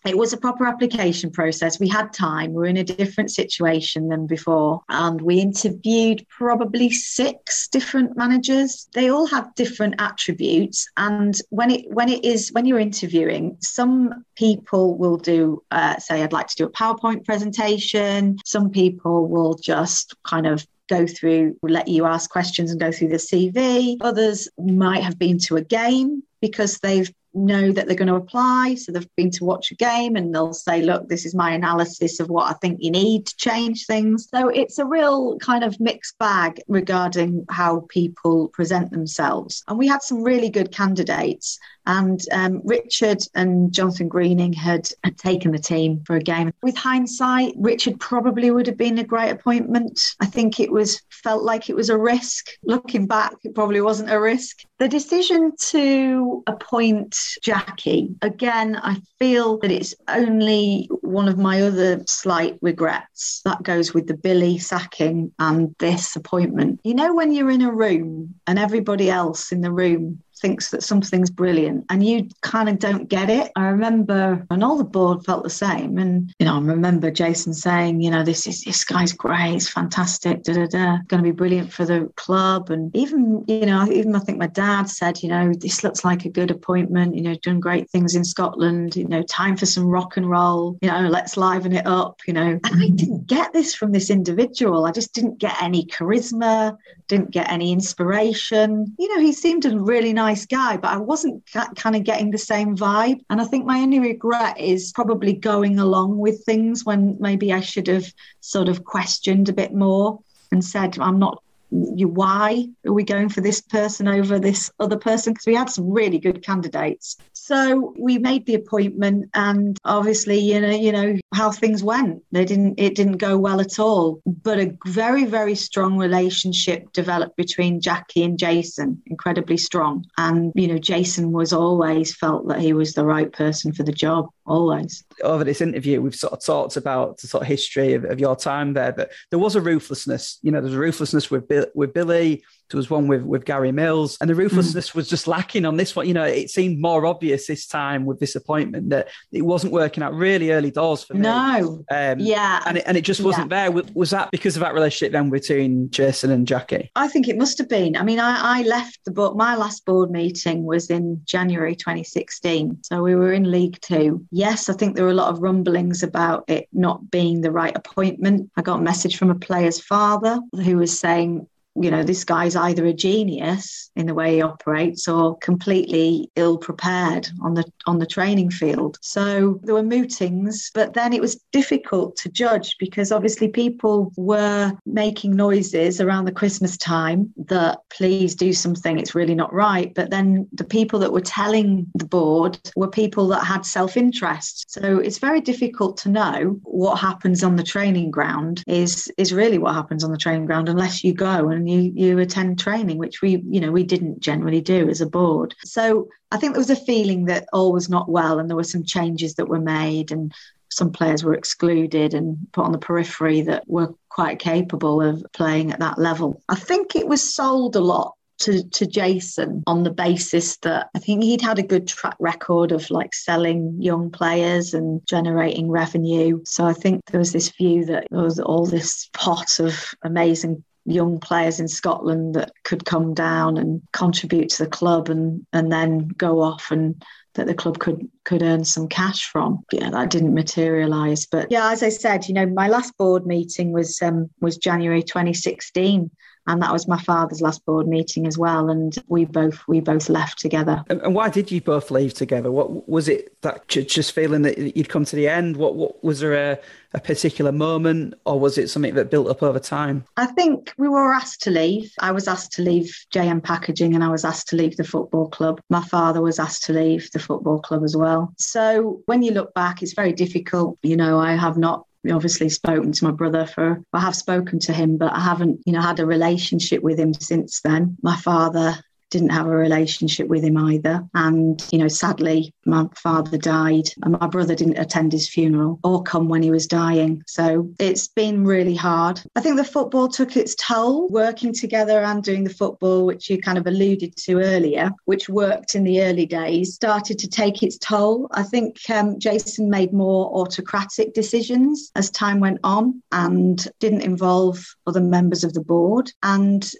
it 0.04 0.18
was 0.18 0.32
a 0.32 0.36
proper 0.36 0.66
application 0.66 1.30
process. 1.30 1.78
We 1.78 1.88
had 1.88 2.12
time. 2.12 2.52
We 2.52 2.58
were 2.58 2.66
in 2.66 2.76
a 2.76 2.84
different 2.84 3.30
situation 3.30 4.08
than 4.08 4.26
before. 4.26 4.82
And 4.88 5.20
we 5.20 5.38
interviewed 5.40 6.26
probably 6.28 6.90
six 6.90 7.68
different 7.68 8.16
managers. 8.16 8.88
They 8.94 9.10
all 9.10 9.26
have 9.26 9.54
different 9.54 9.94
attributes. 9.98 10.88
And 10.96 11.38
when 11.50 11.70
it 11.70 11.90
when 11.90 12.08
it 12.08 12.24
is 12.24 12.50
when 12.52 12.66
you're 12.66 12.80
interviewing, 12.80 13.58
some 13.60 14.24
people 14.36 14.96
will 14.96 15.18
do 15.18 15.62
uh, 15.70 15.98
say, 15.98 16.22
I'd 16.22 16.32
like 16.32 16.48
to 16.48 16.56
do 16.56 16.64
a 16.64 16.70
PowerPoint 16.70 17.24
presentation. 17.24 18.38
Some 18.44 18.70
people 18.70 19.28
will 19.28 19.54
just 19.54 20.16
kind 20.24 20.46
of 20.46 20.66
go 20.88 21.06
through, 21.06 21.56
let 21.62 21.88
you 21.88 22.06
ask 22.06 22.28
questions 22.28 22.70
and 22.70 22.80
go 22.80 22.90
through 22.90 23.08
the 23.08 23.16
CV. 23.16 23.96
Others 24.00 24.48
might 24.58 25.02
have 25.02 25.18
been 25.18 25.38
to 25.38 25.56
a 25.56 25.62
game 25.62 26.22
because 26.40 26.78
they've 26.78 27.10
know 27.34 27.72
that 27.72 27.86
they're 27.86 27.96
going 27.96 28.08
to 28.08 28.14
apply. 28.14 28.74
So 28.76 28.92
they've 28.92 29.16
been 29.16 29.30
to 29.32 29.44
watch 29.44 29.70
a 29.70 29.76
game 29.76 30.16
and 30.16 30.34
they'll 30.34 30.52
say, 30.52 30.82
look, 30.82 31.08
this 31.08 31.24
is 31.24 31.34
my 31.34 31.52
analysis 31.52 32.20
of 32.20 32.28
what 32.28 32.50
I 32.50 32.54
think 32.54 32.78
you 32.80 32.90
need 32.90 33.26
to 33.26 33.36
change 33.36 33.86
things. 33.86 34.28
So 34.30 34.48
it's 34.48 34.78
a 34.78 34.84
real 34.84 35.38
kind 35.38 35.64
of 35.64 35.78
mixed 35.80 36.18
bag 36.18 36.60
regarding 36.68 37.46
how 37.50 37.86
people 37.88 38.48
present 38.48 38.90
themselves. 38.90 39.62
And 39.68 39.78
we 39.78 39.88
had 39.88 40.02
some 40.02 40.22
really 40.22 40.50
good 40.50 40.72
candidates. 40.72 41.58
And 41.84 42.20
um, 42.30 42.60
Richard 42.64 43.18
and 43.34 43.72
Jonathan 43.72 44.08
Greening 44.08 44.52
had, 44.52 44.88
had 45.02 45.18
taken 45.18 45.50
the 45.50 45.58
team 45.58 46.02
for 46.06 46.14
a 46.14 46.22
game. 46.22 46.52
With 46.62 46.76
hindsight, 46.76 47.54
Richard 47.56 47.98
probably 47.98 48.50
would 48.52 48.68
have 48.68 48.76
been 48.76 48.98
a 48.98 49.04
great 49.04 49.30
appointment. 49.30 50.00
I 50.20 50.26
think 50.26 50.60
it 50.60 50.70
was 50.70 51.02
felt 51.10 51.42
like 51.42 51.68
it 51.68 51.74
was 51.74 51.90
a 51.90 51.98
risk. 51.98 52.50
Looking 52.62 53.06
back, 53.06 53.34
it 53.42 53.54
probably 53.54 53.80
wasn't 53.80 54.12
a 54.12 54.20
risk. 54.20 54.60
The 54.78 54.88
decision 54.88 55.52
to 55.70 56.42
appoint 56.46 57.16
Jackie, 57.42 58.14
again, 58.22 58.76
I 58.82 59.00
feel 59.18 59.58
that 59.58 59.70
it's 59.70 59.94
only 60.08 60.88
one 61.00 61.28
of 61.28 61.38
my 61.38 61.62
other 61.62 62.02
slight 62.06 62.58
regrets. 62.62 63.40
That 63.44 63.62
goes 63.62 63.94
with 63.94 64.06
the 64.06 64.14
Billy 64.14 64.58
sacking 64.58 65.32
and 65.38 65.74
this 65.78 66.16
appointment. 66.16 66.80
You 66.84 66.94
know, 66.94 67.14
when 67.14 67.32
you're 67.32 67.50
in 67.50 67.62
a 67.62 67.72
room 67.72 68.34
and 68.46 68.58
everybody 68.58 69.10
else 69.10 69.52
in 69.52 69.60
the 69.60 69.72
room 69.72 70.22
thinks 70.43 70.70
that 70.70 70.82
something's 70.82 71.30
brilliant 71.30 71.86
and 71.88 72.05
you 72.05 72.28
kind 72.43 72.68
of 72.68 72.78
don't 72.78 73.09
get 73.09 73.30
it. 73.30 73.51
I 73.57 73.68
remember, 73.68 74.45
and 74.51 74.62
all 74.62 74.76
the 74.76 74.84
board 74.84 75.24
felt 75.24 75.45
the 75.45 75.51
same. 75.51 75.97
And, 75.97 76.34
you 76.38 76.47
know, 76.47 76.57
I 76.57 76.61
remember 76.61 77.11
Jason 77.11 77.55
saying, 77.55 78.03
you 78.03 78.11
know, 78.11 78.24
this 78.24 78.47
is, 78.47 78.64
this 78.64 78.84
guy's 78.84 79.12
great, 79.12 79.55
it's 79.55 79.68
fantastic, 79.68 80.43
da 80.43 80.55
da 80.55 80.66
da, 80.66 80.99
going 81.07 81.22
to 81.22 81.30
be 81.30 81.30
brilliant 81.30 81.72
for 81.72 81.84
the 81.84 82.12
club. 82.16 82.70
And 82.70 82.95
even, 82.95 83.45
you 83.47 83.64
know, 83.64 83.86
even 83.90 84.16
I 84.16 84.18
think 84.18 84.38
my 84.38 84.49
dad 84.49 84.90
said, 84.90 85.22
you 85.22 85.28
know, 85.28 85.53
this 85.55 85.84
looks 85.84 86.05
like 86.05 86.24
a 86.24 86.28
good 86.28 86.51
appointment, 86.51 87.14
you 87.14 87.22
know, 87.22 87.36
done 87.36 87.61
great 87.61 87.88
things 87.90 88.16
in 88.16 88.24
Scotland, 88.24 88.97
you 88.97 89.07
know, 89.07 89.22
time 89.22 89.57
for 89.57 89.66
some 89.66 89.86
rock 89.86 90.16
and 90.16 90.28
roll, 90.28 90.76
you 90.82 90.90
know, 90.90 91.09
let's 91.09 91.36
liven 91.36 91.72
it 91.72 91.86
up, 91.86 92.20
you 92.26 92.32
know. 92.32 92.59
And 92.64 92.82
I 92.82 92.88
didn't 92.88 93.28
get 93.28 93.53
this 93.53 93.74
from 93.74 93.93
this 93.93 94.11
individual. 94.11 94.86
I 94.86 94.90
just 94.90 95.14
didn't 95.14 95.38
get 95.38 95.62
any 95.62 95.86
charisma, 95.86 96.76
didn't 97.07 97.30
get 97.30 97.49
any 97.51 97.70
inspiration. 97.72 98.93
You 98.99 99.14
know, 99.14 99.20
he 99.20 99.32
seemed 99.32 99.64
a 99.66 99.78
really 99.78 100.12
nice 100.12 100.31
nice 100.32 100.46
guy, 100.46 100.78
but 100.78 100.90
I 100.90 100.96
wasn't 100.96 101.44
kind 101.76 101.94
of 101.94 102.04
getting 102.04 102.30
the 102.30 102.38
same 102.38 102.74
vibe. 102.74 103.20
And 103.28 103.38
I 103.38 103.44
think 103.44 103.66
my 103.66 103.80
only 103.80 104.00
regret 104.00 104.58
is 104.58 104.90
probably 104.92 105.34
going 105.34 105.78
along 105.78 106.16
with 106.16 106.42
things 106.44 106.86
when 106.86 107.18
maybe 107.20 107.52
I 107.52 107.60
should 107.60 107.86
have 107.88 108.06
sort 108.40 108.70
of 108.70 108.84
questioned 108.84 109.50
a 109.50 109.52
bit 109.52 109.74
more 109.74 110.20
and 110.50 110.64
said, 110.64 110.98
I'm 110.98 111.18
not 111.18 111.41
you 111.72 112.08
why 112.08 112.66
are 112.86 112.92
we 112.92 113.04
going 113.04 113.28
for 113.28 113.40
this 113.40 113.60
person 113.60 114.06
over 114.06 114.38
this 114.38 114.70
other 114.78 114.96
person? 114.96 115.32
Because 115.32 115.46
we 115.46 115.54
had 115.54 115.70
some 115.70 115.90
really 115.90 116.18
good 116.18 116.44
candidates. 116.44 117.16
So 117.32 117.94
we 117.98 118.18
made 118.18 118.46
the 118.46 118.54
appointment 118.54 119.30
and 119.34 119.78
obviously 119.84 120.38
you 120.38 120.60
know 120.60 120.70
you 120.70 120.92
know 120.92 121.18
how 121.34 121.50
things 121.50 121.82
went. 121.82 122.22
They 122.32 122.44
didn't 122.44 122.78
it 122.78 122.94
didn't 122.94 123.18
go 123.18 123.38
well 123.38 123.60
at 123.60 123.78
all. 123.78 124.20
But 124.26 124.58
a 124.58 124.76
very 124.86 125.24
very 125.24 125.54
strong 125.54 125.96
relationship 125.96 126.92
developed 126.92 127.36
between 127.36 127.80
jackie 127.80 128.22
and 128.22 128.38
jason 128.38 129.02
incredibly 129.06 129.56
strong. 129.56 130.04
And 130.18 130.52
you 130.54 130.68
know 130.68 130.78
jason 130.78 131.32
was 131.32 131.52
always 131.52 132.14
felt 132.14 132.48
that 132.48 132.60
he 132.60 132.72
was 132.72 132.94
the 132.94 133.04
right 133.04 133.32
person 133.32 133.72
for 133.72 133.82
the 133.82 133.92
job 133.92 134.28
always. 134.46 135.04
Over 135.22 135.44
this 135.44 135.60
interview, 135.60 136.00
we've 136.00 136.14
sort 136.14 136.32
of 136.32 136.44
talked 136.44 136.76
about 136.76 137.18
the 137.18 137.28
sort 137.28 137.42
of 137.42 137.48
history 137.48 137.94
of, 137.94 138.04
of 138.04 138.20
your 138.20 138.36
time 138.36 138.74
there, 138.74 138.92
but 138.92 139.10
there 139.30 139.38
was 139.38 139.56
a 139.56 139.60
ruthlessness. 139.60 140.38
You 140.42 140.50
know, 140.50 140.60
there's 140.60 140.74
a 140.74 140.78
ruthlessness 140.78 141.30
with 141.30 141.48
with 141.74 141.94
Billy. 141.94 142.42
There 142.70 142.78
was 142.78 142.88
one 142.88 143.06
with, 143.06 143.22
with 143.22 143.44
Gary 143.44 143.70
Mills, 143.70 144.16
and 144.20 144.30
the 144.30 144.34
ruthlessness 144.34 144.90
mm. 144.90 144.94
was 144.94 145.06
just 145.06 145.28
lacking 145.28 145.66
on 145.66 145.76
this 145.76 145.94
one. 145.94 146.08
You 146.08 146.14
know, 146.14 146.24
it 146.24 146.48
seemed 146.48 146.80
more 146.80 147.04
obvious 147.04 147.46
this 147.46 147.66
time 147.66 148.06
with 148.06 148.18
this 148.18 148.34
appointment 148.34 148.88
that 148.88 149.08
it 149.30 149.42
wasn't 149.42 149.74
working 149.74 150.02
out 150.02 150.14
really 150.14 150.52
early 150.52 150.70
doors 150.70 151.04
for 151.04 151.12
me. 151.12 151.20
No. 151.20 151.84
Um, 151.90 152.18
yeah. 152.18 152.62
And 152.64 152.78
it, 152.78 152.84
and 152.86 152.96
it 152.96 153.02
just 153.02 153.20
wasn't 153.20 153.50
yeah. 153.50 153.68
there. 153.68 153.82
Was 153.92 154.10
that 154.10 154.30
because 154.30 154.56
of 154.56 154.60
that 154.60 154.72
relationship 154.72 155.12
then 155.12 155.28
between 155.28 155.90
Jason 155.90 156.30
and 156.30 156.46
Jackie? 156.46 156.90
I 156.96 157.08
think 157.08 157.28
it 157.28 157.36
must 157.36 157.58
have 157.58 157.68
been. 157.68 157.94
I 157.94 158.04
mean, 158.04 158.18
I, 158.18 158.60
I 158.60 158.62
left 158.62 159.04
the 159.04 159.10
book, 159.10 159.36
my 159.36 159.54
last 159.54 159.84
board 159.84 160.10
meeting 160.10 160.64
was 160.64 160.88
in 160.88 161.20
January 161.24 161.76
2016. 161.76 162.78
So 162.84 163.02
we 163.02 163.14
were 163.14 163.34
in 163.34 163.50
League 163.50 163.80
Two. 163.82 164.26
Yes, 164.30 164.70
I 164.70 164.72
think 164.72 164.96
there 164.96 165.04
were 165.04 165.10
a 165.10 165.14
lot 165.14 165.30
of 165.30 165.42
rumblings 165.42 166.02
about 166.02 166.44
it 166.48 166.68
not 166.72 167.10
being 167.10 167.42
the 167.42 167.52
right 167.52 167.76
appointment. 167.76 168.50
I 168.56 168.62
got 168.62 168.78
a 168.78 168.82
message 168.82 169.18
from 169.18 169.30
a 169.30 169.34
player's 169.34 169.80
father 169.80 170.40
who 170.54 170.78
was 170.78 170.98
saying, 170.98 171.46
you 171.74 171.90
know, 171.90 172.02
this 172.02 172.24
guy's 172.24 172.56
either 172.56 172.84
a 172.86 172.92
genius 172.92 173.90
in 173.96 174.06
the 174.06 174.14
way 174.14 174.36
he 174.36 174.42
operates 174.42 175.08
or 175.08 175.36
completely 175.38 176.30
ill 176.36 176.58
prepared 176.58 177.28
on 177.42 177.54
the 177.54 177.64
on 177.86 177.98
the 177.98 178.06
training 178.06 178.50
field. 178.50 178.98
So 179.00 179.60
there 179.62 179.74
were 179.74 179.82
mootings, 179.82 180.70
but 180.74 180.94
then 180.94 181.12
it 181.12 181.20
was 181.20 181.36
difficult 181.52 182.16
to 182.16 182.28
judge 182.28 182.76
because 182.78 183.12
obviously 183.12 183.48
people 183.48 184.12
were 184.16 184.72
making 184.86 185.34
noises 185.34 186.00
around 186.00 186.24
the 186.24 186.32
Christmas 186.32 186.76
time 186.76 187.32
that 187.46 187.80
please 187.90 188.34
do 188.34 188.52
something, 188.52 188.98
it's 188.98 189.14
really 189.14 189.34
not 189.34 189.52
right. 189.52 189.92
But 189.94 190.10
then 190.10 190.48
the 190.52 190.64
people 190.64 190.98
that 191.00 191.12
were 191.12 191.20
telling 191.20 191.86
the 191.94 192.06
board 192.06 192.58
were 192.76 192.88
people 192.88 193.26
that 193.28 193.44
had 193.44 193.64
self-interest. 193.66 194.70
So 194.70 194.98
it's 194.98 195.18
very 195.18 195.40
difficult 195.40 195.96
to 195.98 196.08
know 196.08 196.60
what 196.62 196.96
happens 196.96 197.42
on 197.42 197.56
the 197.56 197.62
training 197.62 198.10
ground 198.10 198.62
is 198.66 199.10
is 199.18 199.32
really 199.32 199.58
what 199.58 199.74
happens 199.74 200.04
on 200.04 200.10
the 200.10 200.18
training 200.18 200.46
ground 200.46 200.68
unless 200.68 201.04
you 201.04 201.14
go 201.14 201.48
and 201.48 201.61
you 201.68 201.92
you 201.94 202.18
attend 202.18 202.58
training, 202.58 202.98
which 202.98 203.22
we, 203.22 203.42
you 203.48 203.60
know, 203.60 203.72
we 203.72 203.84
didn't 203.84 204.20
generally 204.20 204.60
do 204.60 204.88
as 204.88 205.00
a 205.00 205.06
board. 205.06 205.54
So 205.64 206.08
I 206.30 206.36
think 206.36 206.54
there 206.54 206.60
was 206.60 206.70
a 206.70 206.76
feeling 206.76 207.26
that 207.26 207.48
all 207.52 207.72
was 207.72 207.88
not 207.88 208.08
well 208.08 208.38
and 208.38 208.48
there 208.48 208.56
were 208.56 208.64
some 208.64 208.84
changes 208.84 209.34
that 209.34 209.48
were 209.48 209.60
made 209.60 210.12
and 210.12 210.32
some 210.70 210.90
players 210.90 211.22
were 211.22 211.34
excluded 211.34 212.14
and 212.14 212.38
put 212.52 212.64
on 212.64 212.72
the 212.72 212.78
periphery 212.78 213.42
that 213.42 213.62
were 213.68 213.94
quite 214.08 214.38
capable 214.38 215.02
of 215.02 215.24
playing 215.34 215.70
at 215.70 215.80
that 215.80 215.98
level. 215.98 216.42
I 216.48 216.54
think 216.54 216.96
it 216.96 217.06
was 217.06 217.34
sold 217.34 217.76
a 217.76 217.80
lot 217.80 218.14
to, 218.42 218.68
to 218.70 218.86
Jason 218.86 219.62
on 219.66 219.84
the 219.84 219.90
basis 219.90 220.56
that 220.58 220.88
I 220.94 220.98
think 220.98 221.22
he'd 221.22 221.40
had 221.40 221.58
a 221.58 221.62
good 221.62 221.86
track 221.86 222.16
record 222.18 222.72
of 222.72 222.90
like 222.90 223.14
selling 223.14 223.76
young 223.80 224.10
players 224.10 224.74
and 224.74 225.00
generating 225.06 225.70
revenue. 225.70 226.40
So 226.44 226.64
I 226.64 226.72
think 226.72 227.02
there 227.06 227.20
was 227.20 227.32
this 227.32 227.50
view 227.50 227.84
that 227.86 228.08
there 228.10 228.22
was 228.22 228.40
all 228.40 228.66
this 228.66 229.08
pot 229.12 229.60
of 229.60 229.94
amazing 230.02 230.64
young 230.84 231.18
players 231.18 231.60
in 231.60 231.68
Scotland 231.68 232.34
that 232.34 232.52
could 232.64 232.84
come 232.84 233.14
down 233.14 233.56
and 233.56 233.82
contribute 233.92 234.48
to 234.50 234.64
the 234.64 234.70
club 234.70 235.08
and 235.08 235.46
and 235.52 235.70
then 235.70 236.08
go 236.08 236.40
off 236.40 236.70
and 236.70 237.02
that 237.34 237.46
the 237.46 237.54
club 237.54 237.78
could 237.78 238.08
could 238.24 238.42
earn 238.42 238.64
some 238.64 238.88
cash 238.88 239.24
from. 239.26 239.64
Yeah, 239.72 239.90
that 239.90 240.10
didn't 240.10 240.34
materialise. 240.34 241.26
But 241.26 241.50
yeah, 241.50 241.70
as 241.70 241.82
I 241.82 241.88
said, 241.88 242.28
you 242.28 242.34
know, 242.34 242.46
my 242.46 242.68
last 242.68 242.96
board 242.98 243.26
meeting 243.26 243.72
was 243.72 244.00
um, 244.02 244.30
was 244.40 244.56
January 244.56 245.02
2016 245.02 246.10
and 246.47 246.61
that 246.62 246.72
was 246.72 246.88
my 246.88 246.99
father's 246.99 247.40
last 247.40 247.64
board 247.64 247.86
meeting 247.86 248.26
as 248.26 248.36
well 248.36 248.68
and 248.68 248.99
we 249.09 249.24
both 249.24 249.62
we 249.68 249.80
both 249.80 250.09
left 250.09 250.38
together. 250.38 250.82
And, 250.88 251.14
why 251.14 251.28
did 251.28 251.51
you 251.51 251.61
both 251.61 251.90
leave 251.90 252.14
together? 252.14 252.51
What 252.51 252.88
was 252.88 253.09
it 253.09 253.40
that 253.43 253.68
just 253.68 254.12
feeling 254.12 254.43
that 254.43 254.76
you'd 254.76 254.88
come 254.88 255.05
to 255.05 255.16
the 255.16 255.28
end? 255.28 255.57
What 255.57 255.76
what 255.76 256.03
was 256.03 256.20
there 256.20 256.34
a, 256.34 256.59
a 256.95 257.01
particular 257.01 257.53
moment 257.53 258.14
or 258.24 258.40
was 258.40 258.59
it 258.59 258.68
something 258.68 258.95
that 258.95 259.11
built 259.11 259.28
up 259.28 259.43
over 259.43 259.59
time? 259.59 260.05
I 260.16 260.26
think 260.26 260.72
we 260.78 260.88
were 260.88 261.12
asked 261.12 261.43
to 261.43 261.51
leave. 261.51 261.93
I 262.01 262.12
was 262.12 262.26
asked 262.26 262.53
to 262.53 262.62
leave 262.62 262.97
jm 263.12 263.43
packaging 263.43 263.95
and 263.95 264.03
i 264.03 264.09
was 264.09 264.24
asked 264.24 264.49
to 264.49 264.57
leave 264.57 264.76
the 264.76 264.84
football 264.84 265.28
club. 265.28 265.61
My 265.68 265.82
father 265.82 266.20
was 266.20 266.38
asked 266.38 266.64
to 266.64 266.72
leave 266.72 267.11
the 267.12 267.18
football 267.18 267.61
club 267.61 267.84
as 267.84 267.97
well. 267.97 268.32
So 268.38 269.03
when 269.07 269.22
you 269.22 269.32
look 269.32 269.55
back 269.55 269.82
it's 269.82 269.95
very 269.95 270.12
difficult. 270.12 270.78
You 270.82 270.97
know 270.97 271.20
i 271.20 271.34
have 271.34 271.57
not 271.57 271.86
obviously 272.11 272.48
spoken 272.48 272.92
to 272.92 273.05
my 273.05 273.12
brother 273.12 273.46
for 273.46 273.82
I 273.92 274.00
have 274.00 274.16
spoken 274.16 274.59
to 274.61 274.72
him, 274.72 274.96
but 274.96 275.12
I 275.12 275.20
haven't, 275.20 275.61
you 275.64 275.72
know, 275.72 275.80
had 275.80 276.00
a 276.00 276.07
relationship 276.07 276.82
with 276.82 276.98
him 276.98 277.14
since 277.14 277.61
then. 277.61 277.96
My 278.03 278.16
father 278.16 278.82
didn't 279.12 279.28
have 279.28 279.46
a 279.46 279.50
relationship 279.50 280.26
with 280.26 280.42
him 280.42 280.56
either. 280.56 281.06
And, 281.14 281.62
you 281.70 281.78
know, 281.78 281.88
sadly, 281.88 282.52
my 282.64 282.86
father 282.96 283.36
died 283.36 283.88
and 284.02 284.18
my 284.18 284.26
brother 284.26 284.54
didn't 284.54 284.78
attend 284.78 285.12
his 285.12 285.28
funeral 285.28 285.78
or 285.84 286.02
come 286.02 286.28
when 286.28 286.42
he 286.42 286.50
was 286.50 286.66
dying. 286.66 287.22
So 287.26 287.68
it's 287.78 288.08
been 288.08 288.44
really 288.44 288.74
hard. 288.74 289.22
I 289.36 289.40
think 289.40 289.58
the 289.58 289.64
football 289.64 290.08
took 290.08 290.36
its 290.36 290.54
toll 290.54 291.08
working 291.08 291.52
together 291.52 292.00
and 292.00 292.24
doing 292.24 292.44
the 292.44 292.50
football, 292.50 293.04
which 293.04 293.28
you 293.28 293.40
kind 293.40 293.58
of 293.58 293.66
alluded 293.66 294.16
to 294.16 294.40
earlier, 294.40 294.90
which 295.04 295.28
worked 295.28 295.74
in 295.74 295.84
the 295.84 296.02
early 296.02 296.26
days, 296.26 296.74
started 296.74 297.18
to 297.18 297.28
take 297.28 297.62
its 297.62 297.76
toll. 297.76 298.28
I 298.32 298.42
think 298.42 298.78
um, 298.88 299.18
Jason 299.18 299.68
made 299.68 299.92
more 299.92 300.32
autocratic 300.34 301.12
decisions 301.12 301.92
as 301.94 302.10
time 302.10 302.40
went 302.40 302.60
on 302.64 303.02
and 303.12 303.68
didn't 303.78 304.00
involve 304.00 304.64
other 304.86 305.00
members 305.00 305.44
of 305.44 305.52
the 305.52 305.60
board. 305.60 306.10
And 306.22 306.72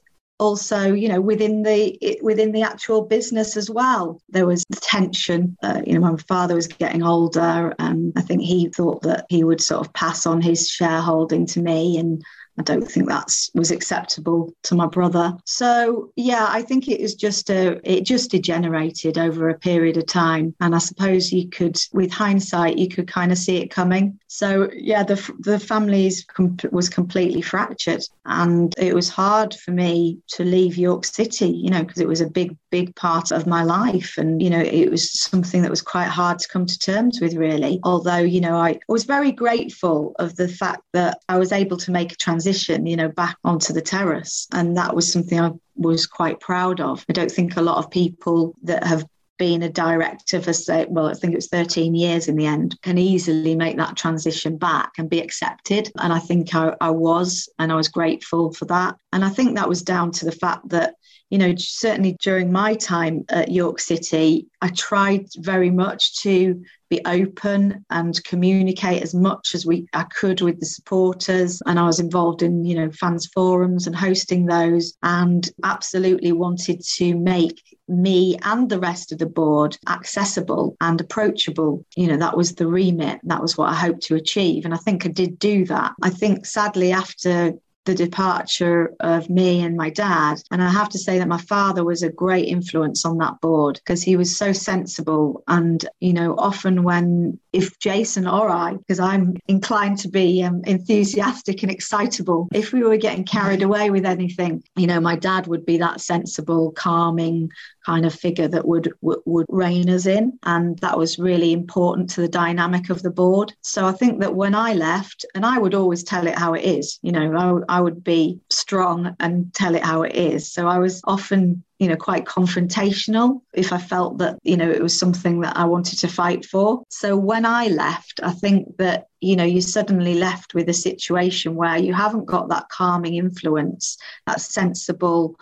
also 0.43 0.93
you 0.93 1.09
know 1.09 1.21
within 1.21 1.63
the 1.63 2.19
within 2.21 2.51
the 2.51 2.63
actual 2.63 3.03
business 3.03 3.57
as 3.57 3.71
well 3.71 4.21
there 4.29 4.47
was 4.47 4.65
tension 4.81 5.57
uh, 5.63 5.81
you 5.87 5.95
know 5.95 6.01
my 6.01 6.17
father 6.29 6.57
was 6.57 6.67
getting 6.67 7.03
older 7.03 7.73
and 7.79 8.13
i 8.17 8.21
think 8.21 8.43
he 8.43 8.69
thought 8.69 9.01
that 9.03 9.25
he 9.29 9.45
would 9.45 9.61
sort 9.61 9.87
of 9.87 9.93
pass 9.93 10.27
on 10.27 10.41
his 10.41 10.69
shareholding 10.69 11.47
to 11.47 11.63
me 11.63 11.97
and 11.97 12.23
I 12.59 12.63
don't 12.63 12.87
think 12.87 13.09
that 13.09 13.31
was 13.55 13.71
acceptable 13.71 14.55
to 14.65 14.75
my 14.75 14.87
brother. 14.87 15.35
So 15.47 16.13
yeah, 16.17 16.47
I 16.49 16.61
think 16.63 16.87
it 16.87 17.01
was 17.01 17.15
just 17.15 17.49
a 17.49 17.81
it 17.83 18.05
just 18.05 18.31
degenerated 18.31 19.17
over 19.17 19.49
a 19.49 19.59
period 19.59 19.97
of 19.97 20.07
time, 20.07 20.55
and 20.61 20.75
I 20.75 20.79
suppose 20.79 21.33
you 21.33 21.49
could, 21.49 21.81
with 21.95 22.13
hindsight, 22.13 22.77
you 22.77 22.89
could 22.89 23.09
kind 23.09 23.33
of 23.33 23.39
see 23.39 23.57
it 23.57 23.71
coming. 23.71 24.19
So 24.35 24.71
yeah, 24.75 25.03
the 25.03 25.17
the 25.41 25.61
families 25.61 26.25
com- 26.25 26.57
was 26.71 26.89
completely 26.89 27.43
fractured, 27.43 28.03
and 28.25 28.75
it 28.79 28.95
was 28.95 29.11
hard 29.11 29.53
for 29.53 29.73
me 29.73 30.21
to 30.29 30.43
leave 30.43 30.79
York 30.79 31.05
City, 31.05 31.51
you 31.51 31.69
know, 31.69 31.83
because 31.85 32.01
it 32.01 32.09
was 32.09 32.23
a 32.23 32.31
big 32.31 32.57
big 32.71 32.97
part 32.97 33.31
of 33.31 33.47
my 33.47 33.63
life, 33.63 34.17
and 34.17 34.41
you 34.41 34.49
know, 34.49 34.61
it 34.61 34.91
was 34.91 35.13
something 35.21 35.61
that 35.61 35.71
was 35.71 35.83
quite 35.83 36.09
hard 36.09 36.39
to 36.39 36.49
come 36.49 36.65
to 36.65 36.79
terms 36.79 37.21
with, 37.21 37.35
really. 37.35 37.79
Although 37.85 38.25
you 38.37 38.41
know, 38.41 38.57
I 38.57 38.81
was 38.89 39.05
very 39.05 39.33
grateful 39.33 40.15
of 40.19 40.35
the 40.37 40.49
fact 40.49 40.83
that 40.95 41.19
I 41.29 41.37
was 41.37 41.53
able 41.53 41.77
to 41.77 41.91
make 41.91 42.13
a 42.13 42.17
transition 42.17 42.87
you 42.87 42.97
know, 42.97 43.09
back 43.09 43.37
onto 43.45 43.73
the 43.73 43.83
terrace. 43.83 44.47
And 44.53 44.77
that 44.79 44.95
was 44.95 45.13
something 45.13 45.41
I 45.41 45.51
was 45.77 46.07
quite 46.07 46.41
proud 46.41 46.81
of. 46.81 47.05
I 47.09 47.13
don't 47.13 47.31
think 47.31 47.57
a 47.57 47.63
lot 47.63 47.79
of 47.79 47.91
people 47.91 48.55
that 48.63 48.85
have 48.85 49.05
been 49.43 49.65
a 49.65 49.69
director 49.69 50.41
for 50.41 50.53
say 50.53 50.87
well 50.89 51.09
i 51.09 51.15
think 51.15 51.33
it 51.33 51.37
was 51.37 51.49
13 51.49 51.97
years 51.97 52.29
in 52.29 52.37
the 52.37 52.47
end 52.47 52.81
can 52.81 52.97
easily 52.97 53.57
make 53.57 53.77
that 53.77 53.97
transition 53.97 54.57
back 54.57 54.93
and 54.99 55.11
be 55.11 55.21
accepted. 55.21 55.91
And 55.99 56.13
i 56.13 56.21
think 56.21 56.55
I, 56.55 56.77
I, 56.81 56.91
was 56.91 57.49
and 57.59 57.73
i 57.73 57.75
was 57.75 57.89
grateful 57.89 58.53
for 58.53 58.67
that. 58.67 58.95
And 59.13 59.25
i 59.25 59.29
think 59.29 59.57
that 59.57 59.69
was 59.69 59.83
down 59.83 60.13
to 60.13 60.25
the 60.25 60.31
fact 60.31 60.69
that 60.69 60.95
you 61.33 61.39
know 61.39 61.55
certainly 61.57 62.15
during 62.21 62.53
my 62.53 62.75
time 62.75 63.25
at 63.31 63.51
york 63.51 63.81
city 63.81 64.47
i 64.61 64.69
tried 64.69 65.27
very 65.39 65.71
much 65.71 66.21
to 66.21 66.63
be 66.93 67.01
open 67.07 67.83
and 67.89 68.23
communicate 68.23 69.03
as 69.03 69.15
much 69.15 69.55
as 69.55 69.65
we 69.65 69.87
I 69.95 70.03
could 70.03 70.43
with 70.43 70.61
the 70.61 70.67
supporters. 70.67 71.63
And 71.65 71.79
I 71.79 71.87
was 71.87 71.99
involved 71.99 72.43
in, 72.43 72.67
you 72.67 72.75
know, 72.75 72.91
fans 72.91 73.27
forums 73.29 73.87
and 73.87 73.97
hosting 73.97 74.45
those 74.45 74.93
and 75.03 75.51
absolutely 75.65 76.33
wanted 76.33 76.83
to 76.97 77.15
make 77.15 77.63
me 77.89 78.37
and 78.43 78.69
the 78.69 78.79
rest 78.79 79.11
of 79.11 79.17
the 79.17 79.27
board 79.41 79.79
accessible 79.89 80.77
and 80.83 81.01
approachable. 81.01 81.83
You 81.97 82.09
know, 82.09 82.19
that 82.19 82.37
was 82.37 82.57
the 82.57 82.67
remit. 82.67 83.21
That 83.23 83.41
was 83.41 83.57
what 83.57 83.71
I 83.71 83.75
hoped 83.75 84.03
to 84.03 84.17
achieve. 84.17 84.67
And 84.67 84.75
I 84.75 84.77
think 84.77 85.07
I 85.07 85.09
did 85.09 85.39
do 85.39 85.65
that. 85.67 85.95
I 86.03 86.11
think 86.11 86.45
sadly 86.45 86.93
after 86.93 87.55
the 87.85 87.95
departure 87.95 88.95
of 89.01 89.29
me 89.29 89.61
and 89.61 89.77
my 89.77 89.91
dad. 89.91 90.41
And 90.51 90.63
I 90.63 90.71
have 90.71 90.89
to 90.91 90.99
say 90.99 91.19
that 91.19 91.29
my 91.29 91.41
father 91.41 91.85
was 91.85 92.03
a 92.03 92.11
great 92.11 92.47
influence 92.47 93.05
on 93.05 93.19
that 93.19 93.41
board 93.41 93.75
because 93.77 94.03
he 94.03 94.17
was 94.17 94.37
so 94.37 94.53
sensible. 94.53 95.43
And, 95.49 95.85
you 96.01 96.13
know, 96.13 96.35
often 96.37 96.85
when, 96.85 97.41
if 97.53 97.79
Jason 97.79 98.27
or 98.27 98.49
I, 98.49 98.75
because 98.75 99.01
I'm 99.01 99.37
inclined 99.49 99.99
to 100.01 100.09
be 100.09 100.43
um, 100.43 100.63
enthusiastic 100.65 101.63
and 101.63 101.71
excitable, 101.71 102.49
if 102.53 102.73
we 102.73 102.83
were 102.83 102.97
getting 102.97 103.25
carried 103.25 103.63
away 103.63 103.91
with 103.91 104.07
anything, 104.07 104.63
you 104.77 104.87
know, 104.87 105.01
my 105.01 105.17
dad 105.17 105.47
would 105.47 105.65
be 105.67 105.79
that 105.79 106.01
sensible, 106.01 106.73
calming, 106.73 107.51
kind 107.85 108.07
of 108.07 108.15
figure 108.15 108.49
that 108.49 108.67
would, 108.67 108.93
would 109.01 109.47
rein 109.49 109.91
us 109.91 110.07
in. 110.07 110.39
And 110.45 110.79
that 110.79 110.97
was 110.99 111.19
really 111.19 111.53
important 111.53 112.11
to 112.11 112.21
the 112.21 112.29
dynamic 112.29 112.91
of 112.91 113.03
the 113.03 113.11
board. 113.11 113.53
So 113.63 113.87
i 113.87 113.93
think 113.93 114.21
that 114.21 114.35
when 114.35 114.55
i 114.55 114.73
left 114.73 115.25
and 115.35 115.45
i 115.45 115.59
would 115.59 115.75
always 115.75 116.03
tell 116.03 116.27
it 116.27 116.39
how 116.39 116.55
it 116.55 116.65
is 116.65 116.99
you 117.03 117.13
know 117.13 117.63
i, 117.69 117.77
I 117.77 117.81
would 117.81 118.03
be 118.03 118.41
strong 118.51 119.15
and 119.21 119.53
tell 119.55 119.75
it 119.75 119.85
how 119.85 120.03
it 120.03 120.15
is. 120.15 120.53
So 120.53 120.67
i 120.67 120.79
was 120.79 121.01
often 121.05 121.65
you 121.83 121.89
know 121.89 121.97
quite 121.97 122.25
confrontational 122.25 123.41
if 123.53 123.73
i 123.73 123.79
felt 123.79 124.19
that 124.19 124.39
you 124.45 124.57
know 124.57 124.71
it 124.71 124.81
was 124.81 124.97
something 124.97 125.41
that 125.41 125.57
i 125.57 125.65
wanted 125.65 125.99
to 125.99 126.07
fight 126.07 126.45
for. 126.45 126.85
So 126.89 127.17
when 127.17 127.45
i 127.45 127.67
left 127.67 128.21
i 128.23 128.31
think 128.31 128.77
that 128.77 129.09
you 129.21 129.35
know 129.35 129.45
you're 129.45 129.63
suddenly 129.63 130.15
left 130.15 130.55
with 130.55 130.69
a 130.69 130.75
situation 130.75 131.57
where 131.57 131.77
you 131.77 131.93
haven't 131.93 132.27
got 132.27 132.51
that 132.51 132.69
calming 132.69 133.17
influence 133.17 133.99
that 134.27 134.41
sensible 134.41 135.37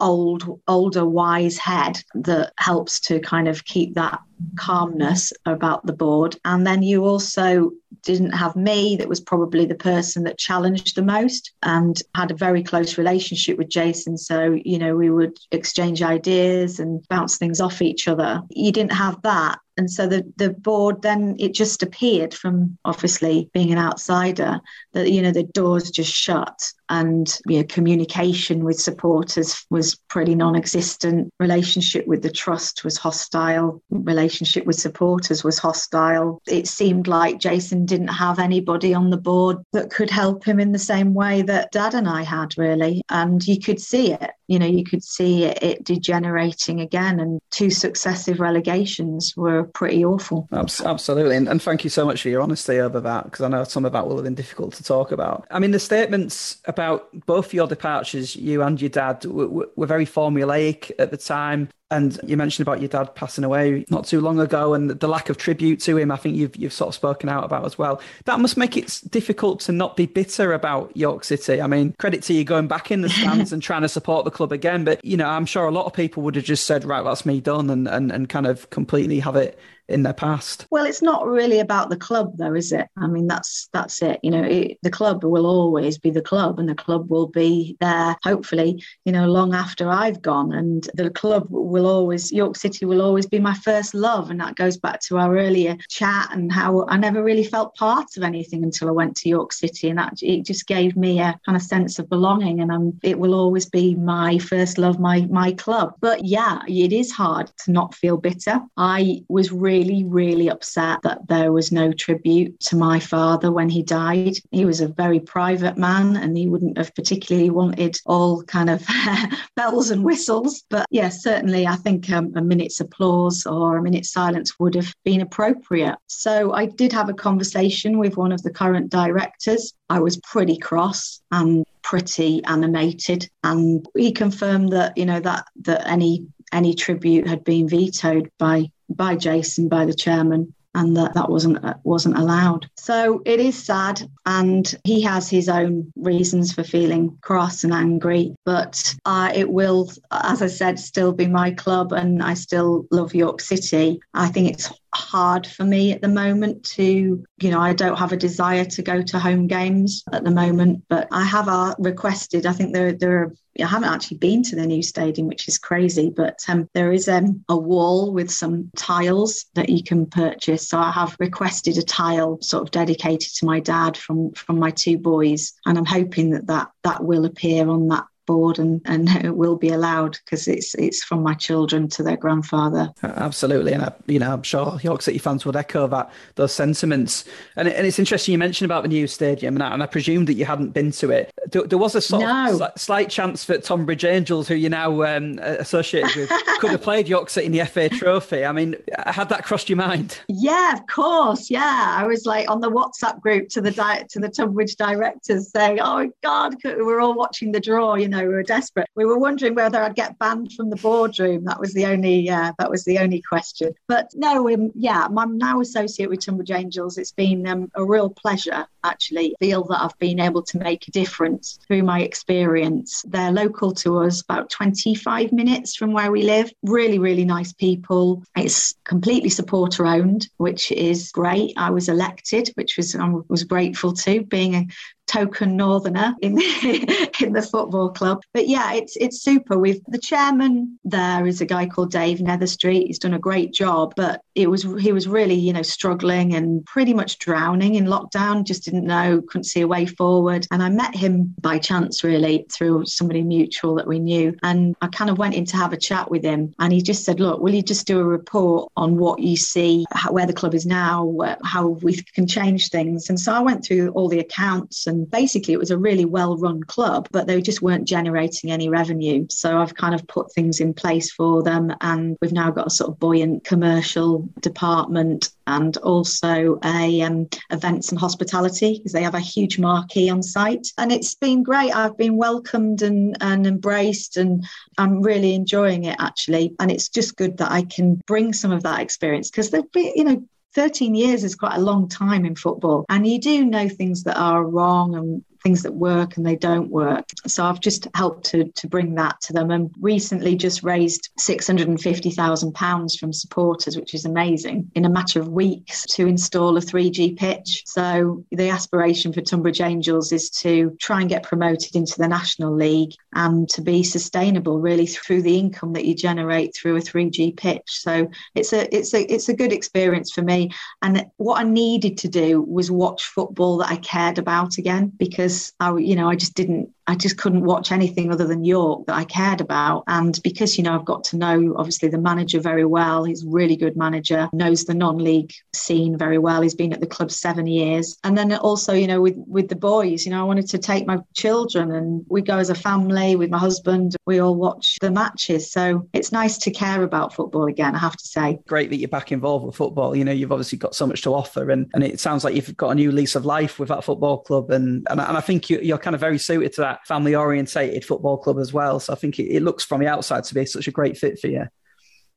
old 0.00 0.60
older 0.66 1.06
wise 1.06 1.56
head 1.56 1.98
that 2.14 2.52
helps 2.58 3.00
to 3.00 3.20
kind 3.20 3.48
of 3.48 3.64
keep 3.64 3.94
that 3.94 4.20
calmness 4.56 5.32
about 5.46 5.86
the 5.86 5.92
board. 5.92 6.36
And 6.44 6.66
then 6.66 6.82
you 6.82 7.04
also 7.04 7.70
didn't 8.02 8.32
have 8.32 8.56
me 8.56 8.96
that 8.96 9.08
was 9.08 9.20
probably 9.20 9.64
the 9.64 9.74
person 9.74 10.24
that 10.24 10.36
challenged 10.36 10.96
the 10.96 11.02
most 11.02 11.52
and 11.62 12.00
had 12.14 12.30
a 12.30 12.36
very 12.36 12.62
close 12.62 12.98
relationship 12.98 13.56
with 13.56 13.68
Jason. 13.68 14.18
So 14.18 14.58
you 14.64 14.78
know 14.78 14.96
we 14.96 15.10
would 15.10 15.38
exchange 15.52 16.02
ideas 16.02 16.80
and 16.80 17.06
bounce 17.08 17.38
things 17.38 17.60
off 17.60 17.80
each 17.80 18.08
other. 18.08 18.42
You 18.50 18.72
didn't 18.72 18.92
have 18.92 19.22
that 19.22 19.58
And 19.76 19.90
so 19.90 20.06
the, 20.06 20.30
the 20.36 20.50
board 20.50 21.02
then 21.02 21.36
it 21.38 21.54
just 21.54 21.82
appeared 21.82 22.32
from 22.34 22.78
obviously 22.84 23.50
being 23.52 23.72
an 23.72 23.78
outsider 23.78 24.60
that, 24.92 25.10
you 25.10 25.20
know, 25.22 25.32
the 25.32 25.42
doors 25.42 25.90
just 25.90 26.12
shut 26.12 26.72
and 26.88 27.40
you 27.46 27.58
know, 27.58 27.64
communication 27.64 28.62
with 28.62 28.78
supporters 28.78 29.64
was 29.70 29.96
pretty 30.08 30.34
non-existent. 30.34 31.32
Relationship 31.40 32.06
with 32.06 32.22
the 32.22 32.30
trust 32.30 32.84
was 32.84 32.98
hostile. 32.98 33.82
Relationship 33.90 34.66
with 34.66 34.76
supporters 34.76 35.42
was 35.42 35.58
hostile. 35.58 36.40
It 36.46 36.68
seemed 36.68 37.08
like 37.08 37.38
jason 37.38 37.86
didn't 37.86 38.08
have 38.08 38.38
anybody 38.38 38.94
on 38.94 39.10
the 39.10 39.16
board 39.16 39.58
that 39.72 39.90
could 39.90 40.10
help 40.10 40.44
him 40.44 40.60
in 40.60 40.72
the 40.72 40.78
same 40.78 41.14
way 41.14 41.42
that 41.42 41.72
dad 41.72 41.94
and 41.94 42.08
i 42.08 42.22
had 42.22 42.56
really. 42.58 43.02
And 43.08 43.46
you 43.46 43.58
could 43.58 43.80
see 43.80 44.12
it 44.12 44.30
you 44.46 44.58
know 44.58 44.66
you 44.66 44.84
could 44.84 45.02
see 45.02 45.44
it, 45.44 45.62
it 45.62 45.84
degenerating 45.84 46.80
again 46.80 47.20
and 47.20 47.40
two 47.50 47.70
successive 47.70 48.40
relegations 48.40 49.34
were 49.36 49.63
pretty 49.64 50.04
awful. 50.04 50.48
Absolutely. 50.52 51.36
And, 51.36 51.48
and 51.48 51.60
thank 51.60 51.84
you 51.84 51.90
so 51.90 52.04
much 52.04 52.22
for 52.22 52.28
your 52.28 52.40
honesty 52.40 52.78
over 52.80 53.00
that 53.00 53.24
because 53.24 53.42
i 53.42 53.48
know 53.48 53.64
some 53.64 53.84
of 53.84 53.92
that 53.92 54.06
will 54.06 54.16
have 54.16 54.24
been 54.24 54.34
difficult 54.34 54.74
to 54.74 54.84
talk 54.84 55.12
about. 55.12 55.46
I 55.50 55.58
mean 55.58 55.70
the 55.70 55.78
statements 55.78 56.58
about 56.66 57.08
both 57.26 57.54
your 57.54 57.66
departures, 57.66 58.36
you 58.36 58.62
and 58.62 58.80
your 58.80 58.90
dad, 58.90 59.24
were, 59.24 59.68
were 59.76 59.86
very 59.86 60.06
formulaic 60.06 60.90
at 60.98 61.10
the 61.10 61.16
time. 61.16 61.68
And 61.94 62.18
you 62.26 62.36
mentioned 62.36 62.66
about 62.66 62.80
your 62.80 62.88
dad 62.88 63.14
passing 63.14 63.44
away 63.44 63.84
not 63.88 64.04
too 64.04 64.20
long 64.20 64.40
ago 64.40 64.74
and 64.74 64.90
the 64.90 65.06
lack 65.06 65.28
of 65.28 65.36
tribute 65.36 65.78
to 65.82 65.96
him, 65.96 66.10
I 66.10 66.16
think 66.16 66.36
you've, 66.36 66.56
you've 66.56 66.72
sort 66.72 66.88
of 66.88 66.94
spoken 66.96 67.28
out 67.28 67.44
about 67.44 67.64
as 67.64 67.78
well. 67.78 68.00
That 68.24 68.40
must 68.40 68.56
make 68.56 68.76
it 68.76 69.00
difficult 69.10 69.60
to 69.60 69.72
not 69.72 69.96
be 69.96 70.06
bitter 70.06 70.52
about 70.52 70.96
York 70.96 71.22
City. 71.22 71.62
I 71.62 71.68
mean, 71.68 71.94
credit 72.00 72.24
to 72.24 72.32
you 72.32 72.42
going 72.42 72.66
back 72.66 72.90
in 72.90 73.02
the 73.02 73.08
stands 73.08 73.52
and 73.52 73.62
trying 73.62 73.82
to 73.82 73.88
support 73.88 74.24
the 74.24 74.32
club 74.32 74.50
again. 74.50 74.82
But, 74.82 75.04
you 75.04 75.16
know, 75.16 75.28
I'm 75.28 75.46
sure 75.46 75.66
a 75.66 75.70
lot 75.70 75.86
of 75.86 75.92
people 75.92 76.24
would 76.24 76.34
have 76.34 76.44
just 76.44 76.66
said, 76.66 76.84
right, 76.84 77.04
that's 77.04 77.24
me 77.24 77.40
done 77.40 77.70
and, 77.70 77.86
and, 77.86 78.10
and 78.10 78.28
kind 78.28 78.48
of 78.48 78.68
completely 78.70 79.20
have 79.20 79.36
it 79.36 79.56
in 79.88 80.02
their 80.02 80.14
past. 80.14 80.66
Well, 80.70 80.86
it's 80.86 81.02
not 81.02 81.26
really 81.26 81.60
about 81.60 81.90
the 81.90 81.96
club, 81.96 82.36
though, 82.36 82.54
is 82.54 82.72
it? 82.72 82.88
I 82.96 83.06
mean, 83.06 83.26
that's 83.26 83.68
that's 83.72 84.00
it. 84.02 84.20
You 84.22 84.30
know, 84.30 84.42
it, 84.42 84.78
the 84.82 84.90
club 84.90 85.24
will 85.24 85.46
always 85.46 85.98
be 85.98 86.10
the 86.10 86.22
club, 86.22 86.58
and 86.58 86.68
the 86.68 86.74
club 86.74 87.10
will 87.10 87.26
be 87.26 87.76
there. 87.80 88.16
Hopefully, 88.22 88.82
you 89.04 89.12
know, 89.12 89.26
long 89.26 89.54
after 89.54 89.90
I've 89.90 90.22
gone, 90.22 90.52
and 90.52 90.88
the 90.94 91.10
club 91.10 91.46
will 91.50 91.86
always 91.86 92.32
York 92.32 92.56
City 92.56 92.86
will 92.86 93.02
always 93.02 93.26
be 93.26 93.38
my 93.38 93.54
first 93.54 93.94
love, 93.94 94.30
and 94.30 94.40
that 94.40 94.56
goes 94.56 94.78
back 94.78 95.00
to 95.02 95.18
our 95.18 95.36
earlier 95.36 95.76
chat 95.88 96.28
and 96.32 96.50
how 96.50 96.86
I 96.88 96.96
never 96.96 97.22
really 97.22 97.44
felt 97.44 97.74
part 97.74 98.16
of 98.16 98.22
anything 98.22 98.62
until 98.62 98.88
I 98.88 98.92
went 98.92 99.16
to 99.18 99.28
York 99.28 99.52
City, 99.52 99.90
and 99.90 99.98
that 99.98 100.14
it 100.22 100.46
just 100.46 100.66
gave 100.66 100.96
me 100.96 101.20
a 101.20 101.38
kind 101.44 101.56
of 101.56 101.62
sense 101.62 101.98
of 101.98 102.08
belonging, 102.08 102.60
and 102.60 102.72
I'm, 102.72 102.98
it 103.02 103.18
will 103.18 103.34
always 103.34 103.66
be 103.68 103.94
my 103.94 104.38
first 104.38 104.78
love, 104.78 104.98
my 104.98 105.26
my 105.30 105.52
club. 105.52 105.94
But 106.00 106.24
yeah, 106.24 106.60
it 106.66 106.92
is 106.92 107.12
hard 107.12 107.50
to 107.64 107.70
not 107.70 107.94
feel 107.94 108.16
bitter. 108.16 108.60
I 108.76 109.24
was 109.28 109.52
really 109.52 109.73
really, 109.74 110.04
really 110.04 110.48
upset 110.48 111.00
that 111.02 111.26
there 111.26 111.50
was 111.50 111.72
no 111.72 111.92
tribute 111.92 112.58
to 112.60 112.76
my 112.76 113.00
father 113.00 113.50
when 113.50 113.68
he 113.68 113.82
died. 113.82 114.34
He 114.52 114.64
was 114.64 114.80
a 114.80 114.88
very 114.88 115.18
private 115.18 115.76
man 115.76 116.16
and 116.16 116.36
he 116.36 116.46
wouldn't 116.46 116.78
have 116.78 116.94
particularly 116.94 117.50
wanted 117.50 117.96
all 118.06 118.42
kind 118.44 118.70
of 118.70 118.86
bells 119.56 119.90
and 119.90 120.04
whistles. 120.04 120.62
But 120.70 120.86
yes, 120.90 121.02
yeah, 121.02 121.32
certainly 121.32 121.66
I 121.66 121.76
think 121.76 122.10
um, 122.10 122.32
a 122.36 122.42
minute's 122.42 122.80
applause 122.80 123.46
or 123.46 123.76
a 123.76 123.82
minute's 123.82 124.12
silence 124.12 124.58
would 124.60 124.76
have 124.76 124.94
been 125.04 125.20
appropriate. 125.20 125.96
So 126.06 126.52
I 126.52 126.66
did 126.66 126.92
have 126.92 127.08
a 127.08 127.14
conversation 127.28 127.98
with 127.98 128.16
one 128.16 128.30
of 128.30 128.42
the 128.42 128.52
current 128.52 128.90
directors. 128.90 129.74
I 129.88 129.98
was 129.98 130.18
pretty 130.18 130.56
cross 130.56 131.20
and 131.32 131.64
pretty 131.82 132.42
animated 132.44 133.28
and 133.42 133.86
he 133.94 134.10
confirmed 134.10 134.72
that 134.72 134.96
you 134.96 135.04
know 135.04 135.20
that 135.20 135.44
that 135.62 135.86
any 135.86 136.26
any 136.50 136.72
tribute 136.72 137.26
had 137.26 137.44
been 137.44 137.68
vetoed 137.68 138.30
by 138.38 138.70
by 138.96 139.16
Jason, 139.16 139.68
by 139.68 139.84
the 139.84 139.94
chairman, 139.94 140.54
and 140.74 140.96
that 140.96 141.14
that 141.14 141.30
wasn't 141.30 141.64
wasn't 141.84 142.18
allowed. 142.18 142.68
So 142.76 143.22
it 143.24 143.40
is 143.40 143.56
sad, 143.56 144.02
and 144.26 144.74
he 144.84 145.02
has 145.02 145.30
his 145.30 145.48
own 145.48 145.92
reasons 145.96 146.52
for 146.52 146.64
feeling 146.64 147.16
cross 147.20 147.64
and 147.64 147.72
angry. 147.72 148.34
But 148.44 148.94
uh, 149.04 149.32
it 149.34 149.50
will, 149.50 149.90
as 150.10 150.42
I 150.42 150.48
said, 150.48 150.78
still 150.78 151.12
be 151.12 151.26
my 151.26 151.52
club, 151.52 151.92
and 151.92 152.22
I 152.22 152.34
still 152.34 152.86
love 152.90 153.14
York 153.14 153.40
City. 153.40 154.00
I 154.14 154.28
think 154.28 154.50
it's 154.50 154.72
hard 154.96 155.46
for 155.46 155.64
me 155.64 155.92
at 155.92 156.02
the 156.02 156.08
moment 156.08 156.64
to, 156.64 157.24
you 157.40 157.50
know, 157.50 157.60
I 157.60 157.72
don't 157.72 157.98
have 157.98 158.12
a 158.12 158.16
desire 158.16 158.64
to 158.64 158.82
go 158.82 159.02
to 159.02 159.18
home 159.18 159.46
games 159.46 160.02
at 160.12 160.24
the 160.24 160.30
moment, 160.30 160.84
but 160.88 161.08
I 161.10 161.24
have 161.24 161.48
uh, 161.48 161.74
requested. 161.78 162.46
I 162.46 162.52
think 162.52 162.72
there 162.74 162.92
there 162.92 163.22
are 163.22 163.32
I 163.62 163.66
haven't 163.66 163.90
actually 163.90 164.16
been 164.16 164.42
to 164.44 164.56
the 164.56 164.66
new 164.66 164.82
stadium, 164.82 165.28
which 165.28 165.46
is 165.46 165.58
crazy, 165.58 166.10
but 166.10 166.40
um, 166.48 166.68
there 166.74 166.92
is 166.92 167.08
um, 167.08 167.44
a 167.48 167.56
wall 167.56 168.12
with 168.12 168.30
some 168.30 168.70
tiles 168.76 169.46
that 169.54 169.68
you 169.68 169.82
can 169.82 170.06
purchase. 170.06 170.68
So 170.68 170.78
I 170.78 170.90
have 170.90 171.16
requested 171.20 171.78
a 171.78 171.82
tile 171.82 172.38
sort 172.40 172.64
of 172.64 172.72
dedicated 172.72 173.32
to 173.36 173.46
my 173.46 173.60
dad 173.60 173.96
from 173.96 174.32
from 174.32 174.58
my 174.58 174.70
two 174.70 174.98
boys, 174.98 175.52
and 175.66 175.78
I'm 175.78 175.84
hoping 175.84 176.30
that 176.30 176.48
that 176.48 176.70
that 176.82 177.04
will 177.04 177.24
appear 177.24 177.68
on 177.68 177.88
that 177.88 178.06
board 178.26 178.58
and, 178.58 178.80
and 178.84 179.08
it 179.24 179.36
will 179.36 179.56
be 179.56 179.68
allowed 179.68 180.18
because 180.24 180.48
it's 180.48 180.74
it's 180.74 181.02
from 181.04 181.22
my 181.22 181.34
children 181.34 181.88
to 181.88 182.02
their 182.02 182.16
grandfather. 182.16 182.90
Absolutely, 183.02 183.72
and 183.72 183.84
I, 183.84 183.92
you 184.06 184.18
know 184.18 184.32
I'm 184.32 184.42
sure 184.42 184.78
York 184.82 185.02
City 185.02 185.18
fans 185.18 185.44
would 185.44 185.56
echo 185.56 185.86
that 185.88 186.10
those 186.34 186.52
sentiments. 186.52 187.24
And, 187.56 187.68
and 187.68 187.86
it's 187.86 187.98
interesting 187.98 188.32
you 188.32 188.38
mentioned 188.38 188.66
about 188.70 188.82
the 188.82 188.88
new 188.88 189.06
stadium, 189.06 189.56
and 189.56 189.62
I, 189.62 189.72
and 189.72 189.82
I 189.82 189.86
presume 189.86 190.24
that 190.26 190.34
you 190.34 190.44
hadn't 190.44 190.70
been 190.70 190.90
to 190.92 191.10
it. 191.10 191.32
There, 191.50 191.62
there 191.62 191.78
was 191.78 191.94
a 191.94 192.00
sort 192.00 192.22
no. 192.22 192.60
of 192.60 192.72
slight 192.80 193.10
chance 193.10 193.44
that 193.46 193.64
Tonbridge 193.64 194.04
Angels, 194.04 194.48
who 194.48 194.54
you're 194.54 194.70
now 194.70 195.02
um, 195.02 195.38
associated 195.42 196.14
with, 196.16 196.28
could 196.58 196.70
have 196.70 196.82
played 196.82 197.08
York 197.08 197.30
City 197.30 197.46
in 197.46 197.52
the 197.52 197.64
FA 197.64 197.88
Trophy. 197.88 198.44
I 198.44 198.52
mean, 198.52 198.76
had 199.06 199.28
that 199.28 199.44
crossed 199.44 199.68
your 199.68 199.76
mind? 199.76 200.20
Yeah, 200.28 200.72
of 200.72 200.86
course. 200.86 201.50
Yeah, 201.50 201.96
I 201.98 202.06
was 202.06 202.26
like 202.26 202.50
on 202.50 202.60
the 202.60 202.70
WhatsApp 202.70 203.20
group 203.20 203.48
to 203.50 203.60
the 203.60 203.70
di- 203.70 204.04
to 204.10 204.20
the 204.20 204.28
Tonbridge 204.28 204.76
directors 204.76 205.50
saying, 205.50 205.78
"Oh 205.80 206.10
God, 206.22 206.54
we're 206.64 207.00
all 207.00 207.14
watching 207.14 207.52
the 207.52 207.60
draw," 207.60 207.94
you 207.94 208.08
know 208.08 208.13
know, 208.14 208.26
we 208.26 208.34
were 208.34 208.42
desperate. 208.42 208.88
We 208.94 209.04
were 209.04 209.18
wondering 209.18 209.54
whether 209.54 209.82
I'd 209.82 209.94
get 209.94 210.18
banned 210.18 210.52
from 210.52 210.70
the 210.70 210.76
boardroom. 210.76 211.44
That 211.44 211.60
was 211.60 211.72
the 211.72 211.86
only 211.86 212.28
uh, 212.28 212.52
that 212.58 212.70
was 212.70 212.84
the 212.84 212.98
only 212.98 213.22
question. 213.22 213.74
But 213.88 214.10
no, 214.14 214.48
um, 214.52 214.70
yeah, 214.74 215.06
I'm 215.16 215.38
now 215.38 215.60
associate 215.60 216.08
with 216.08 216.24
Tonbridge 216.24 216.50
Angels. 216.50 216.98
It's 216.98 217.12
been 217.12 217.46
um, 217.46 217.70
a 217.74 217.84
real 217.84 218.10
pleasure 218.10 218.66
actually. 218.84 219.34
Feel 219.40 219.64
that 219.64 219.82
I've 219.82 219.98
been 219.98 220.20
able 220.20 220.42
to 220.42 220.58
make 220.58 220.86
a 220.86 220.90
difference 220.90 221.58
through 221.66 221.82
my 221.82 222.02
experience. 222.02 223.02
They're 223.08 223.32
local 223.32 223.72
to 223.76 223.98
us, 223.98 224.20
about 224.20 224.50
25 224.50 225.32
minutes 225.32 225.74
from 225.74 225.92
where 225.92 226.12
we 226.12 226.22
live. 226.22 226.52
Really, 226.62 226.98
really 226.98 227.24
nice 227.24 227.52
people. 227.52 228.22
It's 228.36 228.74
completely 228.84 229.30
supporter 229.30 229.86
owned, 229.86 230.28
which 230.36 230.70
is 230.70 231.10
great. 231.12 231.54
I 231.56 231.70
was 231.70 231.88
elected, 231.88 232.50
which 232.54 232.76
was 232.76 232.94
I 232.94 233.08
was 233.28 233.44
grateful 233.44 233.92
to 233.94 234.22
being 234.22 234.54
a 234.54 234.66
token 235.06 235.56
northerner 235.56 236.14
in 236.20 236.34
the, 236.34 237.10
in 237.24 237.32
the 237.32 237.42
football 237.42 237.90
club. 237.90 238.22
But 238.32 238.48
yeah, 238.48 238.74
it's 238.74 238.96
it's 238.96 239.22
super. 239.22 239.58
We've 239.58 239.82
the 239.86 239.98
chairman 239.98 240.78
there 240.84 241.26
is 241.26 241.40
a 241.40 241.46
guy 241.46 241.66
called 241.66 241.90
Dave 241.90 242.18
Netherstreet. 242.18 242.86
He's 242.86 242.98
done 242.98 243.14
a 243.14 243.18
great 243.18 243.52
job, 243.52 243.94
but 243.96 244.20
it 244.34 244.50
was 244.50 244.62
he 244.80 244.92
was 244.92 245.06
really 245.06 245.34
you 245.34 245.52
know 245.52 245.62
struggling 245.62 246.34
and 246.34 246.64
pretty 246.64 246.94
much 246.94 247.18
drowning 247.18 247.74
in 247.74 247.86
lockdown. 247.86 248.44
Just 248.44 248.64
didn't 248.64 248.86
know, 248.86 249.22
couldn't 249.28 249.44
see 249.44 249.60
a 249.60 249.68
way 249.68 249.86
forward. 249.86 250.46
And 250.50 250.62
I 250.62 250.68
met 250.68 250.94
him 250.94 251.34
by 251.40 251.58
chance 251.58 252.02
really 252.02 252.46
through 252.50 252.86
somebody 252.86 253.22
mutual 253.22 253.74
that 253.76 253.86
we 253.86 253.98
knew, 253.98 254.34
and 254.42 254.74
I 254.80 254.88
kind 254.88 255.10
of 255.10 255.18
went 255.18 255.34
in 255.34 255.44
to 255.46 255.56
have 255.56 255.72
a 255.72 255.76
chat 255.76 256.10
with 256.10 256.24
him, 256.24 256.54
and 256.58 256.72
he 256.72 256.82
just 256.82 257.04
said, 257.04 257.20
"Look, 257.20 257.40
will 257.40 257.54
you 257.54 257.62
just 257.62 257.86
do 257.86 258.00
a 258.00 258.04
report 258.04 258.70
on 258.76 258.96
what 258.96 259.20
you 259.20 259.36
see, 259.36 259.84
how, 259.92 260.12
where 260.12 260.26
the 260.26 260.32
club 260.32 260.54
is 260.54 260.66
now, 260.66 261.14
how 261.44 261.68
we 261.68 262.02
can 262.14 262.26
change 262.26 262.70
things?" 262.70 263.08
And 263.08 263.20
so 263.20 263.32
I 263.32 263.40
went 263.40 263.64
through 263.64 263.90
all 263.90 264.08
the 264.08 264.18
accounts 264.18 264.86
and 264.86 265.03
basically 265.04 265.54
it 265.54 265.58
was 265.58 265.70
a 265.70 265.78
really 265.78 266.04
well 266.04 266.36
run 266.36 266.62
club, 266.62 267.08
but 267.10 267.26
they 267.26 267.40
just 267.40 267.62
weren't 267.62 267.86
generating 267.86 268.50
any 268.50 268.68
revenue. 268.68 269.26
So 269.30 269.58
I've 269.58 269.74
kind 269.74 269.94
of 269.94 270.06
put 270.06 270.32
things 270.32 270.60
in 270.60 270.74
place 270.74 271.10
for 271.12 271.42
them, 271.42 271.72
and 271.80 272.16
we've 272.20 272.32
now 272.32 272.50
got 272.50 272.66
a 272.66 272.70
sort 272.70 272.90
of 272.90 272.98
buoyant 272.98 273.44
commercial 273.44 274.28
department 274.40 275.30
and 275.46 275.76
also 275.78 276.58
a 276.64 277.02
um, 277.02 277.28
events 277.50 277.90
and 277.90 278.00
hospitality 278.00 278.78
because 278.78 278.92
they 278.92 279.02
have 279.02 279.14
a 279.14 279.20
huge 279.20 279.58
marquee 279.58 280.08
on 280.08 280.22
site. 280.22 280.68
And 280.78 280.90
it's 280.90 281.14
been 281.14 281.42
great. 281.42 281.74
I've 281.74 281.98
been 281.98 282.16
welcomed 282.16 282.80
and, 282.80 283.16
and 283.20 283.46
embraced 283.46 284.16
and 284.16 284.44
i'm 284.78 285.02
really 285.02 285.34
enjoying 285.34 285.84
it 285.84 285.96
actually. 285.98 286.54
And 286.58 286.70
it's 286.70 286.88
just 286.88 287.16
good 287.16 287.38
that 287.38 287.50
i 287.50 287.62
can 287.62 288.00
bring 288.06 288.32
some 288.32 288.52
of 288.52 288.62
that 288.62 288.80
experience 288.80 289.30
because 289.30 289.50
they've 289.50 289.70
been 289.72 289.92
you 289.94 290.04
know 290.04 290.24
13 290.54 290.94
years 290.94 291.24
is 291.24 291.34
quite 291.34 291.56
a 291.56 291.60
long 291.60 291.88
time 291.88 292.24
in 292.24 292.36
football. 292.36 292.84
And 292.88 293.06
you 293.06 293.20
do 293.20 293.44
know 293.44 293.68
things 293.68 294.04
that 294.04 294.16
are 294.16 294.44
wrong 294.44 294.94
and 294.94 295.24
things 295.44 295.62
that 295.62 295.74
work 295.74 296.16
and 296.16 296.26
they 296.26 296.36
don't 296.36 296.70
work. 296.70 297.04
So 297.26 297.44
I've 297.44 297.60
just 297.60 297.86
helped 297.94 298.24
to, 298.30 298.50
to 298.50 298.66
bring 298.66 298.94
that 298.94 299.20
to 299.22 299.34
them 299.34 299.50
and 299.50 299.70
recently 299.78 300.36
just 300.36 300.62
raised 300.62 301.10
£650,000 301.20 302.98
from 302.98 303.12
supporters, 303.12 303.76
which 303.76 303.92
is 303.92 304.06
amazing, 304.06 304.70
in 304.74 304.86
a 304.86 304.88
matter 304.88 305.20
of 305.20 305.28
weeks 305.28 305.84
to 305.90 306.06
install 306.06 306.56
a 306.56 306.60
3G 306.60 307.18
pitch. 307.18 307.62
So 307.66 308.24
the 308.30 308.48
aspiration 308.48 309.12
for 309.12 309.20
Tonbridge 309.20 309.60
Angels 309.60 310.12
is 310.12 310.30
to 310.30 310.74
try 310.80 311.00
and 311.00 311.10
get 311.10 311.22
promoted 311.22 311.76
into 311.76 311.98
the 311.98 312.08
National 312.08 312.54
League 312.54 312.94
and 313.14 313.46
to 313.50 313.60
be 313.60 313.82
sustainable 313.82 314.60
really 314.60 314.86
through 314.86 315.22
the 315.22 315.38
income 315.38 315.74
that 315.74 315.84
you 315.84 315.94
generate 315.94 316.56
through 316.56 316.76
a 316.76 316.80
3G 316.80 317.36
pitch. 317.36 317.62
So 317.66 318.08
it's 318.34 318.54
a 318.54 318.74
it's 318.74 318.94
a 318.94 319.12
it's 319.12 319.28
a 319.28 319.34
good 319.34 319.52
experience 319.52 320.10
for 320.10 320.22
me. 320.22 320.50
And 320.80 321.04
what 321.18 321.38
I 321.38 321.44
needed 321.44 321.98
to 321.98 322.08
do 322.08 322.40
was 322.40 322.70
watch 322.70 323.04
football 323.04 323.58
that 323.58 323.70
I 323.70 323.76
cared 323.76 324.18
about 324.18 324.56
again 324.56 324.90
because 324.96 325.33
I 325.60 325.76
you 325.76 325.96
know 325.96 326.08
I 326.08 326.16
just 326.16 326.34
didn't 326.34 326.70
I 326.86 326.94
just 326.94 327.16
couldn't 327.16 327.44
watch 327.44 327.72
anything 327.72 328.12
other 328.12 328.26
than 328.26 328.44
York 328.44 328.86
that 328.86 328.96
I 328.96 329.04
cared 329.04 329.40
about. 329.40 329.84
And 329.86 330.18
because, 330.22 330.58
you 330.58 330.64
know, 330.64 330.74
I've 330.74 330.84
got 330.84 331.04
to 331.04 331.16
know 331.16 331.54
obviously 331.56 331.88
the 331.88 331.98
manager 331.98 332.40
very 332.40 332.64
well. 332.64 333.04
He's 333.04 333.24
a 333.24 333.28
really 333.28 333.56
good 333.56 333.76
manager, 333.76 334.28
knows 334.32 334.64
the 334.64 334.74
non-league 334.74 335.32
scene 335.54 335.96
very 335.96 336.18
well. 336.18 336.42
He's 336.42 336.54
been 336.54 336.72
at 336.72 336.80
the 336.80 336.86
club 336.86 337.10
seven 337.10 337.46
years. 337.46 337.98
And 338.04 338.18
then 338.18 338.32
also, 338.34 338.74
you 338.74 338.86
know, 338.86 339.00
with, 339.00 339.16
with 339.16 339.48
the 339.48 339.56
boys, 339.56 340.04
you 340.04 340.10
know, 340.10 340.20
I 340.20 340.24
wanted 340.24 340.48
to 340.48 340.58
take 340.58 340.86
my 340.86 340.98
children 341.14 341.70
and 341.72 342.04
we 342.08 342.22
go 342.22 342.38
as 342.38 342.50
a 342.50 342.54
family 342.54 343.16
with 343.16 343.30
my 343.30 343.38
husband. 343.38 343.96
We 344.06 344.18
all 344.18 344.34
watch 344.34 344.78
the 344.80 344.90
matches. 344.90 345.50
So 345.50 345.88
it's 345.92 346.12
nice 346.12 346.36
to 346.38 346.50
care 346.50 346.82
about 346.82 347.14
football 347.14 347.46
again, 347.46 347.74
I 347.74 347.78
have 347.78 347.96
to 347.96 348.06
say. 348.06 348.38
Great 348.46 348.70
that 348.70 348.76
you're 348.76 348.88
back 348.88 349.12
involved 349.12 349.46
with 349.46 349.56
football. 349.56 349.96
You 349.96 350.04
know, 350.04 350.12
you've 350.12 350.32
obviously 350.32 350.58
got 350.58 350.74
so 350.74 350.86
much 350.86 351.02
to 351.02 351.14
offer 351.14 351.50
and, 351.50 351.70
and 351.74 351.82
it 351.82 352.00
sounds 352.00 352.24
like 352.24 352.34
you've 352.34 352.56
got 352.56 352.70
a 352.70 352.74
new 352.74 352.92
lease 352.92 353.14
of 353.14 353.24
life 353.24 353.58
with 353.58 353.68
that 353.68 353.84
football 353.84 354.18
club. 354.18 354.50
And, 354.50 354.86
and, 354.90 355.00
and 355.00 355.16
I 355.16 355.20
think 355.20 355.48
you, 355.48 355.58
you're 355.60 355.78
kind 355.78 355.94
of 355.94 356.00
very 356.00 356.18
suited 356.18 356.52
to 356.54 356.60
that 356.62 356.73
family 356.84 357.14
orientated 357.14 357.84
football 357.84 358.18
club 358.18 358.38
as 358.38 358.52
well. 358.52 358.80
So 358.80 358.92
I 358.92 358.96
think 358.96 359.18
it, 359.18 359.28
it 359.34 359.42
looks 359.42 359.64
from 359.64 359.80
the 359.80 359.86
outside 359.86 360.24
to 360.24 360.34
be 360.34 360.46
such 360.46 360.68
a 360.68 360.72
great 360.72 360.96
fit 360.96 361.18
for 361.18 361.28
you. 361.28 361.46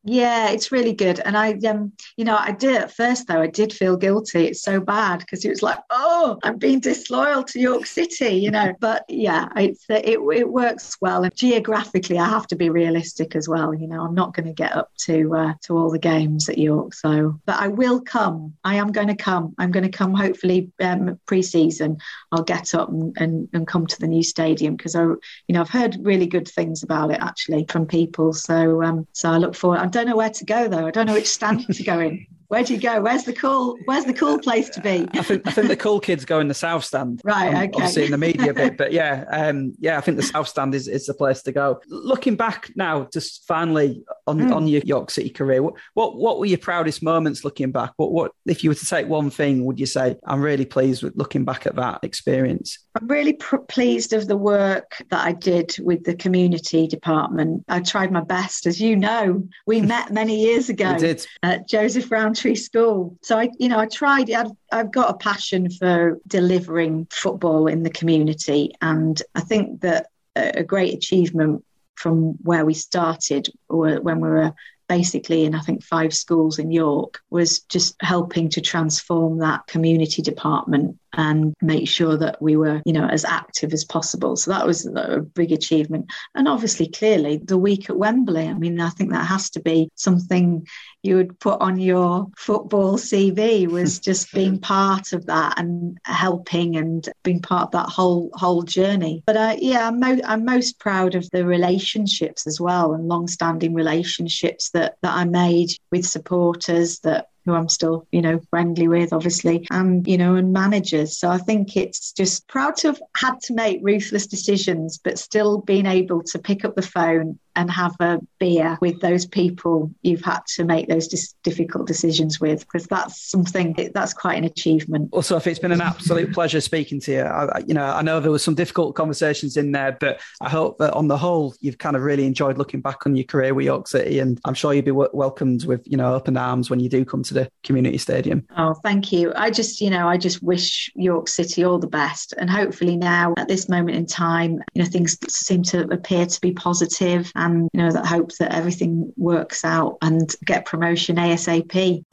Yeah, 0.10 0.52
it's 0.52 0.72
really 0.72 0.94
good. 0.94 1.20
And 1.20 1.38
I, 1.38 1.52
um, 1.68 1.92
you 2.16 2.24
know, 2.24 2.38
I 2.40 2.54
did 2.54 2.78
at 2.78 2.96
first 2.96 3.28
though. 3.28 3.42
I 3.42 3.48
did 3.48 3.74
feel 3.74 3.98
guilty. 3.98 4.46
It's 4.46 4.62
so 4.62 4.80
bad 4.80 5.20
because 5.20 5.44
it 5.44 5.50
was 5.50 5.62
like, 5.62 5.80
oh, 5.90 6.40
I'm 6.44 6.58
being 6.58 6.80
disloyal 6.80 7.44
to 7.44 7.60
York 7.60 7.86
City, 7.86 8.36
you 8.36 8.50
know. 8.50 8.74
But 8.88 9.04
yeah, 9.10 9.50
it's 9.58 9.86
it 9.90 10.20
it 10.20 10.50
works 10.50 10.96
well. 11.02 11.24
And 11.24 11.36
geographically, 11.36 12.18
I 12.18 12.26
have 12.30 12.48
to 12.48 12.56
be 12.56 12.70
realistic 12.70 13.36
as 13.36 13.50
well. 13.50 13.74
You 13.74 13.88
know, 13.88 14.02
I'm 14.02 14.14
not 14.14 14.34
going 14.34 14.46
to 14.46 14.54
get 14.54 14.76
up 14.78 14.92
to 15.00 15.36
uh, 15.36 15.54
to 15.64 15.78
all 15.78 15.92
the 15.92 16.00
games 16.00 16.48
at 16.48 16.58
York. 16.58 16.94
So, 16.94 17.38
but 17.46 17.60
I 17.60 17.68
will 17.68 18.00
come. 18.00 18.54
I 18.64 18.76
am 18.76 18.94
going 18.94 19.08
to 19.10 19.16
come. 19.16 19.56
I'm 19.58 19.72
going 19.72 19.90
to 19.92 19.98
come. 19.98 20.14
Hopefully, 20.14 20.72
um, 20.80 21.20
pre-season, 21.26 21.98
I'll 22.32 22.44
get 22.44 22.74
up 22.76 22.88
and, 22.90 23.18
and, 23.20 23.50
and 23.52 23.68
come 23.68 23.88
to 23.88 24.00
the 24.00 24.08
new 24.08 24.24
stadium 24.24 24.78
because 24.78 24.96
I, 24.96 25.04
you 25.04 25.20
know, 25.50 25.62
I've 25.62 25.70
heard 25.70 25.98
really 26.02 26.28
good 26.28 26.48
things 26.48 26.84
about 26.84 27.12
it 27.12 27.20
actually 27.20 27.66
from 27.68 27.88
people. 27.88 28.32
So, 28.32 28.82
um, 28.84 29.06
so 29.12 29.32
I 29.32 29.38
look 29.38 29.56
forward. 29.56 29.80
I 29.80 29.88
don't 29.98 30.10
know 30.10 30.16
where 30.16 30.30
to 30.30 30.46
go 30.46 30.68
though. 30.68 30.86
I 30.86 30.92
don't 30.92 31.08
know 31.08 31.14
which 31.14 31.28
stand 31.28 31.66
to 31.74 31.84
go 31.84 32.00
in. 32.00 32.28
Where 32.50 32.64
do 32.64 32.74
you 32.74 32.80
go? 32.80 33.02
Where's 33.02 33.24
the 33.24 33.34
cool? 33.34 33.78
Where's 33.86 34.06
the 34.06 34.14
cool 34.14 34.40
place 34.40 34.70
to 34.70 34.82
be? 34.82 35.08
I 35.14 35.22
think 35.22 35.46
I 35.46 35.52
think 35.52 35.68
the 35.68 35.76
cool 35.76 36.00
kids 36.00 36.24
go 36.24 36.40
in 36.40 36.48
the 36.48 36.54
south 36.54 36.86
stand. 36.86 37.22
Right. 37.24 37.50
Um, 37.50 37.56
okay. 37.56 37.72
Obviously 37.74 38.06
in 38.06 38.12
the 38.12 38.18
media 38.18 38.54
bit, 38.54 38.78
but 38.78 38.94
yeah, 38.94 39.26
um, 39.30 39.74
yeah, 39.80 39.98
I 39.98 40.02
think 40.02 40.18
the 40.18 40.24
south 40.24 40.48
stand 40.48 40.74
is, 40.74 40.88
is 40.88 41.08
the 41.08 41.14
place 41.14 41.42
to 41.44 41.52
go. 41.52 41.82
Looking 41.88 42.36
back 42.36 42.72
now, 42.76 43.10
just 43.12 43.46
finally 43.48 44.04
on 44.28 44.40
mm. 44.40 44.56
on 44.56 44.68
your 44.68 44.82
York 44.86 45.12
City 45.12 45.30
career, 45.30 45.62
what, 45.62 45.76
what 45.94 46.16
what 46.16 46.40
were 46.40 46.46
your 46.46 46.58
proudest 46.58 47.04
moments 47.04 47.44
looking 47.44 47.72
back? 47.72 47.92
What 47.98 48.12
what 48.12 48.32
if 48.46 48.64
you 48.64 48.70
were 48.70 48.76
to 48.76 48.86
take 48.86 49.08
one 49.08 49.30
thing, 49.30 49.66
would 49.66 49.80
you 49.80 49.86
say 49.86 50.16
I'm 50.26 50.42
really 50.42 50.66
pleased 50.66 51.04
with 51.04 51.18
looking 51.18 51.44
back 51.44 51.66
at 51.66 51.76
that 51.76 52.00
experience? 52.04 52.80
I'm 53.00 53.08
really 53.08 53.34
pr- 53.34 53.58
pleased 53.58 54.14
of 54.14 54.28
the 54.28 54.38
work 54.38 55.04
that 55.10 55.26
I 55.26 55.34
did 55.34 55.76
with 55.80 56.04
the 56.04 56.16
community 56.16 56.88
department. 56.88 57.64
I 57.68 57.82
tried 57.82 58.12
my 58.12 58.22
best, 58.22 58.66
as 58.66 58.82
you 58.82 58.96
know. 58.96 59.48
We 59.66 59.82
met 59.98 60.12
many 60.12 60.40
years 60.42 60.70
ago 60.70 60.94
we 60.94 61.00
did. 61.00 61.28
at 61.44 61.68
Joseph 61.68 62.10
Rowntree 62.38 62.56
School. 62.56 63.18
So 63.22 63.38
I, 63.38 63.50
you 63.58 63.70
know, 63.70 63.80
I 63.80 63.88
tried. 63.88 64.30
I've, 64.32 64.52
I've 64.72 64.92
got 64.92 65.10
a 65.10 65.18
passion 65.18 65.70
for 65.70 66.20
delivering 66.28 67.08
football 67.12 67.68
in 67.68 67.84
the 67.84 67.90
community, 67.90 68.72
and 68.82 69.22
I 69.36 69.42
think 69.42 69.82
that 69.82 70.08
a 70.36 70.64
great 70.64 70.94
achievement 70.94 71.66
from 71.96 72.34
where 72.44 72.64
we 72.64 72.76
started, 72.76 73.50
or 73.70 74.00
when 74.02 74.20
we 74.20 74.30
were 74.30 74.54
basically 74.88 75.44
in 75.44 75.54
I 75.54 75.60
think 75.60 75.84
five 75.84 76.14
schools 76.14 76.60
in 76.60 76.72
York 76.72 77.20
was 77.30 77.60
just 77.62 77.96
helping 78.02 78.50
to 78.50 78.62
transform 78.62 79.40
that 79.40 79.68
community 79.68 80.22
department 80.22 80.98
and 81.14 81.54
make 81.62 81.90
sure 81.90 82.16
that 82.18 82.42
we 82.42 82.56
were, 82.56 82.82
you 82.86 82.94
know, 82.94 83.08
as 83.08 83.26
active 83.26 83.74
as 83.74 83.84
possible. 83.84 84.36
So 84.36 84.52
that 84.52 84.66
was 84.66 84.86
a 84.86 85.20
big 85.20 85.52
achievement. 85.52 86.12
And 86.36 86.48
obviously, 86.48 86.88
clearly, 86.88 87.38
the 87.38 87.58
week 87.58 87.90
at 87.90 87.98
Wembley. 87.98 88.48
I 88.48 88.54
mean, 88.54 88.80
I 88.80 88.90
think 88.92 89.12
that 89.12 89.26
has 89.26 89.50
to 89.52 89.60
be 89.60 89.90
something 89.96 90.68
you 91.08 91.16
would 91.16 91.40
put 91.40 91.60
on 91.62 91.80
your 91.80 92.28
football 92.38 92.98
CV 92.98 93.68
was 93.68 94.00
just 94.10 94.32
being 94.34 94.60
part 94.60 95.14
of 95.14 95.26
that 95.28 95.58
and 95.58 95.98
helping 96.06 96.76
and 96.76 97.10
being 97.24 97.42
part 97.42 97.64
of 97.64 97.72
that 97.72 97.90
whole 97.90 98.30
whole 98.34 98.62
journey. 98.62 99.24
But 99.26 99.38
uh, 99.38 99.56
yeah, 99.58 99.88
I'm, 99.88 100.00
mo- 100.00 100.22
I'm 100.26 100.46
most 100.46 100.80
proud 100.80 101.16
of 101.16 101.28
the 101.32 101.46
relationships 101.46 102.46
as 102.46 102.60
well 102.60 102.94
and 102.94 103.08
long-standing 103.08 103.74
relationships 103.74 104.70
that 104.72 104.98
that 105.02 105.14
I 105.14 105.24
made 105.26 105.70
with 105.92 106.06
supporters 106.06 107.00
that 107.00 107.28
who 107.48 107.56
I'm 107.56 107.70
still, 107.70 108.08
you 108.12 108.22
know, 108.22 108.40
friendly 108.50 108.88
with, 108.88 109.14
obviously, 109.14 109.68
and, 109.72 110.08
you 110.08 110.18
know, 110.18 110.36
and 110.36 110.54
managers. 110.54 111.18
So 111.18 111.30
I 111.30 111.38
think 111.38 111.76
it's 111.76 112.12
just 112.12 112.48
proud 112.48 112.76
to 112.78 112.88
have 112.88 113.02
had 113.16 113.40
to 113.42 113.54
make 113.54 113.80
ruthless 113.82 114.28
decisions, 114.28 114.98
but 114.98 115.18
still 115.18 115.60
being 115.60 115.86
able 115.86 116.24
to 116.24 116.40
pick 116.40 116.66
up 116.66 116.76
the 116.76 116.82
phone 116.82 117.40
and 117.58 117.72
have 117.72 117.96
a 118.00 118.20
beer 118.40 118.78
with 118.82 119.02
those 119.02 119.26
people 119.26 119.92
you've 120.04 120.24
had 120.24 120.42
to 120.46 120.64
make 120.64 120.88
those 120.88 121.08
dis- 121.08 121.34
difficult 121.44 121.88
decisions 121.88 122.40
with 122.40 122.60
because 122.60 122.86
that's 122.86 123.20
something 123.20 123.76
that's 123.96 124.14
quite 124.14 124.38
an 124.38 124.44
achievement 124.44 125.10
also 125.12 125.36
if 125.36 125.48
it's 125.48 125.58
been 125.58 125.72
an 125.72 125.82
absolute 125.82 126.32
pleasure 126.32 126.62
speaking 126.62 127.02
to 127.02 127.12
you 127.12 127.22
I, 127.22 127.64
you 127.66 127.74
know 127.74 127.84
i 127.84 128.04
know 128.04 128.20
there 128.20 128.32
was 128.32 128.44
some 128.44 128.54
difficult 128.54 128.96
conversations 128.96 129.58
in 129.58 129.72
there 129.72 129.98
but 130.00 130.22
i 130.40 130.48
hope 130.48 130.78
that 130.78 130.94
on 130.94 131.08
the 131.08 131.18
whole 131.18 131.56
you've 131.60 131.80
kind 131.80 131.96
of 131.96 132.04
really 132.04 132.28
enjoyed 132.28 132.60
looking 132.60 132.80
back 132.80 133.08
on 133.08 133.16
your 133.16 133.26
career 133.26 133.56
with 133.56 133.66
york 133.66 133.88
city 133.88 134.20
and 134.20 134.40
i'm 134.46 134.54
sure 134.54 134.72
you'll 134.74 134.86
be 134.86 134.92
w- 134.92 135.10
welcomed 135.12 135.66
with 135.66 135.82
you 135.88 135.98
know 135.98 136.14
open 136.14 136.38
arms 136.38 136.70
when 136.70 136.80
you 136.80 136.90
do 136.90 137.04
come 137.04 137.24
to 137.24 137.34
the 137.38 137.50
community 137.64 137.98
stadium. 137.98 138.46
Oh 138.58 138.74
thank 138.84 139.12
you. 139.12 139.34
I 139.36 139.52
just 139.52 139.82
you 139.82 139.90
know 139.90 140.08
i 140.08 140.18
just 140.18 140.42
wish 140.44 140.92
york 140.96 141.28
city 141.28 141.64
all 141.64 141.80
the 141.80 141.88
best. 141.88 142.34
And 142.38 142.50
hopefully 142.50 142.98
now 142.98 143.34
at 143.38 143.48
this 143.48 143.70
moment 143.70 143.98
in 143.98 144.06
time 144.06 144.60
you 144.74 144.84
know 144.84 144.90
things 144.90 145.18
seem 145.30 145.64
to 145.64 145.82
appear 145.92 146.26
to 146.26 146.42
be 146.42 146.52
positive 146.52 147.32
and 147.36 147.70
you 147.74 147.80
know 147.82 147.92
that 147.92 148.06
hope 148.06 148.32
that 148.40 148.54
everything 148.54 149.12
works 149.18 149.64
out 149.64 149.98
and 150.02 150.36
get 150.46 150.66
promotion 150.66 151.18
ASAP. 151.18 152.04